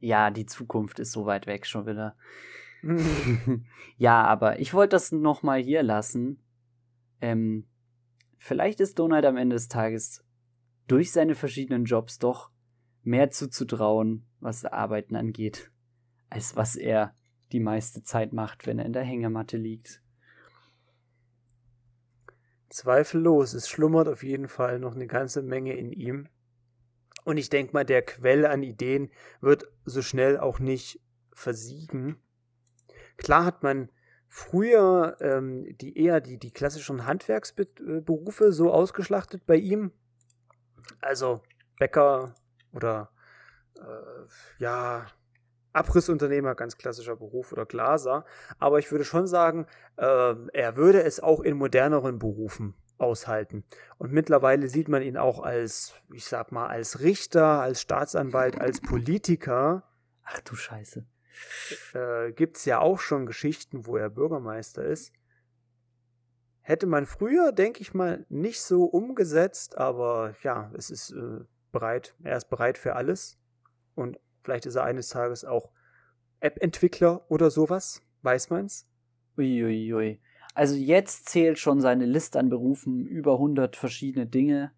Ja, 0.00 0.30
die 0.30 0.46
Zukunft 0.46 0.98
ist 0.98 1.12
so 1.12 1.26
weit 1.26 1.46
weg 1.46 1.66
schon 1.66 1.86
wieder. 1.86 2.16
ja, 3.98 4.24
aber 4.24 4.58
ich 4.58 4.72
wollte 4.72 4.96
das 4.96 5.12
nochmal 5.12 5.60
hier 5.60 5.82
lassen. 5.82 6.42
Ähm, 7.20 7.66
vielleicht 8.38 8.80
ist 8.80 8.98
Donald 8.98 9.24
am 9.26 9.36
Ende 9.36 9.54
des 9.54 9.68
Tages 9.68 10.24
durch 10.86 11.12
seine 11.12 11.34
verschiedenen 11.34 11.84
Jobs 11.84 12.18
doch 12.18 12.50
mehr 13.02 13.30
zuzutrauen, 13.30 14.26
was 14.40 14.64
Arbeiten 14.64 15.14
angeht, 15.16 15.70
als 16.30 16.56
was 16.56 16.76
er 16.76 17.14
die 17.52 17.60
meiste 17.60 18.02
Zeit 18.02 18.32
macht, 18.32 18.66
wenn 18.66 18.78
er 18.78 18.86
in 18.86 18.92
der 18.92 19.02
Hängematte 19.02 19.56
liegt. 19.56 20.00
Zweifellos, 22.68 23.52
es 23.52 23.68
schlummert 23.68 24.08
auf 24.08 24.22
jeden 24.22 24.48
Fall 24.48 24.78
noch 24.78 24.94
eine 24.94 25.08
ganze 25.08 25.42
Menge 25.42 25.74
in 25.74 25.92
ihm. 25.92 26.28
Und 27.24 27.36
ich 27.36 27.50
denke 27.50 27.72
mal, 27.72 27.84
der 27.84 28.02
Quell 28.02 28.46
an 28.46 28.62
Ideen 28.62 29.10
wird 29.40 29.64
so 29.84 30.02
schnell 30.02 30.38
auch 30.38 30.60
nicht 30.60 31.00
versiegen. 31.32 32.22
Klar 33.16 33.44
hat 33.44 33.62
man 33.62 33.90
früher 34.28 35.16
ähm, 35.20 35.76
die 35.78 35.98
eher 35.98 36.20
die, 36.20 36.38
die 36.38 36.52
klassischen 36.52 37.06
Handwerksberufe 37.06 38.52
so 38.52 38.72
ausgeschlachtet 38.72 39.44
bei 39.44 39.56
ihm, 39.56 39.92
also 41.00 41.42
Bäcker 41.78 42.34
oder 42.72 43.10
äh, 43.76 44.62
ja, 44.62 45.06
Abrissunternehmer, 45.72 46.54
ganz 46.54 46.76
klassischer 46.76 47.16
Beruf 47.16 47.52
oder 47.52 47.66
Glaser. 47.66 48.24
Aber 48.58 48.78
ich 48.78 48.90
würde 48.90 49.04
schon 49.04 49.26
sagen, 49.26 49.66
äh, 49.96 50.34
er 50.52 50.76
würde 50.76 51.02
es 51.02 51.20
auch 51.20 51.40
in 51.40 51.56
moderneren 51.56 52.18
Berufen 52.18 52.74
aushalten. 52.98 53.64
Und 53.98 54.12
mittlerweile 54.12 54.68
sieht 54.68 54.88
man 54.88 55.02
ihn 55.02 55.16
auch 55.16 55.40
als, 55.40 55.94
ich 56.12 56.26
sag 56.26 56.52
mal, 56.52 56.68
als 56.68 57.00
Richter, 57.00 57.60
als 57.60 57.80
Staatsanwalt, 57.80 58.60
als 58.60 58.80
Politiker. 58.80 59.84
Ach 60.24 60.40
du 60.40 60.54
Scheiße. 60.54 61.06
Äh, 61.94 62.32
Gibt 62.32 62.58
es 62.58 62.64
ja 62.64 62.80
auch 62.80 63.00
schon 63.00 63.26
Geschichten, 63.26 63.86
wo 63.86 63.96
er 63.96 64.10
Bürgermeister 64.10 64.84
ist. 64.84 65.12
Hätte 66.60 66.86
man 66.86 67.06
früher, 67.06 67.52
denke 67.52 67.80
ich 67.80 67.94
mal, 67.94 68.26
nicht 68.28 68.60
so 68.60 68.84
umgesetzt, 68.84 69.78
aber 69.78 70.34
ja, 70.42 70.70
es 70.76 70.90
ist 70.90 71.10
äh, 71.10 71.40
bereit, 71.72 72.14
er 72.22 72.36
ist 72.36 72.50
bereit 72.50 72.78
für 72.78 72.96
alles. 72.96 73.38
Und 73.94 74.20
vielleicht 74.42 74.66
ist 74.66 74.76
er 74.76 74.84
eines 74.84 75.08
Tages 75.08 75.44
auch 75.44 75.70
App-Entwickler 76.40 77.30
oder 77.30 77.50
sowas, 77.50 78.02
weiß 78.22 78.50
man's? 78.50 78.86
Uiuiui. 79.36 79.92
Ui, 79.92 79.94
ui. 79.94 80.20
Also 80.54 80.74
jetzt 80.74 81.28
zählt 81.28 81.58
schon 81.58 81.80
seine 81.80 82.06
Liste 82.06 82.38
an 82.38 82.50
Berufen 82.50 83.06
über 83.06 83.34
100 83.34 83.76
verschiedene 83.76 84.26
Dinge. 84.26 84.72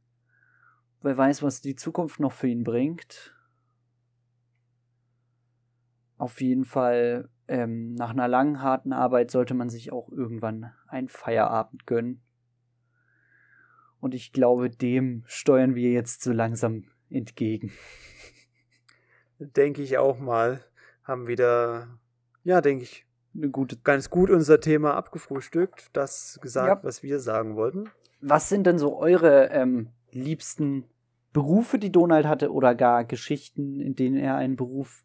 Wer 1.00 1.16
weiß, 1.16 1.42
was 1.42 1.60
die 1.60 1.74
Zukunft 1.74 2.20
noch 2.20 2.32
für 2.32 2.48
ihn 2.48 2.62
bringt. 2.62 3.34
Auf 6.18 6.40
jeden 6.40 6.64
Fall 6.64 7.28
ähm, 7.48 7.94
nach 7.94 8.10
einer 8.10 8.28
langen, 8.28 8.62
harten 8.62 8.92
Arbeit 8.92 9.30
sollte 9.30 9.54
man 9.54 9.68
sich 9.68 9.92
auch 9.92 10.08
irgendwann 10.10 10.72
einen 10.86 11.08
Feierabend 11.08 11.86
gönnen. 11.86 12.22
Und 13.98 14.14
ich 14.14 14.32
glaube, 14.32 14.70
dem 14.70 15.24
steuern 15.26 15.74
wir 15.74 15.90
jetzt 15.90 16.22
so 16.22 16.32
langsam 16.32 16.84
entgegen. 17.08 17.72
Denke 19.56 19.82
ich 19.82 19.98
auch 19.98 20.18
mal. 20.18 20.60
Haben 21.04 21.26
wieder, 21.26 21.98
ja, 22.44 22.60
denke 22.60 22.84
ich, 22.84 23.06
eine 23.34 23.50
gute, 23.50 23.76
ganz 23.76 24.10
gut 24.10 24.30
unser 24.30 24.60
Thema 24.60 24.94
abgefrühstückt. 24.94 25.90
Das 25.92 26.38
gesagt, 26.42 26.68
ja. 26.68 26.84
was 26.84 27.02
wir 27.02 27.18
sagen 27.18 27.56
wollten. 27.56 27.90
was 28.20 28.48
sind 28.48 28.66
denn 28.66 28.78
so 28.78 28.96
eure 28.96 29.48
ähm, 29.48 29.90
liebsten 30.10 30.84
Berufe, 31.32 31.78
die 31.78 31.90
Donald 31.90 32.26
hatte, 32.26 32.52
oder 32.52 32.74
gar 32.74 33.04
Geschichten, 33.04 33.80
in 33.80 33.96
denen 33.96 34.16
er 34.16 34.36
einen 34.36 34.56
Beruf 34.56 35.04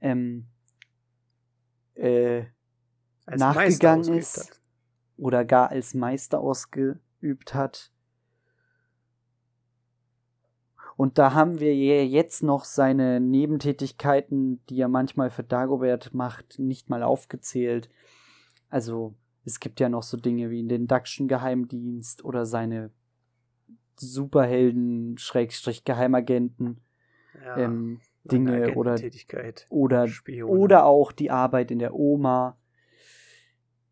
ähm, 0.00 0.46
äh, 1.94 2.44
nachgegangen 3.26 4.14
ist 4.14 4.62
oder 5.16 5.44
gar 5.44 5.70
als 5.70 5.94
Meister 5.94 6.40
ausgeübt 6.40 7.54
hat? 7.54 7.91
Und 10.96 11.18
da 11.18 11.32
haben 11.34 11.60
wir 11.60 11.74
jetzt 12.06 12.42
noch 12.42 12.64
seine 12.64 13.20
Nebentätigkeiten, 13.20 14.64
die 14.66 14.80
er 14.80 14.88
manchmal 14.88 15.30
für 15.30 15.42
Dagobert 15.42 16.12
macht, 16.12 16.58
nicht 16.58 16.90
mal 16.90 17.02
aufgezählt. 17.02 17.88
Also 18.68 19.14
es 19.44 19.60
gibt 19.60 19.80
ja 19.80 19.88
noch 19.88 20.02
so 20.02 20.16
Dinge 20.16 20.50
wie 20.50 20.66
den 20.66 20.86
Duckschen 20.86 21.28
Geheimdienst 21.28 22.24
oder 22.24 22.46
seine 22.46 22.90
Superhelden, 23.96 25.18
Schrägstrich 25.18 25.84
Geheimagenten, 25.84 26.80
ja, 27.44 27.56
ähm, 27.56 28.00
Dinge 28.24 28.74
oder, 28.74 28.96
oder, 29.70 30.08
oder 30.46 30.84
auch 30.84 31.12
die 31.12 31.30
Arbeit 31.30 31.70
in 31.70 31.78
der 31.78 31.94
Oma. 31.94 32.56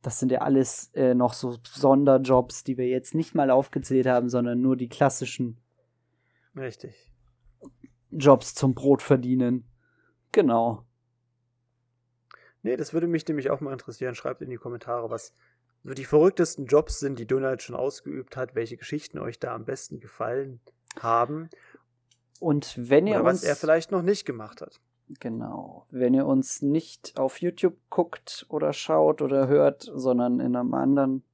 Das 0.03 0.19
sind 0.19 0.33
ja 0.33 0.41
alles 0.41 0.91
äh, 0.95 1.15
noch 1.15 1.33
so 1.33 1.57
Sonderjobs, 1.65 2.65
die 2.65 2.79
wir 2.79 2.87
jetzt 2.87 3.15
nicht 3.15 3.35
mal 3.35 3.51
aufgezählt 3.51 4.07
haben, 4.07 4.29
sondern 4.29 4.61
nur 4.61 4.77
die 4.77 4.89
klassischen 4.89 5.59
Richtig. 6.57 7.11
Jobs 8.11 8.55
zum 8.55 8.75
Brot 8.75 9.03
verdienen. 9.03 9.65
Genau. 10.33 10.85
Nee, 12.63 12.77
das 12.77 12.93
würde 12.93 13.07
mich 13.07 13.27
nämlich 13.27 13.51
auch 13.51 13.61
mal 13.61 13.73
interessieren. 13.73 14.15
Schreibt 14.15 14.43
in 14.43 14.51
die 14.51 14.57
Kommentare, 14.57 15.11
was 15.11 15.33
so 15.83 15.95
die 15.95 16.05
verrücktesten 16.05 16.67
Jobs 16.67 17.01
sind, 17.01 17.19
die 17.19 17.27
Donald 17.27 17.63
schon 17.63 17.77
ausgeübt 17.77 18.37
hat, 18.37 18.55
welche 18.55 18.77
Geschichten 18.77 19.19
euch 19.19 19.39
da 19.39 19.55
am 19.55 19.65
besten 19.65 20.01
gefallen 20.01 20.61
haben. 20.99 21.49
Und 22.39 22.75
wenn 22.77 23.07
ihr 23.07 23.21
Oder 23.21 23.31
uns. 23.31 23.43
Was 23.43 23.49
er 23.49 23.57
vielleicht 23.57 23.91
noch 23.91 24.03
nicht 24.03 24.25
gemacht 24.25 24.61
hat. 24.61 24.81
Genau. 25.19 25.87
Wenn 25.91 26.15
ihr 26.15 26.27
uns 26.27 26.63
nicht 26.63 27.19
auf 27.19 27.41
YouTube 27.41 27.77
guckt 27.89 28.47
oder 28.49 28.73
schaut 28.73 29.23
oder 29.23 29.49
hört, 29.49 29.83
sondern 29.83 30.39
in 30.39 30.55
einem 30.55 30.75
anderen 30.75 31.25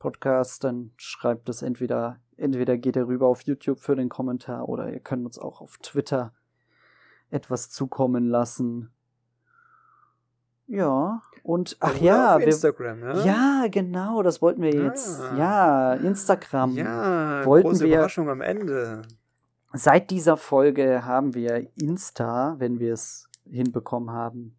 Podcast, 0.00 0.64
dann 0.64 0.90
schreibt 0.96 1.48
es 1.48 1.62
entweder, 1.62 2.18
entweder 2.36 2.76
geht 2.76 2.96
ihr 2.96 3.06
rüber 3.06 3.28
auf 3.28 3.42
YouTube 3.42 3.78
für 3.78 3.94
den 3.94 4.08
Kommentar 4.08 4.68
oder 4.68 4.92
ihr 4.92 4.98
könnt 4.98 5.24
uns 5.24 5.38
auch 5.38 5.60
auf 5.60 5.78
Twitter 5.78 6.32
etwas 7.30 7.70
zukommen 7.70 8.26
lassen. 8.26 8.90
Ja, 10.66 11.22
und 11.42 11.76
ach 11.80 11.96
ja, 12.00 12.36
auf 12.36 12.42
Instagram, 12.42 13.00
wir, 13.00 13.08
ja? 13.08 13.24
ja, 13.24 13.68
genau, 13.68 14.22
das 14.22 14.40
wollten 14.40 14.62
wir 14.62 14.72
jetzt. 14.72 15.20
Ah. 15.20 15.36
Ja, 15.36 15.94
Instagram. 15.94 16.76
Ja, 16.76 17.44
wollten 17.44 17.68
große 17.68 17.84
wir, 17.84 17.94
Überraschung 17.94 18.28
am 18.28 18.40
Ende. 18.40 19.02
Seit 19.72 20.10
dieser 20.10 20.36
Folge 20.36 21.04
haben 21.04 21.34
wir 21.34 21.68
Insta, 21.76 22.56
wenn 22.58 22.78
wir 22.78 22.94
es 22.94 23.28
hinbekommen 23.48 24.10
haben. 24.10 24.56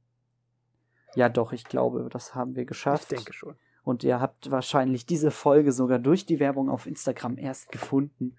Ja, 1.15 1.29
doch, 1.29 1.51
ich 1.51 1.65
glaube, 1.65 2.07
das 2.09 2.35
haben 2.35 2.55
wir 2.55 2.65
geschafft. 2.65 3.11
Ich 3.11 3.17
denke 3.17 3.33
schon. 3.33 3.55
Und 3.83 4.03
ihr 4.03 4.19
habt 4.19 4.51
wahrscheinlich 4.51 5.05
diese 5.05 5.31
Folge 5.31 5.71
sogar 5.71 5.99
durch 5.99 6.25
die 6.25 6.39
Werbung 6.39 6.69
auf 6.69 6.85
Instagram 6.85 7.37
erst 7.37 7.71
gefunden. 7.71 8.35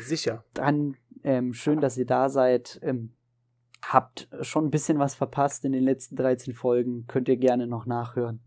Sicher. 0.00 0.44
Dann 0.54 0.96
ähm, 1.22 1.52
schön, 1.52 1.80
dass 1.80 1.98
ihr 1.98 2.06
da 2.06 2.28
seid. 2.28 2.80
Ähm, 2.82 3.12
habt 3.82 4.28
schon 4.40 4.66
ein 4.66 4.70
bisschen 4.70 4.98
was 4.98 5.14
verpasst 5.14 5.64
in 5.64 5.72
den 5.72 5.84
letzten 5.84 6.16
13 6.16 6.54
Folgen, 6.54 7.06
könnt 7.06 7.28
ihr 7.28 7.36
gerne 7.36 7.66
noch 7.66 7.86
nachhören. 7.86 8.40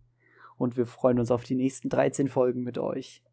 Und 0.58 0.78
wir 0.78 0.88
freuen 0.88 1.20
uns 1.20 1.30
auf 1.30 1.44
die 1.44 1.56
nächsten 1.56 1.90
13 1.90 2.28
Folgen 2.28 2.64
mit 2.64 2.78
euch. 2.78 3.24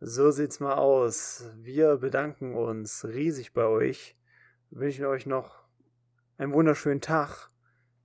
So 0.00 0.30
sieht's 0.30 0.60
mal 0.60 0.74
aus. 0.74 1.50
Wir 1.56 1.96
bedanken 1.96 2.54
uns 2.54 3.04
riesig 3.04 3.52
bei 3.52 3.66
euch. 3.66 4.16
Wünschen 4.70 5.04
euch 5.04 5.26
noch 5.26 5.62
einen 6.38 6.52
wunderschönen 6.52 7.00
Tag. 7.00 7.51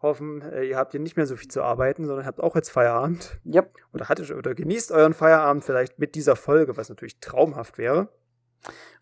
Hoffen, 0.02 0.42
äh, 0.42 0.64
ihr 0.64 0.78
habt 0.78 0.92
hier 0.92 1.00
nicht 1.00 1.18
mehr 1.18 1.26
so 1.26 1.36
viel 1.36 1.50
zu 1.50 1.64
arbeiten, 1.64 2.06
sondern 2.06 2.26
habt 2.26 2.40
auch 2.40 2.56
jetzt 2.56 2.70
Feierabend. 2.70 3.40
Yep. 3.46 3.74
Oder 3.94 4.10
hattet 4.10 4.32
oder 4.32 4.54
genießt 4.54 4.92
euren 4.92 5.14
Feierabend 5.14 5.64
vielleicht 5.64 5.98
mit 5.98 6.16
dieser 6.16 6.36
Folge, 6.36 6.78
was 6.78 6.90
natürlich 6.90 7.20
traumhaft 7.20 7.78
wäre. 7.78 8.10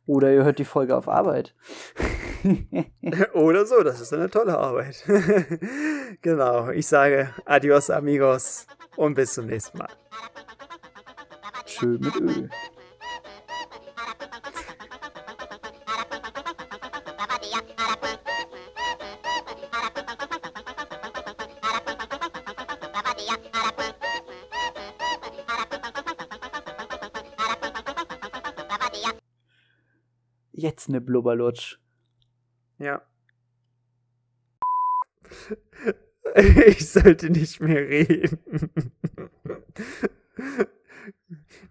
Oder 0.06 0.32
ihr 0.32 0.44
hört 0.44 0.60
die 0.60 0.66
Folge 0.66 0.96
auf 0.96 1.10
Arbeit. 1.10 1.56
Oder 3.34 3.66
so, 3.66 3.82
das 3.82 4.02
ist 4.02 4.14
eine 4.14 4.30
tolle 4.30 4.58
Arbeit. 4.58 5.04
genau, 6.22 6.70
ich 6.70 6.86
sage 6.86 7.34
adios 7.46 7.90
amigos 7.90 8.68
und 8.96 9.16
bis 9.16 9.34
zum 9.34 9.48
nächsten 9.48 9.80
Mal. 9.80 9.90
Schön 11.66 12.00
mit 12.00 12.16
Öl. 12.18 12.50
Jetzt 30.66 30.90
eine 30.90 31.00
Blubberlutsch. 31.00 31.78
Ja. 32.80 33.04
Ich 36.68 36.90
sollte 36.90 37.30
nicht 37.30 37.62
mehr 37.62 37.88
reden. 37.88 38.40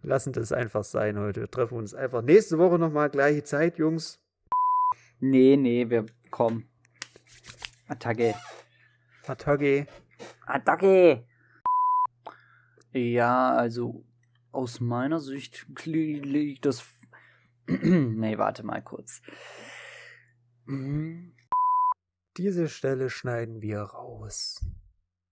Lassen 0.03 0.33
das 0.33 0.53
einfach 0.53 0.85
sein 0.85 1.19
heute. 1.19 1.41
Wir 1.41 1.51
treffen 1.51 1.77
uns 1.77 1.93
einfach 1.93 2.23
nächste 2.23 2.57
Woche 2.57 2.79
nochmal 2.79 3.11
gleiche 3.11 3.43
Zeit, 3.43 3.77
Jungs. 3.79 4.23
Nee, 5.19 5.57
nee, 5.57 5.91
wir 5.91 6.07
kommen. 6.31 6.67
Attacke. 7.89 8.37
Attacke. 9.27 9.87
Attacke. 10.47 11.27
Ja, 12.93 13.55
also 13.55 14.05
aus 14.53 14.81
meiner 14.81 15.19
Sicht 15.19 15.67
liegt 15.85 16.65
das 16.65 16.87
nee, 17.67 18.39
warte 18.39 18.65
mal 18.65 18.83
kurz. 18.83 19.23
Diese 22.37 22.69
Stelle 22.69 23.11
schneiden 23.11 23.63
wir 23.63 23.81
raus. 23.81 24.65